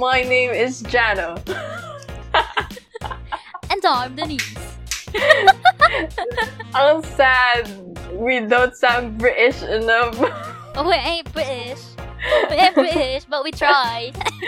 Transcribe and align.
my 0.00 0.22
name 0.22 0.50
is 0.50 0.82
Jano. 0.84 1.36
And 3.70 3.84
I'm 3.84 4.16
Denise. 4.16 4.56
Ang 6.74 7.04
sad. 7.04 7.68
We 8.16 8.40
don't 8.40 8.74
sound 8.74 9.18
British 9.18 9.62
enough. 9.62 10.16
Oh, 10.72 10.86
we 10.88 10.94
ain't 10.94 11.30
British. 11.32 11.82
We 12.48 12.54
ain't 12.56 12.76
British, 12.76 13.24
but 13.24 13.42
we 13.42 13.50
try. 13.50 14.12
we 14.14 14.44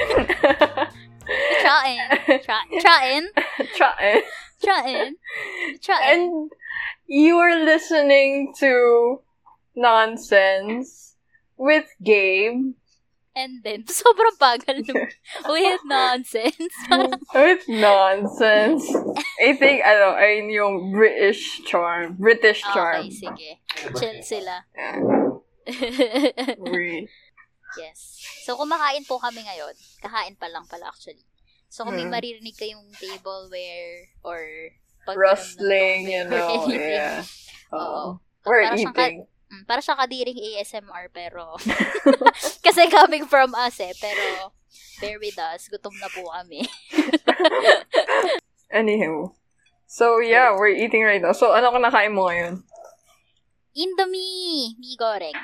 trying. 1.61 1.99
Try, 2.47 2.63
trying. 2.81 3.29
Trying. 3.75 4.23
Trying. 4.63 5.17
Trying. 5.83 6.23
And 6.23 6.51
you 7.09 7.39
are 7.39 7.65
listening 7.65 8.55
to 8.61 9.21
Nonsense 9.75 11.17
with 11.57 11.87
Gabe. 12.05 12.75
And 13.33 13.65
then, 13.65 13.89
sobrang 13.89 14.37
bagal 14.37 14.85
nung 14.85 15.09
with 15.53 15.81
nonsense. 15.89 16.75
With 17.33 17.65
nonsense. 17.67 18.85
I 19.41 19.57
think, 19.57 19.81
ano, 19.81 20.13
ayun 20.15 20.53
yung 20.53 20.75
British 20.93 21.65
charm. 21.65 22.21
British 22.21 22.61
charm. 22.61 23.09
okay, 23.09 23.11
sige. 23.11 23.51
Chill 23.97 24.21
sila. 24.21 24.69
We- 26.61 27.09
yes. 27.79 28.21
So, 28.45 28.61
kumakain 28.61 29.09
po 29.09 29.17
kami 29.17 29.43
ngayon. 29.43 29.75
Kakain 30.03 30.37
pa 30.37 30.53
lang 30.53 30.69
pala 30.69 30.93
actually. 30.93 31.25
So, 31.73 31.89
kung 31.89 31.97
may 31.97 32.05
Hmm. 32.05 32.13
maririnig 32.13 32.53
kayong 32.53 32.93
tableware 33.01 34.13
or 34.21 34.45
pag 35.09 35.17
Rustling, 35.17 36.05
you 36.05 36.29
know, 36.29 36.69
yeah. 36.69 37.25
Oo. 37.73 37.81
Oo. 37.81 38.09
We're 38.45 38.67
siyang 38.77 38.93
ka- 38.93 39.09
eating. 39.09 39.25
Mm, 39.53 39.69
para 39.69 39.85
siya 39.85 40.01
kadiring 40.01 40.41
ASMR, 40.41 41.13
pero... 41.13 41.61
kasi 42.65 42.89
coming 42.89 43.29
from 43.29 43.53
us 43.53 43.77
eh, 43.85 43.93
pero 44.01 44.57
bear 44.97 45.21
with 45.21 45.37
us. 45.37 45.69
Gutom 45.69 45.93
na 46.01 46.09
po 46.09 46.25
kami. 46.33 46.65
Anywho. 48.73 49.37
So, 49.85 50.25
yeah, 50.25 50.57
we're 50.57 50.73
eating 50.73 51.05
right 51.05 51.21
now. 51.21 51.37
So, 51.37 51.53
ano 51.53 51.69
ka 51.69 51.77
nakain 51.77 52.17
mo 52.17 52.33
ngayon? 52.33 52.65
Indomie! 53.77 54.73
Mi 54.81 54.97
goreng. 54.97 55.37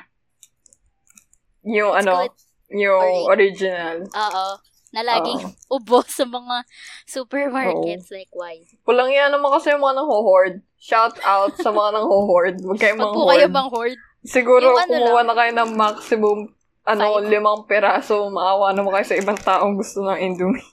Yung 1.69 1.93
It's 1.93 2.01
ano, 2.01 2.25
good. 2.25 2.33
yung 2.73 3.29
original. 3.29 4.09
Oo. 4.09 4.45
Na 4.89 5.05
laging 5.05 5.41
Oo. 5.45 5.53
ubos 5.81 6.09
sa 6.09 6.25
mga 6.25 6.65
supermarkets. 7.05 8.09
Like, 8.09 8.33
why? 8.33 8.65
Walang 8.85 9.13
yan 9.13 9.29
naman 9.29 9.53
kasi 9.53 9.73
yung 9.73 9.83
mga 9.85 10.01
nang-hoard. 10.01 10.55
Shout 10.79 11.17
out 11.21 11.53
sa 11.59 11.69
mga 11.69 11.99
nang-hoard. 11.99 12.55
Huwag 12.65 12.79
kayong 12.79 12.97
Pag 12.97 13.13
po 13.13 13.29
kayo 13.29 13.47
bang 13.51 13.69
hoard, 13.69 13.97
Siguro, 14.19 14.75
Yung 14.75 14.79
ano 14.83 14.91
kumuha 14.91 15.21
lang. 15.23 15.27
na 15.31 15.35
kayo 15.37 15.51
ng 15.55 15.71
maximum 15.79 16.39
ano, 16.83 17.21
Five. 17.21 17.29
limang 17.29 17.61
peraso, 17.69 18.27
maawa 18.33 18.73
naman 18.73 18.91
kayo 18.97 19.05
sa 19.05 19.19
ibang 19.19 19.37
taong 19.37 19.77
gusto 19.77 20.01
ng 20.03 20.17
Indomie. 20.19 20.65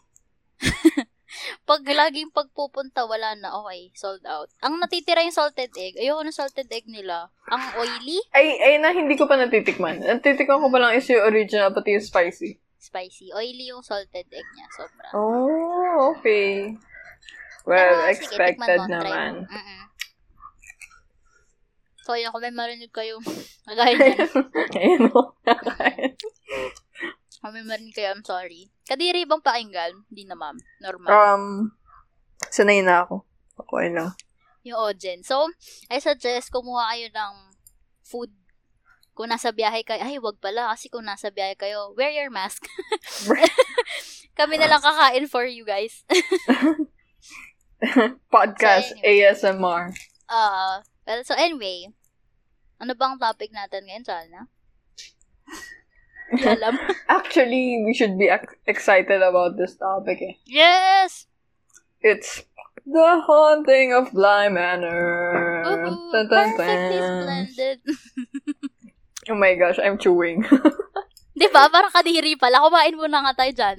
pag 1.69 1.83
laging 1.85 2.33
pagpupunta, 2.33 3.05
wala 3.05 3.37
na. 3.37 3.53
Okay, 3.63 3.93
sold 3.93 4.25
out. 4.25 4.49
Ang 4.65 4.81
natitira 4.81 5.21
yung 5.21 5.35
salted 5.37 5.71
egg. 5.77 6.01
Ayoko 6.01 6.25
ng 6.25 6.35
salted 6.35 6.73
egg 6.73 6.89
nila. 6.89 7.29
Ang 7.53 7.63
oily, 7.77 8.19
Ay, 8.33 8.57
ay 8.57 8.75
na, 8.81 8.97
hindi 8.97 9.15
ko 9.15 9.29
pa 9.29 9.37
natitikman. 9.37 10.01
Natitikman 10.01 10.63
ko 10.65 10.69
pa 10.73 10.81
lang 10.81 10.97
is 10.97 11.07
yung 11.07 11.27
original, 11.27 11.71
pati 11.71 12.01
yung 12.01 12.07
spicy. 12.07 12.57
Spicy. 12.87 13.35
Oily 13.35 13.69
yung 13.69 13.83
salted 13.83 14.31
egg 14.31 14.49
niya. 14.55 14.67
Sobra. 14.73 15.07
Oh, 15.13 16.15
okay. 16.15 16.79
Well, 17.67 17.75
Pero, 17.99 18.15
sige, 18.15 18.31
expected 18.31 18.79
mo, 18.79 18.87
try 18.87 19.11
naman. 19.11 19.33
mo. 19.43 19.51
Mm-mm. 19.51 19.83
So, 22.01 22.15
yun, 22.15 22.31
kung 22.31 22.39
may 22.41 22.55
marinig 22.55 22.95
kayo, 22.95 23.19
kagaya 23.67 23.99
niyan, 23.99 24.31
Ayun 24.79 25.11
o. 25.11 25.35
Nakain. 25.43 26.15
kung 27.43 27.51
may 27.51 27.67
marinig 27.67 27.91
kayo, 27.93 28.15
I'm 28.15 28.23
sorry. 28.23 28.71
Kadiri 28.87 29.27
bang 29.27 29.43
pakinggan? 29.43 30.07
Hindi 30.07 30.23
na, 30.25 30.39
ma'am. 30.39 30.55
Normal. 30.79 31.11
um, 31.11 31.45
sanay 32.47 32.79
na 32.81 33.03
ako. 33.03 33.27
Okay 33.59 33.91
lang. 33.91 34.15
yung 34.63 34.79
Ojen. 34.81 35.23
So, 35.23 35.51
I 35.91 35.99
suggest 35.99 36.51
kumuha 36.51 36.95
kayo 36.95 37.11
ng 37.11 37.35
food. 38.03 38.31
Kung 39.17 39.33
nasa 39.33 39.49
biyahe 39.49 39.81
kayo, 39.81 40.05
ay, 40.05 40.21
wag 40.21 40.37
pala, 40.39 40.77
kasi 40.77 40.93
kung 40.93 41.09
nasa 41.09 41.33
biyahe 41.33 41.57
kayo, 41.57 41.97
wear 41.97 42.13
your 42.13 42.29
mask. 42.29 42.69
Kami 44.39 44.61
na 44.61 44.69
lang 44.69 44.85
kakain 44.85 45.25
for 45.25 45.49
you 45.49 45.65
guys. 45.65 46.05
Podcast 48.29 48.93
So, 48.93 49.01
anyway. 49.01 49.33
ASMR. 49.33 49.85
Uh, 50.29 50.85
well, 51.09 51.25
so 51.25 51.33
anyway, 51.33 51.89
ano 52.77 52.93
bang 52.93 53.17
topic 53.17 53.57
natin 53.57 53.89
ngayon, 53.89 54.05
Sana? 54.05 54.41
Alam. 56.37 56.77
Actually, 57.09 57.81
we 57.89 57.95
should 57.95 58.19
be 58.19 58.29
ex- 58.29 58.59
excited 58.67 59.23
about 59.25 59.57
this 59.57 59.77
topic. 59.81 60.21
Eh. 60.21 60.35
yes! 60.45 61.25
It's 62.05 62.45
the 62.85 63.23
haunting 63.25 63.97
of 63.97 64.13
Bly 64.13 64.51
Manor. 64.53 65.65
Woohoo! 65.65 66.13
Dun, 66.13 66.27
dun, 66.29 66.49
Perfectly 66.53 66.99
dun. 67.01 67.23
splendid. 67.23 67.79
Oh 69.27 69.35
my 69.35 69.59
gosh, 69.59 69.79
I'm 69.83 69.99
chewing. 69.99 70.47
Di 71.37 71.47
ba? 71.53 71.69
Parang 71.69 71.93
kadiri 71.93 72.39
pala. 72.39 72.63
Kumain 72.63 72.95
muna 72.97 73.21
nga 73.27 73.35
tayo 73.37 73.53
dyan? 73.53 73.77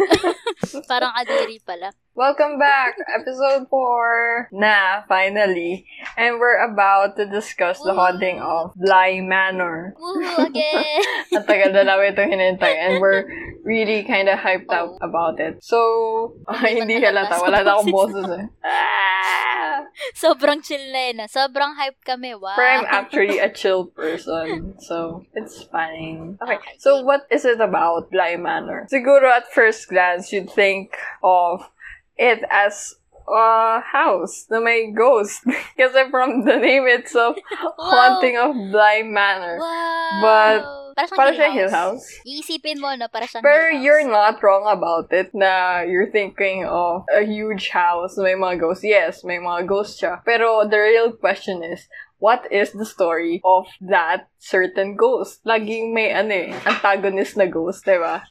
Parang 0.90 1.12
kadiri 1.12 1.58
pala. 1.60 1.90
Welcome 2.14 2.58
back, 2.60 2.92
episode 3.08 3.72
4 3.72 4.52
na, 4.52 5.00
finally. 5.08 5.86
And 6.20 6.36
we're 6.38 6.60
about 6.60 7.16
to 7.16 7.24
discuss 7.24 7.80
the 7.80 7.94
haunting 7.96 8.36
of 8.38 8.74
Bly 8.76 9.20
Manor. 9.24 9.96
Again! 10.36 11.00
Tagal 11.32 11.72
na 11.72 11.88
namin 11.88 12.12
itong 12.12 12.28
hinintay 12.36 12.74
and 12.76 13.00
we're 13.00 13.24
really 13.64 14.04
kind 14.04 14.28
of 14.28 14.36
hyped 14.44 14.68
up 14.68 14.92
about 15.00 15.40
it. 15.40 15.64
So, 15.64 16.36
Hindi 16.60 17.00
hindi 17.00 17.00
halata 17.00 17.40
Wala 17.40 17.64
na 17.64 17.80
akong 17.80 17.88
boses. 17.88 18.28
eh. 18.28 18.44
Ah! 18.60 19.88
Sobrang 20.12 20.60
chill 20.60 20.84
na 20.92 21.08
yun. 21.08 21.24
ah. 21.24 21.28
Sobrang 21.32 21.72
hype 21.80 21.96
kami. 22.04 22.36
Wow. 22.36 22.60
But 22.60 22.68
I'm 22.68 22.84
actually 22.92 23.40
a 23.40 23.48
chill 23.48 23.88
person. 23.88 24.76
So, 24.84 25.24
it's 25.32 25.64
fine. 25.72 26.36
Okay, 26.44 26.60
Okay. 26.60 26.76
so 26.76 27.00
what 27.00 27.24
is 27.32 27.48
it 27.48 27.56
about 27.56 28.12
Bly 28.12 28.36
Manor? 28.36 28.84
Siguro 28.92 29.32
at 29.32 29.48
first 29.48 29.88
glance, 29.88 30.28
you'd 30.28 30.52
think 30.52 30.92
of 31.24 31.72
it 32.16 32.44
as 32.50 32.94
a 33.28 33.80
house 33.80 34.46
na 34.50 34.60
may 34.60 34.90
ghost. 34.90 35.42
because 35.76 35.94
from 36.10 36.44
the 36.44 36.56
name 36.58 36.86
itself, 36.86 37.36
Haunting 37.78 38.36
of 38.36 38.54
Bly 38.70 39.02
Manor. 39.04 39.58
Wow. 39.58 40.20
But, 40.22 40.60
para 40.92 41.08
siyang 41.08 41.16
Para 41.16 41.32
Hill 41.32 41.52
Hill 41.56 41.70
House. 41.72 42.04
Iisipin 42.26 42.76
mo, 42.76 42.92
no? 42.94 43.08
Para 43.08 43.24
siyang 43.24 43.40
Pero 43.40 43.72
you're 43.72 44.04
not 44.04 44.42
wrong 44.42 44.68
about 44.68 45.08
it 45.12 45.32
na 45.32 45.80
you're 45.82 46.10
thinking 46.10 46.64
of 46.68 47.08
a 47.08 47.24
huge 47.24 47.72
house 47.72 48.18
may 48.20 48.36
mga 48.36 48.60
ghosts. 48.60 48.84
Yes, 48.84 49.24
may 49.24 49.40
mga 49.40 49.66
ghosts 49.66 49.96
siya. 50.00 50.20
Pero 50.24 50.68
the 50.68 50.76
real 50.76 51.12
question 51.16 51.64
is, 51.64 51.88
what 52.22 52.46
is 52.54 52.70
the 52.70 52.86
story 52.86 53.42
of 53.42 53.66
that 53.82 54.30
certain 54.38 54.94
ghost? 54.94 55.42
Laging 55.42 55.90
may 55.90 56.14
ano 56.14 56.30
eh, 56.30 56.54
antagonist 56.62 57.34
na 57.34 57.50
ghost, 57.50 57.82
di 57.82 57.98
ba? 57.98 58.22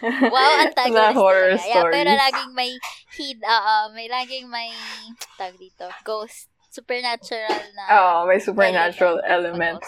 Wow, 0.00 0.52
antagonist 0.64 0.96
na 0.96 1.12
horror 1.12 1.52
talaga. 1.60 1.68
Yeah, 1.68 1.84
pero 1.92 2.10
laging 2.16 2.52
may 2.56 2.72
hid, 3.12 3.38
ah, 3.44 3.92
may 3.92 4.08
laging 4.08 4.48
may, 4.48 4.72
tag 5.36 5.56
dito, 5.60 5.88
ghost, 6.04 6.48
supernatural 6.76 7.60
na. 7.72 7.84
Oh, 7.96 8.28
may 8.28 8.36
supernatural 8.36 9.24
element 9.24 9.80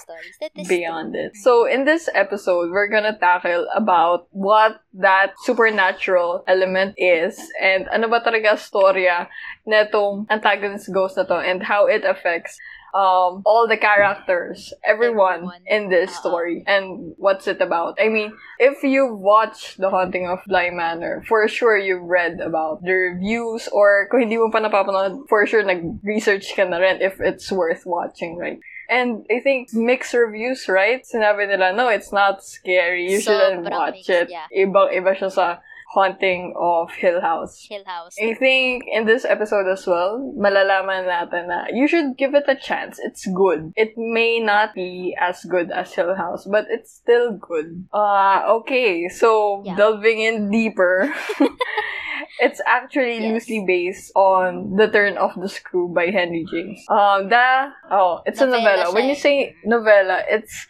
beyond 0.64 1.12
true. 1.12 1.28
it. 1.28 1.36
So 1.36 1.68
in 1.68 1.84
this 1.84 2.08
episode, 2.16 2.72
we're 2.72 2.88
gonna 2.88 3.16
tackle 3.20 3.68
about 3.76 4.28
what 4.32 4.80
that 4.96 5.36
supernatural 5.44 6.44
element 6.48 6.96
is 6.96 7.36
and 7.60 7.84
ano 7.92 8.08
ba 8.08 8.24
talaga 8.24 8.56
storya 8.56 9.28
netong 9.68 10.24
antagonist 10.32 10.88
ghost 10.88 11.20
na 11.20 11.28
to 11.28 11.36
and 11.44 11.60
how 11.60 11.84
it 11.84 12.08
affects 12.08 12.56
um 12.94 13.42
all 13.44 13.66
the 13.68 13.76
characters, 13.76 14.72
everyone, 14.84 15.44
Everyone. 15.48 15.62
in 15.66 15.88
this 15.90 16.10
Uh-uh. 16.12 16.20
story 16.20 16.64
and 16.66 17.14
what's 17.18 17.46
it 17.46 17.60
about. 17.60 17.98
I 18.00 18.08
mean, 18.08 18.32
if 18.58 18.82
you 18.82 19.12
watch 19.14 19.76
The 19.76 19.90
Haunting 19.90 20.26
of 20.26 20.40
Bly 20.46 20.70
Manor, 20.70 21.22
for 21.28 21.46
sure 21.48 21.76
you've 21.76 22.04
read 22.08 22.40
about 22.40 22.82
the 22.82 22.92
reviews 22.92 23.68
or 23.72 24.08
kung 24.10 24.20
hindi 24.24 24.36
mo 24.40 24.50
pa 24.50 24.60
napapanood, 24.64 25.28
for 25.28 25.44
sure 25.46 25.62
nag-research 25.62 26.56
ka 26.56 26.64
na 26.64 26.78
rin 26.78 27.00
if 27.02 27.20
it's 27.20 27.52
worth 27.52 27.84
watching, 27.84 28.36
right? 28.36 28.58
And 28.88 29.26
I 29.28 29.40
think 29.44 29.68
mixed 29.76 30.14
reviews, 30.16 30.64
right? 30.66 31.04
Sinabi 31.04 31.44
nila, 31.44 31.76
no, 31.76 31.88
it's 31.92 32.08
not 32.10 32.40
scary. 32.40 33.04
You 33.12 33.20
shouldn't 33.20 33.68
watch 33.68 34.00
mixed, 34.00 34.08
it. 34.08 34.26
yeah. 34.32 34.48
Ibang-iba 34.48 35.12
siya 35.12 35.28
sa 35.28 35.60
Haunting 35.88 36.52
of 36.60 36.92
Hill 36.92 37.20
House. 37.20 37.64
Hill 37.64 37.82
House. 37.86 38.14
I 38.20 38.34
think 38.34 38.84
in 38.92 39.06
this 39.08 39.24
episode 39.24 39.64
as 39.72 39.86
well, 39.88 40.20
malalaman 40.36 41.08
natin 41.08 41.48
na 41.48 41.64
you 41.72 41.88
should 41.88 42.16
give 42.20 42.36
it 42.36 42.44
a 42.44 42.54
chance. 42.54 43.00
It's 43.00 43.24
good. 43.32 43.72
It 43.74 43.96
may 43.96 44.36
not 44.38 44.74
be 44.76 45.16
as 45.16 45.40
good 45.48 45.72
as 45.72 45.92
Hill 45.96 46.12
House, 46.14 46.44
but 46.44 46.66
it's 46.68 46.92
still 46.92 47.32
good. 47.40 47.88
Uh, 47.88 48.44
okay, 48.60 49.08
so 49.08 49.64
Yeah. 49.64 49.76
delving 49.80 50.20
in 50.20 50.52
deeper, 50.52 51.08
it's 52.44 52.60
actually 52.68 53.24
Yes. 53.24 53.32
loosely 53.48 53.64
based 53.64 54.12
on 54.14 54.76
The 54.76 54.92
Turn 54.92 55.16
of 55.16 55.32
the 55.40 55.48
Screw 55.48 55.88
by 55.88 56.12
Henry 56.12 56.44
James. 56.52 56.84
Um, 56.92 57.32
the, 57.32 57.72
oh, 57.90 58.20
it's 58.28 58.40
a 58.40 58.46
novella. 58.46 58.92
When 58.92 59.08
eh. 59.08 59.08
you 59.08 59.16
say 59.16 59.56
novella, 59.64 60.20
it's, 60.28 60.68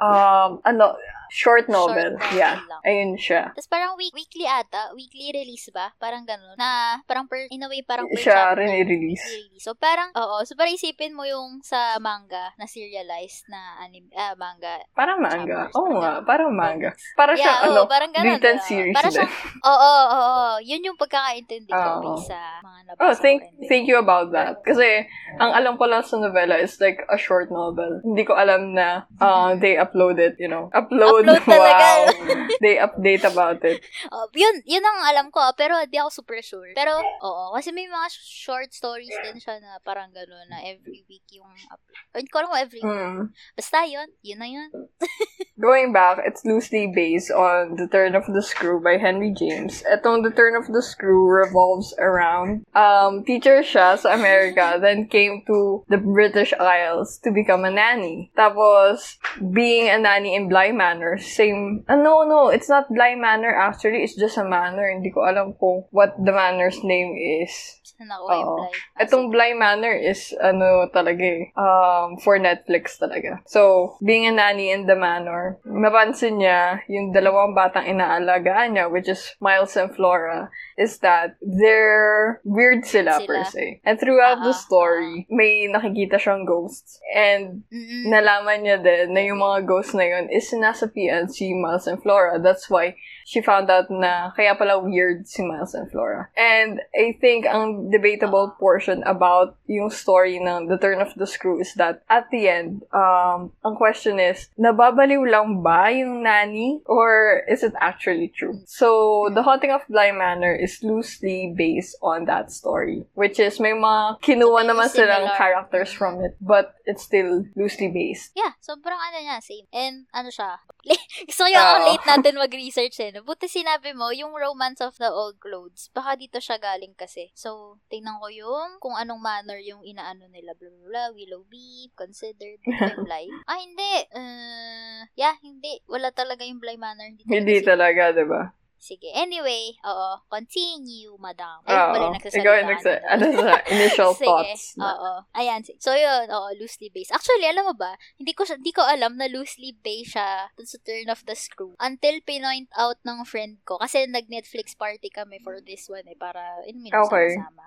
um, 0.00 0.64
ano, 0.64 0.96
Short 1.30 1.66
novel. 1.66 2.16
novel 2.16 2.36
yeah. 2.36 2.60
lang. 2.66 2.80
Ayun 2.82 3.10
siya. 3.16 3.50
Tapos 3.52 3.68
parang 3.68 3.94
week, 3.96 4.14
weekly 4.14 4.46
ata, 4.46 4.92
weekly 4.94 5.30
release 5.32 5.68
ba? 5.70 5.92
Parang 5.96 6.24
ganun. 6.24 6.54
Na 6.56 7.00
parang 7.04 7.26
per, 7.26 7.46
in 7.50 7.62
a 7.62 7.68
way, 7.68 7.82
parang 7.82 8.06
per 8.06 8.18
Siya 8.18 8.52
chapter. 8.52 8.62
rin 8.62 8.70
i-release. 8.82 9.22
i-release. 9.22 9.62
So 9.62 9.74
parang, 9.74 10.10
oo. 10.14 10.42
So 10.44 10.54
parang 10.54 10.74
isipin 10.74 11.12
mo 11.12 11.24
yung 11.24 11.60
sa 11.62 11.96
manga 11.98 12.52
na 12.56 12.66
serialized 12.66 13.48
na 13.48 13.80
anime, 13.80 14.10
ah, 14.12 14.34
manga. 14.36 14.82
Parang 14.92 15.18
manga. 15.18 15.68
Oo 15.72 15.88
parang 15.88 16.00
nga, 16.00 16.12
parang 16.22 16.50
manga. 16.52 16.90
Para 17.16 17.32
Yeah, 17.36 17.42
siyang, 17.42 17.60
oo, 17.64 17.72
ano, 17.72 17.80
parang 17.88 18.10
ganun. 18.12 18.36
written 18.36 18.58
series 18.62 18.94
Para 18.94 19.08
din. 19.08 19.16
siyang, 19.20 19.32
oo, 19.62 19.90
oo, 19.96 20.18
oo. 20.20 20.54
Yun 20.62 20.86
yung 20.92 20.98
pagkakaintindi 20.98 21.70
ko 21.70 21.90
based 22.02 22.28
sa 22.28 22.60
mga 22.60 22.78
nabasa 22.86 23.00
Oh, 23.02 23.14
thank 23.16 23.40
thank 23.68 23.84
you 23.88 23.96
about 23.96 24.32
that. 24.32 24.60
Kasi 24.60 25.06
ang 25.38 25.52
alam 25.56 25.76
ko 25.76 25.88
lang 25.88 26.04
sa 26.04 26.20
novela 26.20 26.58
is 26.58 26.76
like 26.80 27.00
a 27.08 27.16
short 27.16 27.48
novel. 27.48 28.00
Hindi 28.04 28.24
ko 28.24 28.36
alam 28.36 28.74
na 28.74 29.08
uh, 29.20 29.56
they 29.56 29.76
upload 29.76 30.20
it, 30.20 30.36
you 30.36 30.48
know. 30.48 30.68
Upload, 30.76 31.15
Upload 31.22 31.44
talaga. 31.46 31.86
wow. 31.86 32.48
they 32.60 32.74
update 32.76 33.24
about 33.24 33.60
it. 33.64 33.80
Oh, 34.10 34.28
yun, 34.34 34.60
yun 34.66 34.84
ang 34.84 35.00
alam 35.06 35.26
ko, 35.30 35.40
ah, 35.40 35.54
pero 35.54 35.78
di 35.86 35.96
ako 35.96 36.10
super 36.10 36.40
sure. 36.42 36.74
Pero, 36.74 36.98
oo, 37.00 37.54
kasi 37.54 37.70
may 37.70 37.86
mga 37.86 38.08
short 38.12 38.74
stories 38.74 39.14
din 39.24 39.38
siya 39.38 39.62
na 39.62 39.78
parang 39.80 40.10
gano'n 40.12 40.50
na 40.50 40.60
every 40.66 41.06
week 41.06 41.24
yung 41.32 41.48
upload. 41.70 41.96
Hindi 42.12 42.30
ko 42.32 42.36
alam 42.42 42.50
kung 42.50 42.62
every 42.64 42.82
week. 42.82 42.90
Hmm. 42.90 43.30
Basta 43.54 43.78
yun, 43.86 44.08
yun 44.20 44.38
na 44.40 44.48
yun. 44.50 44.70
Going 45.56 45.94
back, 45.94 46.20
it's 46.20 46.44
loosely 46.44 46.92
based 46.94 47.30
on 47.30 47.76
The 47.76 47.88
Turn 47.88 48.14
of 48.14 48.28
the 48.28 48.42
Screw 48.42 48.76
by 48.76 48.98
Henry 49.00 49.32
James. 49.32 49.82
Etong 49.88 50.20
The 50.22 50.30
Turn 50.30 50.52
of 50.54 50.68
the 50.68 50.82
Screw 50.82 51.24
revolves 51.24 51.94
around 51.96 52.66
um, 52.76 53.24
teacher 53.24 53.64
siya 53.64 53.96
sa 53.96 54.12
America, 54.12 54.76
then 54.76 55.08
came 55.08 55.48
to 55.48 55.80
the 55.88 55.96
British 55.96 56.52
Isles 56.60 57.16
to 57.24 57.32
become 57.32 57.64
a 57.64 57.72
nanny. 57.72 58.30
Tapos, 58.36 59.16
being 59.40 59.88
a 59.88 59.96
nanny 59.96 60.36
in 60.36 60.52
Bly 60.52 60.76
Manor, 60.76 61.16
same, 61.16 61.88
uh, 61.88 61.96
no, 61.96 62.28
no, 62.28 62.52
it's 62.52 62.68
not 62.68 62.92
Bly 62.92 63.16
Manor 63.16 63.56
actually, 63.56 64.04
it's 64.04 64.14
just 64.14 64.36
a 64.36 64.44
manor. 64.44 64.92
Hindi 64.92 65.08
ko 65.08 65.24
alam 65.24 65.56
kung 65.56 65.88
what 65.88 66.12
the 66.20 66.36
manor's 66.36 66.84
name 66.84 67.16
is. 67.16 67.80
Saan 67.96 68.12
ako 68.12 68.24
Oo. 68.28 68.36
apply? 68.60 68.72
Itong 69.00 69.24
Bly 69.32 69.50
Manor 69.56 69.96
is, 69.96 70.36
ano 70.36 70.84
talaga 70.92 71.24
eh, 71.24 71.48
um, 71.56 72.20
for 72.20 72.36
Netflix 72.36 73.00
talaga. 73.00 73.40
So, 73.48 73.96
being 74.04 74.28
a 74.28 74.32
nanny 74.36 74.68
in 74.68 74.84
the 74.84 74.96
manor, 74.96 75.56
mapansin 75.64 76.40
niya 76.40 76.84
yung 76.92 77.16
dalawang 77.16 77.56
batang 77.56 77.88
inaalagaan 77.88 78.76
niya, 78.76 78.92
which 78.92 79.08
is 79.08 79.32
Miles 79.40 79.72
and 79.80 79.92
Flora, 79.96 80.52
is 80.76 81.00
that 81.00 81.40
they're 81.40 82.40
weird 82.44 82.84
sila, 82.84 83.16
Sila. 83.16 83.24
per 83.24 83.44
se. 83.48 83.80
And 83.80 83.96
throughout 83.96 84.44
the 84.44 84.52
Ah, 84.52 84.60
story, 84.60 85.24
may 85.32 85.64
nakikita 85.72 86.20
siyang 86.20 86.44
ghosts. 86.44 87.00
And 87.16 87.64
Mm-mm. 87.72 88.12
nalaman 88.12 88.60
niya 88.60 88.76
din 88.84 89.16
na 89.16 89.24
yung 89.24 89.40
mga 89.40 89.64
ghosts 89.64 89.96
na 89.96 90.04
yun 90.04 90.28
is 90.28 90.52
sinasapian 90.52 91.32
si 91.32 91.56
Miles 91.56 91.88
and 91.88 91.96
Flora. 92.04 92.36
That's 92.36 92.68
why 92.68 92.92
she 93.26 93.42
found 93.42 93.66
out 93.66 93.90
na 93.90 94.30
kaya 94.38 94.54
pala 94.54 94.78
weird 94.78 95.26
si 95.26 95.42
Miles 95.42 95.74
and 95.74 95.90
Flora. 95.90 96.30
And 96.38 96.78
I 96.94 97.18
think 97.18 97.42
ang 97.44 97.90
debatable 97.90 98.54
portion 98.54 99.02
about 99.02 99.58
yung 99.66 99.90
story 99.90 100.38
ng 100.38 100.70
The 100.70 100.78
Turn 100.78 101.02
of 101.02 101.10
the 101.18 101.26
Screw 101.26 101.58
is 101.58 101.74
that 101.74 102.06
at 102.06 102.30
the 102.30 102.46
end, 102.46 102.86
um, 102.94 103.50
ang 103.66 103.74
question 103.74 104.22
is, 104.22 104.46
nababaliw 104.54 105.26
lang 105.26 105.66
ba 105.66 105.90
yung 105.90 106.22
nanny? 106.22 106.86
Or 106.86 107.42
is 107.50 107.66
it 107.66 107.74
actually 107.82 108.30
true? 108.30 108.62
So, 108.64 109.26
The 109.34 109.42
Haunting 109.42 109.74
of 109.74 109.82
Bly 109.90 110.14
Manor 110.14 110.54
is 110.54 110.78
loosely 110.86 111.50
based 111.50 111.98
on 112.06 112.30
that 112.30 112.54
story. 112.54 113.02
Which 113.18 113.42
is, 113.42 113.58
may 113.58 113.74
mga 113.74 114.22
kinuha 114.22 114.62
So, 114.62 114.68
naman 114.70 114.88
silang 114.94 115.26
characters 115.34 115.90
from 115.90 116.22
it. 116.22 116.38
But 116.38 116.78
it's 116.86 117.02
still 117.02 117.44
loosely 117.58 117.90
based. 117.90 118.30
Yeah, 118.38 118.54
sobrang 118.62 118.94
ano 118.94 119.18
niya, 119.18 119.42
same. 119.42 119.66
And 119.74 120.06
ano 120.14 120.30
siya, 120.30 120.62
gusto 121.28 121.42
ko 121.42 121.50
yung 121.50 121.66
Oo. 121.66 121.86
late 121.90 122.06
natin 122.06 122.38
mag-research 122.38 122.96
eh. 123.02 123.15
No? 123.16 123.24
Buti 123.24 123.48
sinabi 123.48 123.96
mo, 123.96 124.12
yung 124.12 124.36
Romance 124.36 124.84
of 124.84 124.94
the 125.00 125.08
Old 125.08 125.40
Clothes, 125.40 125.88
baka 125.96 126.14
dito 126.20 126.36
siya 126.36 126.60
galing 126.60 126.92
kasi. 126.92 127.32
So, 127.32 127.80
tingnan 127.88 128.20
ko 128.20 128.28
yung 128.28 128.76
kung 128.78 128.92
anong 128.92 129.24
manner 129.24 129.58
yung 129.64 129.80
inaano 129.82 130.28
nila, 130.28 130.52
blah, 130.52 130.68
blah, 130.68 130.86
blah, 130.92 131.08
Willow 131.16 131.48
Bee, 131.48 131.88
Considered, 131.96 132.60
Bly. 133.08 133.26
ah, 133.48 133.58
hindi. 133.58 133.92
Uh, 134.12 135.00
yeah, 135.16 135.34
hindi. 135.40 135.80
Wala 135.88 136.12
talaga 136.12 136.44
yung 136.44 136.60
Bly 136.60 136.76
manner. 136.76 137.08
Hindi, 137.08 137.24
Hindi 137.24 137.56
talaga 137.64 137.86
talaga, 137.86 138.18
di 138.18 138.24
ba? 138.26 138.42
Sige. 138.76 139.08
Anyway, 139.12 139.74
oo. 139.82 140.10
Continue, 140.28 141.10
madam. 141.16 141.64
Ay, 141.64 141.74
Oo. 141.74 141.90
pala 141.90 142.06
nagsasalita. 142.12 142.44
Ikaw 142.44 142.54
yung 142.54 142.70
nagsa... 142.70 142.90
Ano 143.08 143.24
sa 143.32 143.48
initial 143.74 144.12
Sige. 144.12 144.24
thoughts? 144.24 144.62
na- 144.76 144.86
Oo. 144.86 145.12
Ayan. 145.32 145.60
So, 145.80 145.90
yun. 145.90 146.28
Oo, 146.28 146.48
loosely 146.54 146.92
based. 146.92 147.10
Actually, 147.10 147.48
alam 147.48 147.66
mo 147.66 147.74
ba, 147.74 147.96
hindi 148.14 148.30
ko, 148.30 148.44
hindi 148.44 148.70
ko 148.70 148.84
alam 148.84 149.16
na 149.16 149.26
loosely 149.26 149.74
based 149.74 150.14
siya 150.14 150.52
dun 150.54 150.68
sa 150.68 150.78
Turn 150.80 151.08
of 151.08 151.24
the 151.24 151.34
Screw. 151.34 151.74
Until 151.76 152.20
pinoint 152.22 152.70
out 152.76 153.00
ng 153.02 153.24
friend 153.24 153.58
ko. 153.64 153.76
Kasi 153.76 154.06
nag-Netflix 154.06 154.78
party 154.78 155.10
kami 155.10 155.40
for 155.40 155.58
this 155.60 155.88
one 155.88 156.06
eh. 156.06 156.14
Para, 156.14 156.40
in 156.64 156.78
minutes 156.78 157.08
Okay. 157.08 157.34
sama 157.34 157.66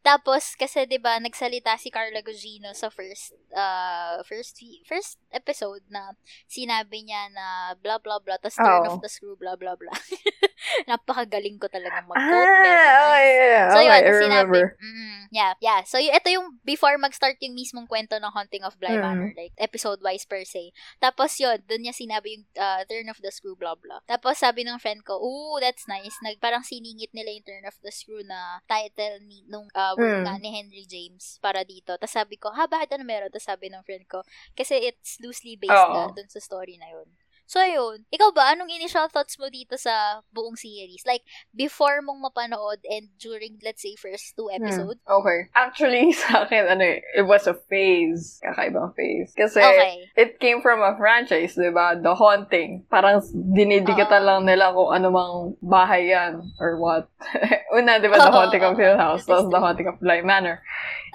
Tapos, 0.00 0.54
kasi 0.54 0.86
'di 0.86 0.98
ba 0.98 1.18
nagsalita 1.18 1.74
si 1.76 1.90
Carla 1.90 2.22
Gugino 2.22 2.70
sa 2.72 2.88
first, 2.88 3.34
uh, 3.52 4.22
first, 4.22 4.54
first 4.86 5.18
episode 5.30 5.82
na 5.88 6.14
sinabi 6.46 7.02
niya 7.02 7.26
na 7.30 7.46
blah, 7.74 7.98
blah, 7.98 8.22
blah. 8.22 8.38
Tapos 8.38 8.54
Turn 8.54 8.86
Oo. 8.86 8.94
of 8.94 9.02
the 9.02 9.10
Screw, 9.10 9.34
blah, 9.34 9.56
blah, 9.56 9.74
blah. 9.74 9.92
Napakagaling 10.90 11.56
ko 11.56 11.66
talagang 11.66 12.04
Ah, 12.04 12.10
mag-quote. 12.10 12.50
very 12.58 12.74
nice. 12.74 13.06
okay, 13.08 13.28
yeah. 13.48 13.66
So, 13.68 13.78
okay, 13.78 13.86
yun, 13.86 13.94
I 13.94 14.12
sinabi, 14.12 14.58
mm, 14.76 15.20
yeah, 15.30 15.52
yeah. 15.58 15.80
So, 15.84 15.96
y- 15.96 16.10
ito 16.10 16.28
yung 16.28 16.58
before 16.62 16.96
mag-start 16.96 17.38
yung 17.40 17.54
mismong 17.54 17.86
kwento 17.86 18.16
ng 18.16 18.32
Haunting 18.32 18.62
of 18.62 18.74
Bly 18.76 18.94
Mm. 18.94 19.02
Manor, 19.02 19.30
like, 19.34 19.54
episode-wise 19.56 20.24
per 20.24 20.42
se. 20.42 20.70
Tapos, 20.98 21.34
yun, 21.36 21.62
dun 21.64 21.82
niya 21.82 21.92
sinabi 21.92 22.34
yung 22.34 22.44
uh, 22.54 22.82
Turn 22.84 23.08
of 23.08 23.18
the 23.18 23.30
Screw, 23.30 23.54
blah, 23.54 23.74
blah. 23.74 24.02
Tapos, 24.04 24.36
sabi 24.36 24.66
ng 24.66 24.78
friend 24.78 25.02
ko, 25.02 25.16
ooh, 25.16 25.58
that's 25.58 25.86
nice. 25.86 26.14
Nag, 26.20 26.38
parang 26.38 26.62
siningit 26.62 27.12
nila 27.12 27.30
yung 27.30 27.46
Turn 27.46 27.64
of 27.64 27.76
the 27.80 27.90
Screw 27.90 28.22
na 28.22 28.58
title 28.64 29.22
ni, 29.22 29.46
nung 29.46 29.68
uh, 29.72 29.94
work 29.94 30.06
Mm. 30.26 30.40
ni 30.40 30.50
Henry 30.50 30.84
James 30.84 31.38
para 31.38 31.62
dito. 31.62 31.94
Tapos, 31.94 32.12
sabi 32.12 32.34
ko, 32.34 32.50
ha, 32.50 32.66
bakit 32.66 32.90
ano 32.92 33.04
meron? 33.04 33.30
Tapos, 33.30 33.46
sabi 33.46 33.70
ng 33.70 33.84
friend 33.84 34.04
ko, 34.06 34.24
kasi 34.52 34.74
it's 34.82 35.18
loosely 35.18 35.54
based 35.54 35.72
Oo. 35.72 35.92
nga 35.94 36.04
dun 36.12 36.28
sa 36.28 36.40
story 36.40 36.74
na 36.76 36.90
yun. 36.90 37.06
So, 37.48 37.64
ayun. 37.64 38.04
Ikaw 38.12 38.36
ba, 38.36 38.52
anong 38.52 38.68
initial 38.68 39.08
thoughts 39.08 39.40
mo 39.40 39.48
dito 39.48 39.80
sa 39.80 40.20
buong 40.36 40.52
series? 40.52 41.00
Like, 41.08 41.24
before 41.56 42.04
mong 42.04 42.20
mapanood 42.20 42.84
and 42.84 43.08
during, 43.16 43.56
let's 43.64 43.80
say, 43.80 43.96
first 43.96 44.36
two 44.36 44.52
Hmm, 44.52 44.60
episodes? 44.60 45.00
Okay. 45.08 45.48
Actually, 45.56 46.12
sa 46.20 46.44
akin, 46.44 46.68
ano 46.68 46.84
eh, 46.84 47.00
it 47.16 47.24
was 47.24 47.48
a 47.48 47.56
phase. 47.72 48.36
Kakaibang 48.44 48.92
phase. 48.92 49.32
Kasi, 49.32 49.64
Okay. 49.64 50.12
it 50.12 50.36
came 50.36 50.60
from 50.60 50.84
a 50.84 50.92
franchise, 51.00 51.56
di 51.56 51.72
ba? 51.72 51.96
The 51.96 52.12
Haunting. 52.12 52.84
Parang 52.92 53.24
dinidikatan 53.32 54.20
Oo. 54.22 54.28
lang 54.28 54.40
nila 54.44 54.76
kung 54.76 54.92
ano 54.92 55.08
mang 55.08 55.34
bahay 55.64 56.12
yan 56.12 56.52
or 56.60 56.76
what. 56.76 57.08
Una, 57.72 57.96
di 57.96 58.12
ba, 58.12 58.20
The 58.20 58.28
Haunting 58.36 58.60
of 58.60 58.76
oo. 58.76 58.80
Hill 58.84 59.00
House, 59.00 59.24
tapos 59.24 59.48
The. 59.48 59.56
Haunting 59.56 59.88
of 59.88 59.96
Bly 60.04 60.20
Manor. 60.20 60.60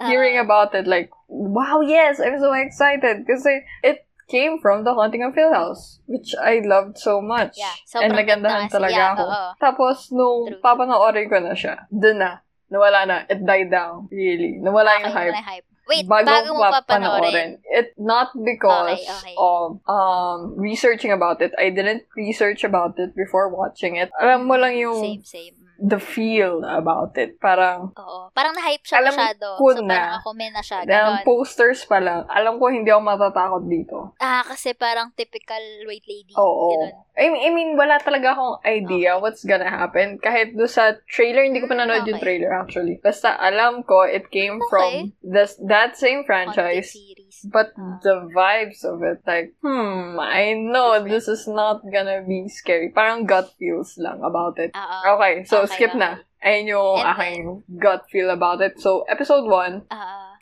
Ah, 0.02 0.10
Hearing 0.10 0.42
about 0.42 0.74
it, 0.74 0.90
like, 0.90 1.14
wow, 1.30 1.86
yes, 1.86 2.18
I'm 2.18 2.42
so 2.42 2.58
excited. 2.58 3.30
Kasi 3.30 3.62
it 3.86 4.02
came 4.26 4.58
from 4.58 4.84
The 4.84 4.94
Haunting 4.94 5.24
of 5.24 5.36
Hill 5.36 5.52
House, 5.52 6.00
which 6.06 6.34
I 6.36 6.62
loved 6.64 6.98
so 6.98 7.20
much. 7.20 7.58
Yeah, 7.58 7.74
And 8.00 8.14
sobrang 8.14 8.18
nagandahan 8.24 8.66
ganda 8.66 8.70
kasi. 8.70 8.76
talaga 8.76 8.96
Yeah, 8.96 9.14
ako. 9.14 9.24
oo. 9.26 9.50
Tapos, 9.60 9.96
nung 10.10 10.42
True. 10.50 10.62
papanoorin 10.62 11.28
ko 11.28 11.38
na 11.40 11.54
siya, 11.54 11.76
dun 11.88 12.18
na, 12.20 12.40
nawala 12.68 13.06
na. 13.06 13.18
It 13.28 13.44
died 13.44 13.70
down. 13.70 14.08
Really. 14.10 14.58
Nawala 14.58 15.02
yung 15.02 15.12
Okay, 15.12 15.18
hype. 15.30 15.34
wala 15.34 15.46
hype. 15.46 15.68
Wait, 15.84 16.08
bago, 16.08 16.32
bago, 16.32 16.50
mo 16.56 16.64
pa 16.64 16.80
papanoorin. 16.80 17.60
It 17.68 17.92
not 18.00 18.32
because 18.32 19.04
Okay, 19.04 19.04
okay. 19.04 19.36
of 19.36 19.84
um 19.84 20.56
researching 20.56 21.12
about 21.12 21.44
it. 21.44 21.52
I 21.60 21.76
didn't 21.76 22.08
research 22.16 22.64
about 22.64 22.96
it 22.96 23.12
before 23.12 23.52
watching 23.52 24.00
it. 24.00 24.08
Alam 24.16 24.48
mo 24.48 24.56
lang 24.56 24.80
yung 24.80 24.96
Same, 24.96 25.28
same. 25.28 25.56
The 25.84 26.00
feel 26.00 26.64
about 26.64 27.12
it. 27.16 27.36
Parang 27.38 27.92
Oo. 27.94 28.32
Parang 28.32 28.56
na-hype 28.56 28.82
siya 28.82 29.04
Alam 29.04 29.14
masyado. 29.14 29.48
ko 29.60 29.68
so, 29.70 29.84
na. 29.84 29.92
parang 29.92 30.16
ako 30.18 30.30
may 30.32 30.48
na 30.48 30.64
siya. 30.64 30.80
ng 30.82 30.88
Ganon. 30.88 31.24
posters 31.24 31.84
pa 31.84 32.00
lang. 32.00 32.24
Alam 32.26 32.56
ko 32.56 32.72
hindi 32.72 32.88
ako 32.88 33.02
matatakot 33.04 33.64
dito. 33.68 33.98
Ah, 34.18 34.42
kasi 34.42 34.72
parang 34.72 35.12
typical 35.12 35.60
white 35.84 36.08
lady. 36.08 36.32
Oo. 36.34 36.88
Ganon. 36.88 36.96
I 37.14 37.30
mean, 37.30 37.42
I 37.44 37.50
mean, 37.52 37.70
wala 37.76 38.00
talaga 38.00 38.34
akong 38.34 38.64
idea 38.64 39.20
what's 39.20 39.44
gonna 39.44 39.70
happen. 39.70 40.18
Kahit 40.18 40.56
do 40.56 40.66
sa 40.66 40.98
trailer, 41.06 41.44
hindi 41.44 41.60
ko 41.60 41.68
pa 41.68 41.76
nanood 41.76 42.08
yung 42.08 42.18
Okay. 42.18 42.40
trailer 42.40 42.56
actually. 42.56 42.98
Basta 42.98 43.36
alam 43.36 43.84
ko, 43.84 44.02
it 44.02 44.32
came 44.32 44.58
Okay. 44.58 44.70
from 44.72 44.92
this, 45.22 45.60
that 45.62 45.94
same 45.94 46.24
franchise. 46.24 46.90
series. 46.90 47.23
But 47.44 47.74
Ah. 47.76 48.00
the 48.02 48.30
vibes 48.30 48.86
of 48.86 49.02
it, 49.02 49.26
like, 49.26 49.54
hmm, 49.60 50.20
I 50.20 50.54
know 50.54 51.02
this 51.02 51.28
is 51.28 51.48
not 51.48 51.82
gonna 51.84 52.22
be 52.22 52.48
scary. 52.48 52.90
Parang 52.90 53.26
gut 53.26 53.52
feels 53.58 53.98
lang 53.98 54.22
about 54.22 54.60
it. 54.62 54.72
Oo. 54.72 55.18
Okay, 55.18 55.44
so 55.44 55.66
Okay, 55.66 55.74
skip 55.74 55.94
na. 55.98 56.22
Ayun 56.44 56.76
yung 56.76 57.00
aking 57.00 57.44
gut 57.80 58.04
feel 58.12 58.28
about 58.28 58.60
it. 58.60 58.76
So, 58.76 59.08
episode 59.08 59.48
1, 59.48 59.88
Ah, 59.88 60.33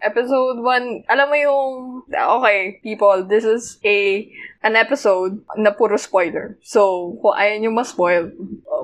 Episode 0.00 0.62
1, 0.62 1.10
alam 1.10 1.26
mo 1.28 1.36
yung, 1.36 1.70
okay, 2.08 2.78
people, 2.82 3.26
this 3.26 3.44
is 3.44 3.76
a, 3.84 4.24
an 4.62 4.76
episode 4.76 5.42
na 5.58 5.70
puro 5.74 5.98
spoiler. 5.98 6.56
So, 6.62 7.12
kung 7.20 7.34
ayaw 7.34 7.56
nyo 7.58 7.70
ma-spoil, 7.74 8.30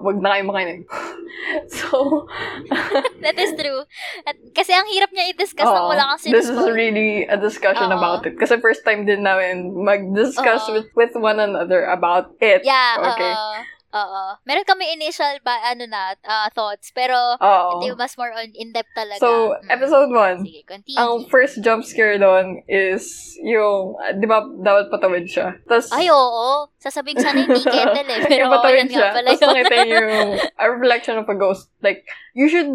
wag 0.03 0.19
na 0.21 0.37
kayo 0.37 0.45
makinig. 0.51 0.83
so, 1.79 2.27
That 3.25 3.39
is 3.39 3.55
true. 3.55 3.87
At, 4.27 4.37
kasi 4.53 4.75
ang 4.75 4.91
hirap 4.91 5.15
niya 5.15 5.31
i-discuss 5.33 5.65
nang 5.65 5.87
oo, 5.87 5.93
wala 5.95 6.17
kang 6.17 6.33
this 6.33 6.51
is 6.51 6.59
really 6.69 7.25
a 7.25 7.39
discussion 7.39 7.89
Oo. 7.95 7.97
about 7.97 8.27
it. 8.27 8.35
Kasi 8.37 8.59
first 8.59 8.83
time 8.85 9.07
din 9.07 9.23
namin 9.23 9.73
mag-discuss 9.73 10.69
Oo. 10.69 10.75
with, 10.75 10.89
with 10.99 11.13
one 11.17 11.39
another 11.39 11.87
about 11.87 12.35
it. 12.43 12.67
Yeah, 12.67 13.15
Okay. 13.15 13.33
oo. 13.33 13.76
Oo. 13.89 14.23
Meron 14.43 14.65
kami 14.65 14.93
initial 14.93 15.39
ba, 15.41 15.57
ano 15.65 15.87
na, 15.87 16.13
uh, 16.19 16.49
thoughts, 16.51 16.91
pero 16.91 17.15
Oo. 17.35 17.79
hindi 17.79 17.95
mas 17.95 18.13
more 18.15 18.31
on 18.31 18.51
in-depth 18.53 18.93
talaga. 18.93 19.19
So, 19.19 19.55
Mm. 19.57 19.69
episode 19.71 20.11
1, 20.11 20.37
Sige, 20.43 20.63
continue. 20.65 20.99
ang 20.99 21.25
first 21.27 21.61
jump 21.61 21.81
scare 21.81 22.17
doon 22.17 22.61
is 22.67 23.07
yung, 23.39 23.95
ah, 23.97 24.11
di 24.11 24.27
ba, 24.27 24.43
dapat 24.59 24.91
patawid 24.91 25.25
siya. 25.25 25.55
Tapos, 25.65 25.89
Ay, 25.91 26.09
oo. 26.09 26.67
Sasabihin 26.77 27.17
sana 27.17 27.41
hindi 27.41 27.57
kettle 27.65 28.05
eh. 28.05 28.19
Pero 28.23 28.35
yung 28.37 28.49
oo, 28.49 28.57
patawid 28.59 28.87
siya. 28.87 29.01
nga 29.07 29.15
pala 29.15 29.29
Tapos 29.29 29.43
nakita 29.47 29.77
yung 29.87 30.09
a 30.53 30.65
reflection 30.69 31.15
of 31.17 31.27
a 31.27 31.35
ghost. 31.35 31.71
Like, 31.79 32.03
you 32.33 32.47
should, 32.47 32.69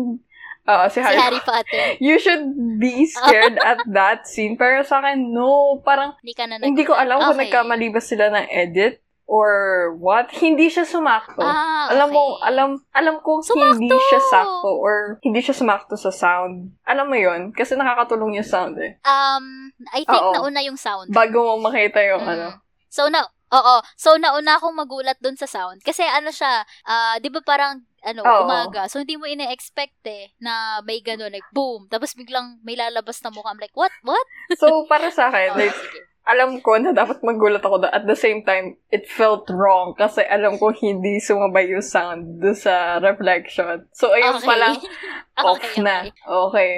uh, 0.64 0.88
si 0.88 0.96
si 0.96 1.00
Harry, 1.02 1.20
Harry 1.20 1.42
Potter. 1.42 1.86
you 2.02 2.18
should 2.18 2.46
be 2.78 3.04
scared 3.06 3.60
at 3.60 3.84
that 3.86 4.26
scene. 4.26 4.56
Pero 4.56 4.82
sa 4.82 5.02
akin, 5.02 5.30
no. 5.30 5.82
Parang, 5.82 6.16
Hindi 6.18 6.34
ka 6.34 6.46
na 6.46 6.56
nag- 6.56 6.66
hindi 6.66 6.84
ko 6.84 6.94
alam 6.94 7.20
kung 7.20 7.36
Okay. 7.36 7.52
nagkamali 7.52 7.88
ba 7.90 8.00
sila 8.00 8.32
ng 8.32 8.48
edit 8.48 9.01
or 9.32 9.52
what. 9.96 10.28
Hindi 10.44 10.68
siya 10.68 10.84
sumakto. 10.84 11.40
Ah, 11.40 11.88
Alam 11.88 12.12
mo, 12.12 12.22
okay. 12.36 12.52
alam, 12.52 12.70
alam 12.92 13.16
kong 13.24 13.48
Sumakto! 13.48 13.80
hindi 13.80 13.96
siya 13.96 14.20
sakto 14.22 14.70
or 14.76 15.24
hindi 15.24 15.40
siya 15.40 15.56
sumakto 15.56 15.96
sa 15.96 16.12
sound. 16.12 16.76
Alam 16.84 17.08
mo 17.08 17.16
yon 17.16 17.56
Kasi 17.56 17.80
nakakatulong 17.80 18.36
yung 18.36 18.46
sound 18.46 18.76
eh. 18.78 19.00
Um, 19.02 19.72
I 19.90 20.04
think 20.04 20.20
Oo. 20.20 20.36
nauna 20.36 20.60
yung 20.62 20.76
sound. 20.76 21.16
Bago 21.16 21.56
mo 21.56 21.72
makita 21.72 22.04
yung 22.04 22.22
Mm. 22.22 22.28
ano. 22.30 22.48
So, 22.92 23.08
na, 23.08 23.24
oo. 23.50 23.76
So, 23.96 24.20
nauna 24.20 24.60
akong 24.60 24.76
magulat 24.76 25.16
dun 25.18 25.40
sa 25.40 25.48
sound. 25.48 25.80
Kasi 25.80 26.04
ano 26.04 26.28
siya, 26.28 26.68
ah, 26.84 27.16
di 27.18 27.32
ba 27.32 27.40
parang, 27.40 27.88
ano, 28.04 28.22
Oo. 28.22 28.44
umaga. 28.44 28.92
So, 28.92 29.00
hindi 29.00 29.16
mo 29.16 29.24
ine-expect 29.24 30.04
eh, 30.06 30.36
na 30.38 30.84
may 30.84 31.00
gano'n, 31.00 31.32
like, 31.32 31.48
boom. 31.52 31.88
Tapos 31.88 32.12
biglang 32.12 32.60
may 32.62 32.76
lalabas 32.76 33.24
na 33.24 33.32
mukha. 33.32 33.48
I'm 33.48 33.62
like, 33.62 33.74
what? 33.74 33.96
What? 34.04 34.28
So, 34.58 34.84
para 34.86 35.08
sa 35.08 35.32
akin, 35.32 35.50
Oh, 35.56 35.58
like, 35.58 35.72
sige. 35.72 36.00
Alam 36.22 36.62
ko 36.62 36.78
na 36.78 36.94
dapat 36.94 37.20
magulat 37.22 37.60
ako 37.60 37.82
doon. 37.82 37.94
At 37.94 38.06
the 38.06 38.14
same 38.14 38.42
time, 38.42 38.78
it 38.88 39.10
felt 39.10 39.50
wrong 39.50 39.94
kasi 39.94 40.22
alam 40.22 40.56
ko 40.56 40.70
hindi 40.70 41.18
sumabay 41.18 41.68
yung 41.68 41.82
sound 41.82 42.38
doon 42.38 42.54
sa 42.54 43.02
reflection. 43.02 43.90
So, 43.92 44.14
ayun 44.14 44.38
Okay. 44.38 44.48
pa 44.48 44.56
lang, 44.56 44.76
off 45.42 45.58
Okay, 45.58 45.82
na. 45.82 46.06
okay. 46.24 46.72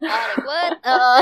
Like, 0.00 0.40
what? 0.42 0.72
Oo. 0.88 1.14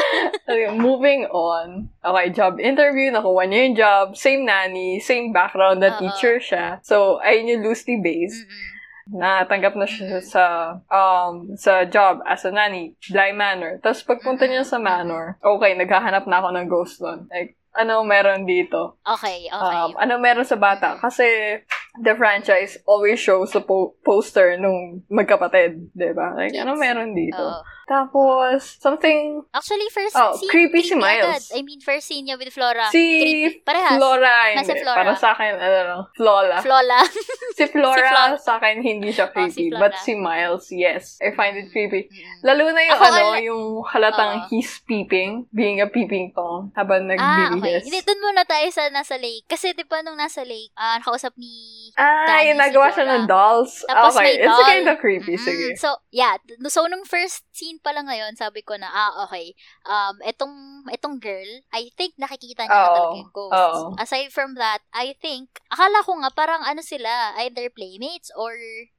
Okay, 0.46 0.68
moving 0.72 1.26
on. 1.28 1.90
Okay, 2.00 2.26
job 2.30 2.56
interview, 2.56 3.10
nakuha 3.10 3.44
niya 3.44 3.60
yung 3.66 3.76
job. 3.76 4.04
Same 4.14 4.46
nanny, 4.46 5.02
same 5.02 5.34
background 5.34 5.82
na 5.82 5.92
Oo. 5.92 6.00
teacher 6.00 6.38
siya. 6.38 6.78
So, 6.80 7.18
ayun 7.20 7.50
yung 7.50 7.62
loosely 7.66 7.98
based. 7.98 8.46
Mm-mm. 8.46 8.74
Natanggap 9.06 9.78
na 9.78 9.86
siya 9.86 10.18
sa 10.18 10.44
um 10.90 11.54
sa 11.54 11.86
job 11.86 12.22
as 12.26 12.42
a 12.42 12.50
nanny, 12.50 12.98
Bly 13.06 13.30
Manor. 13.32 13.78
Tapos 13.78 14.02
pagpunta 14.02 14.50
niya 14.50 14.66
sa 14.66 14.82
Manor, 14.82 15.38
okay, 15.38 15.78
naghahanap 15.78 16.26
na 16.26 16.42
ako 16.42 16.48
ng 16.50 16.66
ghost 16.66 16.98
doon. 16.98 17.30
Like, 17.30 17.54
ano 17.76 18.02
meron 18.02 18.48
dito? 18.48 18.98
Okay, 19.04 19.46
okay. 19.46 19.76
Um, 19.84 19.94
ano 20.00 20.18
meron 20.18 20.48
sa 20.48 20.56
bata? 20.56 20.96
Kasi 20.98 21.60
the 22.00 22.14
franchise 22.16 22.80
always 22.88 23.20
shows 23.20 23.52
the 23.52 23.62
po- 23.62 23.94
poster 24.02 24.56
nung 24.56 25.04
magkapatid, 25.12 25.92
di 25.92 26.10
ba? 26.16 26.32
Like, 26.34 26.56
ano 26.56 26.74
Kids. 26.74 26.82
meron 26.82 27.12
dito? 27.12 27.38
Oo. 27.38 27.75
Tapos, 27.86 28.76
something, 28.76 29.46
Actually, 29.54 29.86
first 29.88 30.12
Oh, 30.12 30.34
scene, 30.34 30.50
creepy 30.50 30.82
si 30.82 30.94
Miles. 30.94 31.22
agad. 31.22 31.42
I 31.54 31.62
mean, 31.62 31.78
first 31.78 32.06
scene 32.06 32.26
niya 32.26 32.34
with 32.34 32.50
Flora. 32.50 32.90
si 32.90 32.98
creepy. 32.98 33.62
Parehas. 33.62 33.94
Flora, 33.94 34.34
Nasa 34.52 34.66
hindi. 34.68 34.82
Flora. 34.82 34.98
Para 34.98 35.12
sa 35.14 35.28
akin, 35.32 35.52
ano 35.54 35.78
lang, 35.80 36.02
Flola. 36.12 36.56
Flola. 36.60 36.98
si 37.56 37.64
Flora, 37.66 37.94
Si 37.96 38.02
Flora. 38.04 38.36
sa 38.36 38.52
akin, 38.58 38.74
hindi 38.80 39.08
siya 39.10 39.26
Oh, 39.26 39.30
si 39.30 39.34
creepy. 39.38 39.64
Flora. 39.70 39.80
but 39.80 39.92
si 40.02 40.12
Miles, 40.12 40.64
yes. 40.68 41.16
I 41.22 41.30
find 41.32 41.54
it 41.54 41.70
creepy. 41.70 42.10
Lalo 42.42 42.68
na 42.68 42.80
yung 42.82 42.92
Ako, 42.92 43.04
ano, 43.04 43.16
ala- 43.22 43.40
yung 43.40 43.62
halatang 43.86 44.32
Oo. 44.36 44.46
he's 44.50 44.82
peeping, 44.82 45.46
being 45.50 45.78
a 45.78 45.86
peeping 45.86 46.34
tom, 46.34 46.74
habang 46.74 47.06
Ah, 47.16 47.54
okay. 47.54 47.80
Hindi, 47.80 48.02
dun 48.02 48.18
muna 48.18 48.42
tayo 48.42 48.66
sa 48.68 48.90
nasa 48.90 49.14
lake. 49.14 49.46
Kasi 49.46 49.70
di 49.72 49.86
ba 49.86 50.02
nung 50.02 50.18
nasa 50.18 50.42
lake, 50.42 50.74
ah, 50.74 50.98
nakausap 50.98 51.38
ni 51.38 51.54
Ah, 51.94 52.26
Danny 52.26 52.50
yung 52.50 52.58
si 52.58 52.62
nagawa 52.62 52.86
siya 52.90 53.06
Flora. 53.06 53.14
ng 53.14 53.24
dolls. 53.24 53.72
Tapos 53.86 54.12
okay, 54.12 54.24
may 54.26 54.34
it's 54.36 54.50
doll. 54.50 54.66
kind 54.66 54.86
of 54.86 54.96
creepy. 54.98 55.32
Mm-mm. 55.32 55.46
Sige. 55.46 55.66
So, 55.78 55.88
yeah. 56.10 56.34
So, 56.66 56.84
nung 56.84 57.06
first 57.06 57.46
scene 57.52 57.75
pa 57.80 57.92
lang 57.94 58.06
ngayon, 58.10 58.34
sabi 58.36 58.60
ko 58.62 58.76
na, 58.76 58.88
ah, 58.88 59.24
okay. 59.26 59.52
Um, 59.86 60.20
etong, 60.24 60.54
etong 60.90 61.16
girl, 61.20 61.50
I 61.72 61.90
think 61.96 62.14
nakikita 62.20 62.66
niya 62.66 62.80
na 62.80 62.90
Oo. 62.90 62.94
talaga 62.94 63.14
yung 63.16 63.32
ghosts. 63.34 63.86
Oo. 63.86 63.96
Aside 63.96 64.30
from 64.32 64.54
that, 64.56 64.82
I 64.92 65.14
think, 65.18 65.60
akala 65.72 66.04
ko 66.04 66.16
nga 66.20 66.30
parang 66.34 66.62
ano 66.64 66.80
sila, 66.80 67.36
either 67.44 67.68
playmates 67.72 68.30
or 68.34 68.54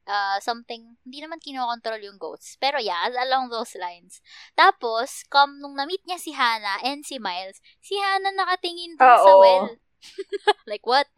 uh, 0.07 0.37
something, 0.39 0.97
hindi 1.03 1.19
naman 1.21 1.43
kinokontrol 1.43 1.99
yung 2.01 2.17
ghosts. 2.17 2.55
Pero 2.57 2.79
yeah, 2.79 3.07
along 3.09 3.51
those 3.51 3.75
lines. 3.77 4.19
Tapos, 4.55 5.27
come, 5.27 5.59
nung 5.59 5.75
na-meet 5.75 6.03
niya 6.07 6.19
si 6.19 6.31
Hannah 6.33 6.81
and 6.83 7.03
si 7.03 7.19
Miles, 7.19 7.59
si 7.83 7.97
Hannah 7.99 8.33
nakatingin 8.33 8.95
dun 8.97 9.17
sa 9.17 9.33
Oo. 9.33 9.41
well. 9.41 9.67
like, 10.69 10.85
what? 10.85 11.09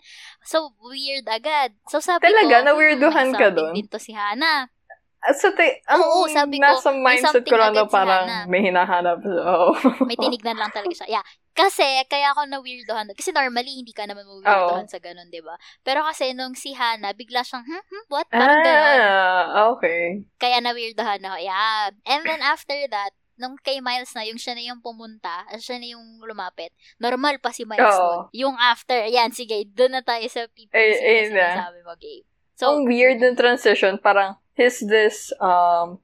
So, 0.44 0.74
weird 0.80 1.28
agad. 1.28 1.76
So, 1.92 2.00
sabi 2.00 2.32
Talaga, 2.32 2.64
ko, 2.64 2.66
na-weirduhan 2.72 3.30
hmm, 3.30 3.38
ka 3.38 3.50
may 3.52 3.54
dun? 3.54 3.76
something 3.76 3.76
din 3.76 3.88
to 3.92 4.00
si 4.00 4.12
Hannah. 4.16 4.72
At 5.20 5.36
sa 5.36 5.52
te, 5.52 5.84
ang 5.84 6.00
Oo, 6.00 6.32
sabi 6.32 6.58
ko, 6.58 6.64
nasa 6.64 6.96
may 6.96 7.20
mindset 7.20 7.44
ko 7.44 7.60
lang 7.60 7.76
na 7.76 7.84
parang 7.84 8.24
Hannah. 8.24 8.44
may 8.48 8.64
hinahanap. 8.64 9.20
Oo. 9.20 9.76
May 10.08 10.16
tinignan 10.16 10.56
lang 10.56 10.72
talaga 10.72 10.96
siya. 10.96 11.20
Yeah. 11.20 11.26
Kasi, 11.52 11.84
kaya 12.08 12.32
ako 12.32 12.48
na-weirdohan. 12.48 13.12
Kasi 13.12 13.36
normally, 13.36 13.84
hindi 13.84 13.92
ka 13.92 14.08
naman 14.08 14.24
ma-weirdohan 14.24 14.88
sa 14.88 14.96
ganun, 15.04 15.28
di 15.28 15.44
ba? 15.44 15.60
Pero 15.84 16.08
kasi, 16.08 16.32
nung 16.32 16.56
si 16.56 16.72
Hannah, 16.72 17.12
bigla 17.12 17.44
siyang, 17.44 17.68
hmm, 17.68 17.84
hmm, 17.84 18.06
what? 18.08 18.32
Parang 18.32 18.64
ganun. 18.64 19.00
ah, 19.04 19.68
okay. 19.76 20.24
Kaya 20.40 20.64
na-weirdohan 20.64 21.20
ako. 21.20 21.38
Yeah. 21.44 21.92
And 22.08 22.24
then, 22.24 22.40
after 22.40 22.80
that, 22.88 23.12
nung 23.36 23.60
kay 23.60 23.84
Miles 23.84 24.16
na, 24.16 24.24
yung 24.24 24.40
siya 24.40 24.56
na 24.56 24.64
yung 24.64 24.80
pumunta, 24.80 25.44
siya 25.60 25.84
na 25.84 26.00
yung 26.00 26.24
lumapit, 26.24 26.72
normal 26.96 27.44
pa 27.44 27.52
si 27.52 27.68
Miles 27.68 27.84
Oo. 27.92 28.08
nun. 28.08 28.20
Yung 28.32 28.56
after, 28.56 29.04
yan, 29.04 29.36
sige, 29.36 29.68
doon 29.68 30.00
na 30.00 30.04
tayo 30.04 30.24
sa 30.32 30.48
PPC 30.48 30.72
Eh, 30.72 30.96
eh, 30.96 31.22
na 31.32 31.60
sinasabi 31.60 31.80
mo, 31.84 31.92
Gabe. 32.00 32.24
So, 32.60 32.76
ang 32.76 32.84
weird 32.88 33.24
ng 33.24 33.40
transition, 33.40 33.96
parang 34.00 34.36
he's 34.60 34.84
this 34.84 35.32
um 35.40 36.04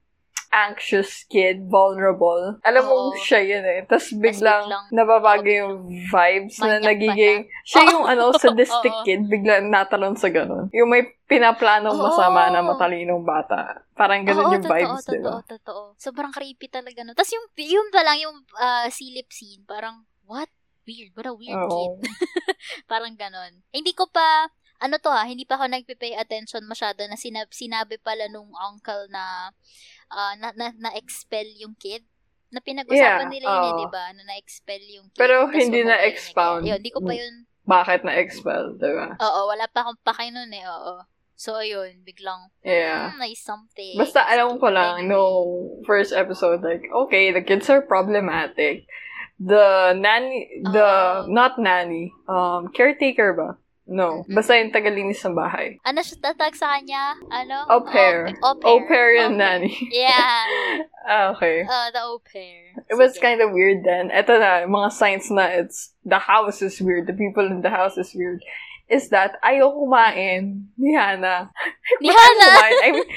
anxious 0.55 1.27
kid, 1.27 1.67
vulnerable. 1.67 2.55
Alam 2.63 2.83
mo, 2.87 2.95
Oo. 3.11 3.19
siya 3.19 3.43
yun 3.43 3.63
eh. 3.67 3.83
Tapos 3.83 4.15
biglang, 4.15 4.71
biglang, 4.71 4.87
nababago 4.95 5.43
yung 5.51 5.91
vibes 6.07 6.55
na 6.63 6.79
Manyak 6.79 6.95
nagiging, 6.95 7.39
siya. 7.67 7.91
yung 7.91 8.07
ano, 8.15 8.31
sadistic 8.39 8.95
Oo. 8.95 9.03
kid, 9.03 9.27
biglang 9.27 9.67
natalon 9.67 10.15
sa 10.15 10.31
ganun. 10.31 10.71
Yung 10.71 10.87
may 10.87 11.03
pinaplanong 11.27 11.99
Oo. 11.99 12.03
masama 12.07 12.47
na 12.47 12.63
matalinong 12.63 13.27
bata. 13.27 13.83
Parang 13.91 14.23
ganun 14.23 14.55
yung 14.55 14.63
totoo, 14.63 14.79
vibes, 14.79 15.03
totoo, 15.03 15.39
ba? 15.43 15.43
totoo. 15.43 15.81
Sobrang 15.99 16.31
creepy 16.31 16.71
talaga, 16.71 17.03
no? 17.03 17.11
Tapos 17.11 17.35
yung, 17.35 17.45
yung 17.59 17.89
pa 17.91 18.01
lang, 18.07 18.23
yung 18.23 18.37
ah, 18.55 18.87
silip 18.87 19.27
scene, 19.35 19.67
parang, 19.67 20.07
what? 20.23 20.47
Weird. 20.85 21.11
What 21.17 21.27
a 21.27 21.33
weird 21.35 21.65
Oo. 21.67 21.99
kid. 21.99 22.13
parang 22.91 23.17
ganon. 23.19 23.59
Eh, 23.75 23.83
hindi 23.83 23.91
ko 23.91 24.07
pa, 24.07 24.47
ano 24.77 24.95
to 24.97 25.09
ha, 25.09 25.23
hindi 25.23 25.43
pa 25.43 25.55
ako 25.55 25.65
nagpe-pay 25.67 26.15
attention 26.15 26.63
masyado 26.65 27.03
na 27.05 27.15
sinab 27.15 27.49
sinabi 27.51 27.95
pala 27.97 28.27
nung 28.27 28.51
uncle 28.53 29.07
na, 29.09 29.51
ah, 30.09 30.33
na, 30.35 30.51
na, 30.53 30.71
na-expel 30.75 31.47
yung 31.57 31.75
kid. 31.75 32.03
Na 32.53 32.59
Yeah, 32.59 32.67
pinag-usapan 32.85 33.27
nila 33.27 33.45
yun, 33.45 33.63
eh, 33.63 33.73
oo. 33.73 33.79
di 33.79 33.87
ba? 33.89 34.05
Na 34.13 34.23
na-expel 34.25 34.83
yung 34.93 35.07
kid. 35.11 35.19
Pero 35.19 35.49
hindi 35.49 35.81
na-expound. 35.83 36.63
Yun, 36.63 36.77
hindi 36.79 36.93
ko 36.93 37.01
pa 37.01 37.13
yun, 37.13 37.35
Bakit 37.65 38.05
na-expel, 38.05 38.77
di 38.77 38.91
ba? 38.93 39.17
oo, 39.17 39.39
wala 39.49 39.65
pa 39.67 39.81
akong 39.83 39.99
pake 40.03 40.29
nun 40.29 40.53
eh, 40.53 40.63
oo. 40.63 41.01
So, 41.35 41.59
ayun, 41.59 41.99
biglang, 42.05 42.47
Yeah. 42.63 43.11
hmm, 43.11 43.19
nice 43.19 43.43
something. 43.43 43.97
Basta 43.99 44.23
alam 44.23 44.55
ko 44.55 44.71
lang, 44.71 45.03
no 45.09 45.19
first 45.83 46.15
episode, 46.15 46.63
like, 46.63 46.87
okay, 46.87 47.33
the 47.35 47.43
kids 47.43 47.67
are 47.67 47.83
problematic. 47.83 48.87
The 49.35 49.91
nanny, 49.99 50.47
the, 50.63 50.87
Oo. 50.87 51.27
not 51.27 51.59
nanny, 51.59 52.15
um, 52.29 52.71
caretaker 52.71 53.35
ba? 53.35 53.59
No. 53.85 54.25
Basta 54.25 54.57
yung 54.57 54.73
tagalinis 54.73 55.21
ng 55.21 55.37
bahay. 55.37 55.77
Ano 55.85 56.01
siya 56.01 56.17
tatag 56.17 56.57
sa 56.57 56.73
kanya? 56.73 57.13
Ano? 57.29 57.69
Au 57.69 57.85
pair. 57.85 58.33
Au, 58.41 58.57
Au 58.65 58.81
pair 58.89 59.13
yung 59.21 59.37
Au 59.37 59.37
pair. 59.37 59.61
nanny. 59.61 59.73
Yeah. 59.93 60.41
Ah, 61.05 61.37
okay. 61.37 61.61
Uh, 61.61 61.93
the 61.93 62.01
au 62.01 62.17
pair. 62.17 62.73
It 62.89 62.97
was 62.97 63.13
kind 63.21 63.37
of 63.37 63.53
weird 63.53 63.85
then. 63.85 64.09
Ito 64.09 64.41
na, 64.41 64.65
mga 64.65 64.89
signs 64.89 65.29
na 65.29 65.45
it's, 65.53 65.93
the 66.01 66.17
house 66.17 66.65
is 66.65 66.81
weird, 66.81 67.05
the 67.05 67.13
people 67.13 67.45
in 67.45 67.61
the 67.61 67.69
house 67.69 67.93
is 67.93 68.09
weird. 68.17 68.41
Is 68.89 69.13
that, 69.13 69.37
ayaw 69.45 69.69
kumain 69.69 70.73
ni 70.73 70.97
Hannah. 70.97 71.53
Ni 72.01 72.09
Hannah? 72.09 72.53
I 72.57 72.89
mean, 72.89 73.09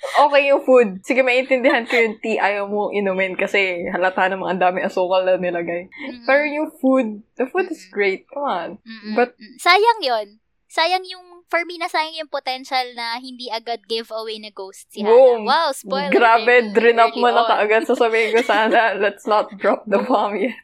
okay 0.00 0.48
yung 0.48 0.62
food. 0.64 1.04
Sige, 1.04 1.20
maintindihan 1.20 1.84
ko 1.84 1.94
yung 1.96 2.16
tea 2.20 2.40
ayaw 2.40 2.66
mo 2.66 2.88
inumin 2.90 3.36
kasi 3.36 3.84
halata 3.92 4.28
namang 4.28 4.56
ang 4.56 4.62
dami 4.62 4.80
asukal 4.80 5.24
na 5.24 5.36
nilagay. 5.36 5.88
Mm-mm. 5.88 6.24
Pero 6.24 6.42
yung 6.48 6.68
food, 6.80 7.20
the 7.36 7.44
food 7.48 7.68
is 7.68 7.84
great. 7.92 8.24
Come 8.32 8.46
on. 8.46 8.70
Mm-mm. 8.80 9.14
but- 9.16 9.36
sayang 9.60 10.00
yon 10.00 10.40
sayang 10.70 11.02
yung 11.02 11.42
for 11.50 11.66
me, 11.66 11.82
nasayang 11.82 12.14
yung 12.14 12.30
potential 12.30 12.94
na 12.94 13.18
hindi 13.18 13.50
agad 13.50 13.82
giveaway 13.90 14.38
na 14.38 14.54
ghost 14.54 14.86
si 14.94 15.02
Boom. 15.02 15.42
Hannah. 15.42 15.50
Wow, 15.50 15.68
spoiler. 15.74 16.14
Grabe, 16.14 16.70
drin 16.70 17.02
up 17.02 17.10
mo 17.18 17.26
na 17.26 17.42
kaagad. 17.42 17.90
Sasabihin 17.90 18.38
ko 18.38 18.40
sana, 18.46 18.94
let's 18.94 19.26
not 19.26 19.50
drop 19.58 19.82
the 19.90 19.98
bomb 19.98 20.38
yet. 20.38 20.54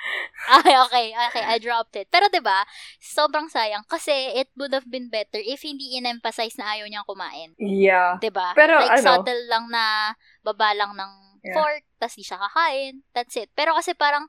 Ay, 0.60 0.72
okay, 0.88 1.06
okay, 1.12 1.44
I 1.44 1.56
dropped 1.60 1.94
it. 1.96 2.08
Pero 2.08 2.26
'di 2.32 2.40
ba, 2.40 2.64
sobrang 3.00 3.46
sayang 3.52 3.84
kasi 3.86 4.12
it 4.36 4.48
would 4.56 4.72
have 4.72 4.88
been 4.88 5.12
better 5.12 5.38
if 5.40 5.60
hindi 5.62 5.96
in-emphasize 5.96 6.56
na 6.56 6.76
ayaw 6.76 6.88
niyang 6.88 7.06
kumain. 7.06 7.52
Yeah. 7.60 8.16
'Di 8.18 8.32
ba? 8.32 8.56
Pero 8.56 8.80
like 8.80 9.00
ano? 9.00 9.20
subtle 9.20 9.44
lang 9.48 9.68
na 9.68 10.16
baba 10.44 10.72
lang 10.72 10.96
ng 10.96 11.30
Yeah. 11.40 11.56
fork, 11.56 11.84
tas 11.96 12.12
di 12.12 12.20
siya 12.20 12.36
kakain. 12.36 13.00
That's 13.16 13.32
it. 13.40 13.48
Pero 13.56 13.72
kasi 13.72 13.96
parang 13.96 14.28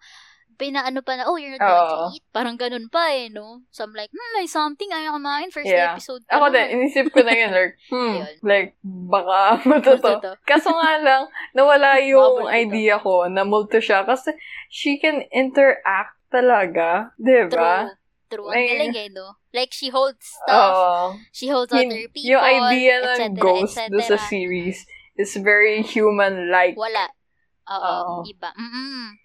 pinaano 0.61 1.01
pa 1.01 1.17
na, 1.17 1.25
oh, 1.25 1.41
you're 1.41 1.57
not 1.57 1.65
going 1.65 1.89
to 2.13 2.21
eat. 2.21 2.25
Parang 2.29 2.53
ganun 2.53 2.85
pa 2.93 3.09
eh, 3.09 3.33
no? 3.33 3.65
So 3.73 3.81
I'm 3.89 3.97
like, 3.97 4.13
hmm, 4.13 4.31
may 4.37 4.45
something, 4.45 4.85
ayaw 4.93 5.17
kumain. 5.17 5.49
First 5.49 5.65
Yeah. 5.65 5.97
episode 5.97 6.21
Ako 6.29 6.53
din, 6.53 6.77
inisip 6.77 7.09
ko 7.09 7.25
na 7.25 7.33
yun, 7.33 7.49
like, 7.49 7.73
hmm, 7.89 7.97
Ayun. 8.21 8.35
like, 8.45 8.69
baka 8.85 9.37
multo 9.65 9.97
to. 9.97 10.21
Multo 10.21 10.21
to. 10.21 10.31
Kaso 10.45 10.69
nga 10.69 11.01
lang, 11.01 11.25
nawala 11.57 11.97
yung 12.13 12.45
idea 12.45 13.01
ko 13.01 13.25
na 13.25 13.41
multo 13.41 13.81
siya 13.81 14.05
kasi 14.05 14.37
she 14.69 15.01
can 15.01 15.25
interact 15.33 16.13
talaga, 16.29 17.09
di 17.17 17.49
ba? 17.49 17.89
True. 17.89 17.97
True. 18.31 18.47
Ang 18.47 18.63
galing 18.63 18.95
eh, 18.95 19.09
no? 19.11 19.35
Like, 19.51 19.75
she 19.75 19.91
holds 19.91 20.23
stuff. 20.23 20.71
Oo. 20.71 21.19
she 21.35 21.51
holds 21.51 21.67
other 21.75 22.07
people. 22.07 22.23
yung 22.23 22.39
idea 22.39 23.03
ng 23.03 23.35
cetera, 23.35 23.43
ghost 23.43 23.75
do 23.91 23.99
sa 23.99 24.15
series 24.15 24.87
is 25.19 25.35
very 25.35 25.83
human-like. 25.83 26.79
Wala. 26.79 27.11
Oo. 27.67 27.83
Oo. 27.83 28.15
Iba. 28.23 28.55
Mm-mm. 28.55 29.19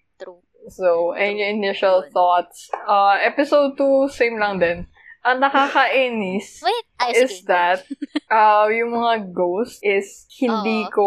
So, 0.67 1.15
ayun 1.15 1.39
yung 1.39 1.51
initial 1.63 2.03
thoughts. 2.11 2.67
Uh, 2.87 3.15
episode 3.23 3.79
2, 3.79 4.11
same 4.11 4.35
lang 4.39 4.59
din. 4.59 4.87
Ang 5.27 5.43
nakakainis 5.43 6.63
Wait. 6.63 6.87
Is 7.11 7.43
sige. 7.43 7.51
that 7.51 7.83
uh, 8.31 8.65
yung 8.71 8.95
mga 8.95 9.35
ghost 9.35 9.83
is 9.83 10.25
hindi 10.39 10.87
Oo. 10.87 10.91
ko 10.91 11.05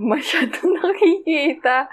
masyado 0.00 0.56
nakikita. 0.80 1.86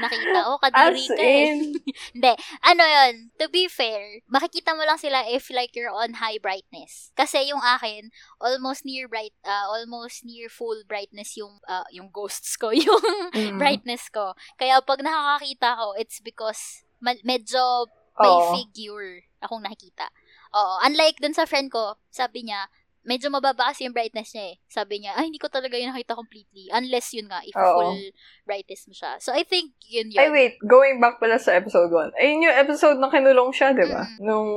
Nakita. 0.00 0.38
Oh, 0.44 0.60
As 0.60 0.70
kadiri 0.70 1.04
ka 1.08 1.14
eh. 1.16 1.40
in, 1.50 1.56
Hindi. 2.14 2.32
Ano 2.62 2.84
yun? 2.84 3.32
To 3.40 3.48
be 3.48 3.66
fair, 3.66 4.20
makikita 4.28 4.76
mo 4.76 4.84
lang 4.84 5.00
sila 5.00 5.24
if 5.26 5.48
like 5.50 5.72
you're 5.72 5.92
on 5.92 6.20
high 6.20 6.38
brightness. 6.38 7.10
Kasi 7.16 7.48
yung 7.48 7.64
akin, 7.64 8.12
almost 8.38 8.84
near 8.84 9.08
bright, 9.08 9.34
uh, 9.42 9.66
almost 9.72 10.22
near 10.22 10.52
full 10.52 10.84
brightness 10.86 11.34
yung, 11.34 11.58
uh, 11.66 11.88
yung 11.90 12.12
ghosts 12.12 12.54
ko, 12.60 12.70
yung 12.76 13.02
mm, 13.32 13.56
brightness 13.56 14.12
ko. 14.12 14.36
Kaya 14.60 14.78
pag 14.84 15.00
nakakakita 15.00 15.80
ko, 15.80 15.96
it's 15.96 16.20
because 16.20 16.84
ma- 17.00 17.24
medyo 17.24 17.88
may 18.16 18.32
oo. 18.32 18.52
figure 18.56 19.26
akong 19.44 19.60
nakikita. 19.60 20.08
Oo. 20.56 20.74
Unlike 20.82 21.20
dun 21.20 21.36
sa 21.36 21.44
friend 21.44 21.68
ko, 21.68 22.00
sabi 22.08 22.48
niya, 22.48 22.64
medyo 23.06 23.30
mababa 23.30 23.70
kasi 23.70 23.86
yung 23.86 23.94
brightness 23.94 24.34
niya 24.34 24.46
eh. 24.50 24.56
Sabi 24.66 24.98
niya, 24.98 25.14
ay, 25.14 25.30
hindi 25.30 25.38
ko 25.38 25.46
talaga 25.46 25.78
yun 25.78 25.94
nakita 25.94 26.18
completely. 26.18 26.66
Unless 26.74 27.14
yun 27.14 27.30
nga, 27.30 27.38
if 27.46 27.54
Oo. 27.54 27.62
full 27.62 28.02
brightness 28.42 28.90
mo 28.90 28.94
siya. 28.98 29.14
So, 29.22 29.30
I 29.30 29.46
think 29.46 29.78
yun 29.86 30.10
yun. 30.10 30.18
Ay, 30.18 30.28
wait. 30.34 30.54
Going 30.58 30.98
back 30.98 31.22
pala 31.22 31.38
sa 31.38 31.54
episode 31.54 31.86
1. 31.86 32.18
Ayun 32.18 32.50
yung 32.50 32.58
episode 32.58 32.98
na 32.98 33.06
kinulong 33.06 33.54
siya, 33.54 33.70
di 33.70 33.86
ba? 33.86 34.02
Mm. 34.02 34.18
Nung 34.18 34.48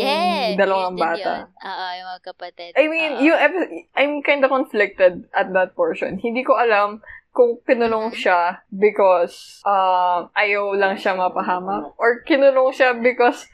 Yeah. 0.00 0.56
dalawang 0.56 0.96
yun 0.96 1.04
bata. 1.04 1.20
Yun. 1.20 1.44
Oo, 1.52 1.86
yung 1.92 2.08
mga 2.08 2.22
kapatid. 2.24 2.70
I 2.80 2.84
mean, 2.88 3.12
Oo. 3.12 3.24
yung 3.28 3.38
epi- 3.38 3.72
I'm 3.92 4.24
kind 4.24 4.40
of 4.40 4.50
conflicted 4.50 5.28
at 5.36 5.52
that 5.52 5.76
portion. 5.76 6.16
Hindi 6.16 6.40
ko 6.40 6.56
alam 6.56 7.04
kung 7.28 7.60
kinulong 7.62 8.16
siya 8.16 8.64
because 8.72 9.60
uh, 9.62 10.26
ayaw 10.32 10.74
lang 10.74 10.96
siya 10.96 11.12
mapahamak 11.14 11.92
or 11.94 12.24
kinulong 12.24 12.72
siya 12.72 12.96
because 12.98 13.46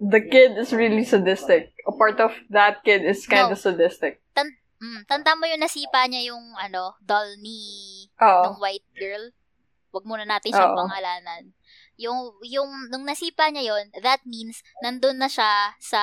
the 0.00 0.20
kid 0.20 0.58
is 0.58 0.72
really 0.72 1.04
sadistic. 1.04 1.72
A 1.86 1.92
part 1.92 2.18
of 2.20 2.32
that 2.50 2.82
kid 2.82 3.04
is 3.04 3.26
kind 3.26 3.52
of 3.52 3.58
No. 3.58 3.64
sadistic. 3.70 4.20
Mm, 4.84 5.06
tanda 5.08 5.32
mo 5.32 5.48
yung 5.48 5.64
nasipa 5.64 6.04
niya 6.04 6.34
yung, 6.34 6.44
ano, 6.60 6.92
doll 7.00 7.40
ni 7.40 7.56
Oo. 8.20 8.52
ng 8.52 8.56
white 8.60 8.84
girl. 8.92 9.32
Wag 9.96 10.04
muna 10.04 10.28
natin 10.28 10.52
siyang 10.52 10.76
Oo. 10.76 10.80
pangalanan. 10.84 11.56
Yung, 11.96 12.36
yung, 12.44 12.68
nung 12.92 13.06
nasipa 13.06 13.48
niya 13.48 13.72
yon 13.72 13.84
that 14.04 14.20
means, 14.28 14.60
nandun 14.84 15.16
na 15.16 15.30
siya 15.30 15.72
sa, 15.80 16.02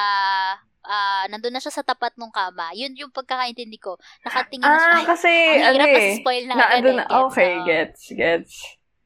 ah, 0.81 1.25
nandun 1.29 1.53
na 1.53 1.62
siya 1.62 1.69
sa 1.69 1.86
tapat 1.86 2.15
ng 2.17 2.31
kama. 2.33 2.74
Yun 2.74 2.98
yung 2.98 3.13
pagkakaintindi 3.13 3.77
ko. 3.77 4.00
Nakatingin 4.25 4.65
na 4.65 4.79
siya. 4.79 4.88
Ah, 4.89 4.98
Ay, 4.98 5.05
kasi, 5.05 5.29
ang 5.29 5.62
ano 5.62 5.75
hirap 5.77 5.88
kasi 5.93 6.10
eh. 6.10 6.17
spoil 6.17 6.43
na, 6.48 6.53
Na, 6.55 6.65
agad 6.74 6.81
eh, 6.81 6.95
na, 6.98 7.05
okay, 7.27 7.51
oo. 7.60 7.65
gets, 7.67 8.01
gets. 8.17 8.53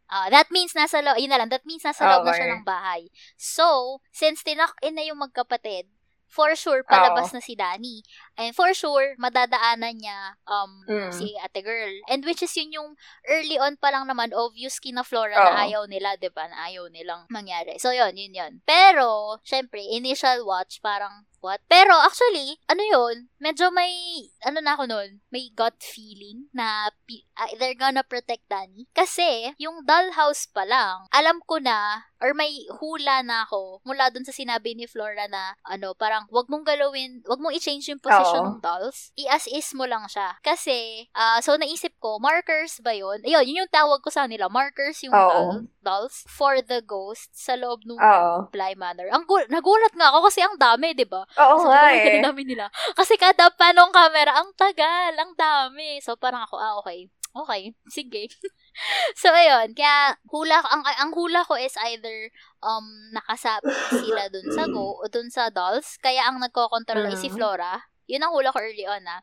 Ah, 0.06 0.30
that 0.30 0.54
means 0.54 0.74
nasa 0.78 1.02
loob, 1.02 1.18
yun 1.18 1.34
na 1.34 1.42
lang, 1.42 1.50
that 1.50 1.66
means 1.66 1.82
nasa 1.82 2.06
loob 2.06 2.26
na 2.26 2.34
siya 2.34 2.48
ng 2.54 2.66
bahay. 2.66 3.10
So, 3.36 4.00
since 4.14 4.46
tinak 4.46 4.78
in 4.86 4.96
na 4.96 5.06
yung 5.06 5.18
magkapatid, 5.18 5.90
for 6.26 6.52
sure, 6.52 6.84
palabas 6.84 7.32
Oo. 7.32 7.40
na 7.40 7.42
si 7.42 7.56
Danny. 7.56 8.04
And 8.36 8.52
for 8.52 8.76
sure, 8.76 9.16
madadaanan 9.16 10.04
niya 10.04 10.36
um, 10.44 10.84
Mm. 10.84 11.08
si 11.16 11.32
ate 11.40 11.64
girl. 11.64 11.96
And 12.12 12.28
which 12.28 12.44
is 12.44 12.52
yun 12.60 12.76
yung 12.76 13.00
early 13.24 13.56
on 13.56 13.80
pa 13.80 13.88
lang 13.88 14.04
naman, 14.04 14.36
obvious 14.36 14.84
kina 14.84 15.08
Flora 15.08 15.32
Oo. 15.32 15.46
na 15.48 15.64
ayaw 15.64 15.88
nila, 15.88 16.20
di 16.20 16.28
ba? 16.28 16.44
Na 16.52 16.68
ayaw 16.68 16.92
nilang 16.92 17.24
mangyari. 17.32 17.80
So, 17.80 17.96
yun, 17.96 18.20
yun, 18.20 18.36
yun. 18.36 18.54
Pero, 18.68 19.40
syempre, 19.48 19.80
initial 19.80 20.44
watch, 20.44 20.84
parang, 20.84 21.24
what? 21.46 21.62
Pero, 21.70 21.94
actually, 22.02 22.58
ano 22.66 22.82
yun, 22.82 23.30
medyo 23.38 23.70
may, 23.70 23.94
ano 24.42 24.58
na 24.66 24.74
ako 24.74 24.90
nun, 24.90 25.22
may 25.30 25.54
gut 25.54 25.78
feeling 25.78 26.50
na 26.50 26.90
ah, 27.38 27.52
they're 27.62 27.78
gonna 27.78 28.02
protect 28.02 28.50
Danny. 28.50 28.90
Kasi, 28.98 29.54
yung 29.62 29.86
dollhouse 29.86 30.50
pa 30.50 30.66
lang, 30.66 31.06
alam 31.14 31.38
ko 31.46 31.62
na, 31.62 32.10
or 32.18 32.34
may 32.34 32.66
hula 32.82 33.22
na 33.22 33.46
ako 33.46 33.86
mula 33.86 34.10
dun 34.10 34.26
sa 34.26 34.34
sinabi 34.34 34.74
ni 34.74 34.90
Flora 34.90 35.30
na, 35.30 35.54
ano, 35.62 35.94
parang, 35.94 36.26
wag 36.34 36.50
mong 36.50 36.66
galawin, 36.66 37.22
wag 37.30 37.38
mong 37.38 37.54
i-change 37.54 37.86
yung 37.94 38.02
position 38.02 38.42
Oo. 38.42 38.50
ng 38.58 38.62
dolls. 38.66 39.14
I-as-is 39.14 39.78
mo 39.78 39.86
lang 39.86 40.10
siya. 40.10 40.42
Kasi, 40.42 41.06
ah, 41.14 41.38
so 41.46 41.54
naisip 41.60 41.94
ko, 42.02 42.18
markers 42.18 42.82
ba 42.82 42.98
yun? 42.98 43.22
Ayun, 43.22 43.46
yun 43.46 43.62
yung 43.68 43.72
tawag 43.72 44.02
ko 44.02 44.10
sa 44.10 44.26
nila. 44.26 44.50
Markers 44.50 45.04
yung 45.06 45.14
Oo. 45.14 45.30
doll- 45.30 45.68
dolls 45.86 46.26
for 46.26 46.58
the 46.66 46.82
ghost 46.82 47.30
sa 47.38 47.54
loob 47.54 47.86
ng 47.86 48.00
Oo. 48.02 48.50
Bly 48.50 48.74
Manor. 48.74 49.06
Ang 49.14 49.30
gul- 49.30 49.46
nagulat 49.52 49.94
nga 49.94 50.10
ako 50.10 50.26
kasi 50.32 50.42
ang 50.42 50.58
dami, 50.58 50.98
di 50.98 51.06
ba? 51.06 51.22
Oo 51.36 51.56
So, 51.60 51.68
nga 51.68 51.92
ang 51.92 52.00
eh. 52.00 52.24
dami 52.24 52.44
nila. 52.44 52.72
Kasi 52.96 53.20
kada 53.20 53.52
panong 53.52 53.92
camera, 53.92 54.40
ang 54.40 54.52
tagal, 54.56 55.14
ang 55.16 55.34
dami. 55.36 56.00
So, 56.00 56.16
parang 56.16 56.48
ako, 56.48 56.56
ah, 56.56 56.76
okay. 56.80 57.12
Okay, 57.36 57.76
sige. 57.92 58.32
so, 59.20 59.28
ayun. 59.28 59.76
Kaya, 59.76 60.16
hula, 60.32 60.64
ang, 60.64 60.88
ang 60.88 61.12
hula 61.12 61.44
ko 61.44 61.60
is 61.60 61.76
either 61.92 62.32
um, 62.64 62.88
nakasabi 63.12 63.68
sila 63.92 64.32
dun 64.32 64.48
sa 64.50 64.72
go 64.72 64.96
o 64.96 65.08
dun 65.12 65.28
sa 65.28 65.52
dolls. 65.52 66.00
Kaya, 66.00 66.32
ang 66.32 66.40
nagkocontrol 66.40 67.04
ay 67.04 67.20
si 67.20 67.28
Mhm. 67.28 67.36
Flora. 67.36 67.84
Yun 68.08 68.24
ang 68.24 68.32
hula 68.32 68.56
ko 68.56 68.64
early 68.64 68.88
on, 68.88 69.04
ah. 69.04 69.20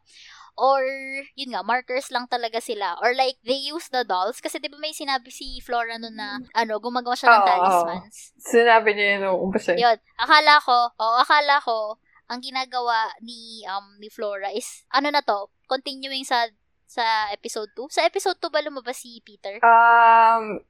Or, 0.60 0.84
yun 1.32 1.56
nga, 1.56 1.64
markers 1.64 2.12
lang 2.12 2.28
talaga 2.28 2.60
sila. 2.60 3.00
Or 3.00 3.16
like, 3.16 3.40
they 3.40 3.56
use 3.56 3.88
the 3.88 4.04
dolls. 4.04 4.44
Kasi 4.44 4.60
di 4.60 4.68
ba 4.68 4.76
may 4.76 4.92
sinabi 4.92 5.32
si 5.32 5.64
Flora 5.64 5.96
nun 5.96 6.12
na, 6.12 6.36
ano, 6.52 6.76
gumagawa 6.76 7.16
siya 7.16 7.32
ng 7.32 7.40
oo. 7.40 7.48
talismans. 7.48 8.16
Sinabi 8.36 8.92
niya 8.92 9.06
yun 9.16 9.40
umpisa. 9.40 9.72
Yun. 9.72 9.96
Akala 10.20 10.60
ko, 10.60 10.92
o 10.92 11.16
akala 11.24 11.56
ko, 11.64 11.96
ang 12.32 12.40
ginagawa 12.40 13.12
ni 13.20 13.60
um 13.68 14.00
ni 14.00 14.08
Flora 14.08 14.48
is 14.56 14.88
ano 14.88 15.12
na 15.12 15.20
to, 15.20 15.52
continuing 15.68 16.24
sa 16.24 16.48
sa 16.88 17.28
episode 17.32 17.68
2. 17.76 17.92
Sa 17.92 18.04
episode 18.08 18.40
2 18.40 18.48
ba 18.48 18.64
lumabas 18.64 19.00
si 19.00 19.20
Peter? 19.20 19.60
Um, 19.60 20.60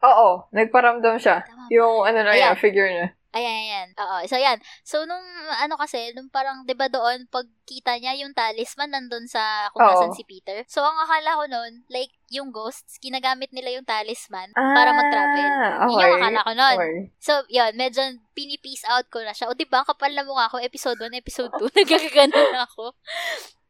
oo. 0.00 0.28
Nagparamdam 0.52 1.16
siya. 1.20 1.44
Tama 1.44 1.68
ba? 1.68 1.72
Yung 1.72 2.04
ano 2.04 2.18
na 2.24 2.32
Ayan. 2.32 2.52
yan, 2.52 2.56
figure 2.60 2.88
niya. 2.88 3.08
Ayan, 3.36 3.56
ayan. 3.68 3.88
Oo. 4.00 4.16
So, 4.24 4.40
yan. 4.40 4.56
So, 4.80 5.04
nung, 5.04 5.20
ano 5.60 5.76
kasi, 5.76 6.16
nung 6.16 6.32
parang, 6.32 6.64
di 6.64 6.72
ba 6.72 6.88
doon, 6.88 7.28
pagkita 7.28 8.00
niya 8.00 8.16
yung 8.24 8.32
talisman, 8.32 8.88
nandun 8.88 9.28
sa, 9.28 9.68
kung 9.76 9.84
nasan 9.84 10.16
si 10.16 10.24
Peter. 10.24 10.64
So, 10.64 10.80
ang 10.80 10.96
akala 10.96 11.36
ko 11.36 11.44
noon, 11.44 11.84
like, 11.92 12.08
yung 12.32 12.48
ghosts, 12.48 12.96
ginagamit 12.96 13.52
nila 13.52 13.76
yung 13.76 13.84
talisman 13.84 14.48
para 14.56 14.96
mag-travel. 14.96 15.44
Ah, 15.44 15.88
Yun 15.92 16.00
yung 16.00 16.16
akala 16.24 16.40
ko 16.40 16.52
noon. 16.56 16.76
Okay. 16.80 16.96
So, 17.20 17.32
yun, 17.52 17.72
medyo 17.76 18.00
pini-peace 18.32 18.88
out 18.88 19.04
ko 19.12 19.20
na 19.20 19.36
siya. 19.36 19.52
O, 19.52 19.56
di 19.56 19.68
ba, 19.68 19.84
kapal 19.84 20.16
na 20.16 20.24
mukha 20.24 20.48
ko, 20.48 20.56
episode 20.56 20.96
1, 20.96 21.12
episode 21.12 21.52
2, 21.52 21.68
nagkakaganon 21.84 22.48
na 22.56 22.64
ako. 22.64 22.96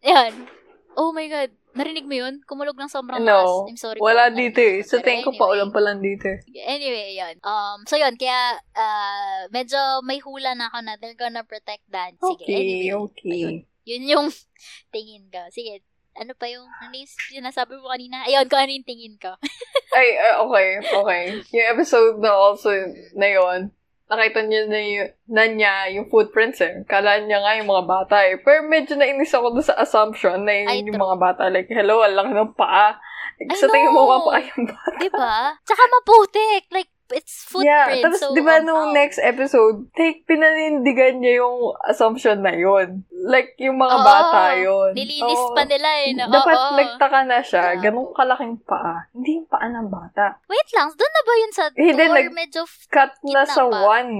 Yan. 0.06 0.46
Oh 0.94 1.10
my 1.10 1.26
God. 1.26 1.50
Narinig 1.78 2.04
mo 2.04 2.14
yun? 2.16 2.34
Kumulog 2.42 2.74
ng 2.74 2.90
sobrang 2.90 3.22
No. 3.22 3.64
I'm 3.64 3.78
sorry. 3.78 3.96
Wala 3.96 4.28
dito 4.28 4.58
eh. 4.58 4.82
Sa 4.82 4.98
Pero 4.98 5.06
tingin 5.06 5.22
ko 5.22 5.32
pa 5.32 5.46
anyway. 5.46 5.54
ulan 5.54 5.70
pa 5.70 5.80
lang 5.80 5.98
dito. 5.98 6.26
eh. 6.26 6.38
Anyway, 6.66 7.14
yun. 7.14 7.36
Um, 7.40 7.86
so 7.86 7.94
yun, 7.94 8.14
kaya 8.14 8.38
uh, 8.74 9.46
medyo 9.48 9.78
may 10.02 10.18
hula 10.18 10.52
na 10.52 10.66
ako 10.66 10.78
na 10.82 10.98
they're 10.98 11.14
gonna 11.14 11.42
protect 11.42 11.86
Dan. 11.86 12.18
Sige, 12.18 12.42
Okay, 12.42 12.52
anyway. 12.52 12.92
okay. 12.92 13.30
Ayun. 13.30 13.56
Yun 13.84 14.02
yung 14.04 14.26
tingin 14.94 15.24
ko. 15.28 15.40
Sige, 15.48 15.80
ano 16.12 16.34
pa 16.34 16.50
yung, 16.50 16.66
ano 16.66 16.92
yung 16.92 17.06
sinasabi 17.30 17.78
mo 17.78 17.88
kanina? 17.88 18.26
Ayun, 18.26 18.50
kung 18.50 18.58
ano 18.58 18.74
yung 18.74 18.84
tingin 18.84 19.14
ko. 19.16 19.38
Ay, 19.96 20.18
ah, 20.20 20.42
okay, 20.42 20.68
okay. 20.82 21.22
Yung 21.48 21.68
episode 21.72 22.18
na 22.18 22.30
also 22.30 22.68
na 23.14 23.28
yun, 23.30 23.70
nakita 24.08 24.40
niya 24.42 24.62
na, 24.64 24.80
y- 24.80 25.12
na 25.28 25.42
niya 25.44 25.72
yung 25.92 26.08
footprints 26.08 26.58
eh. 26.58 26.80
Kala 26.84 27.20
niya 27.20 27.38
nga 27.38 27.56
yung 27.56 27.68
mga 27.68 27.84
bata 27.84 28.16
eh. 28.24 28.36
Pero 28.36 28.64
medyo 28.64 28.96
nainis 28.96 29.30
ako 29.30 29.52
doon 29.52 29.64
sa 29.64 29.76
assumption 29.76 30.42
na 30.42 30.52
yun 30.54 30.66
Ay, 30.66 30.80
yung 30.82 30.96
true. 30.96 31.04
mga 31.04 31.16
bata. 31.18 31.42
Like, 31.46 31.68
hello, 31.68 32.00
ang 32.00 32.16
laki 32.16 32.32
ng 32.32 32.52
paa. 32.52 32.96
Like, 33.36 33.52
I 33.52 33.54
sa 33.54 33.68
tingin 33.68 33.92
mo 33.92 34.08
mga 34.08 34.20
paa 34.24 34.40
yung 34.42 34.64
bata. 34.66 34.96
diba? 34.98 35.32
Tsaka 35.62 35.82
maputik. 35.86 36.62
Like, 36.68 36.90
it's 37.12 37.44
footprint. 37.48 37.68
Yeah, 37.68 38.04
tapos 38.04 38.20
so, 38.20 38.34
di 38.36 38.42
ba 38.44 38.60
um, 38.60 38.64
nung 38.66 38.84
oh. 38.90 38.94
next 38.94 39.18
episode, 39.18 39.88
take, 39.92 40.24
pinanindigan 40.24 41.20
niya 41.20 41.44
yung 41.44 41.72
assumption 41.84 42.44
na 42.44 42.52
yun. 42.52 43.04
like 43.18 43.58
yung 43.58 43.76
mga 43.76 43.96
Oo, 43.98 44.06
bata 44.06 44.42
yun. 44.54 44.90
Nililis 44.94 45.42
Oo. 45.42 45.52
pa 45.52 45.66
nila 45.66 45.90
eh. 46.06 46.14
Na, 46.14 46.30
Dapat 46.30 46.54
oo. 46.54 46.76
nagtaka 46.78 47.20
na 47.26 47.38
siya, 47.42 47.74
Gago. 47.74 47.82
ganun 47.82 48.08
kalaking 48.14 48.56
paa. 48.62 49.10
Hindi 49.10 49.42
yung 49.42 49.48
paa 49.50 49.66
ng 49.66 49.88
bata. 49.90 50.38
Wait 50.46 50.70
lang, 50.70 50.88
doon 50.94 51.12
na 51.12 51.22
ba 51.26 51.32
yun 51.34 51.52
sa 51.52 51.62
Eh, 51.74 51.90
or 51.90 51.98
nag- 51.98 52.30
medyo 52.30 52.62
Cut 52.88 53.12
na 53.26 53.42
sa 53.42 53.66
pa. 53.66 53.98
one. 53.98 54.12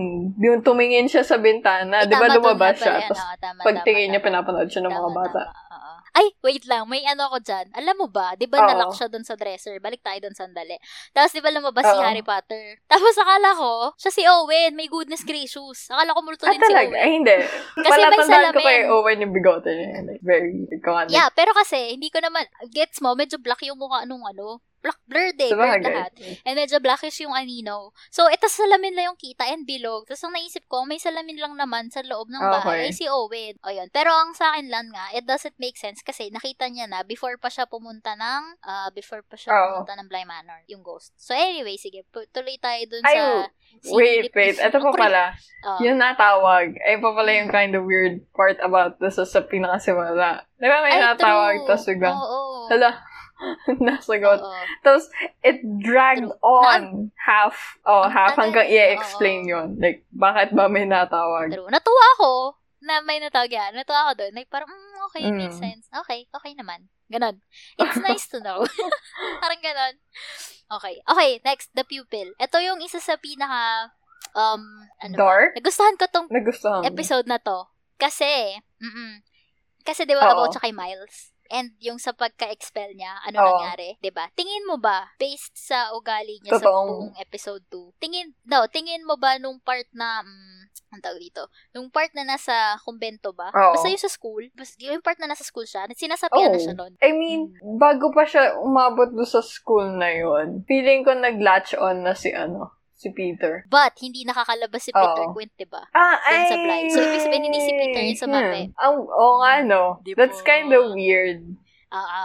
Yung 0.43 0.61
tumingin 0.67 1.07
siya 1.07 1.23
sa 1.23 1.39
bintana. 1.39 2.03
Di 2.05 2.15
ba 2.15 2.27
lumabas 2.27 2.75
siya? 2.75 3.07
Tapos 3.07 3.23
pagtingin 3.63 4.11
niya, 4.11 4.21
pinapanood 4.21 4.67
siya 4.67 4.83
ng 4.85 4.95
mga 4.95 5.11
bata. 5.15 5.43
tama. 5.47 5.68
Ay, 6.19 6.35
wait 6.43 6.67
lang. 6.67 6.83
May 6.85 7.07
ano 7.07 7.31
ko 7.31 7.39
dyan. 7.39 7.71
Alam 7.71 7.95
mo 7.97 8.07
ba, 8.11 8.35
di 8.35 8.51
ba 8.51 8.59
nalock 8.61 8.91
siya 8.93 9.07
doon 9.07 9.23
sa 9.23 9.39
dresser? 9.39 9.79
Balik 9.79 10.03
tayo 10.03 10.19
doon 10.19 10.35
sandali. 10.35 10.75
Tapos 11.15 11.31
di 11.31 11.39
ba 11.39 11.55
lumabas 11.55 11.87
si 11.87 11.95
Oo. 11.95 12.03
Harry 12.03 12.27
Potter? 12.27 12.83
Tapos 12.85 13.15
akala 13.15 13.55
ko, 13.55 13.95
siya 13.95 14.11
si 14.11 14.23
Owen. 14.27 14.75
May 14.75 14.91
goodness 14.91 15.23
gracious. 15.23 15.87
Akala 15.87 16.11
ko 16.11 16.21
multo 16.21 16.43
Ah, 16.43 16.51
din 16.51 16.59
si? 16.59 16.75
Owen. 16.75 16.91
Ay, 16.93 17.11
hindi. 17.15 17.37
Kasi 17.87 17.91
Wala 17.95 18.07
may 18.11 18.19
tandaan 18.19 18.27
ko 18.51 18.59
salamin. 18.59 18.67
kay 18.67 18.79
Owen 18.91 19.23
yung 19.23 19.33
bigote 19.33 19.71
niya. 19.71 19.89
Like, 20.03 20.23
very 20.27 20.51
iconic. 20.69 21.15
Yeah, 21.15 21.31
pero 21.31 21.55
kasi, 21.55 21.95
hindi 21.95 22.11
ko 22.11 22.19
naman, 22.19 22.43
gets 22.69 22.99
mo, 22.99 23.15
medyo 23.15 23.39
black 23.39 23.63
yung 23.63 23.79
mukha 23.79 24.03
nung 24.03 24.27
ano, 24.27 24.59
black 24.79 24.99
blurred 25.11 25.39
eh, 25.39 25.51
blurred 25.51 25.83
lahat. 25.83 26.13
And 26.47 26.55
medyo 26.55 26.79
blackish 26.79 27.19
yung 27.21 27.35
anino. 27.35 27.91
So, 28.09 28.31
ito 28.31 28.47
salamin 28.47 28.95
lang 28.95 29.11
yung 29.11 29.21
kita 29.21 29.51
and 29.51 29.67
bilog. 29.67 30.07
Tapos 30.07 30.23
ang 30.23 30.35
naisip 30.35 30.65
ko, 30.67 30.87
may 30.87 31.03
salamin 31.03 31.35
lang 31.35 31.59
naman 31.59 31.91
sa 31.91 32.01
loob 32.07 32.31
ng 32.31 32.39
bahay. 32.39 32.87
Okay. 32.87 32.87
Ay, 32.87 32.95
si 32.95 33.07
Owen. 33.11 33.59
O 33.63 33.71
yun. 33.71 33.91
Pero 33.91 34.15
ang 34.15 34.33
sa 34.33 34.55
akin 34.55 34.71
lang 34.71 34.87
nga, 34.95 35.11
it 35.13 35.27
doesn't 35.27 35.59
make 35.59 35.75
sense 35.75 35.99
kasi 36.01 36.31
nakita 36.31 36.71
niya 36.71 36.87
na 36.87 37.03
before 37.03 37.35
pa 37.37 37.51
siya 37.51 37.67
pumunta 37.67 38.15
ng, 38.15 38.43
ah, 38.63 38.89
before 38.95 39.27
pa 39.27 39.35
siya 39.35 39.51
Oo. 39.51 39.83
pumunta 39.83 39.99
ng 39.99 40.07
Bly 40.07 40.25
Manor, 40.25 40.63
yung 40.71 40.87
ghost. 40.87 41.11
So, 41.19 41.35
anyway, 41.35 41.75
sige, 41.75 42.07
tuloy 42.31 42.59
tayo 42.59 42.83
dun 42.87 43.03
Ay, 43.03 43.15
sa... 43.19 43.23
Wait, 43.93 44.33
wait. 44.33 44.57
Ito 44.57 44.81
pa 44.81 44.91
pala. 45.07 45.23
creep- 45.35 45.67
Oo. 45.67 45.81
Yung 45.83 45.99
natawag. 45.99 46.71
Ay, 46.81 46.97
pa 46.97 47.11
pala 47.11 47.31
yung 47.35 47.51
kind 47.51 47.75
of 47.75 47.83
weird 47.83 48.23
part 48.31 48.57
about 48.63 48.97
this 49.03 49.19
sa, 49.19 49.43
pinakasimula. 49.43 50.47
Di 50.55 50.67
ba 50.67 50.83
may 50.83 50.95
Ay, 50.97 51.03
natawag, 51.03 51.67
tapos 51.67 51.85
biglang, 51.85 52.15
Oo. 52.15 52.67
hala, 52.71 52.95
nasagot. 53.81 54.41
Oo. 54.41 54.63
Tapos, 54.83 55.07
it 55.41 55.63
dragged 55.81 56.29
on 56.43 57.11
half, 57.17 57.55
oh, 57.85 58.07
half 58.09 58.35
hanggang 58.35 58.67
i-explain 58.67 59.47
Oo. 59.47 59.51
yun. 59.53 59.69
Like, 59.79 60.05
bakit 60.11 60.53
ba 60.53 60.67
may 60.67 60.85
natawag? 60.85 61.53
True. 61.53 61.71
Natuwa 61.71 62.05
ako 62.19 62.31
na 62.83 63.03
may 63.03 63.19
natawag 63.19 63.51
yan. 63.51 63.75
Natuwa 63.75 64.09
ako 64.09 64.13
doon. 64.25 64.33
Like, 64.35 64.51
parang, 64.51 64.71
mm, 64.71 64.97
okay, 65.11 65.23
Mm. 65.27 65.39
makes 65.39 65.59
sense. 65.59 65.87
Okay, 65.93 66.27
okay 66.31 66.53
naman. 66.55 66.87
Ganon. 67.09 67.41
It's 67.79 68.01
nice 68.09 68.29
to 68.31 68.43
know. 68.43 68.67
parang 69.43 69.61
ganon. 69.63 69.95
Okay. 70.69 71.01
Okay, 71.03 71.31
next, 71.43 71.73
the 71.73 71.83
pupil. 71.83 72.37
Ito 72.37 72.61
yung 72.61 72.85
isa 72.85 73.01
sa 73.01 73.17
pinaka, 73.17 73.95
um, 74.37 74.85
ano 75.01 75.15
ba? 75.17 75.19
Dark? 75.19 75.51
Nagustuhan 75.57 75.97
ko 75.97 76.05
tong 76.11 76.29
Nagustuhan 76.29 76.85
episode 76.85 77.27
na 77.27 77.41
to. 77.41 77.67
Kasi, 77.97 78.59
mm 78.83 79.25
kasi 79.89 80.05
di 80.05 80.13
ba 80.13 80.29
about 80.29 80.53
siya 80.53 80.69
kay 80.69 80.75
Miles? 80.77 81.33
And 81.49 81.73
yung 81.81 81.97
sa 81.97 82.13
pagka-expel 82.13 82.93
niya, 82.93 83.25
ano 83.25 83.41
Oo. 83.41 83.47
nangyari? 83.57 83.97
'Di 83.99 84.13
ba? 84.13 84.29
Tingin 84.37 84.69
mo 84.69 84.77
ba, 84.77 85.09
based 85.17 85.57
sa 85.57 85.97
ugali 85.97 86.39
niya 86.41 86.61
sa 86.61 86.69
Totoong- 86.69 86.89
buong 86.89 87.13
episode 87.17 87.65
2, 87.73 87.97
tingin, 87.97 88.37
no, 88.45 88.69
tingin 88.69 89.05
mo 89.05 89.17
ba 89.17 89.37
nung 89.37 89.57
part 89.59 89.89
na, 89.93 90.21
mm, 90.21 90.61
ang 90.89 91.01
tawag 91.01 91.21
dito, 91.21 91.49
nung 91.73 91.89
part 91.89 92.13
na 92.13 92.25
nasa 92.25 92.77
kumbento 92.81 93.33
ba? 93.33 93.49
Oo. 93.51 93.73
Basta 93.77 93.89
yung 93.89 94.01
sa 94.01 94.13
school, 94.13 94.49
basta 94.53 94.77
yung 94.79 95.01
part 95.01 95.17
na 95.17 95.29
nasa 95.29 95.45
school 95.45 95.65
siya, 95.65 95.89
sinasabihan 95.91 96.49
na 96.49 96.57
Oo. 96.57 96.65
siya 96.65 96.75
nun. 96.77 96.93
I 97.01 97.13
mean, 97.13 97.53
bago 97.77 98.09
pa 98.09 98.25
siya 98.25 98.57
umabot 98.57 99.09
do 99.09 99.25
sa 99.25 99.41
school 99.41 99.89
na 99.97 100.09
yun, 100.09 100.65
feeling 100.65 101.01
ko 101.03 101.13
nag-latch 101.13 101.77
on 101.77 102.05
na 102.05 102.13
si 102.13 102.29
ano, 102.31 102.77
si 102.99 103.15
Peter. 103.15 103.63
But, 103.71 103.95
hindi 104.03 104.27
nakakalabas 104.27 104.83
si 104.83 104.91
Peter 104.91 105.31
Oo. 105.31 105.33
Quint, 105.33 105.55
'di 105.55 105.71
ba? 105.71 105.87
Ah, 105.95 106.19
Dun 106.19 106.35
ay! 106.35 106.51
sa 106.51 106.57
blind. 106.59 106.89
So, 106.91 106.99
ibig 106.99 107.23
sabihin, 107.23 107.47
hindi 107.47 107.63
si 107.63 107.73
Peter 107.73 108.03
yung 108.03 108.19
sumabi. 108.19 108.63
Hmm. 108.75 108.83
Ang, 108.83 108.95
oo 109.07 109.35
nga, 109.39 109.53
no. 109.63 109.83
Di 110.03 110.19
That's 110.19 110.43
kind 110.43 110.75
of 110.75 110.93
weird. 110.93 111.47
Oo. 111.95 112.25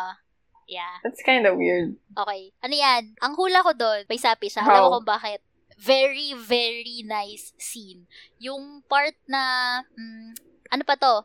yeah. 0.65 0.97
That's 1.05 1.21
kind 1.21 1.45
of 1.45 1.61
weird. 1.61 1.93
Okay. 2.17 2.49
Ano 2.65 2.73
yan? 2.73 3.13
Ang 3.21 3.37
hula 3.37 3.61
ko 3.61 3.77
doon, 3.77 4.09
may 4.09 4.17
sapi 4.17 4.49
siya. 4.49 4.65
Alam 4.65 4.73
How? 4.73 4.83
mo 4.89 4.93
kung 4.99 5.09
bakit. 5.13 5.39
Very, 5.77 6.33
very 6.33 7.05
nice 7.05 7.53
scene. 7.61 8.09
Yung 8.41 8.81
part 8.89 9.13
na, 9.29 9.41
mm, 9.93 10.33
ano 10.73 10.83
pa 10.87 10.97
to? 10.97 11.21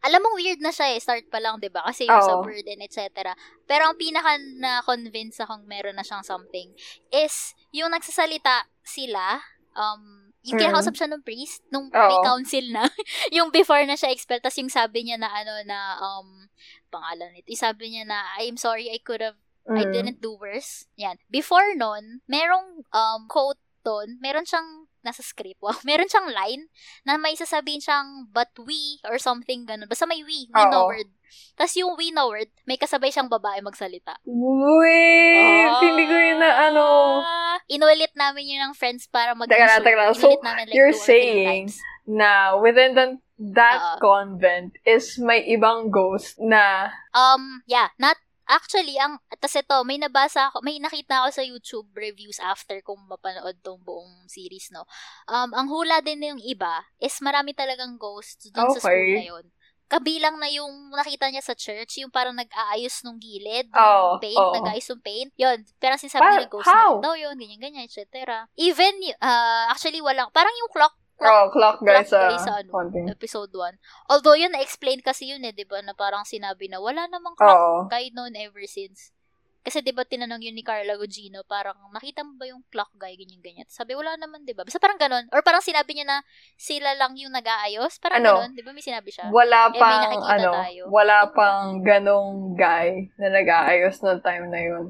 Alam 0.00 0.20
mong 0.24 0.36
weird 0.40 0.60
na 0.64 0.72
siya 0.72 0.96
eh, 0.96 1.00
start 1.00 1.28
pa 1.28 1.38
lang, 1.38 1.60
'di 1.60 1.68
ba? 1.68 1.84
Kasi 1.84 2.08
yung 2.08 2.24
sa 2.24 2.36
Oo. 2.36 2.44
burden, 2.44 2.80
etc. 2.80 3.32
Pero 3.68 3.84
ang 3.84 3.96
pinaka 4.00 4.36
na-convince 4.58 5.44
akong 5.44 5.68
meron 5.68 5.96
na 5.96 6.04
siyang 6.06 6.24
something 6.24 6.72
is 7.12 7.52
yung 7.70 7.92
nagsasalita 7.92 8.64
sila, 8.80 9.38
um, 9.76 10.32
yung 10.40 10.56
Mm. 10.56 10.62
kinakausap 10.66 10.96
siya 10.96 11.08
ng 11.12 11.22
priest, 11.22 11.60
nung 11.68 11.92
may 11.92 12.16
Oo. 12.16 12.24
council 12.24 12.64
na, 12.72 12.88
yung 13.36 13.52
before 13.52 13.84
na 13.84 13.94
siya 13.94 14.08
expel, 14.08 14.40
tas 14.40 14.56
yung 14.56 14.72
sabi 14.72 15.04
niya 15.04 15.20
na 15.20 15.28
ano 15.28 15.52
na, 15.68 15.78
um, 16.00 16.48
pangalan 16.88 17.30
nito, 17.36 17.52
yung 17.52 17.60
sabi 17.68 17.92
niya 17.92 18.08
na, 18.08 18.24
I'm 18.40 18.56
sorry, 18.56 18.88
I 18.88 18.98
could 19.04 19.20
have 19.20 19.36
I 19.70 19.84
Mm. 19.86 19.92
didn't 19.94 20.18
do 20.24 20.34
worse. 20.34 20.88
Yan. 20.98 21.20
Before 21.30 21.62
nun, 21.78 22.24
merong 22.26 22.82
um, 22.90 23.20
quote 23.30 23.60
doon, 23.86 24.18
meron 24.18 24.42
siyang 24.42 24.89
nasa 25.00 25.24
script. 25.24 25.60
Wow. 25.60 25.76
Meron 25.88 26.08
siyang 26.08 26.28
line 26.30 26.62
na 27.04 27.16
may 27.16 27.34
sasabihin 27.36 27.80
siyang 27.80 28.28
but 28.32 28.52
we 28.60 29.00
or 29.08 29.16
something 29.20 29.64
ganun. 29.64 29.88
Basta 29.88 30.04
may 30.04 30.22
we, 30.24 30.48
we 30.48 30.64
know 30.68 30.88
Oo. 30.88 30.92
word. 30.92 31.10
Tapos 31.54 31.74
yung 31.78 31.94
we 31.94 32.10
know 32.10 32.28
word, 32.32 32.50
may 32.66 32.76
kasabay 32.76 33.12
siyang 33.12 33.30
babae 33.30 33.62
magsalita. 33.62 34.18
Wait! 34.26 35.70
Hindi 35.78 36.04
ko 36.08 36.16
yun 36.16 36.38
na 36.42 36.50
ano. 36.70 36.84
Ah, 37.22 37.58
inulit 37.70 38.12
namin 38.18 38.50
yun 38.50 38.60
ng 38.70 38.74
friends 38.74 39.06
para 39.06 39.32
mag 39.36 39.46
Teka 39.46 39.66
lang, 39.66 39.82
teka 39.84 39.96
lang. 39.96 40.14
So, 40.16 40.34
like 40.42 40.74
you're 40.74 40.90
two 40.90 40.98
or 40.98 41.06
three 41.06 41.22
saying 41.22 41.46
times. 41.70 41.74
Na 42.10 42.58
within 42.58 42.98
the, 42.98 43.06
that 43.54 43.78
Oo. 43.78 43.96
convent 44.02 44.74
is 44.82 45.16
may 45.22 45.46
ibang 45.46 45.88
ghost 45.88 46.36
na 46.42 46.90
Um, 47.14 47.62
yeah, 47.70 47.94
not 47.96 48.18
Actually, 48.50 48.98
ang 48.98 49.14
tas 49.38 49.54
ito, 49.54 49.78
may 49.86 49.94
nabasa 49.94 50.50
ako, 50.50 50.58
may 50.60 50.82
nakita 50.82 51.22
ako 51.22 51.28
sa 51.30 51.46
YouTube 51.46 51.86
reviews 51.94 52.42
after 52.42 52.82
kung 52.82 52.98
mapanood 53.06 53.54
tong 53.62 53.78
buong 53.80 54.26
series, 54.26 54.74
no. 54.74 54.82
Um, 55.24 55.54
ang 55.54 55.70
hula 55.70 56.02
din 56.02 56.26
yung 56.26 56.42
iba 56.42 56.82
is 56.98 57.14
marami 57.22 57.54
talagang 57.54 57.94
ghosts 57.94 58.50
doon 58.50 58.74
sa 58.74 58.82
school 58.82 58.90
Okay. 58.90 59.22
na 59.22 59.26
yun. 59.30 59.46
Kabilang 59.86 60.38
na 60.38 60.46
yung 60.46 60.70
nakita 60.94 61.26
niya 61.30 61.42
sa 61.42 61.54
church, 61.54 61.98
yung 61.98 62.10
parang 62.10 62.34
nag-aayos 62.34 63.02
nung 63.02 63.18
gilid, 63.18 63.66
ng 63.70 64.22
paint, 64.22 64.38
oo. 64.38 64.54
nag-aayos 64.54 64.86
ng 64.86 65.02
paint. 65.02 65.30
Yun, 65.34 65.58
parang 65.78 65.98
sinasabi 65.98 66.22
Pa- 66.22 66.30
niya 66.38 66.46
ghost 66.46 66.66
how? 66.70 66.98
na 66.98 67.10
daw 67.10 67.14
yun, 67.18 67.34
ganyan-ganyan, 67.34 67.86
etc. 67.86 68.46
Even, 68.54 68.94
uh, 69.18 69.66
actually, 69.66 69.98
walang, 69.98 70.30
parang 70.30 70.54
yung 70.58 70.70
clock, 70.70 70.94
oh, 71.20 71.44
clock 71.52 71.78
guy 71.84 72.02
Clock 72.02 72.10
sa, 72.10 72.20
guy 72.28 72.38
sa 72.40 72.54
ano, 72.64 72.72
episode 73.08 73.52
1. 73.52 73.76
Although 74.10 74.36
yun, 74.36 74.52
na-explain 74.52 75.00
kasi 75.04 75.30
yun 75.30 75.44
eh, 75.44 75.52
di 75.52 75.68
ba, 75.68 75.80
na 75.84 75.92
parang 75.92 76.24
sinabi 76.24 76.66
na 76.72 76.80
wala 76.80 77.06
namang 77.06 77.36
clock 77.36 77.60
Oo. 77.60 77.78
guy 77.88 78.08
noon 78.12 78.34
ever 78.36 78.64
since. 78.64 79.12
Kasi 79.60 79.84
'di 79.84 79.92
ba 79.92 80.08
tinanong 80.08 80.40
yun 80.40 80.56
ni 80.56 80.64
Carla 80.64 80.96
Gugino, 80.96 81.44
parang 81.44 81.76
nakita 81.92 82.24
mo 82.24 82.40
ba 82.40 82.48
yung 82.48 82.64
clock 82.72 82.88
guy 82.96 83.12
ganyan 83.12 83.44
ganyan. 83.44 83.68
Sabi 83.68 83.92
wala 83.92 84.16
naman 84.16 84.40
'di 84.48 84.56
ba? 84.56 84.64
Basta 84.64 84.80
parang 84.80 84.96
ganun 84.96 85.28
or 85.36 85.44
parang 85.44 85.60
sinabi 85.60 85.92
niya 85.92 86.08
na 86.08 86.18
sila 86.56 86.96
lang 86.96 87.12
yung 87.20 87.28
nag-aayos, 87.28 88.00
parang 88.00 88.24
Ano? 88.24 88.40
ganun, 88.40 88.56
'di 88.56 88.64
ba 88.64 88.72
may 88.72 88.80
sinabi 88.80 89.12
siya? 89.12 89.28
Wala 89.28 89.68
Eh, 89.68 89.76
pang, 89.76 90.16
ano, 90.24 90.50
tayo. 90.64 90.82
wala 90.88 91.28
pang 91.36 91.84
ganong 91.84 92.56
guy 92.56 93.12
na 93.20 93.28
nag-aayos 93.28 94.00
ng 94.00 94.24
time 94.24 94.48
na 94.48 94.60
yun. 94.64 94.84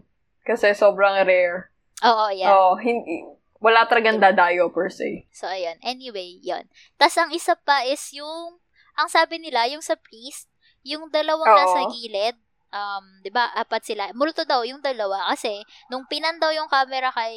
Kasi 0.47 0.71
sobrang 0.71 1.19
rare. 1.27 1.75
Oo, 2.07 2.31
yeah. 2.31 2.55
Oh, 2.55 2.79
hindi, 2.79 3.27
wala 3.61 3.85
talagang 3.87 4.19
dadayo 4.19 4.73
per 4.73 4.89
se. 4.89 5.29
So 5.31 5.47
ayun. 5.47 5.77
Anyway, 5.85 6.41
'yon. 6.41 6.67
Tas 6.97 7.15
ang 7.21 7.31
isa 7.31 7.55
pa 7.55 7.85
is 7.85 8.01
yung 8.17 8.59
ang 8.97 9.09
sabi 9.09 9.39
nila 9.39 9.69
yung 9.71 9.85
sa 9.85 9.95
priest, 9.97 10.49
yung 10.83 11.13
dalawang 11.13 11.49
Oo. 11.49 11.57
nasa 11.57 11.85
gilid, 11.89 12.37
um, 12.73 13.05
'di 13.23 13.31
ba? 13.31 13.53
Apat 13.53 13.85
sila. 13.87 14.11
Multo 14.17 14.45
daw 14.49 14.65
yung 14.65 14.81
dalawa 14.81 15.29
kasi 15.33 15.61
nung 15.93 16.05
pinan 16.09 16.41
daw 16.41 16.51
yung 16.55 16.69
camera 16.73 17.13
kay 17.13 17.37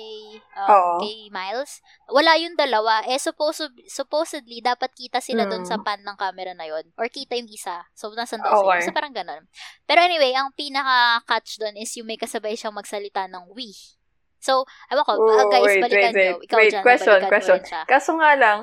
um, 0.58 0.70
Oo. 0.72 0.92
kay 1.04 1.28
Miles, 1.30 1.84
wala 2.10 2.40
yung 2.40 2.56
dalawa. 2.56 3.04
Eh 3.08 3.20
supposed, 3.20 3.72
supposedly 3.88 4.64
dapat 4.64 4.92
kita 4.96 5.20
sila 5.20 5.44
doon 5.44 5.64
Mm. 5.64 5.70
sa 5.70 5.78
pan 5.82 6.00
ng 6.02 6.18
camera 6.18 6.56
na 6.56 6.66
yon 6.68 6.88
or 6.96 7.08
kita 7.12 7.36
yung 7.36 7.50
isa. 7.52 7.84
So 7.98 8.12
nasan 8.16 8.40
daw 8.42 8.54
Okay. 8.56 8.64
sila? 8.64 8.76
So 8.88 8.96
parang 8.96 9.14
ganun. 9.14 9.44
Pero 9.84 10.00
anyway, 10.02 10.32
ang 10.34 10.56
pinaka 10.56 11.20
catch 11.28 11.60
doon 11.60 11.76
is 11.80 11.92
yung 12.00 12.08
may 12.08 12.18
kasabay 12.20 12.56
siyang 12.56 12.76
magsalita 12.76 13.28
ng 13.28 13.52
we. 13.52 13.74
So, 14.44 14.68
ewan 14.92 15.08
ko, 15.08 15.14
ah, 15.16 15.48
Oh, 15.48 15.48
guys, 15.48 15.72
wait, 15.72 15.80
balikan 15.88 16.12
wait, 16.12 16.20
nyo. 16.20 16.36
wait. 16.36 16.46
Ikaw 16.52 16.58
Wait, 16.60 16.72
dyan, 16.76 16.84
question, 16.84 17.20
question. 17.32 17.60
Kaso 17.88 18.12
nga 18.20 18.32
lang, 18.36 18.60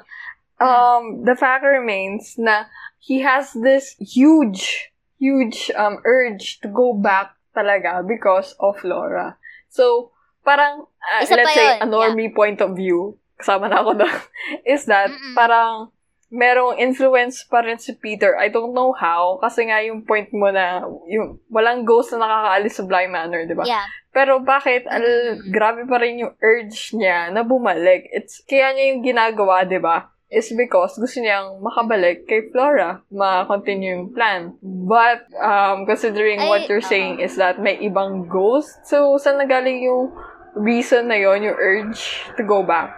Hmm. 0.61 0.69
um, 0.69 1.05
the 1.25 1.33
fact 1.33 1.65
remains 1.65 2.37
na 2.37 2.69
he 3.01 3.25
has 3.25 3.57
this 3.57 3.97
huge, 3.97 4.93
huge 5.17 5.73
um 5.73 6.05
urge 6.05 6.61
to 6.61 6.69
go 6.69 6.93
back 6.93 7.33
talaga 7.57 8.05
because 8.05 8.53
of 8.61 8.77
Laura. 8.85 9.41
So, 9.73 10.13
parang, 10.45 10.85
uh, 11.01 11.25
Isa 11.25 11.33
let's 11.41 11.57
say, 11.57 11.81
yun, 11.81 11.81
a 11.81 11.87
normie 11.89 12.29
point 12.29 12.61
of 12.61 12.77
view, 12.77 13.17
kasama 13.41 13.73
na 13.73 13.81
ako 13.81 14.05
doon, 14.05 14.17
is 14.69 14.85
that 14.85 15.09
Mm-mm. 15.09 15.33
parang 15.33 15.89
merong 16.31 16.79
influence 16.79 17.43
pa 17.43 17.61
rin 17.67 17.77
si 17.77 17.93
Peter. 17.99 18.39
I 18.39 18.49
don't 18.49 18.71
know 18.73 18.95
how, 18.95 19.43
kasi 19.43 19.67
nga 19.67 19.83
yung 19.83 20.07
point 20.07 20.31
mo 20.31 20.49
na, 20.55 20.87
yung, 21.11 21.43
walang 21.51 21.83
ghost 21.83 22.15
na 22.15 22.23
nakakaalis 22.23 22.75
sa 22.79 22.87
Bly 22.87 23.05
Manor, 23.11 23.45
di 23.51 23.55
ba? 23.59 23.67
Yeah. 23.67 23.87
Pero 24.15 24.39
bakit, 24.43 24.87
al, 24.87 25.39
grabe 25.51 25.87
pa 25.91 25.99
rin 25.99 26.23
yung 26.23 26.35
urge 26.39 26.95
niya 26.95 27.35
na 27.35 27.43
bumalik. 27.43 28.07
It's, 28.15 28.43
kaya 28.47 28.75
niya 28.75 28.95
yung 28.95 29.03
ginagawa, 29.03 29.67
di 29.67 29.83
ba? 29.83 30.11
is 30.31 30.55
because 30.55 30.95
gusto 30.95 31.19
niyang 31.19 31.59
makabalik 31.59 32.23
kay 32.31 32.47
Flora, 32.55 33.03
ma-continue 33.11 33.99
yung 33.99 34.15
plan. 34.15 34.55
But, 34.63 35.27
um, 35.35 35.91
considering 35.91 36.39
Ay, 36.39 36.47
what 36.47 36.63
you're 36.71 36.87
oo. 36.87 36.87
saying 36.87 37.19
is 37.19 37.35
that 37.35 37.59
may 37.59 37.83
ibang 37.83 38.31
ghost, 38.31 38.87
so 38.87 39.19
saan 39.19 39.43
nagaling 39.43 39.83
yung 39.83 40.15
reason 40.55 41.11
na 41.11 41.19
yon 41.19 41.43
yung 41.43 41.59
urge 41.59 42.23
to 42.39 42.47
go 42.47 42.63
back? 42.63 42.95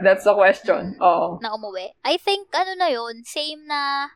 That's 0.00 0.24
the 0.24 0.32
question. 0.32 0.96
Oo. 1.02 1.36
na 1.44 1.52
umuwi. 1.52 1.92
I 2.06 2.16
think, 2.16 2.48
ano 2.56 2.72
na 2.78 2.88
yun, 2.88 3.26
same 3.28 3.68
na, 3.68 4.14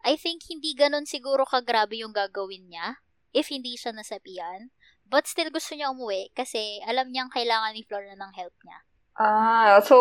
I 0.00 0.16
think 0.16 0.48
hindi 0.48 0.72
ganun 0.72 1.04
siguro 1.04 1.44
kagrabe 1.44 2.00
yung 2.00 2.16
gagawin 2.16 2.72
niya 2.72 3.04
if 3.36 3.52
hindi 3.52 3.76
siya 3.76 3.92
nasabihan. 3.92 4.72
But 5.04 5.26
still 5.26 5.50
gusto 5.50 5.74
niya 5.74 5.90
umuwi 5.90 6.30
kasi 6.32 6.78
alam 6.86 7.10
niyang 7.10 7.34
kailangan 7.34 7.74
ni 7.74 7.82
Flora 7.82 8.14
ng 8.14 8.32
help 8.38 8.54
niya. 8.62 8.80
Ah, 9.20 9.76
so 9.84 10.00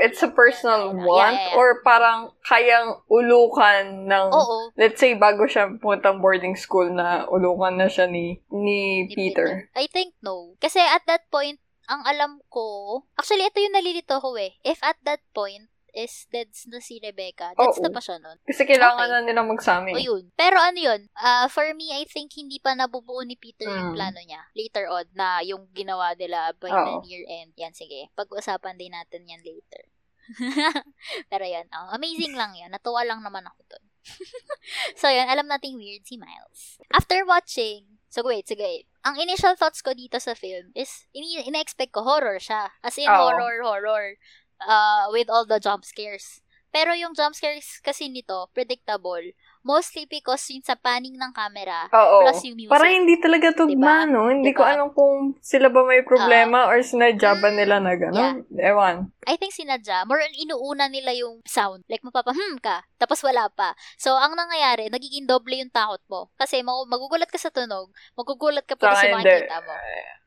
it's 0.00 0.24
a 0.24 0.30
personal 0.32 0.96
Yeah, 0.96 1.04
want 1.04 1.36
yeah, 1.36 1.52
yeah. 1.52 1.58
or 1.58 1.84
parang 1.84 2.32
kayang 2.48 2.96
ulukan 3.12 4.08
ng 4.08 4.26
Oo. 4.32 4.72
let's 4.78 4.96
say 4.96 5.12
bago 5.12 5.44
siya 5.44 5.76
puntang 5.76 6.24
boarding 6.24 6.56
school 6.56 6.88
na 6.88 7.28
ulukan 7.28 7.76
na 7.76 7.92
siya 7.92 8.08
ni 8.08 8.40
ni 8.48 9.04
ni 9.04 9.12
Peter. 9.12 9.68
I 9.76 9.84
think 9.92 10.16
no. 10.24 10.56
Kasi 10.64 10.80
at 10.80 11.04
that 11.04 11.28
point, 11.28 11.60
ang 11.86 12.02
alam 12.04 12.40
ko, 12.48 13.02
actually 13.14 13.44
ito 13.44 13.58
yung 13.58 13.76
nalilito 13.76 14.16
ko 14.18 14.34
eh. 14.36 14.56
If 14.62 14.80
at 14.80 14.96
that 15.04 15.20
point 15.32 15.68
is 15.94 16.26
dead 16.26 16.50
na 16.66 16.82
si 16.82 16.98
Rebecca, 16.98 17.54
dead 17.54 17.70
Oo. 17.70 17.78
na 17.78 17.94
pa 17.94 18.02
siya 18.02 18.18
nun. 18.18 18.34
Kasi 18.42 18.66
kailangan 18.66 19.06
Okay. 19.06 19.14
na 19.14 19.22
nilang 19.22 19.46
magsami. 19.46 19.94
O 19.94 20.02
yun. 20.02 20.26
Pero 20.34 20.58
ano 20.58 20.74
yun, 20.74 21.06
ah, 21.14 21.46
for 21.46 21.70
me, 21.70 21.94
I 21.94 22.02
think 22.04 22.34
hindi 22.34 22.58
pa 22.58 22.74
nabubuo 22.74 23.22
ni 23.22 23.38
Peter 23.38 23.70
yung 23.70 23.94
Mm. 23.94 23.96
plano 23.96 24.18
niya. 24.18 24.42
Later 24.58 24.90
on, 24.90 25.06
na 25.14 25.38
yung 25.40 25.70
ginawa 25.70 26.18
nila 26.18 26.50
by 26.58 26.66
Oo. 26.66 26.98
the 26.98 27.06
year 27.06 27.22
end. 27.30 27.54
Yan, 27.54 27.70
sige. 27.72 28.10
Pag-usapan 28.18 28.74
din 28.74 28.90
natin 28.90 29.22
yan 29.22 29.46
later. 29.46 29.86
Pero 31.30 31.44
yan, 31.46 31.68
oh, 31.70 31.94
amazing 31.94 32.34
lang 32.34 32.56
yan. 32.56 32.74
Natuwa 32.74 33.06
lang 33.06 33.22
naman 33.22 33.44
ako 33.46 33.60
dun. 33.68 33.84
so 35.00 35.06
yan, 35.06 35.30
alam 35.30 35.46
nating 35.46 35.78
weird 35.78 36.02
si 36.02 36.18
Miles. 36.18 36.80
After 36.90 37.22
watching, 37.22 38.02
so 38.10 38.26
wait, 38.26 38.50
sige. 38.50 38.88
Ang 39.04 39.20
initial 39.20 39.52
thoughts 39.52 39.84
ko 39.84 39.92
dito 39.92 40.16
sa 40.16 40.32
film 40.32 40.72
is, 40.72 41.04
ini- 41.12 41.44
ina-expect 41.44 41.92
ko 41.92 42.00
horror 42.02 42.40
siya. 42.40 42.72
As 42.80 42.96
in, 42.96 43.08
Oo. 43.08 43.14
horror, 43.14 43.60
horror. 43.60 44.16
Uh, 44.64 45.12
with 45.12 45.28
all 45.28 45.44
the 45.44 45.60
jump 45.60 45.84
scares. 45.84 46.40
Pero 46.72 46.96
yung 46.96 47.12
jump 47.12 47.36
scares 47.36 47.78
kasi 47.84 48.08
nito, 48.08 48.48
predictable. 48.56 49.22
Mostly 49.64 50.04
because 50.04 50.44
yung 50.52 50.60
sa 50.60 50.76
panning 50.76 51.16
ng 51.16 51.32
camera, 51.32 51.88
Oo. 51.88 52.20
plus 52.20 52.44
yung 52.44 52.52
music. 52.54 52.68
Parang 52.68 52.92
hindi 52.92 53.16
talaga 53.16 53.48
tugma, 53.56 54.04
Diba? 54.04 54.12
no? 54.12 54.28
Hindi 54.28 54.52
ko 54.52 54.60
Diba? 54.60 54.72
alam 54.76 54.88
kung 54.92 55.40
sila 55.40 55.72
ba 55.72 55.80
may 55.88 56.04
problema 56.04 56.68
or 56.68 56.84
sinadya 56.84 57.32
ba 57.40 57.48
Mm, 57.48 57.56
nila 57.56 57.76
na 57.80 57.92
gano'n. 57.96 58.44
Ewan. 58.52 59.08
I 59.24 59.40
think 59.40 59.56
sinadya, 59.56 60.04
more 60.04 60.20
on 60.20 60.36
inuuna 60.36 60.92
nila 60.92 61.16
yung 61.16 61.40
sound. 61.48 61.80
Like, 61.88 62.04
mapapa, 62.04 62.36
hmm 62.36 62.60
ka, 62.60 62.84
tapos 63.00 63.24
wala 63.24 63.48
pa. 63.48 63.72
So, 63.96 64.12
ang 64.12 64.36
nangyayari, 64.36 64.92
nagiging 64.92 65.24
doble 65.24 65.56
yung 65.56 65.72
takot 65.72 66.04
mo. 66.12 66.28
Kasi 66.36 66.60
mag- 66.60 66.84
magugulat 66.84 67.32
ka 67.32 67.40
sa 67.40 67.48
tunog, 67.48 67.88
magugulat 68.20 68.68
ka 68.68 68.76
pa 68.76 68.92
Sa 68.92 69.08
hindi. 69.08 69.16
makikita 69.16 69.64
mo. 69.64 69.72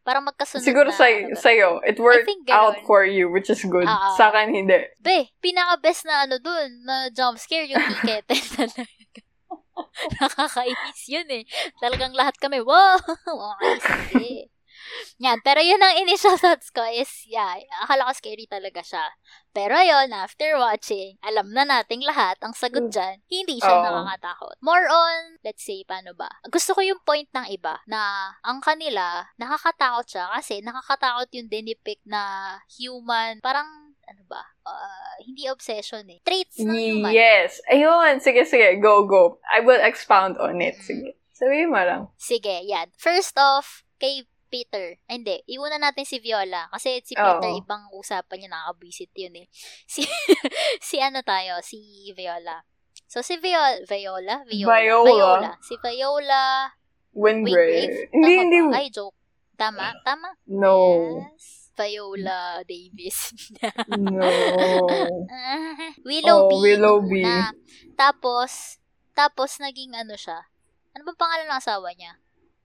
Parang 0.01 0.23
magkasunod 0.23 0.63
Siguro 0.63 0.89
na, 0.89 0.95
sa, 0.95 1.05
ano, 1.11 1.35
sa'yo, 1.35 1.69
it 1.83 1.99
worked 1.99 2.25
out 2.49 2.79
for 2.87 3.03
you, 3.03 3.27
which 3.29 3.51
is 3.51 3.61
good. 3.67 3.85
Oo. 3.85 4.09
Sa 4.17 4.31
akin, 4.31 4.49
hindi. 4.49 4.87
Be, 4.97 5.29
pinaka-best 5.37 6.07
na 6.07 6.25
ano 6.25 6.39
dun, 6.41 6.81
na 6.87 7.11
jump 7.13 7.37
scare, 7.37 7.67
yung 7.69 7.83
ticket. 7.85 8.23
Nakakainis 10.21 11.01
yun 11.09 11.27
eh. 11.31 11.43
Talagang 11.81 12.13
lahat 12.13 12.37
kami, 12.37 12.61
wow! 12.61 12.97
Okay, 13.27 13.77
sige. 13.81 14.27
Yan, 15.17 15.41
pero 15.41 15.57
yun 15.59 15.81
ang 15.81 15.97
initial 15.97 16.37
thoughts 16.41 16.69
ko 16.69 16.85
is, 16.85 17.09
yeah, 17.25 17.57
akala 17.83 18.09
ko 18.09 18.13
scary 18.13 18.45
talaga 18.45 18.85
siya. 18.85 19.05
Pero 19.49 19.73
yun, 19.73 20.13
after 20.13 20.53
watching, 20.61 21.17
alam 21.25 21.49
na 21.49 21.65
nating 21.65 22.05
lahat, 22.05 22.37
ang 22.45 22.53
sagot 22.53 22.93
dyan, 22.93 23.17
hindi 23.25 23.57
siya 23.57 23.81
Oo. 23.81 23.83
nakakatakot. 23.83 24.55
More 24.61 24.85
on, 24.85 25.41
let's 25.41 25.65
say, 25.65 25.81
paano 25.81 26.13
ba? 26.13 26.29
Gusto 26.45 26.77
ko 26.77 26.85
yung 26.85 27.01
point 27.01 27.25
ng 27.33 27.49
iba 27.49 27.81
na 27.89 28.31
ang 28.45 28.61
kanila, 28.61 29.25
nakakatakot 29.41 30.05
siya 30.05 30.29
kasi 30.37 30.61
nakakatakot 30.61 31.25
yung 31.33 31.49
dinipict 31.49 32.05
na 32.05 32.53
human, 32.77 33.41
parang, 33.41 33.86
ano 34.07 34.23
ba, 34.25 34.41
uh, 34.63 35.15
hindi 35.23 35.51
obsession 35.51 36.07
eh. 36.07 36.23
Traits 36.23 36.63
ng 36.63 36.71
human. 36.71 37.11
Yes. 37.11 37.59
Ayun. 37.67 38.23
Sige, 38.23 38.47
sige. 38.47 38.79
Go, 38.79 39.03
go. 39.03 39.43
I 39.51 39.59
will 39.59 39.83
expound 39.83 40.39
on 40.39 40.63
it. 40.63 40.79
Mm. 40.79 40.83
Sige. 40.87 41.09
Sabihin 41.35 41.69
mo 41.69 41.77
lang. 41.77 42.09
Sige, 42.17 42.65
yan. 42.65 42.89
First 42.97 43.37
off, 43.37 43.85
kay 44.01 44.25
Peter. 44.47 44.95
Ay, 45.05 45.21
hindi. 45.21 45.37
Iuna 45.45 45.77
natin 45.77 46.07
si 46.07 46.17
Viola. 46.23 46.71
Kasi 46.71 47.03
si 47.03 47.13
Peter, 47.13 47.51
Oo. 47.51 47.61
ibang 47.61 47.91
usapan 47.93 48.41
niya, 48.41 48.49
nakaka-visit 48.55 49.11
yun 49.13 49.45
eh. 49.45 49.47
Si, 49.91 50.01
si 50.81 50.97
ano 51.03 51.21
tayo, 51.21 51.59
si 51.61 52.09
Viola. 52.15 52.63
So, 53.05 53.21
si 53.21 53.37
Viola, 53.37 53.83
Viola? 53.85 54.43
Viola. 54.47 55.03
Viola. 55.03 55.51
Si 55.61 55.75
Viola. 55.77 56.73
Windgrave. 57.13 58.09
Wingrave. 58.09 58.09
Hindi, 58.11 58.33
hindi. 58.39 58.59
Ay, 58.73 58.87
joke. 58.89 59.15
Tama? 59.57 59.89
Tama? 60.05 60.37
No. 60.45 60.75
Yes. 61.33 61.56
Viola 61.77 62.65
Davis. 62.65 63.31
No. 63.93 64.25
Ah, 65.29 65.93
Willow 66.01 66.39
Oh, 66.43 66.49
B. 66.49 66.53
Willow 66.65 66.95
nung 66.97 67.07
B. 67.07 67.21
una. 67.21 67.53
Tapos, 67.93 68.81
tapos 69.13 69.61
naging 69.61 69.93
ano 69.93 70.17
siya. 70.17 70.49
Ano 70.91 71.05
bang 71.05 71.19
pangalan 71.19 71.45
ng 71.47 71.61
asawa 71.61 71.93
niya? 71.93 72.17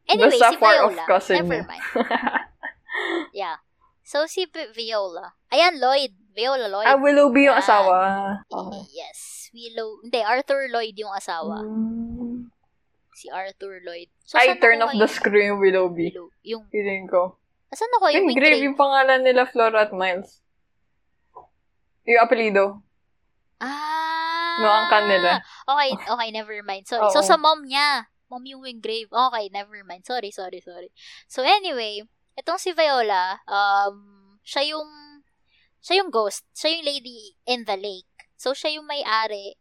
Anyway, 0.08 0.32
Basta 0.34 0.48
si 0.48 0.56
Viola. 0.56 1.04
Never 1.36 1.62
mind. 1.68 1.84
Yeah. 3.32 3.56
So, 4.04 4.26
si 4.26 4.44
Vi- 4.44 4.72
Viola. 4.74 5.32
Ayan, 5.48 5.80
Lloyd. 5.80 6.12
Viola 6.32 6.68
Lloyd. 6.68 6.88
ah, 6.88 6.96
Willoughby 6.96 7.44
yung 7.44 7.56
asawa. 7.56 7.96
Okay. 8.48 8.82
Yes. 8.92 9.48
Willow. 9.52 10.00
Hindi, 10.02 10.20
Arthur 10.20 10.68
Lloyd 10.68 10.96
yung 10.96 11.12
asawa. 11.12 11.60
Mm. 11.60 12.48
Si 13.12 13.28
Arthur 13.28 13.80
Lloyd. 13.84 14.08
So, 14.24 14.36
saan 14.40 14.56
turn 14.58 14.80
off 14.80 14.92
the 14.92 15.08
screw 15.08 15.40
yung 15.40 15.60
Willoughby. 15.60 16.08
Willow? 16.12 16.28
Yung, 16.44 16.64
Feeling 16.68 17.04
ko. 17.08 17.36
Saan 17.76 17.90
nakuha 17.92 18.10
yung 18.12 18.28
Windgrave 18.28 18.58
Windgrave? 18.60 18.66
yung 18.68 18.78
pangalan 18.78 19.20
nila, 19.24 19.42
Flora 19.48 19.88
at 19.88 19.92
Miles. 19.96 20.44
Yung 22.04 22.20
apelido. 22.20 22.82
Ah. 23.62 24.58
No, 24.58 24.68
ang 24.68 24.88
kanila. 24.90 25.40
Okay, 25.64 25.90
okay, 25.96 26.28
never 26.34 26.58
mind. 26.66 26.84
Sorry. 26.84 27.06
Oo. 27.08 27.14
So, 27.14 27.24
sa 27.24 27.38
mom 27.38 27.64
niya. 27.64 28.10
Mom 28.28 28.44
yung 28.44 28.60
Wingrave. 28.60 29.08
Okay, 29.08 29.48
never 29.48 29.80
mind. 29.86 30.04
Sorry, 30.04 30.34
sorry, 30.34 30.60
sorry. 30.60 30.90
So, 31.30 31.46
anyway, 31.46 32.04
itong 32.36 32.58
si 32.58 32.74
Viola, 32.74 33.40
um, 33.46 34.36
siya 34.42 34.76
yung, 34.76 34.88
siya 35.80 36.02
yung 36.02 36.10
ghost. 36.10 36.44
Siya 36.52 36.76
yung 36.76 36.84
lady 36.84 37.38
in 37.46 37.64
the 37.64 37.78
lake. 37.78 38.08
So, 38.36 38.52
siya 38.52 38.76
yung 38.76 38.88
may-ari 38.90 39.56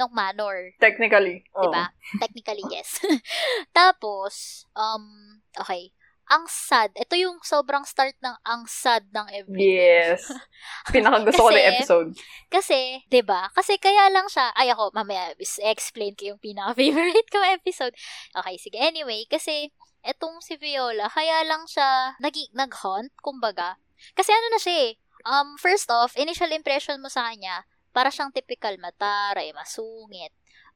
ng 0.00 0.10
manor. 0.10 0.72
Technically. 0.80 1.44
Diba? 1.52 1.92
Technically, 2.18 2.64
yes. 2.72 2.98
Tapos, 3.76 4.64
um, 4.72 5.38
okay. 5.60 5.92
Ang 6.32 6.48
sad. 6.48 6.96
Ito 6.96 7.12
yung 7.12 7.44
sobrang 7.44 7.84
start 7.84 8.16
ng 8.24 8.36
ang 8.40 8.64
sad 8.64 9.04
ng 9.12 9.28
everything. 9.36 9.76
Yes. 9.76 10.24
Pinakagusto 10.94 11.44
ko 11.44 11.52
na 11.52 11.76
episode. 11.76 12.16
Kasi, 12.48 13.04
'di 13.12 13.20
ba? 13.20 13.52
Kasi 13.52 13.76
kaya 13.76 14.08
lang 14.08 14.24
siya, 14.32 14.48
ay 14.56 14.72
ako, 14.72 14.96
mamaya 14.96 15.36
explain 15.68 16.16
ko 16.16 16.32
yung 16.32 16.40
pinaka-favorite 16.40 17.28
ko 17.28 17.44
episode. 17.44 17.92
Okay, 18.32 18.56
sige. 18.56 18.80
Anyway, 18.80 19.28
kasi 19.28 19.68
etong 20.00 20.40
si 20.40 20.56
Viola, 20.56 21.12
kaya 21.12 21.44
lang 21.44 21.68
siya 21.68 22.16
nag 22.16 22.34
nag-haunt, 22.56 23.12
kumbaga. 23.20 23.76
Kasi 24.16 24.32
ano 24.32 24.56
na 24.56 24.58
siya 24.58 24.74
eh, 24.88 24.92
um, 25.28 25.54
first 25.60 25.86
off, 25.92 26.16
initial 26.16 26.50
impression 26.50 26.98
mo 26.98 27.12
sa 27.12 27.28
kanya, 27.30 27.68
para 27.92 28.08
siyang 28.08 28.32
typical 28.32 28.74
mataray, 28.80 29.52
masungit. 29.52 30.32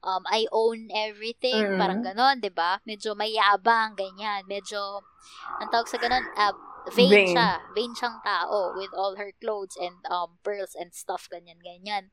Um, 0.07 0.23
I 0.31 0.47
own 0.55 0.87
everything, 0.87 1.67
Mm. 1.67 1.75
parang 1.75 1.99
ganon, 1.99 2.39
'di 2.39 2.47
ba? 2.55 2.79
Medyo 2.87 3.11
mayabang, 3.11 3.91
ganyan. 3.99 4.47
Medyo, 4.47 5.03
ang 5.59 5.67
tawag 5.67 5.91
sa 5.91 5.99
ganon, 5.99 6.23
uh, 6.31 6.55
vain, 6.95 7.11
Vain. 7.11 7.27
siya. 7.27 7.49
Vain 7.75 7.91
siyang 7.91 8.23
tao 8.23 8.71
with 8.71 8.95
all 8.95 9.19
her 9.19 9.35
clothes 9.43 9.75
and 9.75 9.99
um 10.07 10.39
pearls 10.47 10.71
and 10.79 10.95
stuff, 10.95 11.27
ganyan, 11.27 11.59
ganyan. 11.59 12.07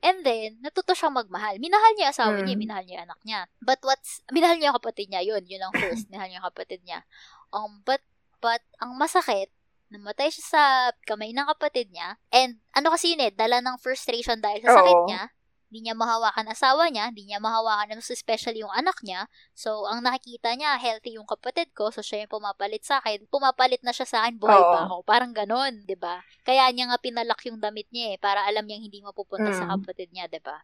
And 0.00 0.22
then, 0.24 0.62
natuto 0.64 0.96
siyang 0.96 1.12
magmahal. 1.20 1.60
Minahal 1.60 1.92
niya 1.98 2.14
asawa 2.14 2.40
niya, 2.40 2.56
Mm. 2.56 2.62
minahal 2.64 2.84
niya 2.88 3.04
anak 3.04 3.20
niya. 3.26 3.40
But 3.60 3.82
what's, 3.84 4.24
minahal 4.32 4.56
niya 4.56 4.72
kapatid 4.72 5.12
niya, 5.12 5.20
yun, 5.26 5.44
yun 5.44 5.60
ang 5.60 5.74
first, 5.76 6.06
minahal 6.10 6.30
niya 6.32 6.40
kapatid 6.48 6.80
niya. 6.86 7.04
Um, 7.52 7.82
but, 7.84 8.00
but, 8.40 8.62
ang 8.80 8.94
masakit, 8.96 9.50
namatay 9.90 10.30
siya 10.30 10.44
sa 10.46 10.62
kamay 11.04 11.34
ng 11.34 11.44
kapatid 11.52 11.90
niya. 11.90 12.14
And, 12.30 12.62
ano 12.72 12.94
kasi 12.94 13.12
yun 13.12 13.26
eh, 13.26 13.34
dala 13.34 13.58
ng 13.60 13.76
frustration 13.82 14.38
dahil 14.40 14.62
sa 14.64 14.80
sakit 14.80 14.96
Oo. 14.96 15.06
niya. 15.10 15.22
Hindi 15.68 15.84
niya 15.84 15.96
mahawakan 16.00 16.48
asawa 16.48 16.88
niya, 16.88 17.12
hindi 17.12 17.28
niya 17.28 17.44
mahawakan 17.44 18.00
most 18.00 18.08
especially 18.08 18.64
yung 18.64 18.72
anak 18.72 18.96
niya. 19.04 19.28
So, 19.52 19.84
ang 19.84 20.00
nakikita 20.00 20.56
niya, 20.56 20.80
healthy 20.80 21.20
yung 21.20 21.28
kapatid 21.28 21.76
ko, 21.76 21.92
so 21.92 22.00
siya 22.00 22.24
yung 22.24 22.32
pumapalit 22.32 22.88
sa 22.88 23.04
akin. 23.04 23.28
Pumapalit 23.28 23.84
na 23.84 23.92
siya 23.92 24.08
sa 24.08 24.24
akin, 24.24 24.40
buhay 24.40 24.56
Oo. 24.56 24.72
pa 24.72 24.78
ako. 24.88 24.96
Parang 25.04 25.36
ganon, 25.36 25.84
'di 25.84 25.92
ba 26.00 26.24
Kaya 26.48 26.72
niya 26.72 26.88
nga 26.88 26.96
pinalak 26.96 27.36
yung 27.44 27.60
damit 27.60 27.84
niya 27.92 28.16
eh, 28.16 28.18
para 28.18 28.48
alam 28.48 28.64
niyang 28.64 28.88
hindi 28.88 29.04
mapupunta 29.04 29.52
sa 29.52 29.68
Mm. 29.68 29.72
kapatid 29.76 30.08
niya, 30.16 30.24
'di 30.32 30.40
ba 30.40 30.56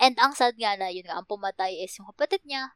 And 0.00 0.16
ang 0.18 0.32
sad 0.32 0.56
nga 0.56 0.74
na, 0.74 0.88
yun 0.88 1.04
nga, 1.06 1.20
ang 1.20 1.28
pumatay 1.28 1.78
is 1.84 1.92
yung 2.00 2.08
kapatid 2.10 2.42
niya. 2.48 2.72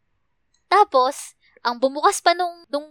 Tapos, 0.69 1.35
ang 1.65 1.81
bumukas 1.81 2.21
pa 2.23 2.37
nung, 2.37 2.69
nung, 2.71 2.87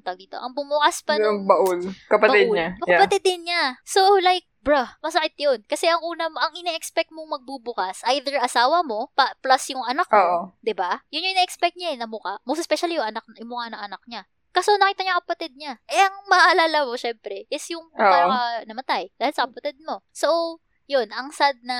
tawag 0.00 0.24
dito, 0.24 0.38
ang 0.40 0.54
bumukas 0.56 1.04
pa 1.04 1.18
nung 1.20 1.42
Yung 1.42 1.50
baul. 1.50 1.80
Kapatid 2.08 2.48
baul, 2.48 2.56
niya. 2.56 2.68
Yeah. 2.72 3.04
kapatid 3.04 3.22
din 3.26 3.44
niya. 3.44 3.76
So, 3.84 4.00
like, 4.24 4.46
bruh, 4.64 4.88
masakit 5.04 5.36
yun. 5.36 5.60
Kasi 5.68 5.84
ang 5.84 6.00
una, 6.00 6.32
ang 6.32 6.52
ine-expect 6.56 7.12
mong 7.12 7.36
magbubukas, 7.36 8.00
either 8.16 8.40
asawa 8.40 8.80
mo, 8.80 9.12
pa, 9.12 9.36
plus 9.44 9.68
yung 9.76 9.84
anak 9.84 10.08
mo. 10.08 10.56
'di 10.64 10.72
ba? 10.72 11.04
Yun 11.12 11.28
yung 11.28 11.34
ina-expect 11.36 11.76
niya 11.76 11.92
eh, 11.92 11.98
na 12.00 12.08
mukha. 12.08 12.40
Most 12.48 12.64
especially 12.64 12.96
yung 12.96 13.04
anak, 13.04 13.22
yung 13.36 13.52
mukha 13.52 13.68
ng 13.68 13.84
anak 13.84 14.00
niya. 14.08 14.24
Kaso 14.54 14.72
nakita 14.78 15.02
niya 15.02 15.18
kapatid 15.20 15.52
niya. 15.58 15.74
Eh, 15.90 15.98
ang 15.98 16.30
maalala 16.30 16.86
mo, 16.86 16.94
syempre, 16.94 17.44
is 17.50 17.66
yung 17.74 17.90
parang 17.90 18.30
ah, 18.30 18.62
namatay. 18.64 19.10
Dahil 19.18 19.34
sa 19.34 19.50
kapatid 19.50 19.82
mo. 19.82 20.06
So, 20.14 20.62
yun, 20.86 21.10
ang 21.10 21.34
sad 21.34 21.58
na, 21.66 21.76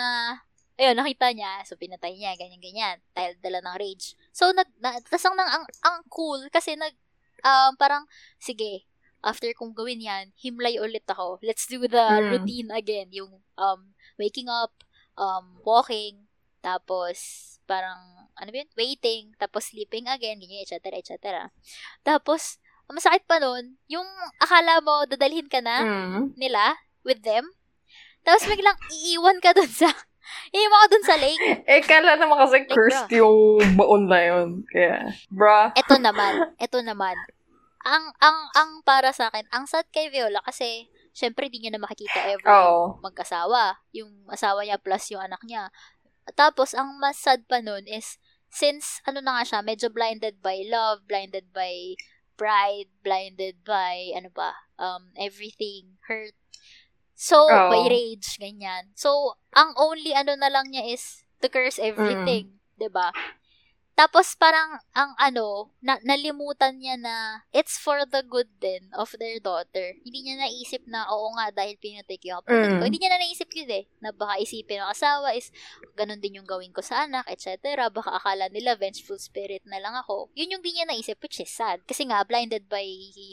ayun, 0.75 0.99
nakita 0.99 1.31
niya, 1.31 1.63
so 1.63 1.79
pinatay 1.79 2.19
niya, 2.19 2.35
ganyan-ganyan. 2.35 2.99
Dahil 3.15 3.39
dala 3.39 3.63
ng 3.63 3.79
rage. 3.79 4.19
So, 4.35 4.51
nag, 4.51 4.67
na, 4.83 4.99
tas 4.99 5.23
ang, 5.23 5.39
ang, 5.39 5.63
ang 5.87 5.99
cool, 6.11 6.51
kasi 6.51 6.75
nag, 6.75 6.99
um, 7.47 7.79
parang, 7.79 8.11
sige, 8.43 8.91
after 9.25 9.49
kong 9.57 9.73
gawin 9.73 10.05
yan, 10.05 10.31
himlay 10.37 10.77
ulit 10.77 11.09
ako. 11.09 11.41
Let's 11.41 11.65
do 11.65 11.81
the 11.89 12.05
Mm. 12.21 12.29
routine 12.31 12.71
again. 12.71 13.09
Yung 13.11 13.41
um, 13.57 13.81
waking 14.21 14.53
up, 14.53 14.77
um, 15.17 15.59
walking, 15.65 16.29
tapos 16.61 17.17
parang, 17.65 18.29
ano 18.37 18.49
ba 18.53 18.57
yun? 18.61 18.71
Waiting, 18.77 19.33
tapos 19.41 19.73
sleeping 19.73 20.05
again, 20.05 20.37
ganyan, 20.37 20.61
etc., 20.69 20.93
etc. 21.01 21.17
Tapos, 22.05 22.61
masakit 22.85 23.25
pa 23.25 23.41
nun, 23.41 23.81
yung 23.89 24.05
akala 24.37 24.85
mo, 24.85 25.09
dadalhin 25.09 25.49
ka 25.49 25.65
na 25.65 25.81
Mm. 25.81 26.37
nila 26.37 26.77
with 27.01 27.25
them, 27.25 27.49
tapos 28.21 28.45
biglang 28.45 28.77
iiwan 28.93 29.41
ka 29.41 29.57
dun 29.57 29.69
sa, 29.69 29.89
iiwan 30.57 30.81
ka 30.85 30.89
dun 30.93 31.05
sa 31.09 31.17
lake. 31.17 31.65
Eh, 31.65 31.81
kala 31.81 32.21
naman 32.21 32.37
kasi 32.45 32.69
cursed 32.69 33.09
yung 33.17 33.61
baon 33.77 34.09
na 34.09 34.21
yun. 34.21 34.49
Kaya, 34.69 35.09
bruh. 35.33 35.73
Eto 35.73 35.97
naman, 35.97 36.53
eto 36.61 36.85
naman. 36.85 37.17
Ang, 37.85 38.17
ang, 38.17 38.39
ang 38.57 38.71
para 38.81 39.13
sa 39.13 39.29
akin, 39.29 39.45
ang 39.53 39.69
sad 39.69 39.85
kay 39.93 40.09
Viola 40.09 40.41
kasi, 40.41 40.89
syempre, 41.13 41.53
di 41.53 41.61
niya 41.61 41.77
na 41.77 41.85
makikita 41.85 42.17
ever 42.33 42.49
Oo. 42.49 42.97
magkasawa. 43.05 43.85
Yung 43.93 44.25
asawa 44.33 44.65
niya 44.65 44.81
plus 44.81 45.13
yung 45.13 45.21
anak 45.21 45.45
niya. 45.45 45.69
Tapos, 46.33 46.73
ang 46.73 46.97
mas 46.97 47.21
sad 47.21 47.45
pa 47.45 47.61
nun 47.61 47.85
is, 47.85 48.17
since, 48.49 49.05
ano 49.05 49.21
na 49.21 49.37
nga 49.37 49.45
siya, 49.45 49.61
medyo 49.61 49.93
blinded 49.93 50.41
by 50.41 50.65
love, 50.65 51.05
blinded 51.05 51.53
by 51.53 51.93
pride, 52.41 52.89
blinded 53.05 53.61
by, 53.69 54.17
ano 54.17 54.33
ba, 54.33 54.57
um, 54.81 55.13
everything, 55.21 56.01
hurt. 56.09 56.33
So, 57.15 57.47
Oo. 57.47 57.69
by 57.71 57.85
rage, 57.87 58.41
ganyan. 58.41 58.91
So, 58.99 59.39
ang 59.55 59.77
only 59.79 60.11
ano 60.17 60.35
na 60.35 60.51
lang 60.51 60.73
niya 60.75 60.83
is 60.89 61.23
to 61.39 61.47
curse 61.47 61.79
everything, 61.79 62.59
'di 62.75 62.91
ba? 62.91 63.15
Tapos 63.95 64.35
parang 64.35 64.83
ang 64.91 65.15
ano, 65.23 65.71
na, 65.79 66.03
nalimutan 66.03 66.75
niya 66.83 66.99
na 66.99 67.47
it's 67.55 67.79
for 67.79 68.03
the 68.03 68.27
good 68.27 68.51
din 68.59 68.91
of 68.99 69.15
their 69.23 69.39
daughter. 69.39 69.95
Hindi 70.03 70.27
niya 70.27 70.43
naisip 70.43 70.83
na 70.91 71.07
oo 71.07 71.31
nga 71.39 71.55
dahil 71.55 71.79
pinatay 71.79 72.19
ko 72.19 72.35
yung 72.35 72.39
kapatid 72.43 72.75
ko. 72.75 72.83
Mm. 72.83 72.87
Hindi 72.91 72.99
niya 72.99 73.13
na 73.15 73.23
naisip 73.23 73.51
yun 73.55 73.71
eh. 73.71 73.85
Na 74.03 74.11
baka 74.11 74.43
isipin 74.43 74.83
ng 74.83 74.91
asawa 74.91 75.39
is 75.39 75.55
ganun 75.95 76.19
din 76.19 76.43
yung 76.43 76.49
gawin 76.51 76.75
ko 76.75 76.83
sa 76.83 77.07
anak, 77.07 77.23
etc. 77.31 77.87
Baka 77.95 78.19
akala 78.19 78.51
nila 78.51 78.75
vengeful 78.75 79.19
spirit 79.23 79.63
na 79.63 79.79
lang 79.79 79.95
ako. 79.95 80.27
Yun 80.35 80.59
yung 80.59 80.63
di 80.67 80.75
niya 80.75 80.91
naisip 80.91 81.23
which 81.23 81.39
is 81.39 81.55
sad. 81.55 81.79
Kasi 81.87 82.11
nga 82.11 82.27
blinded 82.27 82.67
by 82.67 82.83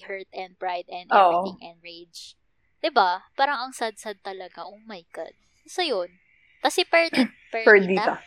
hurt 0.05 0.29
and 0.29 0.61
pride 0.61 0.85
and 0.93 1.09
Oo. 1.09 1.17
everything 1.17 1.57
and 1.65 1.81
rage. 1.81 2.37
'Di 2.85 2.93
ba? 2.93 3.25
Parang 3.33 3.65
ang 3.65 3.73
sad-sad 3.73 4.21
talaga. 4.21 4.61
Oh 4.69 4.77
my 4.85 5.01
God. 5.09 5.33
So 5.65 5.81
yun. 5.81 6.21
Tapos 6.61 6.77
si 6.77 6.85
Perdita. 6.85 7.33
Perdita. 7.49 8.21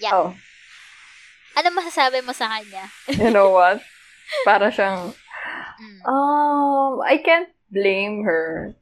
Yeah. 0.00 0.16
Oh. 0.16 0.32
Ano 1.58 1.74
masasabi 1.74 2.22
mo 2.22 2.30
sa 2.30 2.46
kanya? 2.46 2.86
You 3.18 3.34
know 3.34 3.50
what? 3.50 3.82
Para 4.46 4.70
siyang, 4.70 5.10
Mm. 5.78 6.00
um, 6.10 6.98
I 7.06 7.18
can't 7.22 7.50
blame 7.70 8.26
her. 8.26 8.74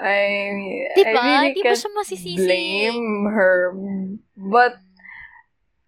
I, 0.00 0.88
Diba? 0.96 1.20
I 1.20 1.52
really 1.52 1.52
Di 1.52 1.60
can't 1.60 1.84
blame 2.40 3.28
her. 3.28 3.76
But, 4.32 4.80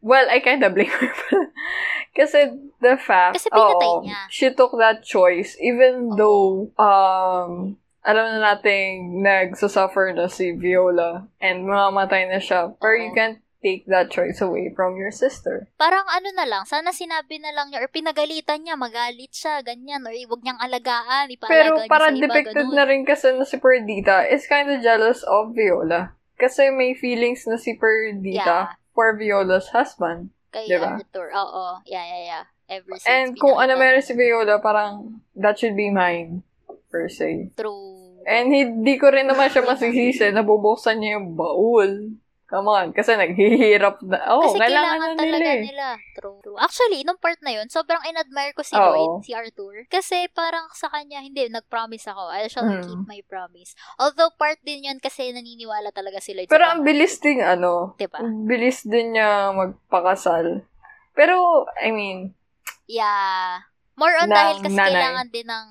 well, 0.05 0.29
I 0.29 0.41
kinda 0.45 0.69
blame 0.69 0.93
her. 0.93 1.13
Kasi 2.17 2.53
the 2.81 2.97
fact, 3.01 3.41
Kasi 3.41 3.49
oo, 3.53 4.05
niya. 4.05 4.21
she 4.29 4.53
took 4.53 4.77
that 4.81 5.01
choice 5.05 5.57
even 5.61 6.13
Oo. 6.13 6.17
though, 6.17 6.49
um, 6.77 7.77
alam 8.05 8.25
na 8.41 8.55
nating 8.57 9.25
nagsasuffer 9.25 10.13
na 10.13 10.29
si 10.29 10.53
Viola 10.53 11.25
and 11.41 11.65
mamamatay 11.65 12.29
na 12.29 12.37
siya. 12.41 12.73
Pero 12.81 12.95
you 13.01 13.13
Oo. 13.13 13.17
can't 13.17 13.41
take 13.65 13.89
that 13.89 14.13
choice 14.13 14.39
away 14.39 14.69
from 14.69 14.95
your 14.95 15.09
sister. 15.09 15.65
Parang 15.75 16.05
ano 16.05 16.29
na 16.37 16.45
lang, 16.45 16.69
sana 16.69 16.93
sinabi 16.93 17.41
na 17.41 17.49
lang 17.51 17.73
niya 17.73 17.81
or 17.81 17.89
pinagalitan 17.89 18.61
niya, 18.61 18.77
magalit 18.77 19.33
siya, 19.33 19.65
ganyan, 19.65 20.05
or 20.05 20.13
huwag 20.13 20.45
niyang 20.45 20.61
alagaan, 20.61 21.33
Pero 21.41 21.81
ipaalaga 21.81 21.81
niya 21.81 21.89
para 21.89 22.07
sa 22.07 22.13
iba, 22.13 22.21
depicted 22.21 22.67
ganun. 22.69 22.77
na 22.77 22.85
rin 22.85 23.03
kasi 23.03 23.33
na 23.33 23.43
si 23.43 23.57
Perdita 23.57 24.29
is 24.29 24.45
kind 24.45 24.69
of 24.69 24.85
jealous 24.85 25.25
of 25.25 25.57
Viola. 25.57 26.13
Kasi 26.37 26.69
may 26.69 26.93
feelings 26.93 27.49
na 27.49 27.57
si 27.57 27.73
Perdita 27.73 28.69
Yeah. 28.69 28.77
for 28.93 29.17
Viola's 29.17 29.73
husband. 29.73 30.29
Kay 30.53 30.69
diba? 30.69 31.01
Arthur, 31.01 31.33
oo, 31.33 31.81
yeah, 31.83 32.05
yeah, 32.05 32.23
yeah. 32.23 32.45
Ever 32.65 32.95
since 32.97 33.07
And 33.07 33.29
kung 33.35 33.57
ano 33.57 33.75
meron 33.75 34.01
niya. 34.01 34.07
si 34.07 34.13
Viola, 34.13 34.59
parang 34.59 35.19
that 35.35 35.57
should 35.57 35.75
be 35.75 35.89
mine, 35.89 36.45
per 36.89 37.09
se. 37.09 37.51
True. 37.57 38.21
And 38.25 38.49
hindi 38.49 38.97
ko 38.97 39.13
rin 39.13 39.29
naman 39.29 39.53
siya 39.53 39.63
masisisi 39.63 40.33
na 40.33 40.41
bubuksan 40.41 40.97
niya 40.97 41.19
yung 41.19 41.37
baul. 41.37 42.17
Come 42.55 42.71
on, 42.71 42.87
kasi 42.95 43.19
naghihirap 43.19 43.99
na. 44.07 44.31
Oh, 44.31 44.47
Kasi 44.47 44.63
kailangan, 44.63 44.95
kailangan, 44.95 45.11
na 45.11 45.19
talaga 45.19 45.35
nila 45.35 45.51
eh. 45.51 45.63
nila. 45.67 45.87
True. 46.15 46.39
True. 46.39 46.55
Actually, 46.55 47.03
nung 47.03 47.19
part 47.19 47.43
na 47.43 47.51
yun, 47.51 47.67
sobrang 47.67 47.99
in-admire 48.07 48.55
ko 48.55 48.63
si 48.63 48.79
Oo. 48.79 48.87
Lloyd, 48.87 49.27
si 49.27 49.35
Arthur. 49.35 49.91
Kasi 49.91 50.31
parang 50.31 50.71
sa 50.71 50.87
kanya, 50.87 51.19
hindi, 51.19 51.51
nag-promise 51.51 52.07
ako. 52.07 52.31
I 52.31 52.47
shall 52.47 52.63
Mm. 52.63 52.87
keep 52.87 53.03
my 53.05 53.21
promise. 53.27 53.75
Although 53.99 54.31
part 54.33 54.63
din 54.63 54.87
yun 54.87 55.03
kasi 55.03 55.35
naniniwala 55.35 55.91
talaga 55.91 56.23
si 56.23 56.31
Lloyd 56.31 56.47
Pero 56.47 56.63
ang 56.63 56.87
bilis 56.87 57.19
din, 57.19 57.43
ano, 57.43 57.99
Diba? 57.99 58.23
ang 58.23 58.47
bilis 58.47 58.87
din 58.87 59.19
niya 59.19 59.51
magpakasal. 59.51 60.63
Pero, 61.11 61.35
I 61.77 61.91
mean, 61.91 62.39
Yeah. 62.87 63.67
More 63.95 64.15
on 64.15 64.29
dahil 64.29 64.61
kasi 64.61 64.75
nanay. 64.75 64.93
kailangan 64.93 65.29
din 65.29 65.47
ng 65.47 65.67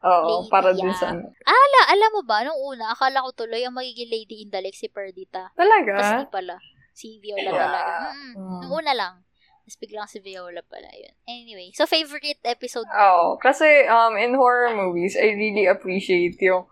oo, 0.00 0.42
Lady, 0.42 0.50
para 0.50 0.70
din 0.70 0.86
yeah. 0.86 0.96
sa 0.96 1.06
ano. 1.10 1.30
Ala, 1.42 1.80
alam 1.90 2.10
mo 2.14 2.22
ba, 2.22 2.42
nung 2.42 2.58
una, 2.58 2.92
akala 2.92 3.24
ko 3.24 3.34
tuloy 3.34 3.62
ang 3.62 3.74
magiging 3.74 4.08
lady 4.08 4.42
in 4.42 4.50
the 4.50 4.60
lake 4.60 4.74
si 4.74 4.86
Perdita. 4.86 5.50
Tapos 5.50 5.58
Talaga? 5.58 6.22
di 6.22 6.28
pala. 6.28 6.56
Si 6.92 7.18
Viola 7.18 7.46
Yeah. 7.46 7.54
talaga. 7.54 7.92
Mm-mm. 8.10 8.32
Mm. 8.34 8.60
Nung 8.62 8.72
una 8.74 8.92
lang. 8.94 9.14
Tapos 9.62 9.76
biglang 9.78 10.08
si 10.08 10.18
Viola 10.18 10.62
pala 10.62 10.88
yun. 10.92 11.14
Anyway, 11.24 11.70
so 11.72 11.84
favorite 11.84 12.40
episode 12.42 12.86
Oo. 12.88 13.36
Kasi, 13.38 13.86
um, 13.86 14.16
in 14.16 14.34
horror 14.34 14.72
movies, 14.72 15.14
I 15.14 15.34
really 15.34 15.66
appreciate 15.66 16.38
yung, 16.40 16.66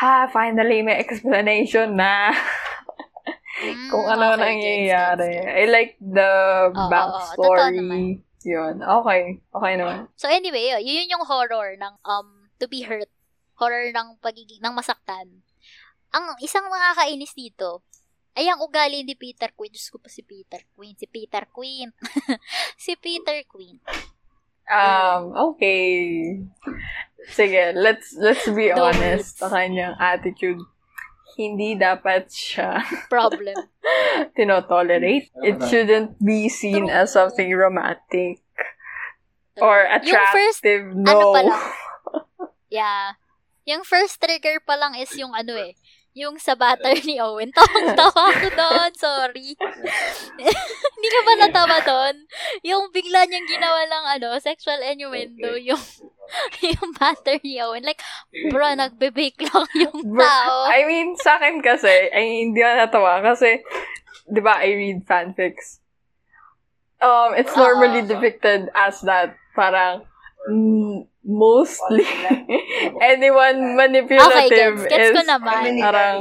ha, 0.00 0.28
finally 0.28 0.80
may 0.80 0.96
explanation 0.96 1.96
na 1.96 2.32
Mm, 3.62 3.94
kung 3.94 4.08
ano 4.08 4.34
okay, 4.34 4.42
nangyayari. 4.42 5.28
gets, 5.28 5.38
gets, 5.38 5.46
gets. 5.46 5.60
I 5.60 5.64
like 5.70 5.92
the 6.00 6.30
totoo 6.72 6.88
backstory. 6.90 7.78
naman. 7.78 8.00
Yun. 8.42 8.74
Okay. 8.82 9.20
Okay 9.54 9.72
naman. 9.78 10.10
So 10.18 10.26
anyway, 10.26 10.74
yun 10.82 11.06
yung 11.06 11.22
horror 11.22 11.78
ng 11.78 11.94
um 12.02 12.28
to 12.62 12.70
be 12.70 12.86
hurt. 12.86 13.10
Horror 13.58 13.90
ng 13.90 14.22
pagiging 14.22 14.62
ng 14.62 14.74
masaktan. 14.78 15.42
Ang 16.14 16.38
isang 16.38 16.70
nakakainis 16.70 17.34
dito 17.34 17.82
ay 18.38 18.46
ang 18.46 18.62
ugali 18.62 19.02
ni 19.02 19.18
Peter 19.18 19.50
Quinn. 19.52 19.74
Diyos 19.74 19.90
ko 19.90 19.98
pa 19.98 20.06
si 20.06 20.22
Peter 20.22 20.62
Quinn. 20.72 20.94
Si 20.94 21.10
Peter 21.10 21.44
Quinn. 21.50 21.90
si 22.84 22.94
Peter 22.94 23.42
Quinn. 23.50 23.82
Um, 24.70 25.34
okay. 25.52 26.38
Sige, 27.28 27.74
let's 27.76 28.14
let's 28.16 28.46
be 28.48 28.70
The 28.70 28.78
honest 28.78 29.42
sa 29.42 29.50
kanyang 29.50 29.98
attitude. 29.98 30.62
Hindi 31.32 31.76
dapat 31.76 32.28
siya 32.28 32.80
Problem. 33.12 33.56
tinotolerate. 34.36 35.32
It 35.40 35.60
shouldn't 35.64 36.20
be 36.20 36.48
seen 36.48 36.88
True. 36.88 36.92
as 36.92 37.16
something 37.16 37.48
romantic 37.52 38.44
or 39.60 39.84
Yung 40.04 40.12
first, 40.32 40.60
attractive. 40.64 40.84
ano 40.92 41.20
no. 41.20 41.32
pa 41.32 41.40
lang. 41.44 41.62
yeah. 42.72 43.20
Yung 43.68 43.86
first 43.86 44.18
trigger 44.18 44.58
pa 44.64 44.74
lang 44.74 44.98
is 44.98 45.12
yung 45.14 45.30
ano 45.36 45.54
eh, 45.54 45.78
yung 46.12 46.36
sa 46.36 46.52
batter 46.52 46.98
ni 47.08 47.16
Owen. 47.22 47.52
Tawang-tawa 47.56 48.22
ako 48.36 48.48
doon. 48.52 48.90
Sorry. 48.96 49.56
Hindi 50.94 51.08
ka 51.08 51.20
ba 51.24 51.32
natawa 51.40 51.76
doon? 51.80 52.16
Yung 52.66 52.92
bigla 52.92 53.24
niyang 53.24 53.48
ginawa 53.48 53.80
lang 53.88 54.04
ano, 54.18 54.36
sexual 54.36 54.82
innuendo, 54.84 55.56
yung 55.56 55.80
yung 56.76 56.90
batter 56.96 57.40
ni 57.40 57.60
Owen. 57.64 57.84
Like, 57.84 58.00
bro, 58.52 58.76
nagbe-bake 58.76 59.40
lang 59.48 59.68
yung 59.76 59.98
Bro, 60.04 60.20
tao. 60.20 60.68
I 60.68 60.84
mean, 60.84 61.16
sa 61.16 61.40
akin 61.40 61.64
kasi, 61.64 62.12
ay 62.12 62.48
hindi 62.48 62.60
ako 62.60 62.74
natawa 62.76 63.12
kasi, 63.24 63.64
di 64.28 64.40
ba, 64.40 64.60
I 64.60 64.76
read 64.76 65.00
fanfics. 65.08 65.80
Um, 67.02 67.34
it's 67.34 67.56
normally 67.58 68.06
depicted 68.06 68.70
as 68.78 69.02
that, 69.02 69.34
parang, 69.58 70.06
mm, 70.50 71.06
mostly, 71.24 72.06
anyone 73.02 73.76
manipulative 73.76 74.48
Okay, 74.48 74.48
gets. 74.48 74.82
Gets 74.86 75.08
is, 75.10 75.14
ko 75.14 75.22
naman. 75.26 75.78
parang, 75.78 76.18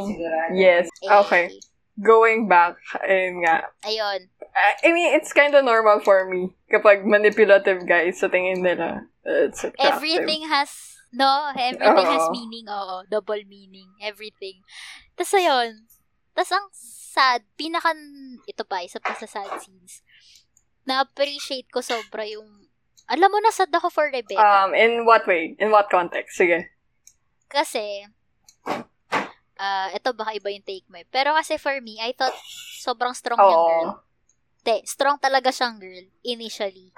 yes, 0.53 0.89
okay. 1.01 1.49
Eh, 1.49 1.59
Going 2.01 2.47
back, 2.47 2.81
ayun 3.05 3.45
nga. 3.45 3.69
ayun. 3.85 4.25
I 4.57 4.89
I 4.89 4.89
mean, 4.89 5.13
it's 5.13 5.35
kind 5.37 5.53
of 5.53 5.61
normal 5.61 6.01
for 6.01 6.25
me 6.25 6.55
kapag 6.71 7.05
manipulative 7.05 7.85
guys 7.85 8.17
sa 8.17 8.31
tingin 8.31 8.63
nila. 8.65 9.05
It's 9.21 9.61
attractive. 9.61 10.01
Everything 10.01 10.49
has 10.49 10.91
No, 11.11 11.51
everything 11.51 12.07
has 12.07 12.31
Oo. 12.31 12.31
meaning. 12.31 12.65
Oo, 12.71 13.03
double 13.11 13.43
meaning. 13.43 13.91
Everything. 13.99 14.63
Tapos 15.19 15.35
ayun. 15.35 15.83
Tapos 16.31 16.51
ang 16.55 16.67
sad, 16.71 17.43
pinaka, 17.59 17.91
ito 18.47 18.63
pa, 18.63 18.79
isa 18.79 19.03
pa 19.03 19.11
sa 19.19 19.27
sad 19.27 19.59
scenes. 19.59 19.99
Na-appreciate 20.87 21.67
ko 21.67 21.83
sobra 21.83 22.23
yung, 22.23 22.60
alam 23.11 23.27
mo 23.27 23.43
na 23.43 23.51
sad 23.51 23.67
ako 23.69 23.91
for 23.91 24.07
Rebecca. 24.07 24.39
Um, 24.39 24.71
in 24.71 25.03
what 25.03 25.27
way? 25.27 25.59
In 25.59 25.67
what 25.67 25.91
context? 25.91 26.39
Sige. 26.39 26.71
Kasi, 27.51 28.07
ah 29.59 29.91
ito 29.91 30.15
baka 30.15 30.31
iba 30.33 30.47
yung 30.47 30.63
take 30.63 30.87
mo 30.87 30.95
eh. 30.95 31.07
Pero 31.11 31.35
kasi 31.35 31.59
for 31.59 31.75
me, 31.83 31.99
I 31.99 32.15
thought 32.15 32.33
sobrang 32.79 33.11
strong 33.11 33.37
yung 33.37 33.65
girl. 33.67 33.89
Te, 34.61 34.85
strong 34.85 35.17
talaga 35.17 35.49
siyang 35.49 35.81
girl, 35.81 36.05
initially. 36.21 36.93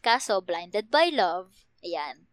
Kaso, 0.00 0.38
blinded 0.40 0.88
by 0.88 1.10
love, 1.10 1.50
ayan. 1.82 2.24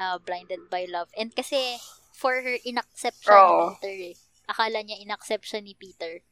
Ah, 0.00 0.16
blinded 0.16 0.66
by 0.72 0.88
love. 0.88 1.12
And 1.12 1.28
kasi, 1.30 1.76
for 2.16 2.40
her, 2.40 2.56
inaccept 2.64 3.20
siya 3.20 3.36
ni 3.36 3.52
Oo. 3.52 3.68
Peter 3.76 3.96
eh. 4.12 4.16
Akala 4.48 4.80
niya 4.80 4.96
inaccept 4.96 5.44
siya 5.44 5.60
ni 5.60 5.76
Peter. 5.76 6.24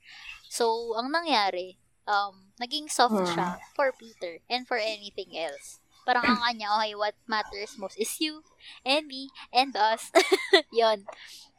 So, 0.48 0.96
ang 0.96 1.12
nangyari, 1.12 1.76
um, 2.08 2.48
naging 2.56 2.88
soft 2.88 3.20
Hmm. 3.20 3.28
siya 3.28 3.48
for 3.76 3.92
Peter 3.92 4.40
and 4.48 4.64
for 4.64 4.80
anything 4.80 5.36
else. 5.36 5.79
Parang 6.04 6.24
ang 6.26 6.40
kanya, 6.42 6.72
okay, 6.80 6.92
what 6.96 7.16
matters 7.26 7.76
most 7.76 7.96
is 8.00 8.10
you, 8.18 8.40
and 8.82 9.06
me, 9.06 9.28
and 9.52 9.74
us. 9.76 10.10
yon 10.74 11.04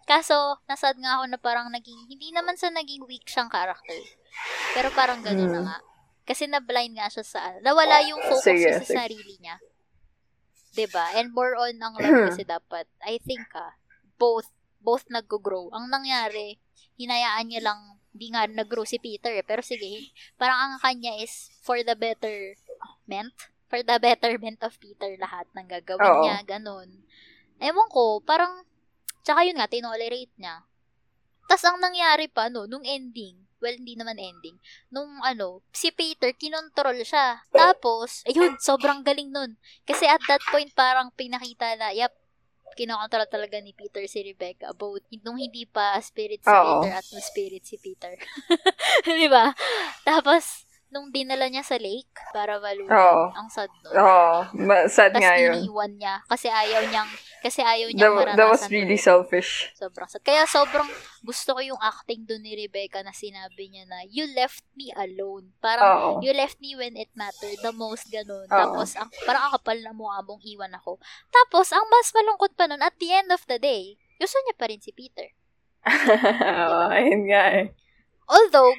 Kaso, 0.03 0.59
nasad 0.65 0.97
nga 0.97 1.21
ako 1.21 1.23
na 1.29 1.39
parang 1.39 1.69
naging, 1.71 2.09
hindi 2.09 2.33
naman 2.33 2.57
sa 2.57 2.67
naging 2.73 3.05
weak 3.05 3.23
siyang 3.29 3.47
character. 3.47 3.95
Pero 4.73 4.89
parang 4.91 5.21
gano'n 5.21 5.47
na 5.47 5.61
Hmm. 5.61 5.67
nga. 5.69 5.77
Kasi 6.25 6.47
na-blind 6.47 6.95
nga 6.97 7.07
siya 7.09 7.25
sa, 7.25 7.41
nawala 7.61 8.01
yung 8.07 8.19
focus 8.21 8.43
Sige, 8.45 8.69
sa 8.77 8.85
sige. 8.85 8.97
sarili 8.97 9.35
niya. 9.39 9.57
ba 10.91 11.11
And 11.19 11.35
more 11.35 11.59
on 11.59 11.75
ang 11.79 11.95
love 11.99 12.17
kasi 12.31 12.43
dapat, 12.47 12.87
I 13.03 13.19
think 13.19 13.43
ah, 13.53 13.75
both, 14.17 14.47
both 14.79 15.05
nag-grow. 15.11 15.69
Ang 15.75 15.91
nangyari, 15.91 16.57
hinayaan 16.95 17.51
niya 17.51 17.61
lang, 17.71 17.79
di 18.11 18.31
nga 18.31 18.47
nag-grow 18.47 18.83
si 18.87 18.97
Peter 18.99 19.31
eh. 19.31 19.43
Pero 19.45 19.61
sige, 19.63 20.11
parang 20.39 20.57
ang 20.57 20.73
kanya 20.79 21.15
is 21.19 21.51
for 21.61 21.79
the 21.83 21.93
betterment, 21.95 23.35
for 23.71 23.79
the 23.79 23.95
betterment 24.03 24.59
of 24.67 24.75
Peter 24.83 25.15
lahat 25.15 25.47
ng 25.55 25.63
gagawin 25.71 26.03
Oo. 26.03 26.27
niya, 26.27 26.43
ganun. 26.43 26.91
Ewan 27.63 27.87
ko, 27.87 28.19
parang, 28.19 28.67
tsaka 29.23 29.47
yun 29.47 29.55
nga, 29.55 29.71
tinolerate 29.71 30.35
niya. 30.35 30.67
Tapos 31.47 31.63
ang 31.63 31.79
nangyari 31.79 32.27
pa, 32.27 32.51
no, 32.51 32.67
nung 32.67 32.83
ending, 32.83 33.39
well, 33.63 33.71
hindi 33.71 33.95
naman 33.95 34.19
ending, 34.19 34.59
nung 34.91 35.07
ano, 35.23 35.63
si 35.71 35.95
Peter, 35.95 36.35
kinontrol 36.35 36.99
siya. 37.07 37.47
Tapos, 37.47 38.27
ayun, 38.27 38.59
sobrang 38.59 39.07
galing 39.07 39.31
nun. 39.31 39.55
Kasi 39.87 40.03
at 40.03 40.19
that 40.27 40.43
point, 40.51 40.67
parang 40.75 41.07
pinakita 41.15 41.79
na, 41.79 41.95
yep, 41.95 42.11
kinokontrol 42.75 43.27
talaga 43.27 43.59
ni 43.59 43.75
Peter 43.75 44.03
si 44.07 44.23
Rebecca 44.23 44.71
about 44.71 45.03
nung 45.27 45.35
hindi 45.35 45.67
pa 45.67 45.99
spirit 45.99 46.39
si 46.39 46.51
Oo. 46.51 46.79
Peter 46.79 46.91
at 46.95 47.03
no 47.11 47.19
spirit 47.19 47.63
si 47.67 47.75
Peter. 47.75 48.15
Di 49.19 49.27
ba? 49.27 49.51
Tapos, 50.07 50.63
nung 50.91 51.07
dinala 51.07 51.47
niya 51.47 51.63
sa 51.63 51.79
lake 51.79 52.11
para 52.29 52.59
malunan, 52.59 52.91
Oo. 52.91 53.23
ang 53.31 53.47
sad 53.47 53.71
nun. 53.81 53.95
Oo. 53.95 54.35
Ma- 54.59 54.85
sad 54.85 55.15
Tapos 55.15 55.23
nga 55.23 55.39
yun. 55.39 55.55
iniwan 55.63 55.91
niya 55.95 56.19
kasi 56.27 56.51
ayaw 56.51 56.83
niyang 56.85 57.07
kasi 57.41 57.63
ayaw 57.63 57.89
That, 57.89 57.95
niyang 57.95 58.13
maranasan. 58.13 58.37
that 58.37 58.51
was 58.51 58.63
really 58.67 58.99
ulit. 58.99 59.01
selfish. 59.01 59.71
Sobrang 59.73 60.05
sad. 60.05 60.21
Kaya 60.21 60.43
sobrang 60.45 60.85
gusto 61.23 61.55
ko 61.55 61.61
yung 61.63 61.79
acting 61.79 62.27
doon 62.27 62.43
ni 62.43 62.53
Rebecca 62.53 63.01
na 63.01 63.09
sinabi 63.11 63.71
niya 63.71 63.87
na, 63.87 64.03
you 64.05 64.29
left 64.35 64.61
me 64.75 64.91
alone. 64.93 65.49
Parang, 65.57 65.89
Oo. 65.89 66.09
you 66.21 66.35
left 66.35 66.59
me 66.59 66.75
when 66.75 66.93
it 66.93 67.09
mattered 67.15 67.57
the 67.59 67.73
most, 67.73 68.11
ganun. 68.11 68.45
Oo. 68.45 68.51
Tapos, 68.51 68.93
ang, 68.93 69.09
parang 69.25 69.47
ang 69.47 69.53
kapal 69.55 69.79
na 69.79 69.89
mukha 69.89 70.21
mong 70.21 70.43
iwan 70.43 70.75
ako. 70.75 71.01
Tapos, 71.31 71.71
ang 71.71 71.87
mas 71.87 72.13
malungkot 72.13 72.53
pa 72.53 72.67
nun, 72.67 72.83
at 72.83 72.93
the 72.99 73.09
end 73.09 73.31
of 73.31 73.41
the 73.47 73.57
day, 73.57 73.97
gusto 74.19 74.37
niya 74.43 74.53
pa 74.53 74.69
rin 74.69 74.77
si 74.77 74.91
Peter. 74.91 75.33
Oo, 76.61 76.93
ayun 76.93 77.25
nga 77.25 77.43
eh. 77.57 77.73
Although, 78.29 78.69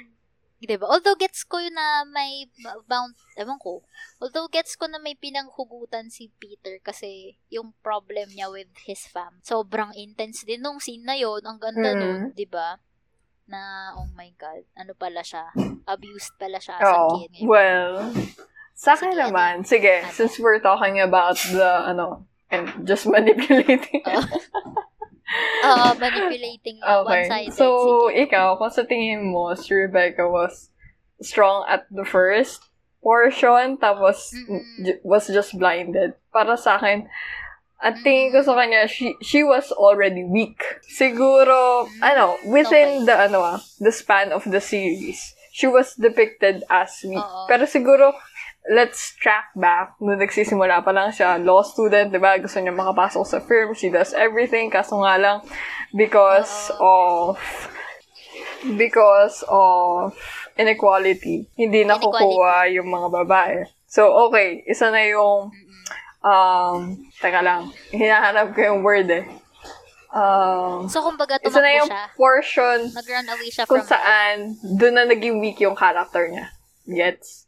di 0.63 0.79
ba? 0.79 0.87
Although 0.87 1.19
gets 1.19 1.43
ko 1.43 1.59
yun 1.59 1.75
na 1.75 2.07
may 2.07 2.47
bound, 2.87 3.19
ewan 3.35 3.59
ko. 3.59 3.83
Although 4.19 4.47
gets 4.47 4.79
ko 4.79 4.87
na 4.87 4.97
may 4.97 5.15
pinanghugutan 5.15 6.07
si 6.07 6.31
Peter 6.39 6.79
kasi 6.79 7.35
yung 7.49 7.75
problem 7.83 8.31
niya 8.31 8.47
with 8.47 8.71
his 8.83 9.03
fam. 9.05 9.43
Sobrang 9.43 9.91
intense 9.93 10.43
din 10.43 10.63
nung 10.63 10.79
scene 10.79 11.03
na 11.03 11.19
yun. 11.19 11.43
Ang 11.43 11.59
ganda 11.59 11.93
Mhm. 11.93 11.99
nun, 11.99 12.21
di 12.33 12.47
ba? 12.47 12.79
Na, 13.45 13.91
oh 13.95 14.07
my 14.09 14.31
God, 14.39 14.63
ano 14.73 14.95
pala 14.95 15.21
siya? 15.21 15.51
Abused 15.85 16.39
pala 16.39 16.57
siya 16.57 16.79
as 16.79 16.87
a 16.87 16.95
Oo. 16.97 17.11
kid. 17.19 17.31
Well, 17.43 18.15
sa 18.73 18.95
akin 18.95 19.11
Sige, 19.11 19.19
ano 19.19 19.23
naman, 19.29 19.55
sige, 19.67 19.95
Ano? 20.01 20.15
since 20.15 20.39
we're 20.39 20.63
talking 20.63 21.03
about 21.03 21.37
the, 21.51 21.71
ano, 21.85 22.23
and 22.49 22.71
just 22.87 23.05
manipulating. 23.11 24.07
Oo. 24.07 24.23
Oo, 25.63 25.87
manipulating 25.97 26.77
lang. 26.81 26.89
Okay. 27.03 27.23
One-sided. 27.25 27.55
So, 27.55 27.67
Sige. 28.11 28.29
ikaw, 28.29 28.57
kung 28.57 28.71
sa 28.71 28.83
tingin 28.83 29.31
mo, 29.31 29.55
si 29.55 29.73
Rebecca 29.73 30.27
was 30.27 30.69
strong 31.21 31.65
at 31.67 31.87
the 31.89 32.05
first 32.05 32.67
portion, 33.01 33.79
tapos 33.79 34.31
Mm-mm. 34.35 34.63
j- 34.85 35.01
was 35.03 35.27
just 35.27 35.55
blinded. 35.57 36.15
Para 36.31 36.57
sa 36.57 36.77
akin, 36.77 37.07
at 37.79 37.99
tingin 38.03 38.31
ko 38.31 38.43
sa 38.43 38.55
kanya, 38.55 38.87
she, 38.87 39.15
she 39.21 39.43
was 39.43 39.71
already 39.75 40.23
weak. 40.23 40.59
Siguro, 40.87 41.87
ano, 41.99 42.39
within 42.47 43.03
Okay. 43.03 43.07
the, 43.07 43.17
ano 43.27 43.43
ah, 43.43 43.59
the 43.79 43.91
span 43.91 44.31
of 44.31 44.47
the 44.47 44.63
series, 44.63 45.35
she 45.51 45.67
was 45.67 45.95
depicted 45.95 46.63
as 46.71 47.03
weak. 47.03 47.19
Oo. 47.19 47.47
Pero 47.47 47.67
siguro, 47.67 48.15
let's 48.71 49.19
track 49.19 49.51
back. 49.59 49.99
Nung 49.99 50.19
nagsisimula 50.19 50.85
pa 50.87 50.95
lang 50.95 51.11
siya, 51.11 51.41
law 51.41 51.67
student, 51.67 52.15
di 52.15 52.21
ba? 52.23 52.39
Gusto 52.39 52.63
niya 52.63 52.75
makapasok 52.75 53.25
sa 53.27 53.39
firm. 53.43 53.75
She 53.75 53.91
does 53.91 54.15
everything. 54.15 54.71
Kaso 54.71 55.03
nga 55.03 55.19
lang, 55.19 55.43
because 55.91 56.71
of 56.79 57.39
because 58.79 59.43
of 59.51 60.15
inequality, 60.55 61.51
hindi 61.59 61.83
nakukuha 61.83 62.71
yung 62.79 62.87
mga 62.87 63.09
babae. 63.11 63.67
So, 63.91 64.09
okay. 64.29 64.63
Isa 64.65 64.95
na 64.95 65.03
yung 65.11 65.51
um, 66.23 66.79
teka 67.19 67.43
lang. 67.43 67.75
Hinahanap 67.91 68.55
ko 68.55 68.61
yung 68.63 68.81
word 68.87 69.11
eh. 69.11 69.27
Um, 70.13 70.87
So, 70.93 71.01
kumbaga, 71.01 71.41
isa 71.41 71.59
na 71.59 71.73
tumakbo 71.73 71.79
yung 71.81 71.89
siya. 71.89 72.05
portion 72.21 72.79
Nag-run 72.93 73.29
away 73.33 73.49
siya 73.49 73.65
kung 73.65 73.81
from 73.81 73.89
saan 73.89 74.61
doon 74.61 74.95
na 75.01 75.05
naging 75.09 75.41
weak 75.41 75.57
yung 75.65 75.73
character 75.73 76.29
niya. 76.29 76.53
Gets? 76.85 77.42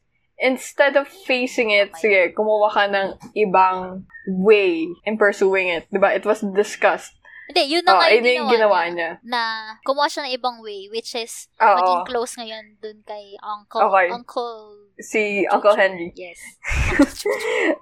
Instead 0.45 1.01
of 1.01 1.09
facing 1.09 1.73
it, 1.73 1.97
sige, 1.97 2.37
kumuha 2.37 2.69
ka 2.69 2.85
ng 2.85 3.17
ibang 3.33 4.05
way 4.29 4.85
in 5.09 5.17
pursuing 5.17 5.73
it. 5.73 5.89
Diba? 5.89 6.13
It 6.13 6.29
was 6.29 6.45
discussed. 6.53 7.17
Hindi, 7.45 7.77
yun 7.77 7.85
na 7.85 7.93
Oh, 7.93 8.01
nga 8.01 8.09
yung 8.09 8.25
yung 8.25 8.49
ginawa, 8.49 8.89
niya. 8.89 9.21
niya. 9.21 9.25
Na 9.25 9.41
kumuha 9.85 10.09
siya 10.09 10.25
ng 10.25 10.33
ibang 10.33 10.61
way, 10.61 10.89
which 10.89 11.13
is 11.13 11.49
ah, 11.57 11.73
Oo. 11.73 11.77
maging 11.77 12.03
close 12.09 12.33
ngayon 12.37 12.65
dun 12.81 13.01
kay 13.05 13.37
Uncle. 13.41 13.85
Okay. 13.85 14.07
Uncle. 14.13 14.57
Si 14.97 15.45
Uncle 15.49 15.77
Henry. 15.77 16.13
Yes. 16.17 16.41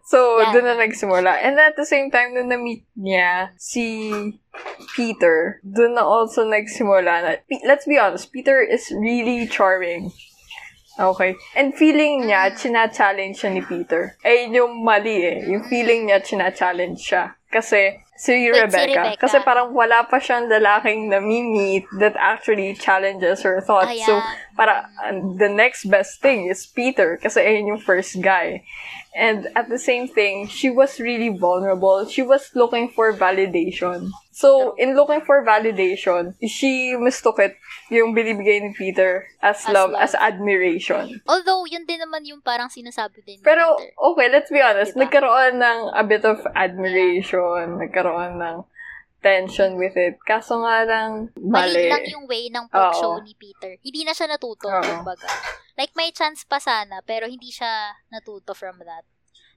So, 0.06 0.38
Yeah. 0.40 0.52
doon 0.52 0.66
na 0.66 0.74
nagsimula. 0.78 1.30
And 1.40 1.58
at 1.58 1.74
the 1.78 1.86
same 1.86 2.10
time, 2.10 2.34
nung 2.34 2.50
na-meet 2.50 2.84
niya 2.94 3.54
si 3.56 4.10
Peter, 4.94 5.60
doon 5.64 5.94
na 5.94 6.04
also 6.04 6.44
nagsimula 6.44 7.12
na, 7.22 7.30
let's 7.64 7.86
be 7.86 7.96
honest, 7.98 8.32
Peter 8.32 8.60
is 8.60 8.90
really 8.92 9.46
charming. 9.48 10.10
Okay. 10.98 11.36
And 11.56 11.72
feeling 11.72 12.28
niya, 12.28 12.52
Mm. 12.52 12.56
china-challenge 12.58 13.36
siya 13.40 13.50
ni 13.52 13.62
Peter. 13.64 14.16
Eh, 14.24 14.48
yung 14.52 14.84
mali 14.84 15.24
eh. 15.24 15.38
Yung 15.48 15.64
feeling 15.64 16.08
niya, 16.08 16.20
china-challenge 16.20 17.00
siya. 17.00 17.32
Kasi, 17.48 17.96
si 18.16 18.46
si 18.46 18.50
Rebecca. 18.50 18.86
Rebecca. 18.86 19.20
Kasi 19.20 19.36
parang 19.40 19.72
wala 19.72 20.04
pa 20.04 20.20
siyang 20.20 20.46
lalaking 20.46 21.08
nami-meet 21.08 21.88
that 21.98 22.14
actually 22.20 22.74
challenges 22.76 23.42
her 23.42 23.60
thoughts. 23.60 23.92
So, 24.04 24.20
Ayan. 24.20 24.36
para 24.56 24.86
uh, 25.00 25.16
the 25.40 25.48
next 25.48 25.88
best 25.88 26.20
thing 26.20 26.46
is 26.46 26.66
Peter 26.66 27.16
kasi 27.16 27.40
ayun 27.40 27.76
yung 27.76 27.82
first 27.82 28.20
guy. 28.20 28.62
And 29.12 29.52
at 29.52 29.68
the 29.68 29.76
same 29.76 30.08
thing, 30.08 30.48
she 30.48 30.72
was 30.72 30.96
really 30.96 31.28
vulnerable. 31.28 32.08
She 32.08 32.24
was 32.24 32.48
looking 32.56 32.88
for 32.88 33.12
validation. 33.12 34.08
So, 34.32 34.72
in 34.80 34.96
looking 34.96 35.20
for 35.28 35.44
validation, 35.44 36.32
she 36.40 36.96
mistook 36.96 37.36
it, 37.36 37.60
yung 37.92 38.16
binibigay 38.16 38.64
ni 38.64 38.72
Peter, 38.72 39.28
as, 39.44 39.60
As 39.68 39.68
love, 39.68 39.92
love. 39.92 40.00
as 40.00 40.16
admiration. 40.16 41.20
Although, 41.28 41.68
yun 41.68 41.84
din 41.84 42.00
naman 42.00 42.24
yung 42.24 42.40
parang 42.40 42.72
sinasabi 42.72 43.20
din 43.20 43.44
Pero, 43.44 43.76
Peter. 43.76 43.92
okay, 44.00 44.32
let's 44.32 44.48
be 44.48 44.64
honest, 44.64 44.96
Diba? 44.96 45.04
nagkaroon 45.04 45.60
ng 45.60 45.78
a 45.92 46.00
bit 46.08 46.24
of 46.24 46.40
admiration, 46.56 47.76
nagkaroon 48.02 48.34
ng 48.42 48.58
tension 49.22 49.78
with 49.78 49.94
it. 49.94 50.18
Kaso 50.26 50.58
nga 50.66 50.82
lang, 50.82 51.30
Mali 51.38 51.78
mali. 51.78 51.86
lang 51.86 52.04
yung 52.10 52.26
way 52.26 52.50
ng 52.50 52.66
pag-show 52.66 53.22
Oo. 53.22 53.22
ni 53.22 53.38
Peter. 53.38 53.78
Hindi 53.78 54.02
na 54.02 54.12
siya 54.18 54.26
natuto, 54.26 54.66
Oo. 54.66 54.82
kumbaga. 54.82 55.30
Like, 55.78 55.94
may 55.94 56.10
chance 56.10 56.42
pa 56.42 56.58
sana, 56.58 57.00
pero 57.06 57.30
hindi 57.30 57.54
siya 57.54 57.94
natuto 58.10 58.50
from 58.52 58.82
that. 58.82 59.06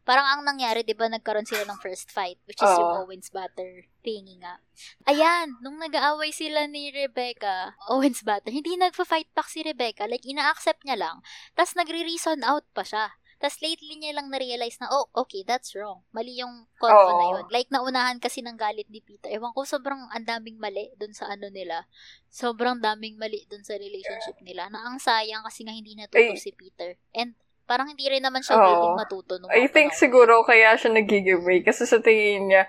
Parang 0.05 0.21
ang 0.21 0.41
nangyari, 0.45 0.85
di 0.85 0.93
ba, 0.93 1.09
nagkaroon 1.09 1.49
sila 1.49 1.65
ng 1.65 1.81
first 1.81 2.13
fight, 2.13 2.37
which 2.45 2.61
is 2.61 2.69
yung 2.77 2.93
Oo. 2.93 3.09
Owens 3.09 3.33
Butter 3.33 3.89
thingy 4.05 4.37
nga. 4.37 4.61
Ayan, 5.09 5.57
nung 5.65 5.81
nag-aaway 5.81 6.29
sila 6.29 6.69
ni 6.69 6.93
Rebecca, 6.93 7.73
Owens 7.89 8.21
Butter, 8.21 8.53
hindi 8.53 8.77
nagpa-fight 8.77 9.33
back 9.33 9.49
si 9.49 9.65
Rebecca. 9.65 10.05
Like, 10.05 10.21
ina-accept 10.29 10.85
niya 10.85 11.01
lang. 11.01 11.25
Tapos 11.57 11.73
nagre-reason 11.73 12.45
out 12.45 12.69
pa 12.69 12.85
siya. 12.85 13.17
Tapos 13.45 13.61
lately 13.61 14.01
niya 14.01 14.17
lang 14.17 14.33
na-realize 14.33 14.81
na, 14.81 14.89
oh, 14.89 15.05
okay, 15.13 15.45
that's 15.45 15.77
wrong. 15.77 16.01
Mali 16.09 16.41
yung 16.41 16.65
convo 16.81 17.13
na 17.13 17.25
Oo. 17.29 17.31
yun. 17.37 17.45
Like, 17.53 17.69
naunahan 17.69 18.17
kasi 18.17 18.41
ng 18.41 18.57
galit 18.57 18.89
ni 18.89 19.05
Peter. 19.05 19.29
Ewan 19.29 19.53
ko, 19.53 19.69
sobrang 19.69 20.01
ang 20.09 20.25
daming 20.25 20.57
mali 20.57 20.89
dun 20.97 21.13
sa 21.13 21.29
ano 21.29 21.53
nila. 21.53 21.85
Sobrang 22.25 22.81
daming 22.81 23.21
mali 23.21 23.45
dun 23.45 23.61
sa 23.61 23.77
relationship 23.77 24.41
nila. 24.41 24.65
Na 24.73 24.89
ang 24.89 24.97
sayang 24.97 25.45
kasi 25.45 25.61
nga 25.61 25.77
hindi 25.77 25.93
natuto 25.93 26.33
Ay. 26.33 26.41
si 26.41 26.57
Peter. 26.57 26.97
And 27.13 27.37
parang 27.69 27.93
hindi 27.93 28.09
rin 28.09 28.25
naman 28.25 28.41
siya 28.41 28.57
Oo. 28.57 28.65
willing 28.65 28.97
matuto 28.97 29.37
nung 29.37 29.53
I 29.53 29.69
think 29.69 29.93
panahon. 29.93 30.01
siguro 30.01 30.33
kaya 30.41 30.73
siya 30.77 30.89
nag-give 30.89 31.45
way 31.45 31.61
kasi 31.61 31.85
sa 31.85 32.01
tingin 32.01 32.49
niya, 32.49 32.65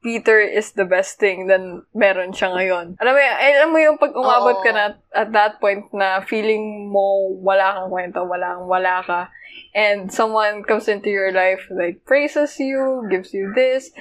Peter 0.00 0.40
is 0.40 0.72
the 0.72 0.88
best 0.88 1.20
thing 1.20 1.44
then 1.44 1.84
meron 1.92 2.32
siya 2.32 2.56
ngayon. 2.56 2.96
Alam 2.96 3.12
mo, 3.12 3.20
eh, 3.20 3.52
alam 3.60 3.68
mo 3.68 3.78
yung 3.78 4.00
pag 4.00 4.16
umabot 4.16 4.56
ka 4.64 4.72
na 4.72 4.96
at 5.12 5.28
that 5.36 5.60
point 5.60 5.84
na 5.92 6.24
feeling 6.24 6.88
mo 6.88 7.36
wala 7.44 7.76
kang 7.76 7.92
kwento, 7.92 8.24
wala 8.24 8.56
kang 8.56 8.68
wala 8.68 8.94
ka, 9.04 9.20
and 9.76 10.08
someone 10.08 10.64
comes 10.64 10.88
into 10.88 11.12
your 11.12 11.28
life, 11.30 11.68
like, 11.68 12.00
praises 12.08 12.56
you, 12.56 13.04
gives 13.12 13.36
you 13.36 13.52
this, 13.52 13.92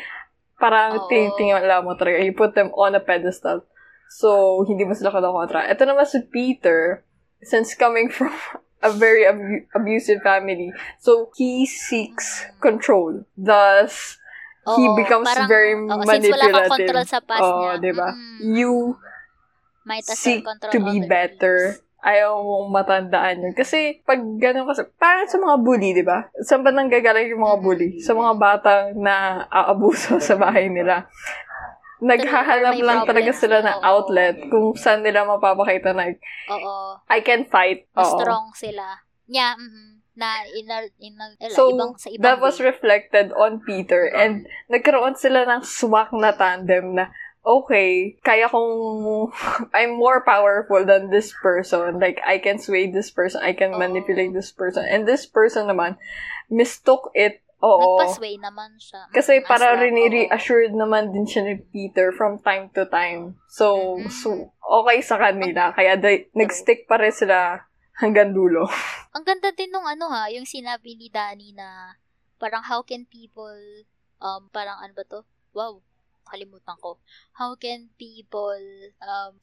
parang 0.55 1.03
tinitingnan 1.11 1.67
mo 1.83 1.99
talaga, 1.99 2.23
you 2.23 2.31
put 2.31 2.55
them 2.55 2.71
on 2.79 2.95
a 2.95 3.03
pedestal. 3.03 3.67
So, 4.09 4.63
hindi 4.65 4.87
mo 4.87 4.97
sila 4.97 5.13
kontra. 5.13 5.69
Ito 5.69 5.85
naman 5.85 6.07
si 6.07 6.23
Peter, 6.25 7.05
since 7.43 7.75
coming 7.75 8.09
from 8.09 8.33
a 8.87 8.89
very 8.89 9.27
abu- 9.27 9.67
abusive 9.75 10.23
family, 10.23 10.71
so 10.97 11.29
he 11.35 11.67
seeks 11.67 12.47
control. 12.63 13.27
Thus, 13.35 14.15
he 14.71 14.85
Oo, 14.85 14.95
becomes 14.95 15.25
parang- 15.25 15.47
very 15.47 15.73
oo, 15.73 15.87
Since 16.03 16.27
wala 16.27 16.45
kang 16.45 16.53
manipulative. 16.53 16.69
control 16.69 17.05
sa 17.05 17.19
past 17.19 17.41
Oo, 17.41 17.59
niya. 17.59 17.73
diba? 17.79 18.09
mm, 18.09 18.37
You 18.51 18.73
might 19.83 20.05
as 20.05 20.17
seek 20.17 20.43
control 20.43 20.69
to 20.69 20.79
be 20.81 21.01
better. 21.01 21.57
things. 21.73 21.87
Ayaw 21.99 22.31
mong 22.39 22.71
matandaan 22.71 23.43
yun. 23.43 23.53
Kasi, 23.53 23.99
pag 24.01 24.15
ganun 24.39 24.63
kasi, 24.63 24.87
parang 24.95 25.27
sa 25.27 25.35
mga 25.35 25.57
bully, 25.59 25.91
di 25.91 25.99
ba? 26.01 26.31
Saan 26.39 26.63
ba 26.63 26.71
nanggagaling 26.71 27.27
yung 27.27 27.41
mga 27.41 27.59
bully? 27.59 27.99
Sa 27.99 28.13
mga 28.13 28.33
batang 28.35 28.95
na 28.95 29.15
aabuso 29.45 30.15
sa 30.17 30.35
bahay 30.35 30.67
nila. 30.67 31.11
Naghahanap 31.99 32.79
lang 32.79 33.03
talaga 33.03 33.31
sila 33.33 33.59
ng 33.59 33.83
outlet 33.83 34.47
kung 34.47 34.71
saan 34.73 35.03
nila 35.03 35.27
mapapakita 35.27 35.91
na, 35.91 36.07
Oo. 36.47 37.03
I 37.05 37.19
can 37.19 37.43
fight. 37.45 37.83
Oo. 37.93 38.15
strong 38.15 38.55
sila. 38.55 39.03
Yeah, 39.27 39.53
mm 39.53 39.88
na 40.19 40.43
ina, 40.51 40.83
ina, 40.99 41.25
ila, 41.39 41.55
So, 41.55 41.71
ibang, 41.71 41.95
sa 41.95 42.11
ibang 42.11 42.23
that 42.27 42.37
was 42.43 42.59
way. 42.59 42.67
reflected 42.67 43.31
on 43.31 43.63
Peter 43.63 44.03
and 44.11 44.43
nagkaroon 44.67 45.15
sila 45.15 45.47
ng 45.47 45.63
swak 45.63 46.11
na 46.11 46.35
tandem 46.35 46.99
na 46.99 47.07
okay, 47.39 48.19
kaya 48.21 48.51
kong 48.51 49.31
I'm 49.77 49.95
more 49.95 50.21
powerful 50.21 50.83
than 50.83 51.09
this 51.09 51.31
person. 51.31 51.97
Like, 51.97 52.19
I 52.27 52.37
can 52.37 52.59
sway 52.59 52.91
this 52.91 53.09
person. 53.09 53.41
I 53.41 53.55
can 53.55 53.73
Oo. 53.73 53.79
manipulate 53.79 54.35
this 54.35 54.51
person. 54.51 54.83
And 54.85 55.07
this 55.07 55.23
person 55.25 55.71
naman, 55.71 55.95
mistook 56.51 57.09
it. 57.15 57.39
Oo. 57.59 57.99
Nagpasway 57.99 58.39
naman 58.39 58.75
siya. 58.79 59.07
Kasi 59.11 59.43
para 59.43 59.75
as 59.75 59.79
lang, 59.79 59.91
oo. 59.91 60.07
rini-assured 60.07 60.75
naman 60.75 61.11
din 61.11 61.27
siya 61.27 61.43
ni 61.43 61.55
Peter 61.59 62.11
from 62.11 62.39
time 62.39 62.71
to 62.75 62.87
time. 62.87 63.35
So, 63.51 63.97
Mhm. 63.99 64.11
so 64.11 64.29
okay 64.63 64.99
sa 65.03 65.19
kanila. 65.19 65.71
Kaya 65.75 65.99
they, 65.99 66.31
nag-stick 66.31 66.87
pa 66.87 66.99
rin 66.99 67.11
sila 67.11 67.67
hanggang 67.99 68.31
dulo. 68.31 68.65
Ang 69.15 69.23
ganda 69.23 69.51
din 69.51 69.69
nung 69.69 69.85
ano 69.85 70.07
ha, 70.07 70.27
yung 70.29 70.45
sinabi 70.45 70.95
ni 70.95 71.07
Danny 71.07 71.51
na 71.51 71.95
parang 72.37 72.63
how 72.63 72.81
can 72.81 73.03
people, 73.03 73.59
um, 74.17 74.47
parang 74.49 74.79
ano 74.79 74.93
ba 74.93 75.03
to? 75.03 75.21
Wow, 75.51 75.83
kalimutan 76.23 76.77
ko. 76.79 77.01
How 77.33 77.53
can 77.55 77.91
people, 77.97 78.55
um, 79.01 79.33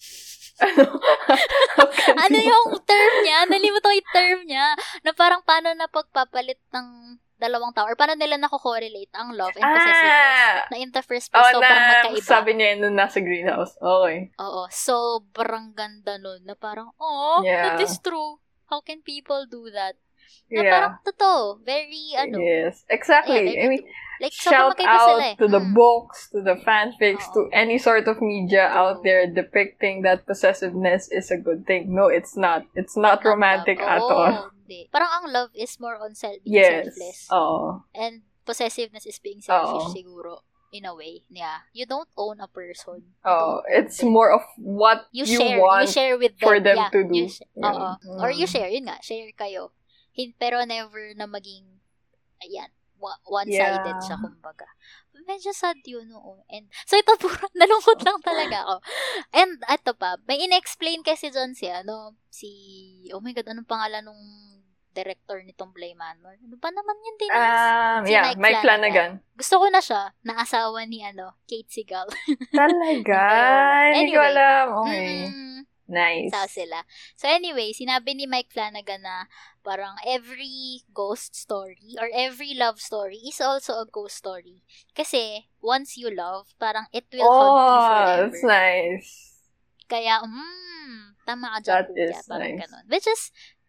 ano 2.25 2.39
yung 2.39 2.69
term 2.81 3.15
niya? 3.23 3.39
Nalimutan 3.45 3.85
ko 3.85 3.93
yung 3.93 4.13
term 4.13 4.41
niya. 4.47 4.67
Na 5.03 5.13
parang 5.13 5.43
paano 5.43 5.75
na 5.75 5.87
pagpapalit 5.87 6.63
ng 6.73 7.19
dalawang 7.37 7.77
tao 7.77 7.85
or 7.85 7.99
paano 8.01 8.17
nila 8.17 8.41
nako-correlate 8.41 9.13
ang 9.13 9.37
love 9.37 9.53
and 9.53 9.61
possessiveness. 9.61 10.25
Ah! 10.25 10.65
Na 10.73 10.77
in 10.81 10.89
the 10.89 11.05
first 11.05 11.29
place, 11.29 11.45
Oh, 11.45 11.61
sobrang 11.61 11.69
na 11.77 11.91
magkaiba. 12.01 12.25
sabi 12.25 12.51
niya 12.57 12.67
yun 12.73 12.79
nung 12.81 12.97
nasa 12.97 13.21
greenhouse. 13.21 13.77
Okay. 13.77 14.33
Oo, 14.41 14.65
sobrang 14.73 15.77
ganda 15.77 16.17
nun. 16.17 16.41
Na 16.49 16.57
parang, 16.57 16.97
oh, 16.97 17.45
Yeah. 17.45 17.77
that 17.77 17.85
is 17.85 18.01
true. 18.01 18.41
How 18.67 18.81
can 18.81 19.03
people 19.03 19.47
do 19.47 19.71
that? 19.71 19.95
Na 20.51 20.63
Yeah. 20.63 20.71
parang 20.71 20.95
totoo. 21.03 21.63
Very, 21.63 22.15
ano. 22.15 22.39
Yes. 22.39 22.83
Exactly. 22.91 23.55
yeah, 23.55 23.67
I 23.67 23.69
mean. 23.71 23.85
Like, 24.17 24.33
shout 24.33 24.81
out 24.81 24.81
sila 24.81 25.21
eh. 25.29 25.35
to 25.37 25.45
the 25.45 25.61
Mm. 25.61 25.77
books, 25.77 26.33
to 26.33 26.41
the 26.41 26.57
fanfics, 26.65 27.29
Oo. 27.31 27.35
to 27.37 27.41
any 27.53 27.77
sort 27.77 28.09
of 28.09 28.25
media 28.25 28.65
True. 28.65 28.77
out 28.81 28.97
there 29.05 29.29
depicting 29.29 30.01
that 30.09 30.25
possessiveness 30.25 31.13
is 31.13 31.29
a 31.29 31.37
good 31.37 31.69
thing. 31.69 31.93
No, 31.93 32.09
it's 32.09 32.33
not. 32.33 32.65
It's 32.73 32.97
not 32.97 33.21
Not 33.21 33.29
romantic 33.29 33.77
love. 33.77 33.93
at 33.93 34.01
Oo, 34.01 34.09
all. 34.09 34.35
Hindi. 34.65 34.89
Parang 34.89 35.11
ang 35.21 35.27
love 35.29 35.53
is 35.53 35.77
more 35.77 36.01
on 36.01 36.17
self, 36.17 36.41
Yes. 36.49 36.89
selfless. 36.97 37.19
Oo. 37.29 37.85
And 37.93 38.25
possessiveness 38.49 39.05
is 39.05 39.21
being 39.21 39.45
selfish 39.45 39.85
Oo. 39.85 39.95
siguro. 39.95 40.33
In 40.75 40.85
a 40.85 40.95
way. 40.95 41.23
Yeah. 41.31 41.63
You 41.73 41.87
don't 41.87 42.09
own 42.19 42.41
a 42.43 42.49
person. 42.51 43.15
Own 43.25 43.63
It's 43.71 43.99
them. 44.03 44.11
more 44.13 44.33
of 44.35 44.43
what 44.59 45.07
you, 45.13 45.25
you, 45.25 45.39
share. 45.39 45.61
want 45.61 45.87
you 45.87 45.93
share 45.93 46.15
with 46.19 46.35
them. 46.39 46.47
for 46.49 46.57
them 46.59 46.77
yeah, 46.77 46.91
to 46.91 47.01
do. 47.07 47.15
You 47.15 47.29
sh- 47.29 47.47
Yeah. 47.55 47.97
Oo. 48.03 48.21
Or 48.21 48.31
you 48.31 48.47
Mm. 48.47 48.53
share. 48.53 48.71
Yun 48.71 48.85
nga. 48.91 48.99
Share 49.01 49.31
kayo. 49.33 49.71
Pero 50.41 50.65
never 50.65 51.13
na 51.15 51.29
maging, 51.29 51.65
ayan, 52.43 52.73
one-sided 53.29 53.85
Yeah. 53.85 54.01
siya, 54.01 54.17
kumbaga. 54.17 54.65
Medyo 55.27 55.53
sad 55.53 55.77
yun, 55.85 56.09
oo. 56.17 56.41
And, 56.49 56.71
so 56.89 56.97
ito 56.97 57.13
puro, 57.21 57.37
nalungkot 57.59 58.01
lang 58.01 58.21
talaga 58.25 58.63
ako. 58.65 58.77
And, 59.35 59.61
ito 59.61 59.93
pa, 59.93 60.17
may 60.25 60.41
in-explain 60.41 61.05
kasi 61.05 61.29
dyan 61.29 61.53
si, 61.53 61.69
ano, 61.69 62.17
si, 62.33 62.49
oh 63.13 63.21
my 63.21 63.37
God, 63.37 63.49
anong 63.51 63.69
pangalan 63.69 64.07
nung 64.09 64.23
director 64.97 65.45
nitong 65.45 65.77
Blay 65.77 65.93
Manor? 65.93 66.41
Ano 66.41 66.57
ba 66.57 66.73
naman 66.73 66.97
yun 66.97 67.17
din? 67.21 67.31
Um, 67.31 68.01
Si 68.03 68.11
yeah, 68.11 68.25
Mike 68.25 68.41
Mike 68.41 68.63
Flanagan. 68.65 69.11
Gusto 69.37 69.61
ko 69.61 69.67
na 69.69 69.85
siya, 69.85 70.17
na 70.25 70.41
asawa 70.41 70.89
ni, 70.89 71.05
ano, 71.05 71.37
Kate 71.45 71.69
Seagal. 71.69 72.09
Talaga? 72.57 73.21
Hindi 73.93 74.17
ko 74.17 74.25
Anyway. 74.25 74.33
alam. 74.33 74.65
Okay. 74.81 75.13
Mm. 75.29 75.61
Nice. 75.87 76.35
Sa 76.35 76.51
sila. 76.51 76.83
So 77.15 77.31
anyway, 77.31 77.71
sinabi 77.71 78.19
ni 78.19 78.27
Mike 78.27 78.51
Flanagan 78.51 79.07
na 79.07 79.31
parang 79.63 79.95
every 80.03 80.83
ghost 80.91 81.39
story 81.39 81.95
or 81.95 82.11
every 82.11 82.59
love 82.59 82.83
story 82.83 83.23
is 83.23 83.39
also 83.39 83.79
a 83.79 83.87
ghost 83.87 84.19
story. 84.19 84.67
Kasi 84.99 85.47
once 85.63 85.95
you 85.95 86.11
love, 86.11 86.51
parang 86.59 86.91
it 86.91 87.07
will 87.15 87.31
haunt 87.31 87.63
you 87.63 87.79
Oh, 87.79 87.87
forever. 87.87 88.19
that's 88.19 88.43
nice. 88.43 89.11
Kaya, 89.87 90.27
mm, 90.27 91.23
tama 91.23 91.55
ka 91.55 91.59
dyan, 91.63 91.71
That 91.71 91.87
kuya. 91.87 92.11
is 92.11 92.27
Parang 92.27 92.51
nice. 92.51 92.61
ganun. 92.67 92.85
Which 92.91 93.07
is 93.07 93.23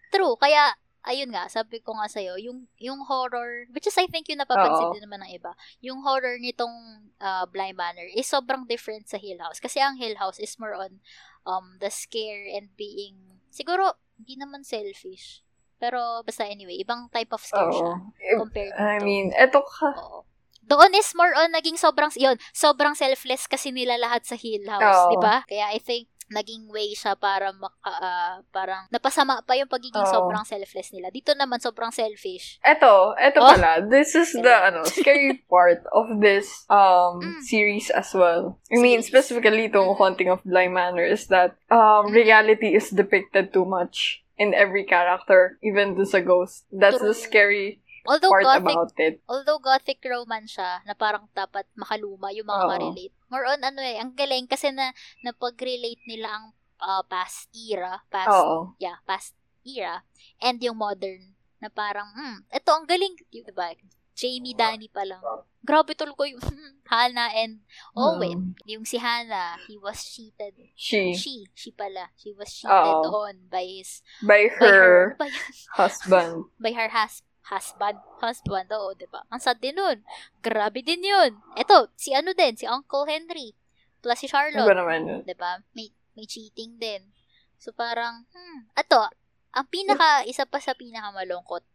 true. 0.10 0.34
Kaya, 0.42 0.74
ayun 1.08 1.32
nga, 1.32 1.48
sabi 1.48 1.80
ko 1.80 1.96
nga 1.96 2.12
sa'yo, 2.12 2.36
yung, 2.38 2.68
yung 2.78 3.02
horror, 3.08 3.66
which 3.72 3.88
is 3.88 3.96
I 3.96 4.06
think 4.12 4.28
yung 4.28 4.44
napapansin 4.44 4.92
Oo. 4.92 4.94
din 4.94 5.04
naman 5.08 5.24
ng 5.24 5.32
iba, 5.34 5.56
yung 5.80 6.04
horror 6.04 6.36
nitong 6.38 7.08
uh, 7.24 7.48
Bly 7.48 7.72
Manor 7.72 8.06
is 8.12 8.28
sobrang 8.28 8.68
different 8.68 9.08
sa 9.08 9.16
Hill 9.16 9.40
House. 9.40 9.64
Kasi 9.64 9.80
ang 9.80 9.96
Hill 9.96 10.20
House 10.20 10.38
is 10.38 10.60
more 10.60 10.76
on 10.76 11.00
um, 11.48 11.80
the 11.80 11.88
scare 11.88 12.46
and 12.52 12.76
being, 12.76 13.40
siguro, 13.50 13.96
hindi 14.20 14.36
naman 14.36 14.68
selfish. 14.68 15.42
Pero, 15.80 16.26
basta 16.26 16.44
anyway, 16.44 16.82
ibang 16.82 17.08
type 17.14 17.32
of 17.32 17.42
scare 17.42 17.72
siya 17.72 17.94
Oo. 17.96 18.12
If- 18.20 18.40
compared 18.44 18.74
I 18.76 19.00
to, 19.00 19.06
mean, 19.06 19.32
eto 19.32 19.64
ka. 19.64 19.94
Oo. 19.96 20.28
Doon 20.68 20.92
is 21.00 21.16
more 21.16 21.32
on 21.32 21.56
naging 21.56 21.80
sobrang, 21.80 22.12
yun, 22.20 22.36
sobrang 22.52 22.92
selfless 22.92 23.48
kasi 23.48 23.72
nila 23.72 23.96
lahat 23.96 24.28
sa 24.28 24.36
Hill 24.36 24.68
House, 24.68 25.08
Oo. 25.08 25.16
di 25.16 25.18
ba? 25.24 25.48
Kaya 25.48 25.72
I 25.72 25.80
think, 25.80 26.12
naging 26.30 26.68
way 26.68 26.92
siya 26.92 27.16
para 27.16 27.56
maka, 27.56 27.76
ah, 27.84 28.36
parang 28.52 28.84
napasama 28.90 29.40
pa 29.42 29.56
yung 29.56 29.72
pagiging 29.72 30.04
Oo. 30.04 30.12
sobrang 30.12 30.44
selfless 30.44 30.92
nila. 30.92 31.08
Dito 31.08 31.32
naman 31.32 31.60
sobrang 31.60 31.92
selfish. 31.92 32.60
Eto, 32.60 33.16
eto 33.16 33.40
Oh. 33.40 33.48
pala. 33.48 33.80
This 33.82 34.12
is 34.14 34.36
the 34.36 34.52
ano, 34.68 34.84
scary 34.84 35.40
part 35.48 35.88
of 35.92 36.20
this 36.20 36.68
um 36.68 37.20
Mm. 37.24 37.42
series 37.42 37.88
as 37.90 38.12
well. 38.12 38.60
I 38.68 38.78
mean, 38.78 39.00
Series. 39.00 39.08
specifically 39.10 39.68
itong 39.68 39.88
Mm. 39.88 39.98
Haunting 39.98 40.30
of 40.30 40.44
Bly 40.44 40.68
Manor 40.68 41.08
is 41.08 41.28
that 41.28 41.56
um 41.72 42.12
Mm. 42.12 42.14
reality 42.14 42.76
is 42.76 42.92
depicted 42.92 43.52
too 43.52 43.64
much 43.64 44.22
in 44.38 44.54
every 44.54 44.86
character, 44.86 45.58
even 45.66 45.98
dun 45.98 46.06
sa 46.06 46.20
ghost. 46.20 46.68
That's 46.70 47.02
the 47.02 47.16
True. 47.16 47.24
scary 47.26 47.82
Although 48.08 48.32
part 48.32 48.46
gothic, 48.48 48.72
about 48.72 48.92
it. 49.04 49.16
although 49.28 49.60
gothic 49.60 50.00
romance 50.08 50.56
siya, 50.56 50.80
na 50.88 50.96
parang 50.96 51.28
dapat 51.36 51.68
makaluma 51.76 52.32
yung 52.32 52.48
mga 52.48 52.66
Oo. 52.66 52.76
relate. 52.88 53.16
More 53.28 53.44
on 53.52 53.60
ano 53.60 53.84
eh, 53.84 54.00
ang 54.00 54.16
galing 54.16 54.48
kasi 54.48 54.72
na 54.72 54.96
napag-relate 55.28 56.02
nila 56.08 56.32
ang 56.32 56.46
ah, 56.80 57.04
past 57.04 57.52
era, 57.52 58.00
past 58.08 58.32
Oo. 58.32 58.74
yeah, 58.80 58.96
past 59.04 59.36
era, 59.68 60.08
and 60.40 60.64
yung 60.64 60.80
modern, 60.80 61.36
na 61.60 61.68
parang, 61.68 62.08
hmm, 62.16 62.48
ito 62.48 62.70
ang 62.72 62.86
galing, 62.88 63.18
di 63.28 63.44
ba? 63.52 63.74
Jamie 64.18 64.58
Danny 64.58 64.90
pa 64.90 65.06
lang. 65.06 65.22
Grabe 65.62 65.94
tuloy 65.94 66.18
ko 66.18 66.26
yung 66.26 66.42
Hannah 66.90 67.30
and 67.38 67.62
Owen. 67.94 68.58
Mm. 68.58 68.66
Yung 68.66 68.86
si 68.88 68.98
Hannah, 68.98 69.62
he 69.70 69.78
was 69.78 70.02
cheated. 70.02 70.58
She, 70.74 71.14
She, 71.14 71.46
she 71.54 71.70
pala. 71.70 72.10
She 72.18 72.34
was 72.34 72.50
cheated 72.50 72.98
Oo. 73.06 73.30
on 73.30 73.46
by 73.46 73.62
his, 73.62 74.02
by 74.26 74.50
by 74.58 74.58
her, 74.58 74.74
her 74.74 75.16
ba 75.22 75.28
yun? 75.30 75.54
husband. 75.78 76.34
by 76.64 76.74
her 76.74 76.90
has, 76.90 77.22
husband. 77.48 77.98
Husband, 78.20 78.68
oo, 78.76 78.92
di 78.98 79.08
ba? 79.08 79.24
Ang 79.32 79.40
sad 79.40 79.60
din 79.64 79.76
nun. 79.76 80.04
Grabe 80.44 80.84
din 80.84 81.04
yun. 81.04 81.40
Eto, 81.56 81.92
si 81.96 82.12
ano 82.12 82.36
din, 82.36 82.60
si 82.60 82.68
Uncle 82.68 83.08
Henry. 83.08 83.56
Plus 84.04 84.20
si 84.20 84.28
ba 84.30 84.32
Charlotte. 84.40 84.78
naman 84.78 85.08
yun? 85.08 85.22
'di 85.26 85.36
ba? 85.36 85.64
May 85.74 85.90
may 86.14 86.28
cheating 86.30 86.78
din. 86.78 87.12
So 87.58 87.74
parang 87.74 88.30
hmm, 88.30 88.70
ato, 88.78 89.10
ang 89.56 89.68
pinaka 89.74 90.22
isa 90.30 90.46
pa 90.46 90.62
sa 90.62 90.78
pinaka 90.78 91.10
malungkot 91.10 91.66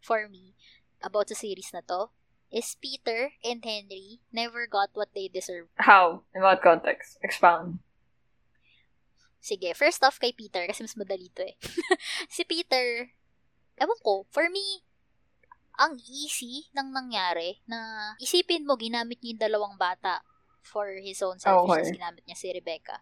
for 0.00 0.24
me 0.30 0.56
about 1.04 1.28
sa 1.28 1.36
series 1.36 1.68
na 1.76 1.84
to 1.84 2.08
is 2.48 2.78
Peter 2.78 3.34
and 3.42 3.60
Henry 3.60 4.22
never 4.30 4.64
got 4.64 4.94
what 4.94 5.12
they 5.12 5.28
deserve. 5.28 5.68
How? 5.82 6.24
In 6.32 6.40
what 6.40 6.62
context? 6.62 7.18
Expound. 7.20 7.82
Sige, 9.42 9.74
first 9.78 10.02
off 10.02 10.18
kay 10.18 10.34
Peter, 10.34 10.66
kasi 10.66 10.82
mas 10.82 10.98
madali 10.98 11.30
to 11.34 11.42
eh. 11.46 11.54
si 12.34 12.42
Peter, 12.42 13.14
ewan 13.78 14.00
ko, 14.02 14.26
for 14.30 14.50
me, 14.50 14.85
ang 15.76 16.00
easy 16.08 16.68
nang 16.72 16.92
nangyari 16.92 17.60
na 17.68 18.12
isipin 18.20 18.64
mo, 18.64 18.76
ginamit 18.76 19.20
niya 19.20 19.36
yung 19.36 19.42
dalawang 19.44 19.76
bata 19.76 20.24
for 20.64 20.90
his 20.98 21.20
own 21.22 21.38
selfishness. 21.38 21.92
Okay. 21.92 21.96
Ginamit 22.00 22.22
niya 22.26 22.36
si 22.36 22.48
Rebecca. 22.50 23.00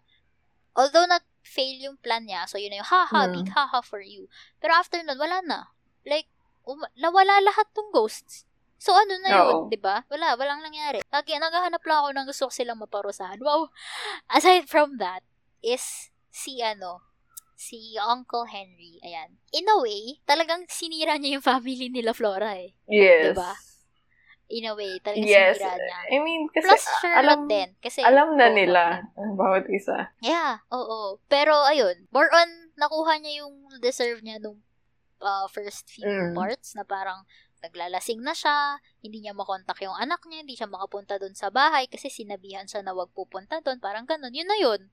Although 0.75 1.07
nag-fail 1.07 1.87
yung 1.87 1.97
plan 1.97 2.27
niya, 2.27 2.45
so 2.45 2.59
yun 2.59 2.75
na 2.75 2.83
yung 2.83 2.91
haha, 2.91 3.31
Hmm. 3.31 3.33
big 3.39 3.49
haha 3.55 3.79
for 3.79 4.03
you. 4.03 4.27
Pero 4.59 4.75
after 4.75 4.99
nun, 4.99 5.15
wala 5.15 5.39
na. 5.41 5.71
Like, 6.03 6.27
um, 6.67 6.83
nawala 6.99 7.39
lahat 7.41 7.71
tong 7.71 7.95
ghosts. 7.95 8.43
So 8.75 8.91
ano 8.93 9.17
na 9.23 9.29
yun. 9.31 9.71
'di 9.71 9.79
ba? 9.79 10.03
Wala, 10.11 10.35
walang 10.35 10.61
nangyari. 10.61 10.99
Lagi 11.09 11.33
naghahanap 11.39 11.81
lang 11.81 11.97
ako 12.05 12.09
ng 12.11 12.27
gusto 12.27 12.43
ko 12.45 12.51
silang 12.53 12.77
maparusahan. 12.83 13.39
Wow. 13.41 13.71
Aside 14.29 14.67
from 14.67 14.99
that 14.99 15.23
is 15.63 16.11
si 16.29 16.59
ano, 16.61 17.01
si 17.55 17.95
Uncle 17.97 18.45
Henry. 18.45 18.99
Ayan. 19.01 19.39
In 19.51 19.65
a 19.65 19.79
way, 19.79 20.19
talagang 20.23 20.67
sinira 20.67 21.15
niya 21.15 21.39
yung 21.39 21.45
family 21.45 21.87
nila 21.87 22.11
Flora 22.11 22.59
eh. 22.59 22.75
Yes. 22.85 23.31
Diba? 23.31 23.51
In 24.45 24.69
a 24.69 24.73
way, 24.77 24.99
talagang 25.01 25.25
Yes. 25.25 25.57
sinira 25.57 25.73
niya. 25.73 25.99
I 26.11 26.17
mean, 26.21 26.41
kasi 26.51 26.67
Plus 26.69 26.85
Charlotte 27.01 27.23
alam, 27.25 27.39
din. 27.49 27.69
Kasi 27.79 27.99
alam 28.03 28.29
na 28.37 28.47
nila 28.51 28.83
ang 29.15 29.33
bawat 29.33 29.65
isa. 29.71 30.13
Yeah, 30.21 30.61
oo. 30.69 31.17
Pero 31.25 31.55
ayun, 31.65 32.05
more 32.11 32.29
on 32.29 32.49
nakuha 32.75 33.17
niya 33.17 33.41
yung 33.41 33.71
deserve 33.79 34.19
niya 34.21 34.37
nung 34.37 34.59
uh, 35.17 35.47
first 35.49 35.87
few 35.89 36.05
Mm. 36.05 36.35
parts 36.35 36.75
na 36.75 36.83
parang 36.83 37.23
naglalasing 37.63 38.21
na 38.21 38.35
siya, 38.37 38.77
hindi 39.01 39.25
niya 39.25 39.33
makontak 39.33 39.79
yung 39.81 39.95
anak 39.97 40.21
niya, 40.29 40.45
hindi 40.45 40.53
siya 40.53 40.69
makapunta 40.69 41.17
doon 41.17 41.33
sa 41.33 41.49
bahay 41.49 41.89
kasi 41.89 42.13
sinabihan 42.13 42.69
siya 42.69 42.85
na 42.85 42.93
wag 42.93 43.09
pupunta 43.09 43.57
doon, 43.65 43.81
parang 43.81 44.05
ganun. 44.05 44.29
Yun 44.29 44.45
na 44.45 44.59
yun. 44.59 44.85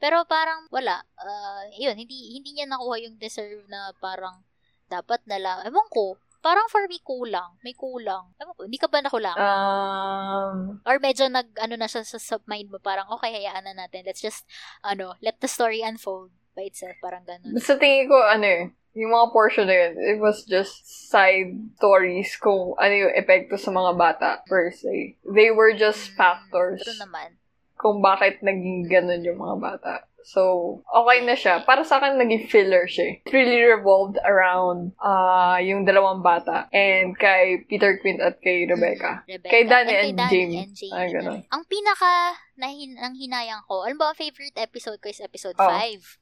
Pero 0.00 0.24
parang 0.24 0.64
wala. 0.72 1.04
Uh, 1.20 1.68
yun, 1.76 1.92
hindi, 1.94 2.34
hindi 2.34 2.56
niya 2.56 2.66
nakuha 2.66 2.96
yung 3.04 3.20
deserve 3.20 3.68
na 3.68 3.92
parang 4.00 4.40
dapat 4.88 5.20
na 5.28 5.36
lang. 5.36 5.58
Ewan 5.68 5.86
ko, 5.92 6.16
parang 6.40 6.66
for 6.72 6.88
me 6.88 6.98
kulang. 7.04 7.60
May 7.60 7.76
kulang. 7.76 8.32
Ewan 8.40 8.56
ko, 8.56 8.64
hindi 8.64 8.80
ka 8.80 8.88
ba 8.88 9.04
nakulang? 9.04 9.36
Um, 9.36 10.80
Or 10.88 10.96
medyo 10.98 11.28
nag, 11.28 11.52
ano 11.60 11.76
na 11.76 11.86
siya 11.86 12.02
sa 12.02 12.16
sub-mind 12.16 12.72
mo, 12.72 12.80
parang, 12.80 13.06
okay, 13.12 13.30
hayaan 13.30 13.68
na 13.68 13.76
natin. 13.76 14.08
Let's 14.08 14.24
just, 14.24 14.48
ano, 14.80 15.14
let 15.20 15.38
the 15.38 15.46
story 15.46 15.84
unfold 15.84 16.32
by 16.56 16.66
itself. 16.66 16.96
Parang 17.04 17.28
ganun. 17.28 17.54
sa 17.60 17.76
tingin 17.76 18.08
ko, 18.08 18.16
ano 18.16 18.48
eh, 18.48 18.62
yung 18.96 19.14
mga 19.14 19.30
portion 19.30 19.70
na 19.70 19.76
yun, 19.76 19.92
it 20.00 20.18
was 20.18 20.42
just 20.48 20.82
side 20.82 21.54
stories 21.78 22.34
kung 22.40 22.74
ano 22.74 23.06
yung 23.06 23.14
epekto 23.14 23.54
sa 23.54 23.70
mga 23.70 23.92
bata 23.94 24.28
per 24.50 24.74
se. 24.74 25.14
They 25.22 25.54
were 25.54 25.76
just 25.76 26.10
Mm, 26.10 26.16
factors 26.18 26.82
True 26.82 26.98
naman. 26.98 27.39
Kung 27.80 27.98
bakit 27.98 28.38
naging 28.40 28.84
ganun 28.84 29.24
yung 29.24 29.40
mga 29.40 29.56
bata. 29.58 29.94
So, 30.20 30.40
okay 30.86 31.24
na 31.24 31.32
siya. 31.32 31.64
Para 31.64 31.80
sa 31.80 31.96
akin, 31.96 32.14
naging 32.14 32.44
filler 32.44 32.84
siya. 32.84 33.04
eh. 33.08 33.24
It 33.24 33.32
really 33.32 33.64
revolved 33.64 34.20
around 34.20 34.92
ah 35.00 35.56
yung 35.58 35.88
dalawang 35.88 36.20
bata 36.20 36.68
and 36.70 37.16
kay 37.16 37.64
Peter 37.64 37.96
Quint 37.96 38.20
at 38.20 38.36
kay 38.38 38.68
Rebecca. 38.68 39.24
Mm, 39.24 39.32
Rebecca. 39.32 39.48
Kay 39.48 39.62
Danny 39.64 39.88
kay 39.88 40.02
and 40.04 40.12
Danny 40.14 40.28
Jamie. 40.30 40.58
and 40.60 40.72
Jamie 40.76 40.92
Ay, 40.92 41.00
na 41.00 41.12
ganun. 41.16 41.40
Ang 41.48 41.62
pinaka 41.64 42.12
nahin, 42.54 42.90
ang 42.94 43.16
hinayang 43.16 43.64
ko, 43.64 43.80
alam 43.80 43.96
ba 43.96 44.12
ang 44.12 44.18
favorite 44.20 44.52
episode 44.54 45.00
ko 45.00 45.08
is 45.08 45.24
episode 45.24 45.56
Oh. 45.56 45.64
5. 45.64 46.20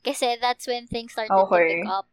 Kasi 0.00 0.38
that's 0.38 0.64
when 0.64 0.86
things 0.86 1.10
started 1.10 1.34
Okay. 1.34 1.66
to 1.66 1.74
pick 1.82 1.90
up. 1.90 2.06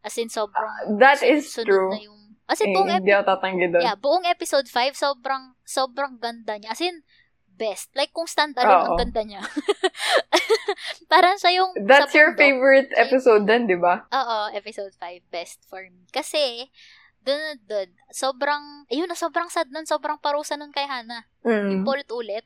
As 0.00 0.14
in, 0.14 0.28
sobrang 0.28 0.98
That 0.98 1.18
sun- 1.18 1.32
is 1.32 1.48
true. 1.48 1.90
na 1.90 1.98
yung... 1.98 2.20
As 2.44 2.60
in, 2.60 2.68
Eh, 2.68 2.74
buong, 2.74 2.90
hindi 2.92 3.08
epi- 3.08 3.16
ako 3.16 3.24
tatanggi 3.30 3.66
doon. 3.70 3.80
yeah, 3.80 3.96
buong 3.96 4.26
episode 4.26 4.66
5, 4.66 4.92
sobrang, 4.92 5.56
sobrang 5.64 6.18
ganda 6.18 6.58
niya. 6.58 6.70
As 6.70 6.82
in, 6.82 7.00
best. 7.62 7.94
Like, 7.94 8.10
kung 8.10 8.26
stand-alone, 8.26 8.90
ang 8.90 8.98
ganda 8.98 9.22
niya. 9.22 9.42
Parang 11.12 11.38
siya 11.38 11.62
yung... 11.62 11.70
That's 11.86 12.10
your 12.10 12.34
bundok. 12.34 12.42
favorite 12.42 12.90
episode 12.98 13.46
din, 13.46 13.70
di 13.70 13.78
ba? 13.78 14.02
Oo, 14.10 14.50
episode 14.50 14.90
5, 14.98 15.30
best 15.30 15.62
for 15.70 15.86
me. 15.86 16.10
Kasi, 16.10 16.66
dun, 17.22 17.62
dun, 17.70 17.94
sobrang, 18.10 18.90
ayun 18.90 19.06
na, 19.06 19.14
sobrang 19.14 19.46
sad 19.46 19.70
nun, 19.70 19.86
sobrang 19.86 20.18
parusa 20.18 20.58
nun 20.58 20.74
kay 20.74 20.90
Hannah. 20.90 21.30
Mm. 21.46 21.86
Paulit-ulit. 21.86 22.42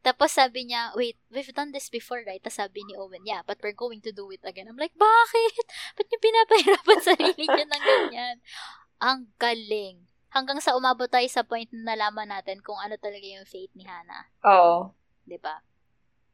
Tapos 0.00 0.32
sabi 0.32 0.64
niya, 0.64 0.96
wait, 0.96 1.20
we've 1.28 1.52
done 1.52 1.68
this 1.68 1.92
before, 1.92 2.24
right? 2.24 2.40
Tapos 2.40 2.56
sabi 2.56 2.80
ni 2.88 2.96
Owen, 2.96 3.28
yeah, 3.28 3.44
but 3.44 3.60
we're 3.60 3.76
going 3.76 4.00
to 4.00 4.14
do 4.14 4.32
it 4.32 4.40
again. 4.40 4.64
I'm 4.64 4.80
like, 4.80 4.96
bakit? 4.96 5.68
Ba't 6.00 6.08
niyo 6.08 6.18
pinapahirapan 6.24 6.98
sarili 7.12 7.44
niyo 7.44 7.64
ng 7.68 7.84
ganyan? 7.84 8.36
Ang 9.04 9.28
galing. 9.36 10.07
Hanggang 10.28 10.60
sa 10.60 10.76
umabot 10.76 11.08
tayo 11.08 11.24
sa 11.26 11.40
point 11.42 11.68
na 11.72 11.96
nalaman 11.96 12.28
natin 12.28 12.60
kung 12.60 12.76
ano 12.76 13.00
talaga 13.00 13.24
yung 13.24 13.48
fate 13.48 13.72
ni 13.72 13.88
Hannah. 13.88 14.28
Oo. 14.44 14.92
'di 15.24 15.38
ba? 15.40 15.60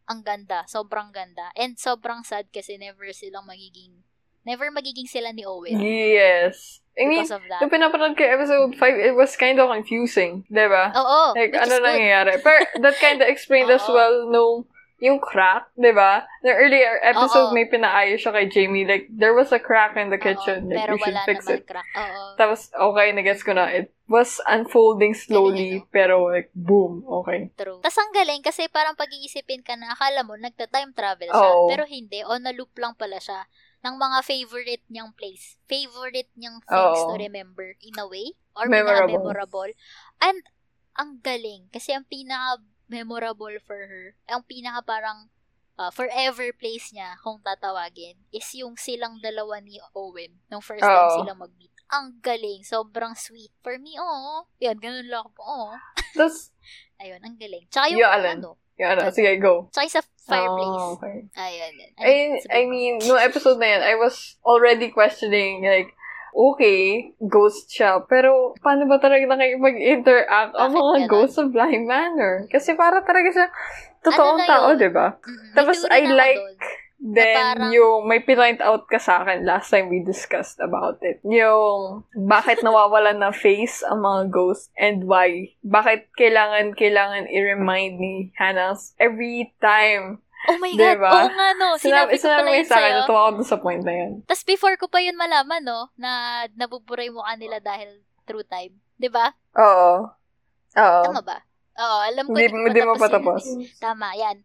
Ang 0.07 0.21
ganda, 0.23 0.63
sobrang 0.69 1.11
ganda. 1.11 1.49
And 1.57 1.75
sobrang 1.81 2.23
sad 2.23 2.53
kasi 2.53 2.77
never 2.77 3.09
silang 3.11 3.49
magiging 3.49 4.05
never 4.45 4.69
magiging 4.69 5.09
sila 5.09 5.33
ni 5.33 5.43
Owen 5.49 5.81
Yes. 5.81 6.85
I 6.95 7.09
mean, 7.11 7.25
because 7.27 7.35
of 7.35 7.43
that. 7.51 7.59
nung 7.59 7.73
pinapanood 7.73 8.15
ko 8.15 8.23
episode 8.23 8.77
5, 8.79 8.79
it 9.03 9.17
was 9.19 9.35
kind 9.35 9.59
of 9.59 9.67
confusing, 9.67 10.47
di 10.47 10.63
ba? 10.71 10.95
Oo, 10.95 11.35
Like, 11.35 11.51
which 11.51 11.65
ano 11.67 11.83
nangyayari? 11.83 12.39
Pero 12.39 12.63
that 12.79 12.95
kind 13.03 13.19
of 13.19 13.27
explained 13.27 13.67
as 13.67 13.83
well 13.91 14.31
nung 14.31 14.69
yung 15.03 15.19
crack, 15.19 15.69
di 15.75 15.91
ba? 15.91 16.23
The 16.47 16.55
earlier 16.55 17.03
episode, 17.03 17.51
Oo. 17.51 17.55
may 17.57 17.67
pinaayos 17.67 18.23
siya 18.23 18.31
kay 18.31 18.47
Jamie. 18.47 18.87
Like, 18.87 19.11
there 19.11 19.35
was 19.35 19.51
a 19.51 19.59
crack 19.59 19.99
in 19.99 20.09
the 20.09 20.21
Oo, 20.21 20.25
kitchen. 20.25 20.71
Like, 20.71 20.87
pero 20.87 20.93
you 20.95 21.03
should 21.03 21.15
wala 21.19 21.27
fix 21.27 21.41
naman 21.45 21.59
it. 21.59 21.63
crack. 21.67 21.89
Oo. 21.99 22.23
Tapos, 22.39 22.61
okay, 22.71 23.09
nagets 23.11 23.43
ko 23.43 23.53
na. 23.53 23.69
It 23.75 23.91
was 24.07 24.39
unfolding 24.45 25.17
slowly, 25.17 25.83
pero 25.89 26.29
like, 26.29 26.53
boom, 26.53 27.03
okay. 27.09 27.49
True. 27.57 27.81
Tapos 27.81 27.99
ang 27.99 28.13
galing 28.13 28.45
kasi 28.45 28.69
parang 28.69 28.95
pag-iisipin 28.95 29.65
ka 29.65 29.75
na 29.81 29.97
akala 29.97 30.21
mo 30.23 30.37
nagta-time 30.37 30.93
travel 30.93 31.29
siya. 31.33 31.51
Oo. 31.57 31.69
Pero 31.73 31.89
hindi. 31.89 32.21
On 32.23 32.45
a 32.45 32.53
loop 32.53 32.77
lang 32.77 32.93
pala 32.95 33.17
siya 33.17 33.49
ng 33.85 33.97
mga 33.97 34.19
favorite 34.25 34.85
niyang 34.93 35.13
place. 35.17 35.57
Favorite 35.65 36.29
niyang 36.37 36.61
things 36.65 37.01
Oo. 37.01 37.13
to 37.13 37.17
remember 37.17 37.77
in 37.81 37.97
a 37.97 38.07
way. 38.07 38.37
Or 38.55 38.69
Memorable. 38.69 39.19
memorable. 39.19 39.73
And 40.21 40.45
ang 40.95 41.19
galing. 41.25 41.73
Kasi 41.73 41.97
ang 41.97 42.05
pinaka-memorable 42.89 43.57
for 43.65 43.81
her, 43.89 44.15
ang 44.29 44.43
pinaka 44.45 44.85
parang 44.85 45.29
uh, 45.79 45.91
forever 45.91 46.53
place 46.55 46.93
niya 46.93 47.17
kung 47.23 47.41
tatawagin 47.41 48.17
is 48.33 48.47
yung 48.55 48.77
silang 48.77 49.19
dalawa 49.21 49.61
ni 49.61 49.81
Owen 49.95 50.41
nung 50.51 50.63
first 50.63 50.83
time 50.85 51.09
Oo. 51.11 51.25
sila 51.25 51.35
mag-meet. 51.35 51.73
Ang 51.93 52.19
galing. 52.25 52.65
Sobrang 52.65 53.13
sweet. 53.15 53.53
For 53.61 53.77
me, 53.79 53.95
oh. 54.01 54.49
Yan, 54.59 54.81
ganun 54.81 55.07
lang 55.07 55.29
ako. 55.29 55.43
Oh. 55.45 55.73
Tapos, 56.17 56.51
Ayun, 57.03 57.21
ang 57.21 57.37
galing. 57.37 57.67
Tsaka 57.69 57.91
yung, 57.93 58.01
Yung 58.01 58.13
alin? 58.13 58.39
ano, 58.41 58.51
yung 58.79 58.91
ano, 58.97 59.03
sige, 59.13 59.37
go. 59.39 59.69
tsaka 59.71 60.01
sa 60.01 60.03
fireplace. 60.25 60.79
Oh, 60.81 60.97
okay. 60.97 61.29
Ayun, 61.37 61.73
yun. 61.77 61.93
I, 62.01 62.11
I 62.51 62.61
mean, 62.65 63.03
no 63.05 63.19
episode 63.21 63.61
na 63.61 63.77
yan, 63.77 63.83
I 63.85 63.95
was 63.99 64.39
already 64.47 64.89
questioning, 64.91 65.63
like, 65.67 65.93
okay, 66.35 67.15
ghost 67.23 67.71
siya, 67.71 68.03
pero 68.05 68.59
paano 68.59 68.91
ba 68.91 68.99
talaga 68.99 69.23
nakikipag-interact 69.31 70.53
ang 70.53 70.75
Bakit 70.75 70.83
mga 70.83 70.99
ganun? 70.99 71.09
ghosts 71.09 71.37
sa 71.39 71.45
Blind 71.47 71.87
Manor? 71.87 72.35
Kasi 72.51 72.75
para 72.75 73.01
talaga 73.07 73.31
siya 73.31 73.47
totoong 74.03 74.43
Ano 74.43 74.51
tao, 74.51 74.67
di 74.75 74.91
ba? 74.91 75.15
Mm-mm. 75.15 75.55
May 75.55 75.55
Tapos, 75.55 75.79
I 75.87 76.01
like 76.11 76.43
doon. 76.43 76.83
Then, 77.05 77.37
parang- 77.37 77.69
yung 77.69 78.09
may 78.09 78.25
pinoint 78.25 78.65
out 78.65 78.89
ka 78.89 78.97
sa 78.97 79.21
akin 79.21 79.45
last 79.45 79.69
time 79.69 79.93
we 79.93 80.01
discussed 80.01 80.57
about 80.57 81.05
it. 81.05 81.21
Yung, 81.21 82.01
bakit 82.17 82.65
nawawalan 82.65 83.21
na 83.21 83.29
face 83.29 83.85
ang 83.85 84.01
mga 84.01 84.33
ghosts 84.33 84.73
and 84.75 85.05
why. 85.05 85.53
Bakit 85.61 86.17
kailangan, 86.17 86.73
kailangan 86.73 87.29
i-remind 87.29 88.01
ni 88.01 88.33
Hannah 88.41 88.73
every 88.97 89.53
time. 89.61 90.25
Oh 90.47 90.59
my 90.59 90.73
God, 90.77 90.81
Diba? 90.95 91.11
oo 91.11 91.31
nga 91.31 91.49
no. 91.55 91.69
Sinabi, 91.77 92.13
ko 92.13 92.21
sinabi 92.21 92.39
pala 92.39 92.45
mo 92.45 92.53
yun 92.55 92.69
sa'yo. 92.69 92.95
natuwa 93.01 93.21
ako 93.27 93.43
sa 93.43 93.57
point 93.57 93.83
na 93.83 93.95
yun. 93.95 94.13
Tapos 94.25 94.45
before 94.45 94.77
ko 94.77 94.87
pa 94.87 94.99
yun 94.99 95.15
malaman, 95.15 95.61
no, 95.61 95.89
na 95.95 96.11
nabuburay 96.53 97.09
mo 97.09 97.23
kanila 97.23 97.59
dahil 97.59 97.89
through 98.25 98.45
time. 98.45 98.77
'Di 98.95 99.09
ba? 99.09 99.33
Oo. 99.55 100.09
Oo. 100.75 101.03
Tama 101.03 101.21
ba? 101.21 101.39
Oo, 101.75 101.99
alam 102.03 102.25
ko 102.25 102.31
Hindi, 102.31 102.45
ko 102.47 102.57
hindi 102.63 102.81
mo 102.81 102.95
patapos 102.95 103.03
patapos. 103.03 103.43
yun. 103.45 103.61
Tama, 103.77 104.09
yan. 104.15 104.39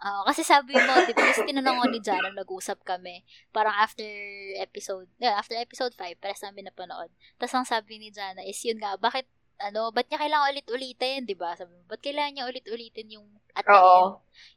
Oo, 0.00 0.24
kasi 0.24 0.40
sabi 0.40 0.72
mo, 0.72 0.92
di 1.04 1.12
ba, 1.12 1.28
kasi 1.28 1.44
tinanong 1.44 1.76
ko 1.76 1.86
ni 1.86 2.00
Jana, 2.00 2.32
nag-usap 2.32 2.80
kami. 2.82 3.20
Parang 3.50 3.76
after 3.76 4.08
episode, 4.56 5.12
yeah, 5.16 5.36
after 5.36 5.52
episode 5.54 5.92
5, 5.92 6.16
pares 6.16 6.40
namin 6.40 6.64
napanood. 6.64 7.12
Tapos 7.36 7.52
ang 7.52 7.68
sabi 7.68 8.00
ni 8.00 8.08
Jana 8.08 8.40
is, 8.40 8.56
yun 8.60 8.80
nga, 8.80 8.96
bakit, 8.96 9.28
ano, 9.60 9.92
ba't 9.92 10.08
niya 10.08 10.18
kailangan 10.18 10.52
ulit-ulitin, 10.56 11.28
di 11.28 11.36
ba? 11.36 11.52
Sabi 11.54 11.76
mo, 11.76 11.84
ba't 11.86 12.00
kailangan 12.00 12.32
niya 12.32 12.48
ulit-ulitin 12.48 13.08
yung, 13.20 13.26
at 13.52 13.64
the 13.64 13.76
end, 13.76 13.84
Oo. 13.84 14.04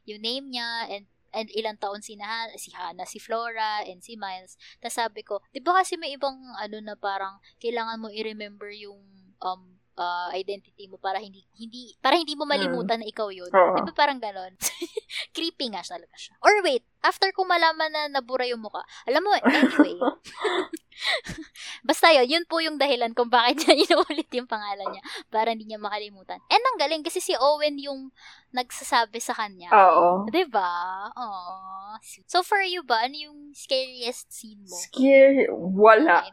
yung 0.08 0.20
name 0.24 0.46
niya, 0.50 0.68
and 0.88 1.06
and 1.34 1.50
ilang 1.50 1.74
taon 1.82 1.98
si, 1.98 2.14
na, 2.14 2.46
si 2.54 2.70
Hannah, 2.70 3.10
si 3.10 3.18
Flora, 3.18 3.82
and 3.90 4.06
si 4.06 4.14
Miles. 4.14 4.54
Tapos 4.78 4.94
sabi 4.94 5.26
ko, 5.26 5.42
di 5.50 5.58
ba 5.58 5.74
kasi 5.82 5.98
may 5.98 6.14
ibang, 6.14 6.38
ano 6.62 6.78
na 6.78 6.94
parang, 6.94 7.42
kailangan 7.58 7.98
mo 7.98 8.06
i-remember 8.06 8.70
yung, 8.70 9.02
um, 9.42 9.74
uh, 9.98 10.30
identity 10.34 10.90
mo 10.90 10.98
para 10.98 11.22
hindi 11.22 11.46
hindi 11.58 11.94
para 12.02 12.18
hindi 12.18 12.34
mo 12.34 12.46
malimutan 12.46 13.02
na 13.02 13.06
ikaw 13.06 13.30
yun. 13.30 13.50
Oo. 13.50 13.74
Di 13.78 13.82
ba 13.82 13.92
parang 13.94 14.18
ganon? 14.18 14.54
Creepy 15.36 15.70
nga 15.70 15.82
talaga 15.82 16.14
siya. 16.18 16.34
Or 16.42 16.54
wait, 16.62 16.86
after 17.04 17.28
ko 17.36 17.44
malaman 17.44 17.92
na 17.92 18.02
nabura 18.08 18.48
yung 18.48 18.64
mukha, 18.64 18.80
alam 19.04 19.20
mo, 19.20 19.36
anyway, 19.36 20.00
basta 21.88 22.10
yun, 22.16 22.26
yun 22.26 22.44
po 22.48 22.64
yung 22.64 22.80
dahilan 22.80 23.12
kung 23.12 23.28
bakit 23.28 23.60
niya 23.60 23.76
inuulit 23.84 24.30
yung 24.32 24.48
pangalan 24.48 24.88
niya 24.88 25.02
para 25.28 25.52
hindi 25.52 25.68
niya 25.68 25.78
makalimutan. 25.78 26.40
And 26.48 26.64
ang 26.64 26.78
galing 26.80 27.04
kasi 27.04 27.20
si 27.20 27.36
Owen 27.36 27.76
yung 27.76 28.08
nagsasabi 28.54 29.18
sa 29.20 29.36
kanya. 29.36 29.68
Oo. 29.74 30.24
Diba? 30.30 31.10
Aww. 31.12 31.98
So 32.24 32.40
for 32.40 32.62
you 32.64 32.86
ba, 32.86 33.04
ano 33.04 33.16
yung 33.18 33.38
scariest 33.52 34.30
scene 34.32 34.62
mo? 34.64 34.72
Scary. 34.72 35.50
Wala. 35.52 36.24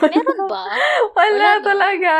Meron 0.00 0.40
ba? 0.48 0.64
Wala, 1.18 1.30
Wala, 1.34 1.50
no? 1.58 1.64
talaga. 1.66 2.14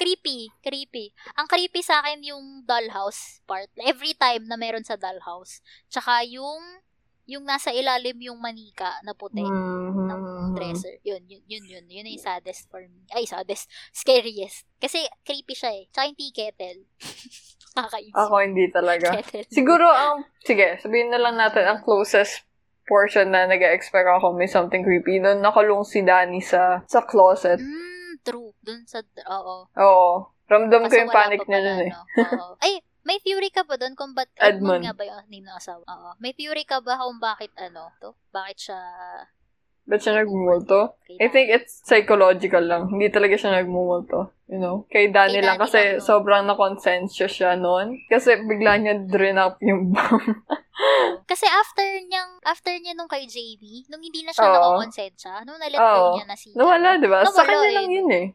Creepy. 0.00 0.48
Creepy. 0.58 1.12
Ang 1.36 1.44
creepy 1.44 1.84
sa 1.84 2.00
akin 2.00 2.24
yung 2.24 2.64
dollhouse 2.64 3.44
part. 3.44 3.68
Every 3.76 4.16
time 4.16 4.48
na 4.48 4.56
meron 4.56 4.80
sa 4.80 4.96
dollhouse. 4.96 5.60
Tsaka 5.86 6.24
yung 6.24 6.80
yung 7.28 7.46
nasa 7.46 7.70
ilalim 7.70 8.16
yung 8.18 8.40
manika 8.40 8.96
na 9.04 9.14
puti 9.14 9.44
Mhm. 9.44 10.08
ng 10.08 10.22
dresser. 10.50 10.98
Yun, 11.04 11.22
yun, 11.28 11.44
yun, 11.46 11.64
yun. 11.68 11.84
Yun 11.86 12.10
yung 12.10 12.18
saddest 12.18 12.66
for 12.66 12.82
me. 12.82 13.06
Ay, 13.12 13.22
saddest. 13.22 13.70
Scariest. 13.92 14.66
Kasi 14.80 15.04
creepy 15.22 15.54
siya 15.54 15.70
eh. 15.70 15.84
Tsaka 15.92 16.10
yung 16.10 16.18
tea 16.18 16.34
kettle. 16.34 16.80
Ako 18.18 18.34
hindi 18.42 18.66
talaga. 18.72 19.14
Kettle. 19.14 19.46
Siguro 19.46 19.86
ang, 19.86 20.26
sige, 20.42 20.82
sabihin 20.82 21.14
na 21.14 21.22
lang 21.22 21.38
natin 21.38 21.62
ang 21.62 21.84
closest 21.84 22.42
portion 22.82 23.30
na 23.30 23.46
nag-expect 23.46 24.10
ako 24.10 24.34
may 24.34 24.50
something 24.50 24.82
creepy. 24.82 25.22
Noon 25.22 25.38
nakulong 25.38 25.86
si 25.86 26.02
Danny 26.02 26.42
sa 26.42 26.82
sa 26.90 27.06
closet. 27.06 27.62
Mm, 27.62 27.89
true. 28.22 28.52
Dun 28.60 28.84
sa, 28.86 29.00
oo. 29.28 29.68
Oo. 29.74 30.10
Ramdam 30.50 30.86
ko 30.86 30.90
Kaso 30.90 30.98
yung 30.98 31.12
wala 31.14 31.18
panic 31.22 31.40
pa 31.42 31.48
niya 31.48 31.60
nun 31.62 31.80
eh. 31.86 31.92
no? 31.94 32.02
Ay, 32.64 32.72
may 33.06 33.18
theory 33.22 33.50
ka 33.54 33.62
ba 33.62 33.78
doon 33.78 33.94
kung 33.94 34.12
ba't 34.12 34.28
Edmund. 34.36 34.82
Edmund 34.82 34.82
nga 34.84 34.94
ba 34.98 35.02
yung 35.06 35.20
name 35.30 35.46
ng 35.46 35.56
asawa? 35.56 35.82
Oo. 35.86 36.10
May 36.18 36.34
theory 36.34 36.66
ka 36.66 36.82
ba 36.82 36.98
kung 36.98 37.22
bakit 37.22 37.54
ano 37.56 37.94
to? 38.02 38.12
Bakit 38.34 38.56
siya 38.58 38.80
Ba't 39.90 40.06
siya 40.06 40.22
nagmumulto? 40.22 40.94
I 41.18 41.26
think 41.32 41.50
it's 41.50 41.82
psychological 41.82 42.62
lang. 42.62 42.86
Hindi 42.94 43.10
talaga 43.10 43.34
siya 43.34 43.58
nagmumulto. 43.58 44.30
You 44.50 44.58
know? 44.58 44.82
Kay 44.90 45.14
Danny 45.14 45.38
Kay 45.38 45.46
lang 45.46 45.62
Danny 45.62 45.64
kasi 45.70 45.80
lang, 45.94 46.02
sobrang 46.02 46.42
na-consensya 46.42 47.30
siya 47.30 47.54
noon. 47.54 48.02
Kasi 48.10 48.34
bigla 48.42 48.82
niya 48.82 49.06
drain 49.06 49.38
up 49.38 49.62
yung 49.62 49.94
bomb. 49.94 50.26
Kasi 51.30 51.46
after 51.46 51.86
niyang 52.10 52.42
after 52.42 52.74
niya 52.74 52.98
nung 52.98 53.06
kay 53.06 53.22
JB, 53.30 53.86
nung 53.86 54.02
hindi 54.02 54.26
na 54.26 54.34
siya 54.34 54.50
Oo. 54.50 54.54
nakakonsensya, 54.58 55.46
nung 55.46 55.60
na-let 55.62 55.78
go 55.78 55.86
Oo. 55.86 56.14
niya 56.18 56.26
na 56.26 56.34
si 56.34 56.50
Nawala, 56.58 56.98
di 56.98 57.06
ba? 57.06 57.22
Sa 57.22 57.30
Nawala 57.30 57.46
kanya 57.46 57.68
eh. 57.68 57.74
lang 57.78 57.88
yun 57.94 58.10
eh. 58.10 58.26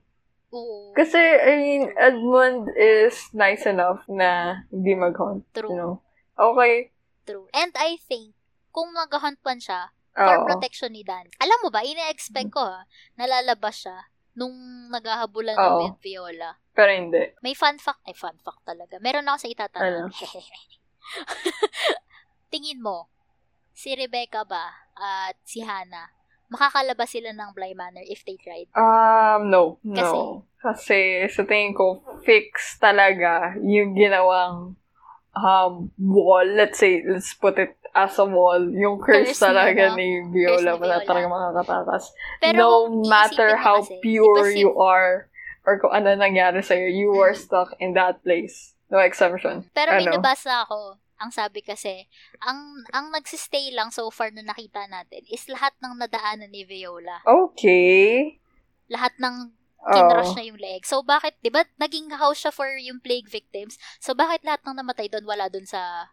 Oo. 0.55 0.95
Kasi, 0.95 1.19
I 1.19 1.53
mean, 1.59 1.83
Edmund 1.99 2.71
is 2.79 3.27
nice 3.35 3.67
enough 3.67 4.07
na 4.07 4.61
hindi 4.71 4.95
mag-hunt. 4.95 5.43
True. 5.51 5.67
You 5.67 5.75
know? 5.75 5.93
Okay. 6.39 6.95
True. 7.27 7.51
And 7.51 7.75
I 7.75 7.99
think 7.99 8.31
kung 8.71 8.95
mag-hunt 8.95 9.43
man 9.43 9.59
siya 9.59 9.91
for 10.15 10.31
Oo. 10.31 10.47
protection 10.47 10.95
ni 10.95 11.03
Dan. 11.03 11.27
Alam 11.43 11.67
mo 11.67 11.69
ba, 11.73 11.83
ine-expect 11.83 12.55
ko 12.55 12.63
ha, 12.63 12.87
nalalabas 13.19 13.83
siya 13.83 14.14
nung 14.35 14.53
naghahabulan 14.91 15.55
Oo. 15.55 15.63
ng 15.63 15.75
with 15.81 15.99
Viola. 16.03 16.59
Pero 16.75 16.91
hindi. 16.91 17.31
May 17.39 17.55
fun 17.55 17.79
fact, 17.79 18.03
ay 18.03 18.13
fun 18.13 18.35
fact 18.43 18.61
talaga. 18.67 18.99
Meron 18.99 19.27
ako 19.31 19.37
sa 19.47 19.51
itatanong. 19.51 20.11
Ano? 20.11 20.19
Tingin 22.53 22.83
mo, 22.83 23.07
si 23.71 23.95
Rebecca 23.95 24.43
ba 24.43 24.75
at 24.95 25.39
si 25.47 25.63
Hannah, 25.63 26.11
makakalabas 26.51 27.09
sila 27.11 27.31
ng 27.31 27.51
Bly 27.55 27.73
Manor 27.73 28.05
if 28.05 28.23
they 28.27 28.35
tried? 28.39 28.69
Um, 28.75 29.49
no. 29.49 29.79
No. 29.81 29.95
Kasi? 29.95 30.19
Kasi, 30.65 30.99
sa 31.29 31.43
tingin 31.45 31.77
ko, 31.77 32.01
fix 32.25 32.75
talaga 32.81 33.53
yung 33.61 33.93
ginawang 33.93 34.73
um, 35.37 35.73
wall. 35.99 36.47
Let's 36.47 36.79
say, 36.79 37.05
let's 37.05 37.35
put 37.37 37.59
it 37.61 37.77
as 37.95 38.19
a 38.19 38.27
wall. 38.27 38.59
Yung 38.59 38.99
curse, 38.99 39.31
Curse 39.31 39.41
talaga 39.41 39.95
ni 39.95 40.19
Viola. 40.27 40.75
Wala 40.75 40.99
talaga 41.01 41.25
makakatakas. 41.25 42.11
Pero 42.37 42.59
no 42.59 42.69
matter 43.07 43.55
how 43.55 43.79
kasi, 43.79 43.97
pure 44.03 44.51
si- 44.51 44.61
you 44.61 44.75
are 44.75 45.31
or 45.63 45.79
kung 45.79 45.89
ano 45.89 46.13
nangyari 46.13 46.61
sa'yo, 46.61 46.85
you 46.85 47.09
were 47.09 47.33
Mm. 47.33 47.41
stuck 47.41 47.73
in 47.79 47.95
that 47.95 48.21
place. 48.21 48.75
No 48.85 48.99
exception. 48.99 49.65
Pero 49.71 49.97
may 49.97 50.05
Ano? 50.05 50.21
nabasa 50.21 50.61
ako, 50.61 51.01
ang 51.17 51.31
sabi 51.33 51.63
kasi, 51.63 52.05
ang 52.37 52.85
ang 52.91 53.09
nagsistay 53.09 53.71
lang 53.71 53.89
so 53.89 54.11
far 54.11 54.29
na 54.29 54.43
nakita 54.43 54.85
natin 54.85 55.25
is 55.25 55.47
lahat 55.47 55.73
ng 55.79 55.97
nadaanan 55.97 56.51
ni 56.51 56.61
Viola. 56.61 57.23
Okay. 57.25 58.37
Lahat 58.87 59.15
ng 59.17 59.55
Oh. 59.81 59.93
kinrush 59.93 60.33
na 60.33 60.41
yung 60.41 60.57
leg. 60.57 60.81
So 60.81 61.01
bakit, 61.01 61.37
'di 61.39 61.49
ba, 61.49 61.61
naging 61.77 62.09
house 62.11 62.41
siya 62.41 62.49
for 62.49 62.65
yung 62.75 62.97
plague 62.97 63.29
victims. 63.29 63.77
So 63.97 64.13
bakit 64.13 64.41
lahat 64.41 64.65
ng 64.65 64.81
namatay 64.81 65.09
doon 65.09 65.25
wala 65.25 65.45
doon 65.45 65.65
sa 65.65 66.09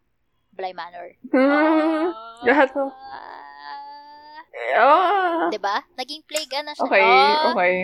Bly 0.52 0.72
Manor? 0.72 1.16
Hmm. 1.26 2.12
lahat 2.42 2.68
ng- 2.70 2.92
Ah. 4.72 5.48
'Di 5.48 5.58
ba? 5.58 5.80
Naging 5.94 6.22
plague 6.22 6.52
ano 6.54 6.72
siya. 6.72 6.84
Okay, 6.84 7.02
Oh. 7.02 7.52
okay. 7.52 7.74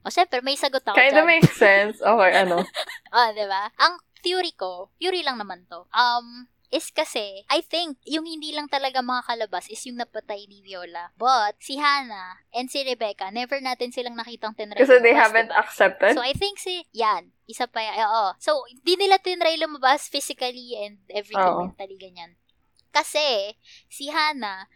O, 0.00 0.10
syempre, 0.10 0.38
may 0.38 0.54
sagot 0.54 0.82
ako 0.82 0.94
Kinda 0.94 1.20
dyan. 1.20 1.28
makes 1.28 1.54
sense. 1.54 1.98
Okay, 1.98 2.30
ano? 2.36 2.62
Ah, 3.14 3.30
'di 3.30 3.44
ba? 3.44 3.70
Ang 3.76 3.94
theory 4.20 4.52
ko, 4.52 4.90
theory 4.96 5.22
lang 5.22 5.36
naman 5.36 5.66
to. 5.66 5.86
Um 5.90 6.46
is 6.70 6.90
kasi, 6.90 7.46
I 7.46 7.62
think, 7.62 7.98
yung 8.06 8.26
hindi 8.26 8.50
lang 8.50 8.66
talaga 8.66 9.02
makakalabas 9.02 9.70
is 9.70 9.82
yung 9.86 9.98
napatay 9.98 10.46
ni 10.50 10.62
Viola. 10.62 11.14
But, 11.14 11.58
si 11.62 11.78
Hannah 11.78 12.42
and 12.50 12.66
si 12.66 12.82
Rebecca, 12.82 13.30
never 13.30 13.58
natin 13.62 13.94
silang 13.94 14.18
nakitang 14.18 14.54
tinry 14.58 14.82
Kasi 14.82 14.98
they 14.98 15.14
haven't 15.14 15.50
diba? 15.54 15.60
accepted. 15.62 16.12
So, 16.14 16.22
I 16.22 16.34
think 16.34 16.58
si, 16.58 16.82
yan, 16.90 17.30
isa 17.46 17.70
pa 17.70 17.82
yan, 17.82 18.02
oo. 18.02 18.34
So, 18.42 18.66
di 18.82 18.98
nila 18.98 19.22
tinry 19.22 19.58
lumabas 19.60 20.10
physically 20.10 20.74
and 20.74 20.98
everything, 21.10 21.54
Oo. 21.54 21.70
mentally, 21.70 21.96
ganyan. 21.98 22.34
Kasi, 22.90 23.54
si 23.86 24.08
Hannah, 24.10 24.66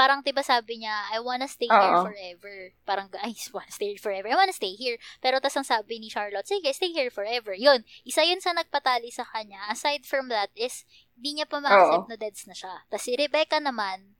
parang 0.00 0.24
diba 0.24 0.40
sabi 0.40 0.80
niya, 0.80 1.12
I 1.12 1.20
wanna 1.20 1.44
stay 1.44 1.68
here 1.68 1.92
Oo. 2.00 2.08
forever. 2.08 2.72
Parang, 2.88 3.12
I 3.20 3.36
wanna 3.52 3.68
stay 3.68 3.92
here 3.92 4.00
forever. 4.00 4.32
I 4.32 4.36
wanna 4.40 4.56
stay 4.56 4.72
here. 4.72 4.96
Pero 5.20 5.44
tas 5.44 5.52
ang 5.60 5.68
sabi 5.68 6.00
ni 6.00 6.08
Charlotte, 6.08 6.48
sige, 6.48 6.72
stay 6.72 6.88
here 6.88 7.12
forever. 7.12 7.52
Yun, 7.52 7.84
isa 8.08 8.24
yun 8.24 8.40
sa 8.40 8.56
nagpatali 8.56 9.12
sa 9.12 9.28
kanya. 9.28 9.60
Aside 9.68 10.08
from 10.08 10.32
that 10.32 10.48
is, 10.56 10.88
di 11.12 11.36
niya 11.36 11.44
pa 11.44 11.60
ma-accept 11.60 12.08
na 12.08 12.16
deads 12.16 12.48
na 12.48 12.56
siya. 12.56 12.88
Tas 12.88 13.04
si 13.04 13.12
Rebecca 13.12 13.60
naman, 13.60 14.16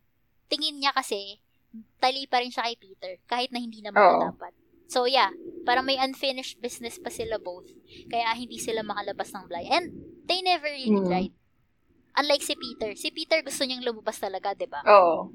tingin 0.52 0.76
niya 0.76 0.92
kasi, 0.92 1.40
tali 1.96 2.28
pa 2.28 2.44
rin 2.44 2.52
siya 2.52 2.68
kay 2.68 2.76
Peter, 2.76 3.12
kahit 3.24 3.48
na 3.48 3.64
hindi 3.64 3.80
naman 3.80 4.04
na 4.20 4.36
dapat. 4.36 4.52
So 4.84 5.08
yeah, 5.08 5.32
parang 5.64 5.88
may 5.88 5.96
unfinished 5.96 6.60
business 6.60 7.00
pa 7.00 7.08
sila 7.08 7.40
both. 7.40 7.72
Kaya 8.12 8.36
hindi 8.36 8.60
sila 8.60 8.84
makalabas 8.84 9.32
ng 9.32 9.48
Bly. 9.48 9.64
And 9.72 9.86
they 10.28 10.44
never 10.44 10.68
really 10.68 11.00
Mm. 11.00 11.08
tried. 11.08 11.32
Unlike 12.20 12.42
si 12.42 12.54
Peter. 12.58 12.90
Si 12.98 13.08
Peter 13.14 13.38
gusto 13.40 13.62
niyang 13.62 13.86
lumabas 13.86 14.18
talaga, 14.18 14.50
'di 14.52 14.66
ba? 14.66 14.82
Oo. 14.82 15.30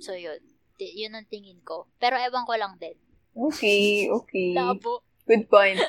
So 0.00 0.14
yun. 0.14 0.40
Yun 0.78 1.14
ang 1.14 1.26
tingin 1.30 1.62
ko. 1.62 1.86
Pero 2.02 2.18
ewan 2.18 2.46
ko 2.46 2.54
lang 2.58 2.74
din. 2.78 2.98
Okay, 3.34 4.10
okay. 4.10 4.54
Labo. 4.58 5.02
Good 5.26 5.48
point. 5.48 5.80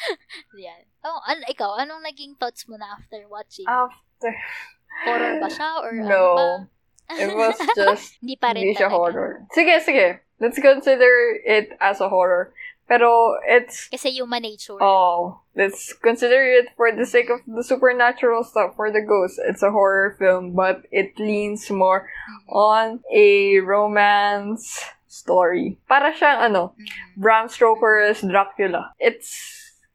Yan. 0.58 0.84
Oh, 1.04 1.20
an- 1.26 1.46
ikaw, 1.48 1.80
anong 1.80 2.04
naging 2.04 2.36
thoughts 2.36 2.68
mo 2.68 2.76
na 2.76 2.96
after 2.96 3.24
watching? 3.28 3.64
After, 3.64 4.32
Horror 5.04 5.40
ba 5.40 5.48
siya? 5.50 5.70
Or 5.82 5.90
ano 5.90 6.08
no. 6.08 6.24
ba? 6.36 6.48
It 7.18 7.32
was 7.36 7.56
just, 7.76 8.16
Hindi 8.20 8.36
pa 8.36 8.52
rin 8.56 8.64
hindi 8.64 8.76
siya 8.78 8.88
horror. 8.88 9.44
Sige, 9.52 9.76
sige. 9.84 10.24
Let's 10.40 10.58
consider 10.58 11.36
it 11.44 11.76
as 11.78 12.00
a 12.00 12.08
horror. 12.08 12.52
Pero 12.86 13.40
it's, 13.48 13.88
Kasi 13.88 14.10
human 14.12 14.42
nature. 14.42 14.76
oh, 14.76 15.40
let's 15.56 15.92
consider 15.94 16.44
it 16.44 16.68
for 16.76 16.92
the 16.92 17.06
sake 17.06 17.30
of 17.32 17.40
the 17.48 17.64
supernatural 17.64 18.44
stuff, 18.44 18.76
for 18.76 18.92
the 18.92 19.00
ghosts. 19.00 19.40
It's 19.40 19.62
a 19.64 19.70
horror 19.72 20.16
film, 20.18 20.52
but 20.52 20.84
it 20.92 21.16
leans 21.18 21.70
more 21.70 22.04
Mhm. 22.04 22.52
on 22.52 22.86
a 23.08 23.60
romance 23.64 24.84
story. 25.08 25.78
Para 25.88 26.12
siyang, 26.12 26.52
ano, 26.52 26.74
Mhm. 26.76 27.16
Bram 27.16 27.48
Stoker's 27.48 28.20
Dracula. 28.20 28.92
It's 29.00 29.32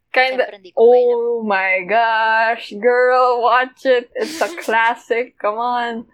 kind 0.09 0.41
of, 0.41 0.49
Siyempre, 0.49 0.57
hindi 0.57 0.71
ko 0.73 0.81
pa 0.81 0.89
alam. 0.89 1.13
oh 1.13 1.43
my 1.45 1.73
gosh, 1.85 2.73
girl, 2.81 3.45
watch 3.45 3.85
it. 3.85 4.09
It's 4.17 4.41
a 4.41 4.49
classic. 4.65 5.37
Come 5.37 5.61
on. 5.61 6.09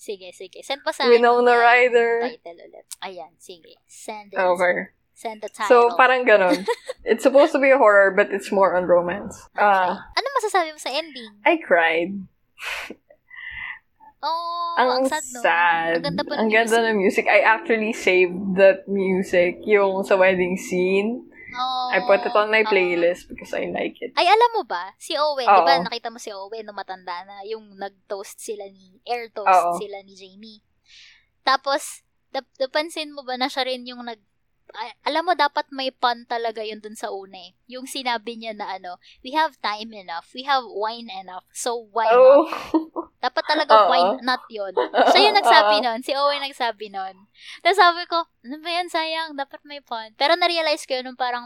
Sige, 0.00 0.32
sige. 0.34 0.64
Send 0.64 0.80
pa 0.82 0.90
sa. 0.90 1.06
Winona 1.06 1.54
Ryder. 1.54 2.26
Title 2.26 2.58
ulit. 2.58 2.88
Ayan, 3.04 3.36
sige. 3.38 3.76
Send 3.86 4.32
it. 4.32 4.40
Okay. 4.40 4.90
Send 5.20 5.44
the 5.44 5.52
title. 5.52 5.92
So, 5.92 5.96
parang 6.00 6.24
ganon. 6.24 6.64
It's 7.04 7.20
supposed 7.20 7.52
to 7.52 7.60
be 7.60 7.68
a 7.68 7.76
horror, 7.76 8.08
but 8.16 8.32
it's 8.32 8.48
more 8.48 8.72
on 8.72 8.88
romance. 8.88 9.36
Okay. 9.52 9.60
Ah, 9.60 10.00
ano 10.16 10.26
masasabi 10.40 10.72
mo 10.72 10.80
sa 10.80 10.88
ending? 10.96 11.32
I 11.44 11.60
cried. 11.60 12.16
Oh, 14.20 14.76
ang, 14.76 14.88
Ang 15.00 15.04
sad, 15.08 15.24
no? 15.32 15.40
sad. 15.40 15.92
Ang 15.96 16.12
ganda 16.12 16.22
pa 16.28 16.32
ng 16.36 16.52
ganda 16.52 16.76
music. 16.76 16.84
ng 16.84 16.96
music. 17.00 17.24
I 17.24 17.40
actually 17.40 17.92
saved 17.96 18.60
that 18.60 18.84
music, 18.84 19.64
yung 19.64 20.04
sa 20.04 20.20
wedding 20.20 20.60
scene. 20.60 21.24
Oh, 21.56 21.88
I 21.88 22.04
put 22.04 22.20
it 22.28 22.36
on 22.36 22.52
my 22.52 22.60
oh. 22.60 22.68
playlist 22.68 23.32
because 23.32 23.56
I 23.56 23.72
like 23.72 23.96
it. 24.04 24.12
Ay, 24.20 24.28
alam 24.28 24.60
mo 24.60 24.68
ba, 24.68 24.92
si 25.00 25.16
Owen, 25.16 25.48
di 25.48 25.62
ba, 25.64 25.80
nakita 25.80 26.12
mo 26.12 26.20
si 26.20 26.28
Owen 26.36 26.68
nung 26.68 26.76
matanda 26.76 27.24
na, 27.24 27.48
yung 27.48 27.80
nag-toast 27.80 28.44
sila 28.44 28.68
ni, 28.68 29.00
air 29.08 29.32
toast 29.32 29.48
Oo. 29.48 29.80
sila 29.80 30.04
ni 30.04 30.12
Jamie. 30.12 30.60
Tapos, 31.40 32.04
nap- 32.36 32.60
napansin 32.60 33.16
mo 33.16 33.24
ba 33.24 33.40
na 33.40 33.48
siya 33.48 33.72
rin 33.72 33.88
yung 33.88 34.04
nag 34.04 34.20
alam 35.00 35.22
mo, 35.22 35.32
dapat 35.32 35.68
may 35.70 35.90
pun 35.90 36.24
talaga 36.24 36.60
yun 36.60 36.78
dun 36.78 36.94
sa 36.94 37.08
una 37.08 37.36
eh. 37.36 37.52
Yung 37.66 37.84
sinabi 37.84 38.34
niya 38.34 38.52
na 38.52 38.76
ano, 38.76 38.96
we 39.20 39.30
have 39.30 39.54
time 39.58 39.90
enough, 39.92 40.30
we 40.32 40.42
have 40.42 40.62
wine 40.64 41.08
enough, 41.08 41.44
so 41.50 41.88
why 41.90 42.08
Oh. 42.08 42.46
not? 42.46 43.10
Dapat 43.20 43.44
talaga 43.46 43.72
Oo. 43.76 43.88
why 43.88 44.02
not 44.20 44.40
yun. 44.48 44.72
Siya 45.10 45.20
yung 45.26 45.36
nagsabi 45.36 45.74
nun, 45.80 46.00
si 46.00 46.12
Owen 46.12 46.40
nagsabi 46.40 46.88
nun. 46.88 47.28
Tapos 47.60 47.76
sabi 47.76 48.02
ko, 48.06 48.24
ano 48.40 48.56
ba 48.58 48.70
yan, 48.70 48.88
sayang, 48.88 49.34
dapat 49.34 49.60
may 49.62 49.80
pun. 49.80 50.12
Pero 50.14 50.34
na-realize 50.34 50.84
ko 50.84 50.96
yun 50.96 51.04
nung 51.06 51.20
parang, 51.20 51.44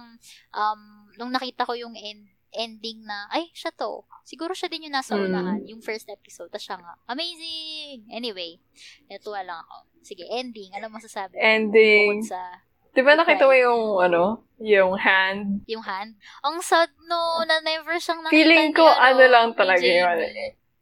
um, 0.50 0.80
nung 1.14 1.30
nakita 1.30 1.64
ko 1.64 1.74
yung 1.74 1.94
end, 1.94 2.30
ending 2.54 3.02
na, 3.02 3.26
ay, 3.28 3.50
siya 3.50 3.74
to. 3.74 4.06
Siguro 4.22 4.54
siya 4.54 4.70
din 4.70 4.86
yung 4.86 4.94
nasa 4.94 5.18
Mm. 5.18 5.26
unahan, 5.26 5.60
yung 5.66 5.82
first 5.82 6.06
episode. 6.06 6.46
Tapos 6.48 6.62
siya 6.62 6.78
nga, 6.78 6.94
amazing! 7.10 8.06
Anyway, 8.08 8.62
natuwa 9.04 9.42
lang 9.42 9.58
ako. 9.58 9.76
Sige, 10.00 10.22
ending. 10.30 10.70
Ano 10.70 10.86
masasabi? 10.88 11.34
Ending. 11.34 12.22
Bukod 12.22 12.30
sa 12.30 12.62
Di 12.94 13.02
ba 13.02 13.12
nakita 13.12 13.44
mo 13.44 13.52
yung, 13.52 13.82
ano, 14.00 14.22
yung 14.56 14.94
hand? 14.94 15.66
yung 15.66 15.82
hand. 15.82 16.14
Ang 16.40 16.62
sad 16.62 16.88
no, 17.04 17.42
na 17.42 17.58
never 17.60 17.98
siyang 17.98 18.22
nakita 18.22 18.32
Feeling 18.32 18.70
ko, 18.70 18.86
ano 18.86 19.24
lang 19.24 19.46
ni 19.50 19.56
talaga 19.56 19.82
Jamie. 19.82 19.98
yun. 19.98 20.18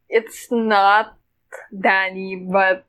It's 0.07 0.47
not 0.47 1.17
Danny, 1.69 2.37
but 2.37 2.85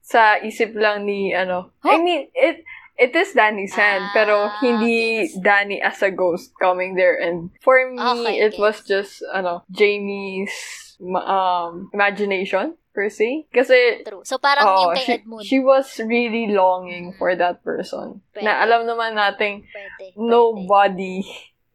sa 0.00 0.36
isip 0.38 0.72
lang 0.72 1.04
ni, 1.04 1.32
ano, 1.32 1.72
I 1.82 1.96
Huh? 1.96 1.98
mean, 1.98 2.28
it, 2.32 2.64
it 2.94 3.12
is 3.12 3.32
Danny's 3.32 3.72
hand, 3.72 4.04
Ah, 4.04 4.12
pero 4.12 4.34
hindi 4.60 5.28
gets. 5.28 5.36
Danny 5.38 5.80
as 5.80 6.00
a 6.00 6.10
ghost 6.10 6.52
coming 6.56 6.92
there. 6.92 7.16
And 7.16 7.48
for 7.60 7.76
me, 7.84 7.96
Okay, 7.96 8.36
it 8.42 8.56
was 8.56 8.80
just, 8.82 9.20
ano, 9.32 9.64
Jamie's 9.68 10.52
um, 11.00 11.88
imagination, 11.92 12.76
per 12.98 13.06
se. 13.14 13.46
Kasi, 13.54 14.02
True. 14.02 14.26
So, 14.26 14.42
parang 14.42 14.66
Oo, 14.66 14.90
yung 14.90 14.98
kay 14.98 15.06
she, 15.06 15.14
Edmund. 15.22 15.44
she 15.46 15.58
was 15.62 15.86
really 16.02 16.50
longing 16.50 17.14
for 17.14 17.30
that 17.38 17.62
person. 17.62 18.18
Pwede. 18.34 18.42
Na 18.42 18.58
alam 18.58 18.90
naman 18.90 19.14
nating 19.14 19.62
pwede, 19.70 19.90
pwede. 20.02 20.18
nobody, 20.18 21.22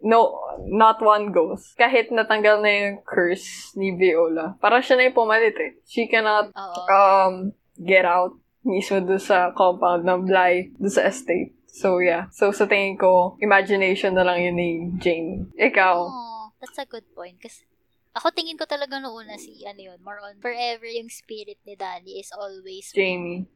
no, 0.04 0.36
not 0.68 1.00
one 1.00 1.32
ghost. 1.32 1.80
Kahit 1.80 2.12
natanggal 2.12 2.60
na 2.60 2.72
yung 2.76 3.08
curse 3.08 3.72
ni 3.80 3.96
Viola, 3.96 4.60
parang 4.60 4.84
siya 4.84 5.00
na 5.00 5.08
yung 5.08 5.16
pumalit 5.16 5.56
eh. 5.56 5.80
She 5.88 6.12
cannot 6.12 6.52
Oo. 6.52 6.82
um, 6.92 7.34
get 7.80 8.04
out 8.04 8.36
mismo 8.64 9.00
doon 9.04 9.20
sa 9.20 9.52
compound 9.52 10.08
ng 10.08 10.24
Bly, 10.28 10.76
doon 10.80 10.92
sa 10.92 11.08
estate. 11.08 11.52
So, 11.68 12.00
yeah. 12.00 12.30
So, 12.32 12.54
sa 12.56 12.64
tingin 12.70 12.96
ko, 12.96 13.36
imagination 13.44 14.16
na 14.16 14.24
lang 14.24 14.40
yun 14.40 14.56
ni 14.56 14.70
Jane. 15.02 15.52
Ikaw. 15.58 15.96
Oh, 16.06 16.54
that's 16.62 16.80
a 16.80 16.88
good 16.88 17.04
point. 17.12 17.42
Kasi, 17.42 17.66
ako 18.14 18.30
tingin 18.30 18.58
ko 18.58 18.66
talaga 18.70 19.02
noong 19.02 19.26
una 19.26 19.36
si, 19.42 19.66
ano 19.66 19.82
yun, 19.82 20.00
more 20.06 20.22
on, 20.22 20.38
forever 20.38 20.86
yung 20.86 21.10
spirit 21.10 21.58
ni 21.66 21.74
Danny 21.74 22.22
is 22.22 22.30
always 22.34 22.94
Jamie. 22.94 23.50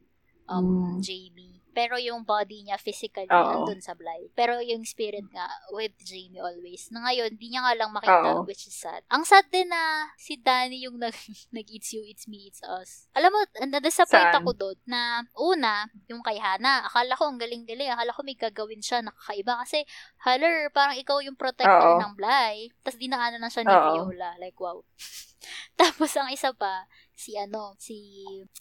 um, 0.49 0.97
Mm. 0.97 1.01
Jamie. 1.05 1.56
Pero 1.77 2.01
yung 2.01 2.25
body 2.25 2.65
niya 2.65 2.81
physically 2.81 3.29
Oo. 3.29 3.61
andun 3.61 3.77
sa 3.85 3.93
Bly. 3.93 4.33
Pero 4.33 4.57
yung 4.65 4.81
spirit 4.81 5.29
nga 5.29 5.45
with 5.69 5.93
Jamie 6.01 6.41
always. 6.41 6.89
Na 6.89 7.05
ngayon, 7.05 7.37
di 7.37 7.53
niya 7.53 7.61
nga 7.61 7.77
lang 7.77 7.93
makita, 7.93 8.41
Oo. 8.41 8.49
which 8.49 8.65
is 8.65 8.73
sad. 8.73 9.05
Ang 9.13 9.21
sad 9.21 9.45
din 9.53 9.69
na 9.69 10.09
si 10.17 10.41
Danny 10.41 10.89
yung 10.89 10.97
nag, 10.97 11.13
nag-eats 11.53 11.93
you, 11.93 12.01
it's 12.01 12.25
me, 12.25 12.49
it's 12.49 12.65
us. 12.65 13.05
Alam 13.13 13.29
mo, 13.29 13.39
na-disappoint 13.69 14.33
Saan? 14.33 14.41
ako 14.41 14.57
doon 14.57 14.77
na 14.89 15.21
una, 15.37 15.85
yung 16.09 16.25
kay 16.25 16.41
Hana, 16.41 16.89
akala 16.89 17.13
ko 17.13 17.29
ang 17.29 17.37
galing-galing. 17.37 17.93
Akala 17.93 18.09
ko 18.09 18.25
may 18.25 18.33
gagawin 18.33 18.81
siya 18.81 19.05
nakakaiba. 19.05 19.61
Kasi, 19.61 19.85
haler, 20.25 20.73
parang 20.73 20.97
ikaw 20.97 21.21
yung 21.21 21.37
protector 21.37 21.93
Oo. 21.93 22.01
ng 22.01 22.17
Bly. 22.17 22.73
Tapos 22.81 22.97
dinaanan 22.97 23.37
na 23.37 23.53
siya 23.53 23.61
ni 23.61 23.69
Oo. 23.69 23.85
Viola. 24.09 24.33
Like, 24.41 24.57
wow. 24.57 24.81
Tapos 25.77 26.09
ang 26.17 26.33
isa 26.33 26.49
pa, 26.57 26.89
si 27.17 27.33
ano, 27.33 27.73
si, 27.81 27.97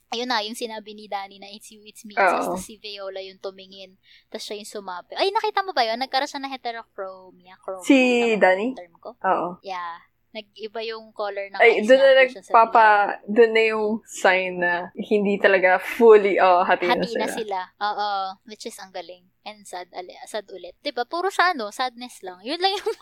ayun 0.09 0.33
na, 0.33 0.41
yung 0.41 0.57
sinabi 0.57 0.97
ni 0.97 1.05
Danny 1.07 1.37
na 1.37 1.47
it's 1.47 1.69
you, 1.69 1.85
it's 1.85 2.09
me, 2.09 2.17
it's 2.17 2.25
us. 2.49 2.65
Si 2.65 2.81
Viola 2.81 3.21
yung 3.21 3.37
tumingin. 3.37 4.01
Tapos 4.33 4.49
siya 4.49 4.57
yung 4.57 4.73
sumapi. 4.73 5.13
Ay, 5.13 5.29
nakita 5.29 5.61
mo 5.61 5.77
ba 5.77 5.85
yun? 5.85 6.01
Nagkaroon 6.01 6.25
siya 6.27 6.41
ng 6.41 6.53
heterochromia. 6.57 7.61
Chromia, 7.61 7.85
Si 7.85 7.99
Danny? 8.41 8.73
term 8.73 8.97
ko? 8.97 9.13
Oo. 9.21 9.61
Yeah. 9.61 10.01
Nag-iba 10.33 10.81
yung 10.85 11.13
color 11.13 11.49
ng 11.49 11.61
Ay, 11.61 11.85
doon 11.85 12.01
na 12.01 12.13
nagpapa, 12.17 12.87
doon 13.25 13.53
na 13.53 13.63
yung 13.73 13.89
sign 14.05 14.61
na 14.61 14.89
hindi 14.97 15.37
talaga 15.37 15.77
fully, 15.77 16.41
oh, 16.41 16.65
hati, 16.65 16.89
Hati 16.89 16.97
na 16.97 17.05
na 17.05 17.09
sila. 17.09 17.37
sila. 17.37 17.61
Oo. 17.77 18.11
Which 18.49 18.65
is 18.65 18.77
ang 18.81 18.91
galing. 18.91 19.25
And 19.47 19.63
sad, 19.63 19.87
ali- 19.95 20.19
sad 20.27 20.51
ulit. 20.51 20.75
Diba? 20.83 21.07
Puro 21.07 21.31
siya, 21.31 21.55
ano, 21.55 21.71
sadness 21.71 22.19
lang. 22.27 22.43
Yun 22.43 22.59
lang 22.59 22.75
yung, 22.75 22.95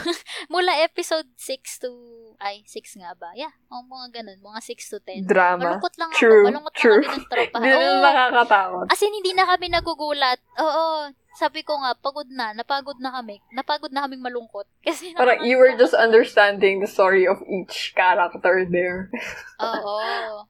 mula 0.56 0.72
episode 0.80 1.28
6 1.36 1.84
to, 1.84 1.92
ay, 2.40 2.64
6 2.64 3.04
nga 3.04 3.12
ba? 3.12 3.36
Yeah. 3.36 3.52
O, 3.68 3.84
mga 3.84 4.24
ganun. 4.24 4.40
Mga 4.40 4.60
6 4.64 4.96
to 4.96 4.98
10. 5.04 5.28
Drama. 5.28 5.60
Malungkot 5.60 5.94
lang 6.00 6.10
True, 6.16 6.40
ako. 6.40 6.48
Malungkot 6.48 6.74
true. 6.80 7.04
lang 7.04 7.04
kami 7.04 7.20
ng 7.20 7.28
tropa. 7.28 7.56
Hindi 7.60 7.70
Oo. 7.76 8.00
nakakatakot. 8.00 8.86
As 8.88 9.02
in, 9.04 9.12
hindi 9.12 9.32
na 9.36 9.44
kami 9.44 9.66
nagugulat. 9.68 10.40
Oo. 10.56 11.12
Sabi 11.30 11.62
ko 11.62 11.78
nga, 11.78 11.94
pagod 11.94 12.26
na. 12.26 12.50
Napagod 12.50 12.98
na 12.98 13.14
kami. 13.14 13.38
Napagod 13.54 13.94
na 13.94 14.02
kaming 14.02 14.22
malungkot. 14.22 14.66
Kasi 14.86 15.14
Parang 15.14 15.46
you 15.46 15.56
were 15.56 15.72
just 15.78 15.94
understanding 15.94 16.82
the 16.82 16.90
story 16.90 17.24
of 17.24 17.38
each 17.46 17.94
character 17.94 18.66
there. 18.66 19.06
Oo. 19.62 19.96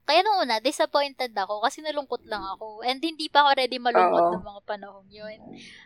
Kaya 0.03 0.25
nung 0.25 0.41
una, 0.41 0.57
disappointed 0.57 1.31
ako 1.37 1.61
kasi 1.61 1.85
nalungkot 1.85 2.25
lang 2.25 2.41
ako. 2.57 2.81
And 2.81 2.97
hindi 2.97 3.29
pa 3.29 3.45
ako 3.45 3.49
ready 3.59 3.77
malungkot 3.77 4.39
ng 4.39 4.45
mga 4.45 4.61
panahon 4.65 5.05
yun. 5.11 5.39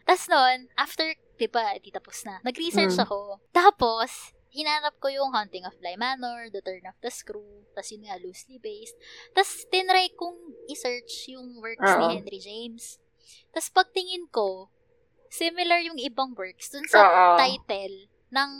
Tapos 0.08 0.26
noon, 0.32 0.72
after, 0.80 1.06
di 1.36 1.48
ba, 1.52 1.76
di 1.76 1.92
tapos 1.92 2.24
na. 2.24 2.40
Nag-research 2.46 2.96
Mm. 2.96 3.04
ako. 3.04 3.44
Tapos, 3.52 4.32
hinanap 4.56 4.96
ko 5.04 5.12
yung 5.12 5.36
Haunting 5.36 5.68
of 5.68 5.76
Bly 5.84 6.00
Manor, 6.00 6.48
The 6.48 6.64
Turn 6.64 6.88
of 6.88 6.96
the 7.04 7.12
Screw, 7.12 7.68
tapos 7.76 7.92
yun 7.92 8.08
nga, 8.08 8.16
loosely 8.16 8.56
based. 8.56 8.96
Tapos, 9.36 9.68
tinry 9.68 10.08
kong 10.16 10.40
i-search 10.72 11.36
yung 11.36 11.60
works 11.60 11.84
ni 11.84 12.06
Oo. 12.08 12.14
Henry 12.16 12.40
James. 12.40 12.96
Tapos, 13.52 13.68
pagtingin 13.74 14.32
ko, 14.32 14.72
similar 15.30 15.80
yung 15.84 16.00
ibang 16.00 16.34
works 16.36 16.70
dun 16.72 16.86
sa 16.88 17.06
Oo. 17.06 17.26
title 17.40 18.10
ng 18.34 18.52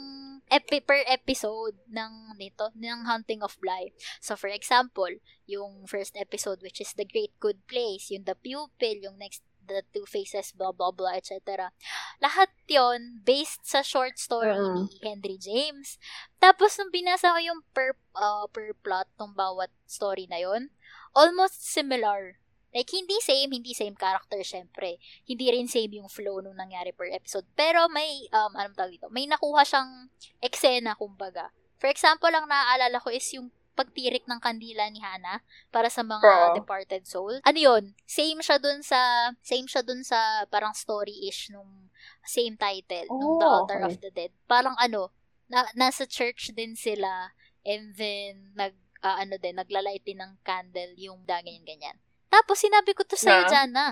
epi- 0.48 0.84
per 0.84 1.02
episode 1.10 1.74
ng 1.90 2.38
nito 2.38 2.70
ng 2.74 3.06
Hunting 3.06 3.42
of 3.42 3.58
Bly. 3.58 3.90
So 4.22 4.38
for 4.38 4.48
example, 4.48 5.10
yung 5.46 5.86
first 5.90 6.14
episode 6.14 6.62
which 6.62 6.80
is 6.80 6.94
The 6.94 7.06
Great 7.06 7.34
Good 7.42 7.66
Place, 7.66 8.14
yung 8.14 8.24
The 8.24 8.38
Pupil, 8.38 9.02
yung 9.02 9.18
next 9.18 9.42
The 9.66 9.82
Two 9.90 10.06
Faces, 10.06 10.54
blah 10.54 10.70
blah 10.70 10.94
blah, 10.94 11.18
etc. 11.18 11.74
Lahat 12.22 12.50
yon 12.70 13.26
based 13.26 13.66
sa 13.66 13.82
short 13.82 14.14
story 14.16 14.54
Oo. 14.54 14.86
ni 14.86 15.02
Henry 15.02 15.36
James. 15.42 15.98
Tapos 16.38 16.78
nung 16.78 16.94
binasa 16.94 17.34
ko 17.34 17.38
yung 17.42 17.60
per 17.74 17.98
uh, 18.14 18.46
per 18.46 18.72
plot 18.78 19.10
ng 19.18 19.34
bawat 19.34 19.74
story 19.90 20.30
na 20.30 20.38
yon, 20.38 20.70
almost 21.18 21.66
similar. 21.66 22.38
Like, 22.76 22.92
hindi 22.92 23.16
same, 23.24 23.56
hindi 23.56 23.72
same 23.72 23.96
character, 23.96 24.36
syempre. 24.44 25.00
Hindi 25.24 25.48
rin 25.48 25.64
same 25.64 25.96
yung 25.96 26.12
flow 26.12 26.44
nung 26.44 26.60
nangyari 26.60 26.92
per 26.92 27.08
episode. 27.08 27.48
Pero 27.56 27.88
may, 27.88 28.28
um, 28.36 28.52
anong 28.52 28.76
tawag 28.76 28.92
dito? 28.92 29.08
May 29.08 29.24
nakuha 29.24 29.64
siyang 29.64 30.12
eksena, 30.44 30.92
kumbaga. 30.92 31.48
For 31.80 31.88
example, 31.88 32.28
lang 32.28 32.44
naaalala 32.44 33.00
ko 33.00 33.08
is 33.08 33.24
yung 33.32 33.48
pagtirik 33.76 34.24
ng 34.28 34.40
kandila 34.40 34.88
ni 34.92 35.00
Hana 35.00 35.44
para 35.72 35.88
sa 35.88 36.04
mga 36.04 36.24
Oo. 36.52 36.56
departed 36.56 37.04
soul. 37.04 37.40
Ano 37.44 37.56
yun? 37.60 37.96
Same 38.04 38.40
siya 38.44 38.60
dun 38.60 38.84
sa, 38.84 39.32
same 39.40 39.68
siya 39.68 39.80
dun 39.84 40.04
sa 40.04 40.44
parang 40.48 40.72
story-ish 40.72 41.52
nung 41.52 41.88
same 42.24 42.56
title, 42.60 43.08
nung 43.12 43.40
The 43.40 43.46
Oh, 43.48 43.56
Altar 43.64 43.80
okay. 43.84 43.88
of 43.88 43.96
the 44.00 44.10
Dead. 44.12 44.32
Parang 44.44 44.76
ano, 44.80 45.12
na, 45.48 45.68
nasa 45.76 46.08
church 46.08 46.52
din 46.56 46.72
sila 46.76 47.32
and 47.64 47.96
then 48.00 48.52
nag, 48.56 48.72
ah, 49.04 49.20
ano 49.20 49.36
din, 49.36 49.60
naglalight 49.60 50.04
din 50.04 50.24
ng 50.24 50.40
candle 50.40 50.92
yung 50.96 51.24
da, 51.28 51.44
ganyan-ganyan. 51.44 52.00
Tapos, 52.36 52.60
sinabi 52.60 52.92
ko 52.92 53.00
to 53.02 53.16
sa'yo, 53.16 53.42
Na? 53.42 53.48
Jana. 53.48 53.86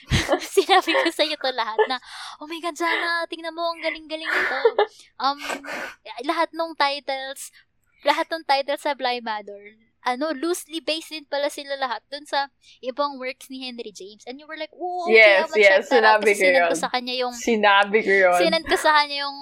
sinabi 0.56 0.96
ko 0.96 1.08
sa'yo 1.12 1.36
to 1.36 1.52
lahat 1.52 1.76
na, 1.84 2.00
oh 2.40 2.48
my 2.48 2.56
God, 2.56 2.72
Jana, 2.72 3.28
tingnan 3.28 3.52
mo, 3.52 3.68
ang 3.68 3.84
galing-galing 3.84 4.24
ito. 4.24 4.60
Um, 5.20 5.36
lahat 6.24 6.48
ng 6.52 6.72
titles, 6.72 7.52
lahat 8.02 8.32
ng 8.32 8.42
titles 8.42 8.80
sa 8.80 8.96
Bly 8.96 9.20
Manor, 9.20 9.76
ano, 10.02 10.34
loosely 10.34 10.82
based 10.82 11.14
din 11.14 11.22
pala 11.28 11.46
sila 11.46 11.78
lahat 11.78 12.02
dun 12.10 12.26
sa 12.26 12.50
ibang 12.82 13.22
works 13.22 13.46
ni 13.46 13.62
Henry 13.62 13.94
James. 13.94 14.26
And 14.26 14.40
you 14.40 14.48
were 14.48 14.58
like, 14.58 14.72
oh, 14.74 15.06
okay, 15.06 15.14
Yes, 15.14 15.46
yes, 15.54 15.86
sinabi 15.86 16.34
ko 16.34 16.42
yun. 16.42 16.74
sa 16.74 16.90
kanya 16.90 17.14
yung 17.14 17.36
Sinabi 17.36 18.02
ko 18.02 18.10
yun. 18.10 18.34
sinend 18.34 18.66
ko 18.66 18.74
sa 18.74 18.90
kanya 18.98 19.22
yung 19.22 19.38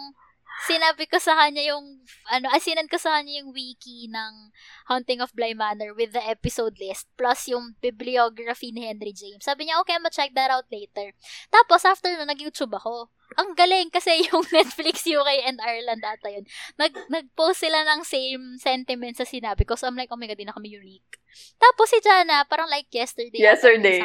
sinabi 0.68 1.08
ko 1.08 1.16
sa 1.16 1.36
kanya 1.36 1.64
yung 1.72 2.04
ano, 2.28 2.46
ah, 2.52 2.61
sinend 2.61 2.92
ko 2.92 3.00
sa 3.00 3.18
kanya 3.20 3.40
yung 3.40 3.50
wiki 3.54 4.11
ng 4.11 4.52
Haunting 4.92 5.24
of 5.24 5.32
Bly 5.32 5.56
Manor 5.56 5.96
with 5.96 6.12
the 6.12 6.20
episode 6.20 6.76
list 6.76 7.08
plus 7.16 7.48
yung 7.48 7.78
bibliography 7.80 8.74
ni 8.74 8.84
Henry 8.84 9.16
James. 9.16 9.44
Sabi 9.44 9.68
niya, 9.68 9.80
okay, 9.80 9.96
I'm 9.96 10.06
check 10.12 10.36
that 10.36 10.52
out 10.52 10.68
later. 10.68 11.16
Tapos, 11.48 11.86
after 11.86 12.11
na, 12.12 12.28
nag-YouTube 12.28 12.74
ako. 12.74 13.08
Ang 13.38 13.54
galing 13.54 13.94
kasi 13.94 14.20
yung 14.28 14.42
Netflix 14.50 15.06
UK 15.06 15.46
and 15.46 15.62
Ireland 15.62 16.02
ata 16.02 16.28
yun. 16.28 16.44
Nag, 16.76 16.92
nag-post 17.08 17.62
sila 17.62 17.86
ng 17.94 18.02
same 18.02 18.58
sentiments 18.58 19.22
sa 19.22 19.26
sinabi 19.28 19.62
ko. 19.62 19.78
So, 19.78 19.86
I'm 19.86 19.96
like, 19.96 20.11
oh 20.11 20.18
my 20.18 20.26
God, 20.26 20.36
di 20.36 20.44
na 20.44 20.56
kami 20.56 20.74
unique. 20.74 21.20
Tapos 21.62 21.86
si 21.86 22.02
Jana, 22.02 22.42
parang 22.50 22.66
like 22.66 22.90
yesterday. 22.90 23.38
Yesterday. 23.38 24.02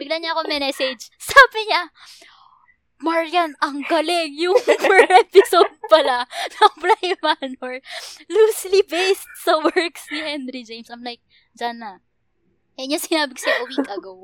Bigla 0.00 0.16
niya 0.16 0.32
ako 0.32 0.48
message. 0.48 1.12
Sabi 1.20 1.60
niya, 1.68 1.92
Marian, 2.98 3.54
ang 3.62 3.86
galing! 3.86 4.34
Yung 4.34 4.58
per 4.90 5.02
episode 5.06 5.70
pala 5.86 6.26
ng 6.58 6.72
Bly 6.82 7.14
Manor, 7.22 7.78
loosely 8.26 8.82
based 8.82 9.30
sa 9.38 9.58
works 9.62 10.10
ni 10.10 10.18
Henry 10.18 10.66
James. 10.66 10.90
I'm 10.90 11.06
like, 11.06 11.22
Jana, 11.54 12.02
yan 12.78 12.94
yung 12.94 13.02
sinabi 13.02 13.34
ko 13.34 13.40
sa'yo 13.42 13.62
a 13.62 13.68
week 13.70 13.90
ago. 13.90 14.14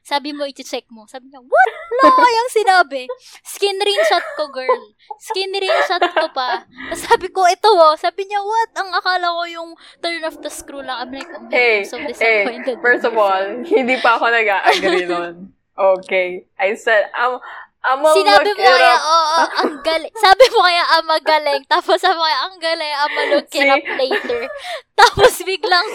Sabi 0.00 0.32
mo, 0.32 0.48
i-check 0.48 0.88
mo. 0.88 1.04
Sabi 1.04 1.28
niya, 1.28 1.44
what? 1.44 1.72
Wala 2.00 2.24
kayang 2.24 2.52
sinabi. 2.56 3.02
Screenshot 3.44 4.24
ko, 4.34 4.48
girl. 4.48 4.82
Screenshot 5.20 6.00
ko 6.00 6.26
pa. 6.32 6.64
Tapos 6.64 7.04
sabi 7.04 7.28
ko, 7.28 7.44
ito 7.44 7.68
oh. 7.68 7.94
Sabi 8.00 8.24
niya, 8.24 8.40
what? 8.40 8.70
Ang 8.80 8.90
akala 8.96 9.28
ko 9.28 9.42
yung 9.46 9.70
turn 10.00 10.24
of 10.24 10.40
the 10.40 10.48
screw 10.48 10.80
lang. 10.80 11.04
I'm 11.04 11.12
like, 11.12 11.28
oh, 11.28 11.46
Hey, 11.52 11.84
I'm 11.84 11.90
so 11.90 12.00
hey, 12.00 12.08
disappointed. 12.10 12.76
first 12.80 13.04
of 13.04 13.12
all, 13.14 13.44
hindi 13.68 14.00
pa 14.00 14.16
ako 14.16 14.32
nag-agree 14.32 15.06
nun. 15.06 15.52
Okay. 15.76 16.48
I 16.56 16.74
said, 16.74 17.12
I'm, 17.12 17.38
I'm 17.80 18.04
a 18.04 18.12
Sinabi 18.12 18.52
mo 18.52 18.60
kaya, 18.60 18.92
up. 18.92 19.00
oo, 19.00 19.38
ang 19.58 19.74
galing. 19.80 20.12
Sabi 20.24 20.44
mo 20.48 20.60
kaya, 20.60 20.84
ang 20.90 21.04
magaling. 21.06 21.62
Tapos 21.64 21.96
sabi 21.96 22.12
mo 22.12 22.22
kaya, 22.22 22.38
ang 22.44 22.56
galing, 22.56 22.92
I'm 22.92 23.14
a 23.14 23.24
look 23.32 23.48
it 23.48 23.56
See? 23.56 23.66
up 23.66 23.84
later. 23.96 24.40
Tapos 25.00 25.32
biglang, 25.40 25.88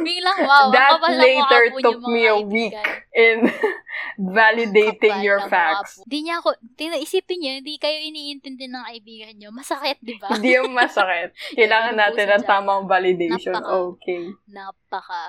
biglang, 0.00 0.38
wow, 0.42 0.72
That 0.72 0.96
later 1.12 1.62
took 1.78 2.00
me 2.02 2.24
a 2.24 2.40
week 2.40 2.72
in 3.12 3.44
validating 4.16 5.12
Kapal 5.12 5.24
your 5.24 5.40
facts. 5.46 5.98
mukha 5.98 6.04
po. 6.04 6.08
Di 6.08 6.18
niya 6.22 6.34
ako, 6.38 6.48
tina, 6.74 6.96
isipin 6.96 7.38
niyo, 7.38 7.52
hindi 7.60 7.76
kayo 7.76 7.98
iniintindi 7.98 8.66
ng 8.66 8.84
kaibigan 8.84 9.34
niyo. 9.36 9.48
Masakit, 9.52 10.00
di 10.00 10.16
ba? 10.16 10.32
Hindi 10.32 10.56
yung 10.56 10.72
masakit. 10.72 11.36
Kailangan 11.52 11.92
natin 11.94 12.26
ng 12.30 12.44
tamang 12.44 12.84
validation. 12.86 13.52
Napaka- 13.52 13.80
Okay. 13.92 14.22
Napaka. 14.48 15.24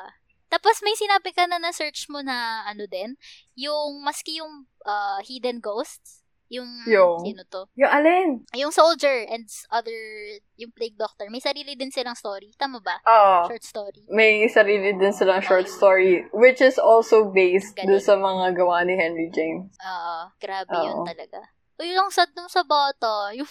Tapos 0.54 0.86
may 0.86 0.93
sinabi 0.93 1.34
ka 1.34 1.49
na 1.49 1.58
na-search 1.58 2.14
mo 2.14 2.22
na 2.22 2.62
ano 2.70 2.86
din, 2.86 3.18
yung 3.58 4.06
maski 4.06 4.38
yung 4.38 4.70
uh, 4.86 5.18
hidden 5.26 5.58
ghosts, 5.58 6.22
yung 6.54 6.70
Yung? 6.86 7.26
sino 7.26 7.41
to? 7.49 7.66
Yung 7.74 7.89
alin? 7.89 8.30
Yung 8.54 8.70
soldier 8.70 9.26
and 9.26 9.49
other 9.74 9.97
yung 10.54 10.70
plague 10.70 10.93
doctor, 10.93 11.26
may 11.34 11.41
sarili 11.41 11.74
din 11.74 11.89
silang 11.89 12.14
story. 12.14 12.54
Tama 12.54 12.78
ba? 12.78 13.01
Oo. 13.01 13.49
Short 13.49 13.66
story. 13.66 14.06
May 14.14 14.45
sarili 14.45 14.93
din 14.93 15.10
silang 15.10 15.41
short 15.41 15.66
story, 15.66 16.30
which 16.30 16.62
is 16.62 16.78
also 16.78 17.34
based 17.34 17.74
doon 17.82 17.97
sa 17.97 18.14
mga 18.14 18.54
gawa 18.54 18.86
ni 18.86 18.93
Henry 18.93 19.34
James. 19.34 19.74
Ah, 19.82 20.30
grabe 20.38 20.70
yun 20.70 21.01
Oo. 21.01 21.08
talaga. 21.10 21.41
Uy, 21.82 21.89
yung 21.89 22.14
sad 22.14 22.30
nung 22.38 22.51
sa 22.54 22.62
bata, 22.62 23.34
yung 23.34 23.49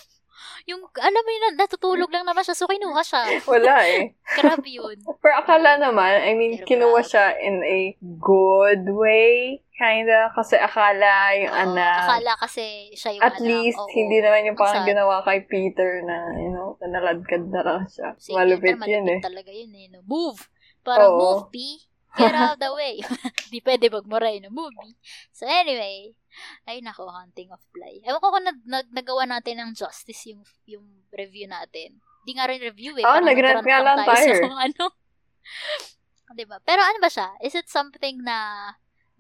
yung 0.67 0.83
alam 0.99 1.23
mo 1.23 1.31
yun, 1.31 1.55
natutulog 1.59 2.11
lang 2.11 2.25
naman 2.25 2.43
siya, 2.43 2.57
so 2.57 2.71
kinuha 2.71 3.03
siya. 3.03 3.23
Wala 3.53 3.75
eh. 3.87 4.15
Grabe 4.39 4.69
yun. 4.69 4.97
Pero 5.23 5.35
akala 5.37 5.77
naman, 5.79 6.23
I 6.23 6.33
mean, 6.35 6.59
Pero 6.61 6.67
kinuha 6.69 7.01
grabe. 7.03 7.11
siya 7.11 7.25
in 7.41 7.57
a 7.63 7.81
good 8.23 8.85
way, 8.89 9.61
kinda. 9.75 10.31
Kasi 10.33 10.57
akala 10.57 11.35
yung 11.39 11.53
Oo, 11.53 11.63
anak. 11.71 11.99
akala 12.07 12.33
kasi 12.39 12.93
siya 12.95 13.19
yung 13.19 13.25
At 13.25 13.37
anak. 13.39 13.47
least, 13.47 13.79
Oo. 13.79 13.91
hindi 13.91 14.19
naman 14.23 14.47
yung 14.47 14.57
Ang 14.57 14.63
parang 14.63 14.87
ginawa 14.89 15.17
kay 15.27 15.41
Peter 15.45 16.03
na, 16.07 16.17
you 16.39 16.51
know, 16.51 16.79
naladkad 16.81 17.51
na 17.51 17.61
lang 17.63 17.83
siya. 17.91 18.15
Si 18.17 18.33
Malupit 18.33 18.79
Peter, 18.79 18.89
yun 18.89 19.07
eh. 19.09 19.19
malupit 19.21 19.29
talaga 19.29 19.51
yun 19.53 19.73
eh. 19.77 19.87
No? 19.91 20.01
Move! 20.07 20.41
Parang 20.83 21.15
Oo. 21.15 21.19
move, 21.19 21.45
P. 21.55 21.57
Get 22.17 22.35
out 22.39 22.57
of 22.57 22.61
the 22.61 22.73
way. 22.77 23.01
Di 23.53 23.61
pwede 23.65 23.89
magmuray 23.89 24.41
na 24.41 24.53
movie. 24.53 24.97
So 25.33 25.49
anyway, 25.49 26.13
ay 26.69 26.85
nako, 26.85 27.09
Hunting 27.09 27.53
of 27.53 27.65
Bly. 27.73 28.05
Ewan 28.05 28.21
ko 28.21 28.29
kung 28.33 28.47
nag, 28.47 28.61
nag, 28.65 28.89
nagawa 28.93 29.25
natin 29.29 29.61
ng 29.61 29.71
justice 29.73 30.29
yung, 30.33 30.43
yung 30.69 30.87
review 31.13 31.49
natin. 31.49 32.01
Di 32.23 32.33
nga 32.37 32.47
rin 32.49 32.61
review 32.61 32.97
eh. 33.01 33.05
Oo, 33.05 33.11
Parang 33.11 33.29
nag-rant 33.29 33.65
nga 33.65 33.81
lang 33.83 33.99
tayo 34.05 34.13
sa 34.13 34.33
tayo. 34.33 34.45
kung 34.45 34.59
ano. 34.61 34.85
diba? 36.37 36.57
Pero 36.65 36.81
ano 36.81 36.99
ba 36.99 37.11
siya? 37.13 37.29
Is 37.45 37.53
it 37.53 37.69
something 37.69 38.25
na 38.25 38.73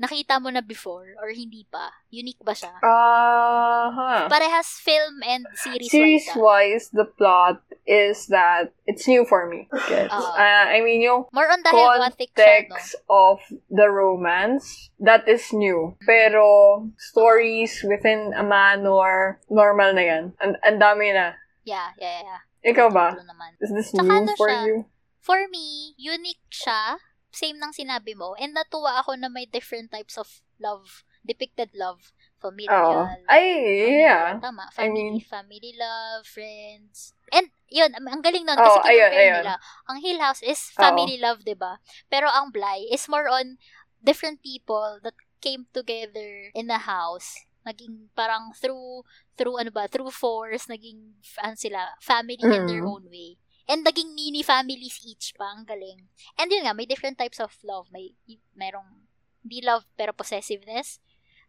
nakita 0.02 0.42
mo 0.42 0.50
na 0.50 0.58
before 0.58 1.14
or 1.22 1.30
hindi 1.30 1.62
pa? 1.70 1.94
Unique 2.10 2.42
ba 2.42 2.50
siya? 2.50 2.74
Ah, 2.82 3.86
huh. 3.94 4.20
Parehas 4.26 4.82
film 4.82 5.22
and 5.22 5.46
series 5.54 5.86
wise. 5.86 5.94
Series-wise, 5.94 6.84
the 6.90 7.06
plot 7.06 7.62
is 7.86 8.26
that 8.26 8.74
it's 8.90 9.06
new 9.06 9.22
for 9.22 9.46
me. 9.46 9.70
Gets? 9.70 10.10
Oo. 10.10 10.34
Uh, 10.34 10.66
I 10.66 10.82
mean, 10.82 11.06
yung 11.06 11.30
More 11.30 11.46
on 11.46 11.62
dahil 11.62 12.02
gothic 12.02 12.34
siya, 12.34 12.66
no? 12.66 12.74
context 12.74 12.98
of 13.06 13.38
the 13.70 13.86
romance, 13.86 14.90
that 14.98 15.22
is 15.30 15.46
new. 15.54 15.94
Pero, 16.02 16.82
stories 16.98 17.86
within 17.86 18.34
a 18.34 18.42
manor, 18.42 19.38
normal 19.46 19.94
na 19.94 20.02
yan. 20.02 20.24
Ang 20.42 20.58
ang 20.66 20.78
dami 20.82 21.14
na. 21.14 21.38
Yeah, 21.62 21.94
yeah, 22.02 22.26
yeah. 22.26 22.40
Ikaw 22.66 22.90
ba? 22.90 23.14
Is 23.62 23.70
this 23.70 23.94
Tsaka 23.94 24.02
new 24.02 24.18
ano 24.26 24.34
for 24.34 24.50
siya? 24.50 24.66
you? 24.66 24.76
For 25.22 25.38
me, 25.50 25.94
unique 25.98 26.42
siya. 26.50 26.98
Same 27.32 27.56
ng 27.58 27.72
sinabi 27.72 28.12
mo. 28.12 28.36
And 28.36 28.52
natuwa 28.52 29.00
ako 29.00 29.16
na 29.16 29.32
may 29.32 29.48
different 29.48 29.90
types 29.90 30.20
of 30.20 30.28
love. 30.60 31.02
Depicted 31.24 31.72
love. 31.72 32.12
Familial. 32.38 33.08
Ay, 33.30 33.46
familial, 33.56 33.98
yeah. 34.04 34.28
Tama. 34.42 34.68
I 34.68 34.74
Family, 34.74 34.92
mean- 34.92 35.20
family 35.24 35.72
love, 35.78 36.26
friends. 36.28 37.14
And, 37.32 37.48
yun, 37.72 37.94
ang 37.96 38.20
galing 38.20 38.44
nun. 38.44 38.58
Kasi 38.60 38.78
ayun, 38.84 39.08
kinupare 39.08 39.16
ayun. 39.16 39.36
nila. 39.40 39.54
Ang 39.88 39.98
Hill 40.04 40.20
House 40.20 40.42
is 40.44 40.60
family 40.76 41.16
love, 41.16 41.40
'di 41.42 41.56
ba 41.56 41.80
Pero 42.12 42.28
ang 42.28 42.52
Bly 42.52 42.92
is 42.92 43.08
more 43.08 43.24
on 43.32 43.56
different 44.02 44.42
people 44.44 45.00
that 45.00 45.16
came 45.40 45.64
together 45.72 46.52
in 46.52 46.68
a 46.68 46.78
house. 46.78 47.46
Naging 47.62 48.10
parang 48.18 48.50
through, 48.58 49.06
through 49.38 49.56
ano 49.56 49.70
ba, 49.70 49.86
through 49.86 50.10
force, 50.10 50.66
naging, 50.66 51.14
ano 51.38 51.54
sila, 51.54 51.94
family 52.02 52.42
in 52.50 52.66
their 52.66 52.82
Mm. 52.82 52.90
own 52.90 53.04
way. 53.08 53.38
And 53.70 53.86
naging 53.86 54.14
mini 54.14 54.42
families 54.42 54.98
each 55.06 55.34
pa, 55.38 55.54
ang 55.54 55.64
galing. 55.64 56.10
And 56.34 56.50
yun 56.50 56.66
nga, 56.66 56.74
may 56.74 56.86
different 56.86 57.18
types 57.18 57.38
of 57.38 57.54
love. 57.62 57.88
May, 57.94 58.14
merong, 58.58 59.06
hindi 59.42 59.62
love, 59.62 59.86
pero 59.94 60.10
possessiveness. 60.12 60.98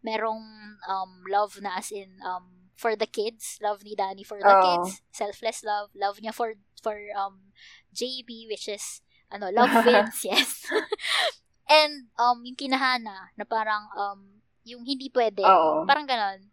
Merong 0.05 0.43
um, 0.85 1.11
love 1.29 1.57
na 1.61 1.77
as 1.81 1.89
in, 1.89 2.21
um, 2.21 2.69
for 2.77 2.95
the 2.95 3.09
kids. 3.09 3.57
Love 3.61 3.81
ni 3.81 3.97
Danny 3.97 4.21
for 4.21 4.37
the 4.37 4.49
Oo. 4.49 4.61
kids. 4.61 5.01
Selfless 5.09 5.65
love. 5.65 5.89
Love 5.97 6.21
niya 6.21 6.33
for, 6.33 6.53
for 6.81 6.97
um, 7.17 7.53
JB, 7.93 8.49
which 8.49 8.69
is, 8.69 9.01
ano, 9.33 9.49
love 9.49 9.73
Vince, 9.85 10.25
yes. 10.25 10.69
And, 11.69 12.13
um, 12.19 12.45
yung 12.45 12.57
kinahana, 12.59 13.33
na 13.33 13.45
parang, 13.45 13.89
um, 13.97 14.43
yung 14.63 14.85
hindi 14.85 15.09
pwede. 15.09 15.41
Oo. 15.41 15.83
Parang 15.89 16.05
ganon. 16.05 16.51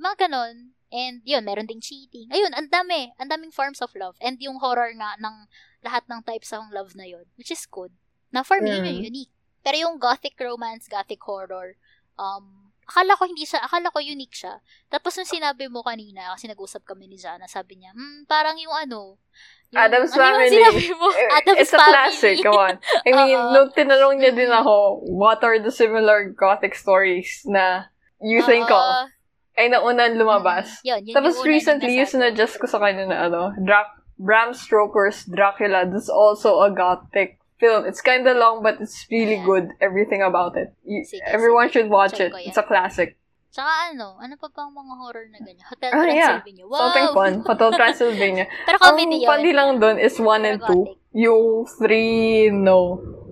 Mga 0.00 0.28
ganon. 0.28 0.72
And 0.90 1.22
yun, 1.22 1.44
meron 1.44 1.66
ding 1.66 1.80
cheating. 1.80 2.26
Ayun, 2.28 2.50
ang 2.50 2.66
dami. 2.66 3.14
Ang 3.16 3.30
daming 3.30 3.54
forms 3.54 3.78
of 3.78 3.94
love. 3.94 4.18
And 4.18 4.36
yung 4.38 4.58
horror 4.58 4.90
nga 4.92 5.14
ng 5.16 5.46
lahat 5.80 6.04
ng 6.06 6.22
types 6.22 6.50
ng 6.50 6.70
love 6.70 6.92
na 6.94 7.06
yun. 7.06 7.24
Which 7.34 7.50
is 7.50 7.62
good. 7.64 7.94
Na 8.28 8.42
for 8.42 8.58
me, 8.58 8.70
Mm. 8.70 8.84
yun, 8.84 8.96
unique. 9.06 9.32
Pero 9.60 9.76
yung 9.78 9.96
gothic 9.96 10.34
romance, 10.36 10.86
gothic 10.86 11.22
horror, 11.22 11.78
um, 12.16 12.72
akala 12.82 13.14
ko 13.14 13.22
hindi 13.22 13.46
siya, 13.46 13.62
akala 13.62 13.86
ko 13.88 14.02
unique 14.02 14.34
siya. 14.34 14.58
Tapos 14.88 15.14
nung 15.14 15.28
sinabi 15.28 15.70
mo 15.70 15.80
kanina, 15.80 16.34
kasi 16.34 16.50
nag-usap 16.50 16.82
kami 16.82 17.06
ni 17.06 17.14
Jana, 17.14 17.46
sabi 17.46 17.78
niya, 17.78 17.94
hmm, 17.94 18.26
parang 18.26 18.58
yung 18.58 18.74
ano, 18.74 19.22
yung, 19.70 19.78
Adam's 19.80 20.10
ano 20.10 20.18
Family. 20.18 20.50
sinabi 20.50 20.84
mo? 20.98 21.06
Adam's 21.30 21.58
It's 21.62 21.70
a 21.70 21.78
Family. 21.78 21.90
classic, 21.92 22.34
come 22.42 22.58
on. 22.58 22.74
I 23.06 23.10
mean, 23.20 23.38
Oo. 23.38 23.52
nung 23.54 23.70
tinanong 23.70 24.18
niya 24.18 24.34
din 24.34 24.50
ako, 24.50 25.06
what 25.06 25.38
are 25.46 25.62
the 25.62 25.70
similar 25.70 26.26
gothic 26.34 26.74
stories 26.74 27.46
na 27.46 27.86
you 28.18 28.42
think 28.42 28.66
Oo. 28.66 28.74
of? 28.74 29.06
Ay 29.52 29.68
naunang 29.68 30.14
lumabas. 30.14 30.80
Mm, 30.80 30.86
Yun, 30.86 31.00
yun 31.04 31.14
Tapos 31.14 31.34
yung 31.36 31.46
recently, 31.46 31.92
yung 31.94 32.08
sinadjust 32.08 32.56
ko 32.56 32.66
sa 32.66 32.78
kanya 32.78 33.04
na 33.06 33.18
ano, 33.26 33.52
Dra- 33.56 33.92
Bram 34.16 34.52
Stoker's 34.52 35.24
Dracula. 35.24 35.84
That's 35.84 36.08
also 36.08 36.60
a 36.60 36.70
gothic 36.70 37.36
film. 37.56 37.84
It's 37.84 38.00
kind 38.00 38.24
of 38.24 38.36
long, 38.36 38.60
but 38.60 38.80
it's 38.80 39.04
really 39.08 39.36
Ayan. 39.36 39.44
good. 39.44 39.66
Everything 39.78 40.20
about 40.20 40.56
it. 40.56 40.72
You- 40.82 41.04
Sige, 41.04 41.20
everyone 41.26 41.68
sige. 41.68 41.72
should 41.76 41.90
watch 41.90 42.16
it. 42.16 42.30
Check 42.30 42.40
yan. 42.40 42.48
It's 42.48 42.56
a 42.56 42.64
classic. 42.64 43.20
Tsaka 43.50 43.90
ano, 43.90 44.14
ano 44.16 44.38
pa 44.38 44.46
bang 44.46 44.70
mga 44.70 44.94
horror 44.96 45.26
na 45.26 45.38
ganyan? 45.42 45.66
Hotel 45.66 45.90
Ah, 45.90 46.06
yeah. 46.06 46.38
Transylvania. 46.38 46.66
Wow! 46.70 46.78
Something 46.78 47.08
fun. 47.10 47.32
Hotel 47.50 47.70
Transylvania. 47.74 48.46
Pero 48.70 48.76
Ang 48.78 48.84
comedy 48.86 49.16
yun. 49.18 49.28
funny 49.28 49.50
lang 49.50 49.70
dun 49.76 49.96
is 49.98 50.14
1 50.16 50.46
and 50.46 50.58
2. 50.62 50.70
Gothic. 50.70 50.96
Yung 51.10 51.44
3, 51.66 52.54
no. 52.54 52.78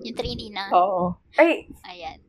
Yung 0.03 0.15
3D 0.19 0.51
na. 0.51 0.67
Oo. 0.75 1.15
Ay, 1.33 1.71
Ayan. 1.87 2.19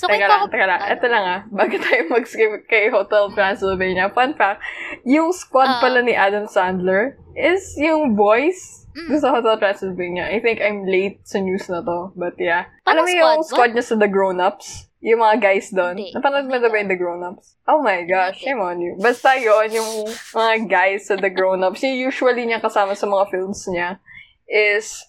So, 0.00 0.08
teka 0.08 0.24
lang, 0.24 0.48
teka 0.48 0.64
lang. 0.64 0.80
Ito 0.88 1.06
lang 1.06 1.24
ah. 1.28 1.40
Bago 1.52 1.76
tayo 1.76 2.08
mag-skip 2.08 2.64
kay 2.64 2.88
Hotel 2.88 3.28
Transylvania. 3.30 4.08
Fun 4.08 4.32
fact, 4.32 4.64
yung 5.04 5.28
squad 5.30 5.68
Ah. 5.68 5.76
pala 5.78 6.00
ni 6.00 6.16
Adam 6.16 6.48
Sandler 6.48 7.20
is 7.36 7.76
yung 7.76 8.16
boys 8.16 8.88
Mm. 8.90 9.20
sa 9.20 9.30
Hotel 9.30 9.54
Transylvania. 9.54 10.26
I 10.26 10.40
think 10.40 10.58
I'm 10.58 10.82
late 10.82 11.20
sa 11.22 11.38
news 11.38 11.68
na 11.68 11.78
to. 11.78 12.10
But 12.16 12.34
yeah. 12.40 12.66
Paano 12.82 13.04
Alam 13.04 13.06
mo 13.06 13.10
yung 13.12 13.44
squad? 13.44 13.70
niya 13.70 13.84
sa 13.84 13.94
The 13.94 14.08
Grown-Ups? 14.08 14.90
Yung 15.00 15.20
mga 15.20 15.36
guys 15.38 15.70
doon. 15.70 15.94
Hindi. 15.94 16.10
Napanood 16.10 16.44
mo 16.44 16.56
na 16.56 16.66
ba 16.66 16.76
yung 16.76 16.90
The 16.90 16.98
Grown-Ups? 16.98 17.46
Oh 17.64 17.80
my 17.80 18.02
gosh, 18.02 18.40
shame 18.40 18.58
on 18.58 18.82
you. 18.82 18.98
Basta 18.98 19.38
yun, 19.38 19.68
yung 19.70 19.90
mga 20.34 20.54
guys 20.66 21.06
sa 21.06 21.14
The 21.14 21.30
Grown-Ups, 21.30 21.80
yung 21.80 21.96
usually 22.02 22.44
niya 22.44 22.58
kasama 22.58 22.92
sa 22.92 23.06
mga 23.06 23.30
films 23.30 23.62
niya 23.68 23.96
is, 24.44 25.06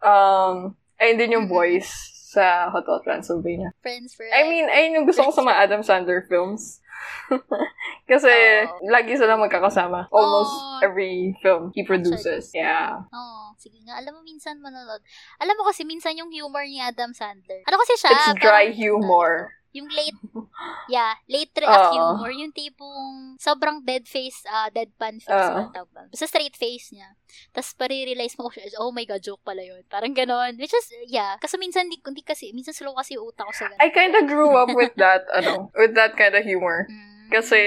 um, 0.00 0.74
ayun 0.98 1.16
din 1.16 1.34
yung 1.38 1.46
boys 1.46 1.86
sa 2.30 2.70
Hotel 2.70 3.02
Transylvania. 3.02 3.74
Friends 3.82 4.14
for 4.14 4.22
I 4.30 4.46
mean, 4.46 4.70
ayun 4.70 5.02
yung 5.02 5.06
gusto 5.10 5.26
ko 5.26 5.34
sa 5.34 5.42
mga 5.42 5.66
Adam 5.66 5.82
Sandler 5.82 6.22
films. 6.30 6.78
Kasi, 8.10 8.30
Oo. 8.30 8.86
lagi 8.86 9.18
sila 9.18 9.34
magkakasama. 9.34 10.06
Almost 10.14 10.54
Oo. 10.54 10.78
every 10.86 11.34
film 11.42 11.74
he 11.74 11.82
produces. 11.82 12.54
Yeah. 12.54 13.02
Oo, 13.10 13.58
sige 13.58 13.82
nga. 13.82 13.98
Alam 13.98 14.18
mo, 14.18 14.20
minsan 14.22 14.62
manonood. 14.62 15.02
Alam 15.42 15.58
mo 15.58 15.66
kasi, 15.66 15.82
minsan 15.82 16.14
yung 16.14 16.30
humor 16.30 16.62
ni 16.62 16.78
Adam 16.78 17.10
Sandler. 17.10 17.66
Ano 17.66 17.78
kasi 17.82 17.98
siya? 17.98 18.14
It's 18.14 18.38
dry 18.38 18.70
humor. 18.70 19.50
Yung 19.70 19.86
late, 19.86 20.18
yeah, 20.94 21.14
late 21.30 21.54
re- 21.54 21.70
at 21.70 21.90
Oo. 21.90 21.94
humor. 21.94 22.30
Yung 22.34 22.50
tipong 22.50 23.38
sobrang 23.38 23.86
dead 23.86 24.06
face, 24.10 24.42
uh, 24.50 24.66
deadpan 24.74 25.22
face. 25.22 25.30
Uh, 25.30 25.70
tawag 25.70 25.90
ba? 25.94 26.02
Basta 26.10 26.26
straight 26.26 26.58
face 26.58 26.90
niya. 26.90 27.14
Tapos 27.54 27.70
pare-realize 27.78 28.34
mo, 28.34 28.50
oh 28.82 28.90
my 28.90 29.06
God, 29.06 29.22
joke 29.22 29.42
pala 29.46 29.62
yun. 29.62 29.86
Parang 29.86 30.10
ganon. 30.10 30.58
Which 30.58 30.74
is, 30.74 30.90
yeah. 31.06 31.38
Kasi 31.38 31.54
minsan, 31.56 31.86
di, 31.86 32.02
hindi 32.02 32.26
kasi, 32.26 32.50
minsan 32.50 32.74
slow 32.74 32.98
kasi 32.98 33.14
yung 33.14 33.30
utak 33.30 33.46
ko 33.46 33.54
sa 33.54 33.70
ganon. 33.70 33.82
I 33.82 33.94
kind 33.94 34.14
of 34.18 34.26
grew 34.26 34.58
up 34.58 34.74
with 34.74 34.94
that, 34.98 35.22
ano, 35.38 35.70
with 35.78 35.94
that 35.94 36.18
kind 36.18 36.34
of 36.34 36.42
humor. 36.42 36.90
Mm. 36.90 37.30
Kasi, 37.30 37.60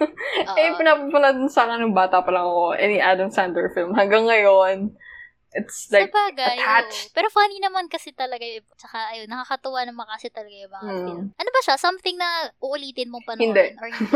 Oo. 0.00 0.56
eh, 0.56 0.72
pinapapanood 0.80 1.52
sa 1.52 1.68
akin 1.68 1.84
nung 1.84 1.92
bata 1.92 2.24
pa 2.24 2.32
lang 2.32 2.48
ako, 2.48 2.72
any 2.80 2.96
Adam 2.96 3.28
Sandler 3.28 3.68
film. 3.76 3.92
Hanggang 3.92 4.24
ngayon, 4.24 4.96
it's 5.50 5.88
like, 5.88 6.08
sa 6.08 6.28
bagay, 6.28 6.56
attached. 6.56 7.08
oo. 7.08 7.12
Pero 7.12 7.26
funny 7.28 7.56
naman 7.58 7.86
kasi 7.86 8.12
talaga, 8.12 8.42
yun. 8.42 8.60
tsaka 8.74 9.10
ayun, 9.10 9.26
nakakatuwa 9.26 9.80
naman 9.82 10.04
kasi 10.06 10.28
talaga 10.28 10.52
yung 10.52 10.70
mga 10.70 10.84
Hmm. 10.84 11.04
film. 11.04 11.24
Ano 11.32 11.48
ba 11.48 11.60
siya? 11.62 11.76
Something 11.76 12.16
na 12.16 12.28
uulitin 12.58 13.08
mong 13.08 13.24
panoorin? 13.24 13.48
Hindi. 13.48 13.64
Or 13.74 13.88
hindi? 13.90 14.12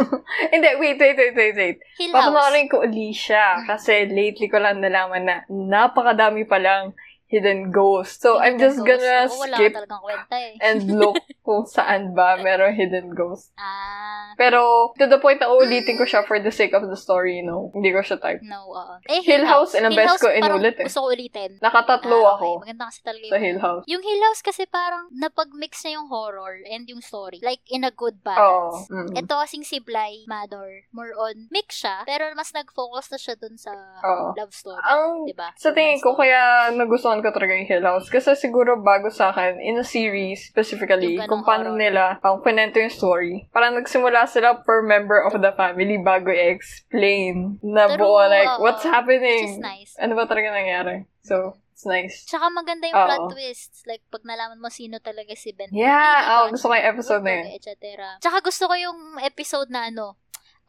hindi, 0.51 0.69
wait, 0.77 0.99
wait, 0.99 1.17
wait, 1.17 1.35
wait, 1.35 1.57
wait. 1.57 1.77
Hill 1.97 2.11
House. 2.11 2.21
Papanoorin 2.29 2.67
ko 2.67 2.77
uli 2.81 3.11
siya. 3.11 3.59
Mm. 3.59 3.67
Kasi 3.67 3.93
lately 4.07 4.47
ko 4.47 4.59
lang 4.59 4.79
nalaman 4.79 5.23
na 5.23 5.37
napakadami 5.49 6.45
palang 6.45 6.93
hidden 7.33 7.73
ghosts. 7.73 8.21
So, 8.21 8.37
I'm 8.37 8.55
Hidden 8.55 8.61
just 8.61 8.79
ghost. 8.79 9.01
gonna 9.01 9.25
Oo, 9.25 9.45
skip 9.49 9.73
kwenta 9.73 10.37
eh. 10.37 10.53
and 10.61 10.85
look 10.93 11.17
kung 11.47 11.65
saan 11.65 12.13
ba 12.13 12.37
meron 12.37 12.77
hidden 12.77 13.17
ghosts. 13.17 13.49
ah, 13.57 14.37
Pero, 14.37 14.93
to 14.95 15.09
the 15.09 15.17
point 15.17 15.41
na 15.41 15.49
uulitin 15.49 15.97
ko 15.97 16.05
siya 16.05 16.23
for 16.23 16.37
the 16.37 16.53
sake 16.53 16.77
of 16.77 16.85
the 16.85 16.95
story, 16.95 17.41
no. 17.41 17.73
Hindi 17.73 17.89
ko 17.89 18.05
siya 18.05 18.21
type. 18.21 18.45
no, 18.45 18.69
oo. 18.69 18.95
Eh, 19.09 19.25
Hill 19.25 19.49
House, 19.49 19.73
House, 19.73 20.21
ko 20.21 20.29
parang 20.29 20.61
inulit 20.61 20.77
eh. 20.77 20.85
Gusto 20.85 21.01
ko 21.01 21.09
ulitin. 21.09 21.57
Nakatatlo 21.59 22.19
Ah, 22.21 22.37
ako 22.37 22.45
okay. 22.53 22.61
Maganda 22.69 22.85
kasi 22.93 23.01
talaga 23.01 23.25
sa 23.27 23.39
Hill 23.41 23.61
House. 23.65 23.85
Yung 23.89 24.03
Hill 24.05 24.23
House 24.23 24.43
kasi 24.45 24.63
parang 24.69 25.09
napag-mix 25.11 25.73
na 25.89 25.97
yung 25.97 26.13
horror 26.13 26.61
and 26.69 26.85
yung 26.85 27.01
story. 27.01 27.41
Like, 27.41 27.65
in 27.73 27.81
a 27.83 27.91
good 27.91 28.21
Oo. 28.21 28.27
balance. 28.29 28.93
Mm. 28.93 29.17
Ito 29.17 29.41
kasing 29.41 29.65
si 29.65 29.81
Bly 29.81 30.29
Manor, 30.29 30.85
more 30.93 31.17
on 31.17 31.49
mix 31.49 31.81
siya, 31.81 32.05
pero 32.05 32.29
mas 32.37 32.53
nag-focus 32.53 33.09
na 33.09 33.19
siya 33.19 33.35
dun 33.41 33.57
sa 33.57 33.73
Oo. 34.05 34.37
love 34.37 34.53
story. 34.53 34.85
Ang 34.85 35.25
diba? 35.25 35.49
Sa 35.57 35.73
tingin 35.73 35.97
ko, 35.97 36.13
kaya 36.13 36.69
nagustuhan 36.75 37.22
ko 37.23 37.31
talaga 37.31 37.55
yung 37.55 37.71
Hill 37.71 37.87
House. 37.87 38.11
Kasi 38.11 38.35
siguro 38.35 38.77
bago 38.83 39.09
sa 39.09 39.31
akin, 39.31 39.63
in 39.63 39.79
a 39.79 39.87
series 39.87 40.51
specifically, 40.51 41.17
kung 41.31 41.47
paano 41.47 41.73
horror. 41.73 41.81
nila 41.81 42.05
ang 42.21 42.43
kwento 42.43 42.83
yung 42.83 42.91
story. 42.93 43.47
Parang 43.55 43.79
nagsimula 43.79 44.27
sila 44.27 44.61
per 44.67 44.83
member 44.83 45.23
of 45.23 45.39
the 45.39 45.55
family 45.55 45.97
bago 46.03 46.29
i-explain 46.35 47.63
na 47.63 47.87
True, 47.95 48.03
buo, 48.03 48.23
like, 48.27 48.59
what's 48.59 48.83
Which 48.83 48.93
happening? 48.93 49.57
is 49.57 49.63
nice. 49.63 49.93
Ano 49.97 50.19
ba 50.19 50.27
talaga 50.27 50.51
nangyari? 50.51 51.07
So, 51.23 51.55
it's 51.71 51.87
nice. 51.87 52.27
Tsaka 52.27 52.51
maganda 52.51 52.91
yung 52.91 52.99
Oo. 52.99 53.07
plot 53.07 53.25
twists. 53.39 53.87
Like, 53.87 54.03
pag 54.11 54.27
nalaman 54.27 54.59
mo 54.59 54.67
sino 54.71 54.99
talaga 54.99 55.35
si 55.39 55.55
Ben. 55.55 55.71
Yeah, 55.71 56.43
oh, 56.43 56.51
gusto 56.51 56.67
ko 56.71 56.75
yung 56.75 56.89
episode 56.91 57.23
na 57.23 57.33
yun. 57.39 57.47
Et 57.55 57.63
cetera. 57.63 58.19
Tsaka 58.19 58.43
gusto 58.43 58.67
ko 58.67 58.75
yung 58.75 58.99
episode 59.23 59.71
na 59.71 59.87
ano, 59.87 60.19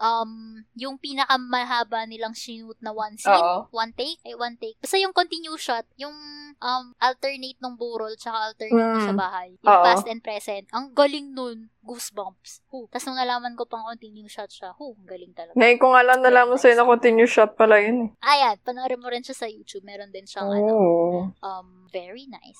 um, 0.03 0.59
yung 0.75 0.99
pinakamahaba 0.99 2.03
nilang 2.03 2.35
shoot 2.35 2.75
na 2.83 2.91
one 2.91 3.15
scene, 3.15 3.39
Oo. 3.39 3.71
one 3.71 3.95
take, 3.95 4.19
eh, 4.27 4.35
one 4.35 4.59
take. 4.59 4.75
Basta 4.83 4.99
yung 4.99 5.15
continue 5.15 5.55
shot, 5.55 5.87
yung 5.95 6.11
um, 6.59 6.85
alternate 6.99 7.55
ng 7.57 7.79
burol, 7.79 8.11
tsaka 8.19 8.51
alternate 8.51 8.75
nung 8.75 9.07
sa 9.07 9.15
Mm. 9.15 9.21
bahay. 9.23 9.49
Yung 9.63 9.71
Oo. 9.71 9.85
past 9.87 10.05
and 10.05 10.19
present. 10.19 10.67
Ang 10.75 10.91
galing 10.91 11.31
nun. 11.31 11.71
Goosebumps. 11.83 12.63
Hu. 12.71 12.87
Tapos 12.87 13.03
nung 13.03 13.19
nalaman 13.19 13.59
ko 13.59 13.67
pang 13.67 13.83
continue 13.83 14.27
shot 14.27 14.47
siya, 14.47 14.71
hu, 14.71 14.95
ang 14.95 15.03
galing 15.03 15.35
talaga. 15.35 15.51
Ngayon 15.55 15.79
ko 15.79 15.87
nga 15.91 16.03
lang 16.03 16.19
nalaman 16.23 16.55
sa'yo 16.55 16.79
na 16.79 16.87
continue 16.87 17.27
shot 17.27 17.59
pala 17.59 17.83
yun 17.83 18.07
eh. 18.07 18.09
Ayan, 18.23 18.55
panoorin 18.63 19.03
mo 19.03 19.11
rin 19.11 19.19
siya 19.19 19.35
sa 19.35 19.51
YouTube. 19.51 19.83
Meron 19.83 20.07
din 20.07 20.23
siyang 20.23 20.47
ano, 20.47 20.71
Oh. 20.71 21.19
um, 21.43 21.83
very 21.91 22.23
nice. 22.31 22.59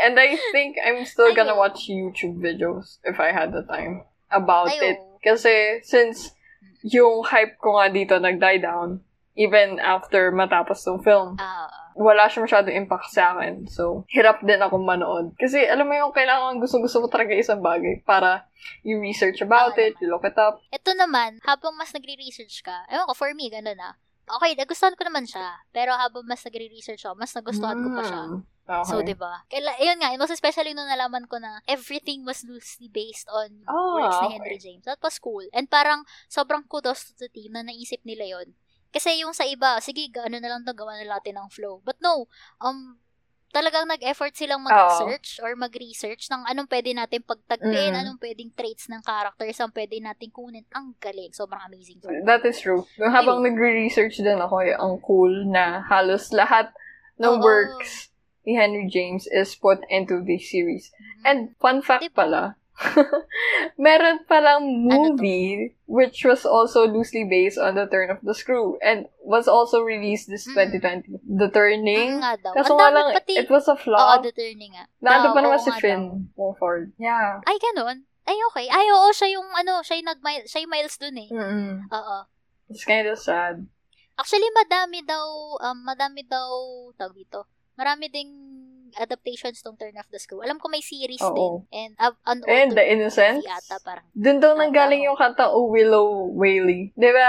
And 0.00 0.16
I 0.16 0.40
think 0.50 0.80
I'm 0.80 1.04
still 1.04 1.36
gonna 1.36 1.52
watch 1.54 1.92
YouTube 1.92 2.40
videos 2.40 3.04
if 3.04 3.20
I 3.20 3.36
had 3.36 3.52
the 3.52 3.68
time 3.68 4.08
about 4.32 4.72
Ay, 4.72 4.96
it. 4.96 4.98
Kasi 5.20 5.84
since 5.84 6.32
yung 6.86 7.24
hype 7.26 7.58
ko 7.58 7.78
nga 7.78 7.90
dito 7.90 8.14
nag-die 8.16 8.62
down, 8.62 9.02
even 9.34 9.78
after 9.78 10.30
matapos 10.30 10.82
ng 10.86 11.02
film, 11.02 11.38
Ah, 11.38 11.70
wala 11.98 12.30
siya 12.30 12.46
masyadong 12.46 12.74
impact 12.74 13.10
sa 13.10 13.34
akin. 13.34 13.66
So, 13.66 14.06
hirap 14.06 14.42
din 14.42 14.62
ako 14.62 14.78
manood. 14.78 15.34
Kasi 15.34 15.66
alam 15.66 15.90
mo 15.90 15.94
yung 15.94 16.14
kailangan 16.14 16.62
gusto-gusto 16.62 17.02
ko 17.02 17.06
talaga 17.10 17.34
isang 17.34 17.58
bagay 17.58 18.02
para 18.02 18.46
you 18.86 18.98
research 19.02 19.42
about 19.42 19.74
Ah, 19.74 19.82
it, 19.82 19.98
you 19.98 20.06
look 20.06 20.22
it 20.22 20.38
up. 20.38 20.62
Ito 20.70 20.94
naman, 20.94 21.42
habang 21.42 21.74
mas 21.74 21.90
nagre-research 21.90 22.62
ka, 22.62 22.86
ewan 22.90 23.06
ko, 23.10 23.14
for 23.14 23.30
me, 23.34 23.50
gano'n 23.50 23.78
na. 23.78 23.98
Okay, 24.28 24.52
nagustuhan 24.54 24.94
ko 24.94 25.02
naman 25.08 25.24
siya. 25.24 25.58
Pero 25.72 25.96
habang 25.96 26.24
mas 26.28 26.44
nagre-research 26.44 27.08
ako, 27.08 27.16
mas 27.16 27.32
nagustuhan 27.32 27.78
ko 27.80 27.88
pa 27.96 28.02
siya. 28.04 28.24
Mm, 28.28 28.42
Okay. 28.68 28.84
So, 28.84 29.00
di 29.00 29.16
ba? 29.16 29.48
Kaila, 29.48 29.80
yun 29.80 29.96
nga, 29.96 30.12
most 30.20 30.28
especially 30.28 30.76
nung 30.76 30.92
nalaman 30.92 31.24
ko 31.24 31.40
na 31.40 31.64
everything 31.64 32.20
was 32.28 32.44
loosely 32.44 32.92
based 32.92 33.24
on 33.32 33.64
Ah, 33.64 33.96
works 33.96 34.20
ni 34.20 34.28
okay. 34.28 34.34
Henry 34.36 34.58
James. 34.60 34.84
That 34.84 35.00
was 35.00 35.16
cool. 35.16 35.40
And 35.56 35.72
parang 35.72 36.04
sobrang 36.28 36.68
kudos 36.68 37.16
to 37.16 37.16
the 37.16 37.32
team 37.32 37.56
na 37.56 37.64
naisip 37.64 38.04
nila 38.04 38.28
yon 38.28 38.52
Kasi 38.92 39.24
yung 39.24 39.32
sa 39.32 39.48
iba, 39.48 39.80
sige, 39.80 40.12
ano 40.20 40.36
na 40.36 40.52
lang 40.52 40.68
to, 40.68 40.76
gawa 40.76 41.00
na 41.00 41.16
natin 41.16 41.40
ng 41.40 41.48
flow. 41.48 41.80
But 41.80 41.96
no, 42.04 42.28
um, 42.60 43.00
talagang 43.48 43.88
nag-effort 43.88 44.32
silang 44.32 44.60
mag-search 44.60 45.40
or 45.40 45.56
mag-research 45.56 46.28
ng 46.28 46.44
anong 46.44 46.68
pwede 46.68 46.92
natin 46.92 47.24
pagtagpiin, 47.24 47.96
Mm. 47.96 48.00
anong 48.00 48.18
pwedeng 48.20 48.52
traits 48.52 48.86
ng 48.86 49.00
characters, 49.00 49.56
ang 49.58 49.72
pwede 49.72 49.96
natin 49.98 50.28
kunin. 50.28 50.64
Ang 50.70 50.92
galing. 50.96 51.32
Sobrang 51.32 51.64
amazing. 51.64 51.98
That 52.24 52.44
is 52.44 52.60
true. 52.60 52.84
Nung 52.96 53.10
habang 53.10 53.40
nagre-research 53.40 54.20
din 54.20 54.38
ako, 54.38 54.62
eh, 54.62 54.76
ang 54.76 55.00
cool 55.00 55.44
na 55.44 55.80
halos 55.88 56.28
lahat 56.30 56.70
ng 57.16 57.36
Oo. 57.36 57.42
works 57.42 58.12
ni 58.44 58.56
Henry 58.56 58.88
James 58.88 59.28
is 59.28 59.52
put 59.52 59.80
into 59.88 60.20
the 60.22 60.36
series. 60.38 60.88
And 61.20 61.52
fun 61.58 61.80
fact 61.80 62.04
Diba? 62.08 62.16
pala, 62.24 62.42
meron 63.78 64.22
palang 64.24 64.62
Ano 64.86 65.16
movie 65.16 65.74
which 65.88 66.22
was 66.22 66.44
also 66.44 66.86
loosely 66.86 67.24
based 67.24 67.58
on 67.58 67.74
The 67.74 67.88
Turn 67.88 68.10
of 68.10 68.20
the 68.22 68.34
Screw 68.34 68.76
and 68.78 69.08
was 69.24 69.48
also 69.48 69.80
released 69.82 70.28
this 70.28 70.46
Mm. 70.46 71.08
2020. 71.10 71.18
The 71.26 71.48
Turning. 71.48 72.20
Daw. 72.20 72.52
Kaso 72.54 72.76
nga 72.76 72.92
lang, 72.92 73.16
pati. 73.16 73.34
it 73.34 73.48
was 73.48 73.66
a 73.66 73.74
Oo, 73.74 73.80
flop. 73.80 74.20
the 74.22 74.30
turning 74.30 74.72
nga. 74.72 74.84
Nandun 75.00 75.32
Oo, 75.32 75.34
pa 75.34 75.40
naman 75.42 75.58
oo 75.58 75.64
si 75.64 75.72
Finn. 75.80 76.02
Wolford. 76.36 76.92
Yeah. 76.96 77.40
Ay, 77.44 77.56
ganun. 77.58 78.04
Ay, 78.22 78.36
okay. 78.52 78.66
Ay, 78.68 78.86
oo, 78.92 79.08
siya 79.10 79.32
yung, 79.32 79.48
ano, 79.56 79.80
siya 79.80 79.96
yung 79.98 80.08
nag 80.12 80.20
siya 80.44 80.60
yung 80.62 80.72
Miles 80.72 80.96
dun 81.00 81.16
eh. 81.16 81.28
Mm-mm. 81.32 81.88
Oo. 81.88 82.16
It's 82.68 82.84
kind 82.84 83.08
of 83.08 83.16
sad. 83.16 83.64
Actually, 84.14 84.52
madami 84.52 85.00
daw, 85.02 85.24
um, 85.58 85.78
madami 85.82 86.20
daw, 86.22 86.48
tawag 86.94 87.16
dito, 87.16 87.48
marami 87.74 88.12
ding 88.12 88.28
adaptations 88.94 89.58
tong 89.58 89.74
Turn 89.74 89.94
of 89.94 90.06
the 90.08 90.16
Screw. 90.16 90.40
Alam 90.40 90.56
ko 90.56 90.66
may 90.66 90.80
series 90.80 91.20
Oo. 91.20 91.34
din. 91.34 91.52
And, 91.70 91.92
uh, 91.96 92.12
an 92.24 92.42
And 92.44 92.70
The 92.72 92.82
Innocents. 92.82 93.42
movie 93.42 93.50
ata, 93.50 93.78
parang. 93.78 94.04
Dun 94.10 94.38
daw 94.38 94.54
nanggaling 94.54 95.02
yung 95.02 95.14
kanta 95.14 95.48
Oh 95.48 95.66
Willow 95.66 96.26
Whaley. 96.30 96.90
Di 96.92 97.10
ba? 97.10 97.26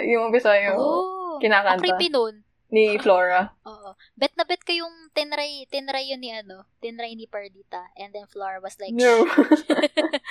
Yung 0.00 0.28
umpisa 0.28 0.52
yung 0.56 0.76
Oh, 0.76 1.36
ang 1.36 1.40
kinakanta 1.40 1.80
creepy 1.80 2.08
nun. 2.08 2.42
ni 2.70 2.96
Flora. 2.96 3.50
Oo. 3.64 3.94
Bet 4.14 4.30
na 4.34 4.44
bet 4.44 4.62
ko 4.62 4.70
yung 4.70 5.10
tinry, 5.10 5.66
tinry 5.66 6.06
yun 6.06 6.22
ni 6.22 6.30
ano, 6.30 6.62
tinry 6.78 7.14
ni 7.14 7.26
Perdita. 7.26 7.90
And 7.98 8.14
then 8.14 8.26
Flora 8.26 8.58
was 8.58 8.78
like, 8.78 8.94
No. 8.94 9.26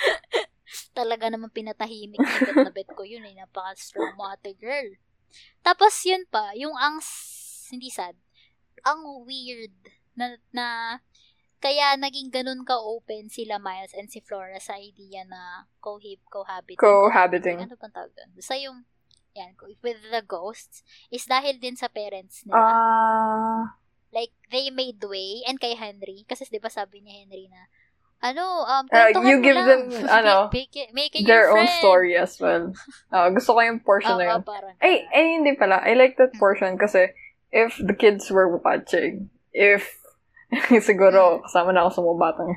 talaga 0.94 1.28
naman 1.28 1.50
pinatahimik 1.50 2.16
niya. 2.16 2.38
Bet 2.40 2.56
na 2.56 2.72
bet 2.72 2.90
ko 2.92 3.02
yun 3.02 3.24
eh. 3.26 3.34
Napaka-strong 3.36 4.16
mo 4.16 4.28
ate 4.28 4.54
girl. 4.56 4.88
Tapos 5.60 5.92
yun 6.02 6.24
pa, 6.26 6.50
yung 6.56 6.74
ang, 6.74 6.98
hindi 7.70 7.86
sad, 7.86 8.18
ang 8.82 9.22
weird 9.22 9.70
na, 10.20 10.36
na 10.52 10.66
kaya 11.60 11.96
naging 11.96 12.28
ganun 12.28 12.64
ka-open 12.64 13.28
sila 13.28 13.56
Miles 13.56 13.92
and 13.92 14.08
si 14.08 14.20
Flora 14.20 14.60
sa 14.60 14.76
idea 14.76 15.24
na 15.24 15.68
cohab 15.80 16.20
cohabiting. 16.28 16.80
Cohabiting. 16.80 17.58
Ano 17.60 17.76
pang 17.76 17.92
tawag 17.92 18.12
doon? 18.12 18.32
Basta 18.32 18.56
yung, 18.56 18.84
yan, 19.32 19.52
with 19.80 20.00
the 20.08 20.24
ghosts, 20.24 20.80
is 21.08 21.24
dahil 21.24 21.56
din 21.56 21.76
sa 21.76 21.88
parents 21.88 22.44
nila. 22.44 22.60
Ah. 22.60 23.62
like, 24.10 24.34
they 24.50 24.74
made 24.74 24.98
way, 25.06 25.38
and 25.46 25.62
kay 25.62 25.78
Henry, 25.78 26.26
kasi 26.26 26.42
di 26.50 26.58
ba 26.58 26.66
sabi 26.66 26.98
ni 26.98 27.22
Henry 27.22 27.46
na, 27.46 27.70
ano, 28.20 28.66
um, 28.66 28.84
Uh, 28.90 29.22
you 29.22 29.38
give 29.38 29.54
lang. 29.54 29.86
them, 29.86 30.02
ano, 30.18 30.50
make, 30.50 30.74
make 30.90 31.14
their 31.14 31.46
your 31.46 31.54
own 31.54 31.62
friend. 31.70 31.78
story 31.78 32.12
as 32.18 32.34
well. 32.42 32.74
Ah, 33.14 33.30
gusto 33.30 33.54
ko 33.54 33.62
yung 33.62 33.78
portion 33.80 34.16
Oo, 34.16 34.18
na 34.18 34.34
yun. 34.34 34.42
parang, 34.42 34.74
Ay, 34.82 35.06
ay, 35.14 35.38
hindi 35.38 35.54
pala. 35.54 35.78
I 35.86 35.94
like 35.94 36.18
that 36.18 36.34
portion 36.42 36.74
kasi 36.74 37.14
if 37.54 37.78
the 37.78 37.94
kids 37.94 38.26
were 38.34 38.50
watching, 38.50 39.30
if, 39.54 39.99
siguro, 40.82 41.42
kasama 41.42 41.70
na 41.70 41.86
ako 41.86 41.90
sa 41.90 42.02
mga 42.02 42.18
batang. 42.18 42.50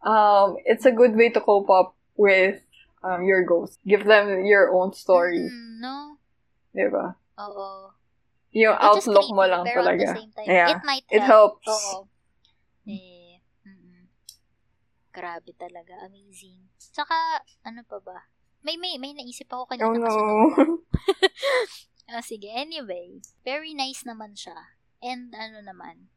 Um, 0.00 0.48
it's 0.64 0.86
a 0.86 0.94
good 0.94 1.14
way 1.14 1.28
to 1.30 1.40
cope 1.40 1.68
up 1.68 1.94
with 2.16 2.60
um, 3.02 3.22
your 3.22 3.44
ghost. 3.44 3.78
Give 3.84 4.04
them 4.04 4.44
your 4.44 4.72
own 4.72 4.92
story. 4.92 5.44
Mm, 5.44 5.80
no? 5.80 6.16
Di 6.72 6.88
ba? 6.88 7.14
Oo. 7.38 7.92
Yung 8.50 8.74
Which 8.74 8.82
outlook 9.06 9.28
mo 9.30 9.44
creepy, 9.46 9.52
lang 9.54 9.62
pero 9.62 9.80
talaga. 9.84 10.02
at 10.02 10.08
the 10.10 10.18
same 10.18 10.32
time, 10.34 10.48
Yeah. 10.48 10.68
it 10.74 10.82
might 10.82 11.06
It 11.06 11.22
help. 11.22 11.62
helps. 11.62 11.68
Oo. 11.70 11.98
Eh, 12.88 13.38
mm 13.62 14.08
Grabe 15.10 15.50
talaga. 15.54 15.94
Amazing. 16.02 16.70
Tsaka, 16.78 17.44
ano 17.62 17.82
pa 17.86 17.98
ba? 18.02 18.18
May, 18.66 18.76
may, 18.76 18.98
may 18.98 19.14
naisip 19.14 19.48
ako 19.48 19.70
kanina 19.70 19.88
Oh 19.88 19.94
no. 19.96 20.10
Ah, 22.10 22.26
sige, 22.26 22.50
anyway. 22.50 23.22
Very 23.46 23.70
nice 23.70 24.02
naman 24.02 24.34
siya. 24.34 24.74
And 24.98 25.30
ano 25.30 25.62
naman, 25.62 26.10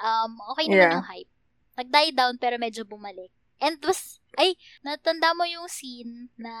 um, 0.00 0.30
okay 0.50 0.66
naman 0.66 0.78
Yeah. 0.78 0.94
yung 0.96 1.06
hype. 1.06 1.30
Nag-die 1.74 2.12
down 2.12 2.34
pero 2.36 2.56
medyo 2.56 2.82
bumalik. 2.82 3.30
And 3.58 3.74
was, 3.82 4.22
Ay, 4.38 4.54
natanda 4.80 5.34
mo 5.34 5.42
yung 5.42 5.66
scene 5.66 6.30
na 6.38 6.52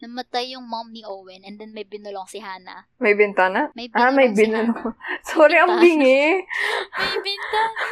namatay 0.00 0.56
yung 0.56 0.64
mom 0.64 0.88
ni 0.88 1.04
Owen 1.04 1.44
and 1.44 1.60
then 1.60 1.68
may 1.70 1.84
binulong 1.84 2.24
si 2.24 2.40
Hannah. 2.40 2.88
May 2.96 3.12
bintana? 3.12 3.68
May 3.76 3.92
Ah, 3.92 4.08
may 4.08 4.32
si 4.32 4.40
binulong. 4.40 4.72
Hannah. 4.72 4.96
Sorry, 5.28 5.52
ang 5.52 5.76
bingi. 5.76 6.40
May 6.96 7.16
bintana. 7.20 7.84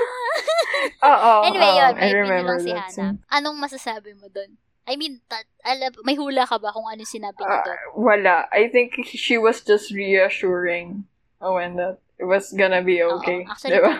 Oo. 1.13 1.33
anyway, 1.45 1.73
oo, 1.73 1.79
yun. 1.79 1.93
May 1.95 2.13
binulong 2.15 2.61
si 2.61 2.73
Hannah. 2.73 2.89
scene. 2.89 3.17
Anong 3.29 3.57
masasabi 3.59 4.17
mo 4.17 4.29
dun? 4.29 4.57
I 4.85 4.97
mean, 4.97 5.21
ta- 5.25 5.45
alam, 5.61 5.93
may 6.05 6.13
hula 6.13 6.45
ka 6.45 6.57
ba 6.57 6.69
kung 6.69 6.85
ano 6.85 7.05
sinabi 7.05 7.41
niya 7.41 7.61
doon? 7.65 7.79
wala. 7.97 8.45
I 8.53 8.69
think 8.69 8.97
she 9.09 9.37
was 9.37 9.61
just 9.61 9.89
reassuring 9.89 11.05
Owen 11.41 11.77
that 11.77 12.04
it 12.19 12.27
was 12.27 12.55
gonna 12.55 12.83
be 12.83 13.03
Oo, 13.03 13.19
okay. 13.19 13.43
actually, 13.47 13.79
diba? 13.79 13.93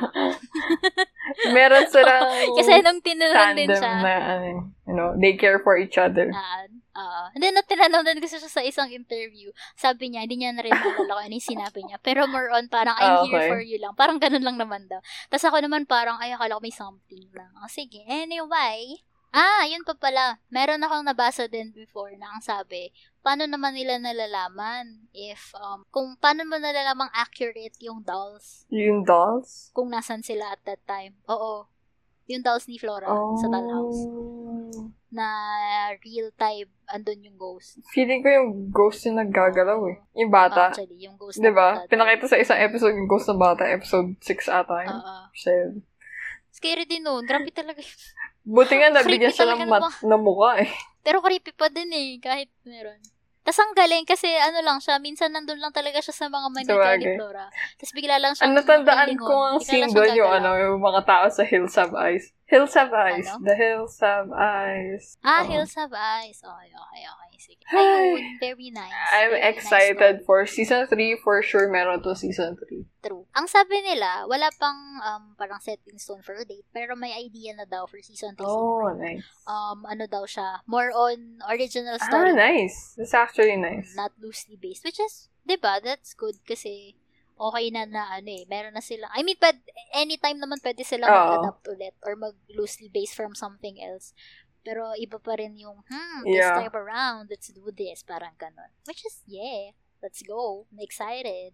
Meron 1.57 1.87
silang 1.91 2.31
Kasi 2.59 2.73
nung 2.85 3.01
tinanong 3.03 3.57
din 3.59 3.71
siya, 3.75 3.93
na, 3.99 4.15
ano, 4.39 4.47
you 4.87 4.95
know, 4.95 5.17
they 5.19 5.35
care 5.35 5.59
for 5.59 5.75
each 5.75 5.99
other. 5.99 6.31
Ah. 6.31 7.27
and 7.35 7.43
then, 7.43 7.51
nung 7.59 7.67
tinanong 7.67 8.07
din 8.07 8.23
kasi 8.23 8.39
siya 8.39 8.51
sa 8.53 8.63
isang 8.63 8.87
interview, 8.95 9.51
sabi 9.75 10.15
niya, 10.15 10.29
hindi 10.29 10.47
niya 10.47 10.55
na 10.55 10.63
rin 10.63 10.71
nalala 10.71 10.95
kung 11.19 11.27
ano 11.27 11.35
yung 11.35 11.51
sinabi 11.59 11.81
niya. 11.83 11.99
Pero 11.99 12.31
more 12.31 12.55
on, 12.55 12.71
parang, 12.71 12.95
I'm 13.03 13.25
Ah, 13.25 13.27
here 13.27 13.43
okay. 13.43 13.51
for 13.51 13.63
you 13.65 13.83
lang. 13.83 13.99
Parang 13.99 14.23
ganun 14.23 14.47
lang 14.47 14.63
naman 14.63 14.87
daw. 14.87 15.03
Tapos 15.27 15.45
ako 15.51 15.59
naman 15.59 15.91
parang, 15.91 16.21
ay, 16.23 16.31
akala 16.39 16.55
ko 16.55 16.63
may 16.63 16.75
something 16.75 17.27
lang. 17.35 17.51
Oh, 17.59 17.67
sige, 17.67 18.07
anyway. 18.07 19.03
Ah, 19.35 19.67
yun 19.67 19.83
pa 19.83 19.99
pala. 19.99 20.39
Meron 20.47 20.79
akong 20.79 21.03
nabasa 21.03 21.51
din 21.51 21.75
before 21.75 22.15
na 22.15 22.31
ang 22.31 22.39
sabi, 22.39 22.95
paano 23.19 23.45
naman 23.45 23.75
nila 23.75 23.99
nalalaman 23.99 25.11
if, 25.11 25.51
um, 25.55 25.83
kung 25.91 26.15
paano 26.15 26.47
mo 26.47 26.55
nalalamang 26.55 27.11
accurate 27.11 27.75
yung 27.81 27.99
dolls 28.01 28.63
Yung 28.71 29.03
dolls? 29.03 29.75
kung 29.75 29.91
nasan 29.91 30.23
sila 30.23 30.55
at 30.55 30.63
that 30.63 30.79
time. 30.87 31.19
Oo. 31.27 31.67
Yung 32.25 32.41
dolls 32.41 32.71
ni 32.71 32.79
Flora 32.79 33.11
sa 33.37 33.47
dollhouse. 33.51 34.01
Oh. 34.07 34.95
Na 35.11 35.27
real 35.99 36.31
type, 36.35 36.71
andun 36.87 37.27
yung 37.27 37.35
ghost. 37.35 37.83
Feeling 37.91 38.23
ko 38.23 38.31
yung 38.31 38.51
ghost 38.71 39.03
yung 39.03 39.19
naggagalaw 39.19 39.83
eh. 39.91 39.99
Yung 40.15 40.31
bata. 40.31 40.71
Actually, 40.71 40.95
yung 41.03 41.19
ghost 41.19 41.43
na 41.43 41.51
Diba? 41.51 41.69
bata. 41.75 41.91
Pinakita 41.91 42.31
sa 42.31 42.39
isang 42.39 42.63
episode 42.63 42.95
yung 42.95 43.11
ghost 43.11 43.27
ng 43.27 43.37
bata. 43.37 43.67
Episode 43.67 44.15
6 44.23 44.47
ata. 44.47 44.79
Oo. 44.89 45.15
Scary 46.55 46.87
din 46.87 47.03
nun. 47.03 47.27
Grabe 47.27 47.51
talaga. 47.51 47.83
yun. 47.83 47.99
Buti 48.45 48.77
nga 48.77 48.93
nabigyan 48.93 49.33
siya 49.33 49.57
ng 49.57 49.67
mat 49.67 49.89
na 50.05 50.17
mukha 50.21 50.61
eh. 50.61 50.71
Pero 51.01 51.25
creepy 51.25 51.53
pa 51.57 51.73
din 51.73 51.89
eh. 51.93 52.21
Kahit 52.21 52.53
meron. 52.65 53.01
Tapos 53.45 53.61
ang 53.61 53.77
galing 53.77 54.09
kasi 54.09 54.25
ano 54.41 54.65
lang 54.65 54.81
siya, 54.81 54.97
minsan 54.97 55.29
nandun 55.29 55.61
lang 55.61 55.69
talaga 55.69 56.01
siya 56.01 56.17
sa 56.17 56.33
mga 56.33 56.65
Sabagay. 56.65 56.97
ni 56.97 57.13
Flora. 57.13 57.45
Tapos 57.77 57.93
bigla 57.93 58.17
lang 58.17 58.33
siya. 58.33 58.49
Ang 58.49 58.57
natandaan 58.57 59.13
ko 59.21 59.37
ang 59.37 59.61
scene 59.61 59.93
doon 59.93 60.17
yung 60.17 60.33
ano, 60.33 60.57
yung 60.57 60.81
mga 60.81 61.05
tao 61.05 61.29
sa 61.29 61.45
Hills 61.45 61.77
Have 61.77 61.93
Eyes. 61.93 62.33
Hills 62.49 62.73
Have 62.73 62.89
Eyes. 62.97 63.29
Ano? 63.29 63.45
The 63.45 63.53
Hills 63.53 64.01
Have 64.01 64.33
Eyes. 64.33 65.21
Ah, 65.21 65.45
Oo. 65.45 65.53
Hills 65.53 65.77
Have 65.77 65.93
Eyes. 65.93 66.41
Okay, 66.41 66.73
okay, 66.73 67.03
okay. 67.05 67.24
Ay. 67.69 67.75
Ayun, 67.75 68.25
very 68.39 68.69
nice. 68.71 68.93
I'm 69.11 69.31
Very 69.31 69.41
nice 69.41 69.51
excited 69.57 70.15
one. 70.21 70.25
for 70.25 70.39
season 70.47 70.87
3. 70.87 71.19
For 71.23 71.43
sure, 71.43 71.67
meron 71.69 72.03
to 72.03 72.15
season 72.15 72.57
3. 72.57 72.85
True. 73.03 73.27
Ang 73.35 73.47
sabi 73.47 73.81
nila, 73.83 74.25
wala 74.25 74.49
pang 74.55 74.77
um, 75.01 75.25
parang 75.35 75.61
setting 75.61 75.99
stone 75.99 76.23
for 76.23 76.35
a 76.35 76.45
date, 76.45 76.65
pero 76.71 76.95
may 76.95 77.13
idea 77.13 77.53
na 77.53 77.65
daw 77.65 77.85
for 77.87 77.99
season 78.01 78.37
2. 78.37 78.45
Oh, 78.45 78.89
nice. 78.95 79.25
Um, 79.45 79.85
ano 79.85 80.07
daw 80.07 80.25
siya, 80.25 80.63
more 80.65 80.93
on 80.95 81.41
original 81.51 81.97
Ah, 82.01 82.07
story. 82.07 82.33
nice. 82.33 82.95
That's 82.97 83.15
actually 83.15 83.57
nice. 83.57 83.93
not 83.95 84.13
loosely 84.21 84.57
based. 84.57 84.85
Which 84.85 85.01
is, 85.01 85.29
di 85.43 85.57
ba, 85.57 85.81
that's 85.83 86.15
good 86.15 86.39
kasi 86.45 86.97
okay 87.35 87.67
na 87.75 87.83
na 87.83 88.15
ano 88.15 88.31
eh, 88.31 88.47
meron 88.47 88.79
na 88.79 88.81
sila. 88.81 89.11
I 89.11 89.27
mean, 89.27 89.35
pwede, 89.43 89.59
anytime 89.91 90.39
naman 90.39 90.63
pwede 90.63 90.87
sila 90.87 91.11
mag-adapt 91.11 91.67
ulit 91.67 91.99
or 92.07 92.15
mag-loosely 92.15 92.87
based 92.89 93.19
from 93.19 93.35
something 93.35 93.83
else. 93.83 94.15
Pero 94.65 94.97
iba 94.97 95.21
pa 95.21 95.37
rin 95.37 95.55
yung, 95.61 95.85
hmm, 95.85 96.25
this 96.25 96.41
Yeah. 96.41 96.57
time 96.65 96.73
around, 96.75 97.29
let's 97.29 97.53
do 97.53 97.69
this. 97.71 98.01
Parang 98.03 98.33
ganun. 98.41 98.73
Which 98.89 99.05
is, 99.05 99.21
yeah, 99.29 99.77
let's 100.03 100.25
go. 100.25 100.67
I'm 100.73 100.81
excited. 100.81 101.53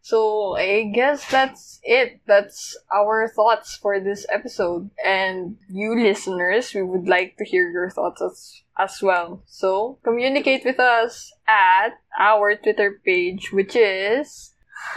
So, 0.00 0.56
I 0.56 0.88
guess 0.88 1.28
that's 1.28 1.76
it. 1.84 2.24
That's 2.24 2.72
our 2.88 3.28
thoughts 3.28 3.76
for 3.76 4.00
this 4.00 4.24
episode. 4.32 4.88
And 5.04 5.60
you 5.68 5.92
listeners, 5.92 6.72
we 6.72 6.80
would 6.80 7.04
like 7.08 7.36
to 7.36 7.44
hear 7.44 7.68
your 7.68 7.90
thoughts 7.92 8.22
as, 8.24 8.64
as 8.80 9.02
well. 9.04 9.44
So, 9.44 10.00
communicate 10.02 10.64
with 10.64 10.80
us 10.80 11.32
at 11.44 12.00
our 12.18 12.56
Twitter 12.56 12.96
page, 13.04 13.52
which 13.52 13.76
is 13.76 14.56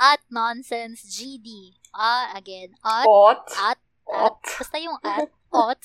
at 0.00 0.20
nonsense 0.30 1.00
GD. 1.08 1.80
Ah, 1.96 2.36
again, 2.36 2.76
at, 2.84 3.08
at, 3.56 3.78
at, 4.12 4.36
basta 4.42 4.76
yung 4.78 4.98
at, 5.06 5.30
ot, 5.54 5.82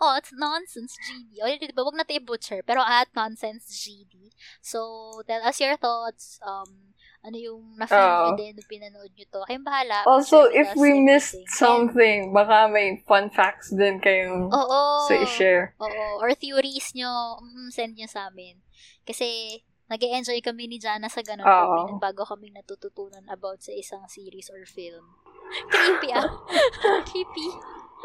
ot, 0.00 0.26
nonsense 0.34 0.94
GD. 0.96 1.42
O, 1.42 1.46
di 1.50 1.74
ba, 1.74 1.82
wag 1.84 1.98
natin 1.98 2.22
i-butcher, 2.22 2.60
pero 2.62 2.80
at 2.82 3.10
nonsense 3.12 3.68
GD. 3.68 4.30
So, 4.60 4.78
tell 5.26 5.42
us 5.42 5.58
your 5.58 5.76
thoughts, 5.76 6.38
um, 6.44 6.94
ano 7.26 7.36
yung 7.36 7.74
na-feel 7.74 7.98
nyo 7.98 8.32
Oo. 8.32 8.38
din 8.38 8.54
nung 8.54 8.70
pinanood 8.70 9.10
nyo 9.10 9.26
to. 9.26 9.42
Kayong 9.50 9.66
bahala. 9.66 10.06
Also, 10.06 10.46
share 10.46 10.62
if 10.62 10.68
we 10.78 10.94
missed 11.02 11.34
everything. 11.34 11.58
something, 11.58 12.18
baka 12.30 12.70
may 12.70 13.02
fun 13.02 13.32
facts 13.34 13.74
din 13.74 13.98
kayong 13.98 14.46
Oo. 14.52 14.80
sa 15.10 15.14
i-share. 15.18 15.74
Oo. 15.82 16.22
Or 16.22 16.30
theories 16.38 16.94
nyo, 16.94 17.42
mm, 17.42 17.74
send 17.74 17.98
nyo 17.98 18.06
sa 18.06 18.30
amin. 18.30 18.62
Kasi, 19.02 19.58
nag 19.86 20.02
enjoy 20.02 20.42
kami 20.42 20.66
ni 20.66 20.78
Jana 20.82 21.06
sa 21.06 21.22
ganun 21.22 21.46
kami 21.46 22.02
bago 22.02 22.26
kami 22.26 22.50
natututunan 22.50 23.22
about 23.30 23.62
sa 23.62 23.70
isang 23.70 24.02
series 24.10 24.50
or 24.50 24.66
film. 24.66 25.14
Creepy 25.70 26.10
ah. 26.12 26.26
Creepy. 27.08 27.48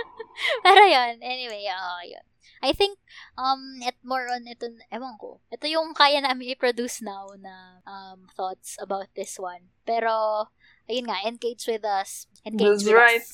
Pero 0.65 0.81
yun, 0.87 1.19
anyway, 1.21 1.65
oo, 1.67 1.97
yun. 2.07 2.25
I 2.61 2.73
think, 2.73 2.97
um, 3.37 3.81
at 3.81 3.97
more 4.05 4.29
on 4.29 4.45
ito, 4.45 4.69
ewan 4.93 5.17
ko, 5.17 5.41
ito 5.49 5.65
yung 5.65 5.97
kaya 5.97 6.21
namin 6.21 6.53
i-produce 6.53 7.01
now 7.01 7.25
na 7.41 7.81
um, 7.89 8.29
thoughts 8.37 8.77
about 8.77 9.09
this 9.17 9.41
one. 9.41 9.73
Pero, 9.85 10.45
ayun 10.85 11.09
nga, 11.09 11.25
engage 11.25 11.65
with 11.65 11.81
us. 11.81 12.29
Engage 12.45 12.85
That's 12.85 12.93
with 12.93 13.01
right. 13.01 13.21
us. 13.25 13.33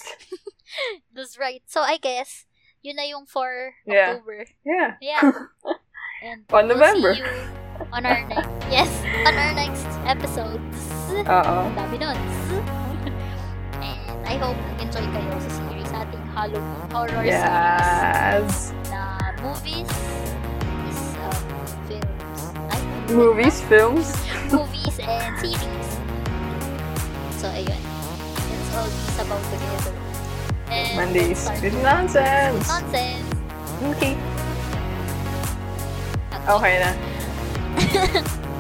That's 1.16 1.36
right. 1.36 1.60
So, 1.68 1.84
I 1.84 2.00
guess, 2.00 2.48
yun 2.80 2.96
na 2.96 3.04
yung 3.04 3.28
for 3.28 3.76
Yeah. 3.84 4.16
October. 4.16 4.48
Yeah. 4.64 4.96
Yeah. 5.04 5.24
And 6.24 6.48
On 6.50 6.68
we'll 6.68 6.80
November. 6.80 7.14
see 7.16 7.22
you 7.22 7.36
on 7.94 8.06
our 8.08 8.24
next, 8.28 8.50
yes, 8.72 8.90
on 9.28 9.36
our 9.36 9.54
next 9.54 9.86
episodes. 10.08 10.78
Oo. 11.14 11.58
Dami 11.76 12.00
nun. 12.00 12.18
I 14.28 14.36
hope 14.38 14.60
enjoy 14.78 15.06
kayo 15.08 15.32
sa 15.40 15.50
series, 15.50 15.88
sa 15.88 16.04
ating 16.04 16.24
Halloween 16.36 16.84
horror 16.92 17.24
series 17.24 17.40
Yes. 17.40 18.76
na 18.92 19.02
movies, 19.40 19.88
is, 20.86 21.02
um, 21.24 21.38
films, 21.88 22.42
ay, 22.68 22.82
Movies, 23.08 23.58
films. 23.72 24.08
movies 24.52 24.96
and 25.00 25.32
series. 25.40 25.88
So, 27.40 27.48
ayun. 27.48 27.80
Let's 27.80 28.70
all 28.76 28.90
be 28.92 29.02
sabaw 29.16 29.40
together. 29.48 29.96
And 30.68 30.92
Mondays 31.00 31.48
with 31.64 31.76
nonsense. 31.80 32.68
Nonsense. 32.68 33.28
Okay. 33.96 34.14
Okay 36.48 36.76
na. 36.84 36.92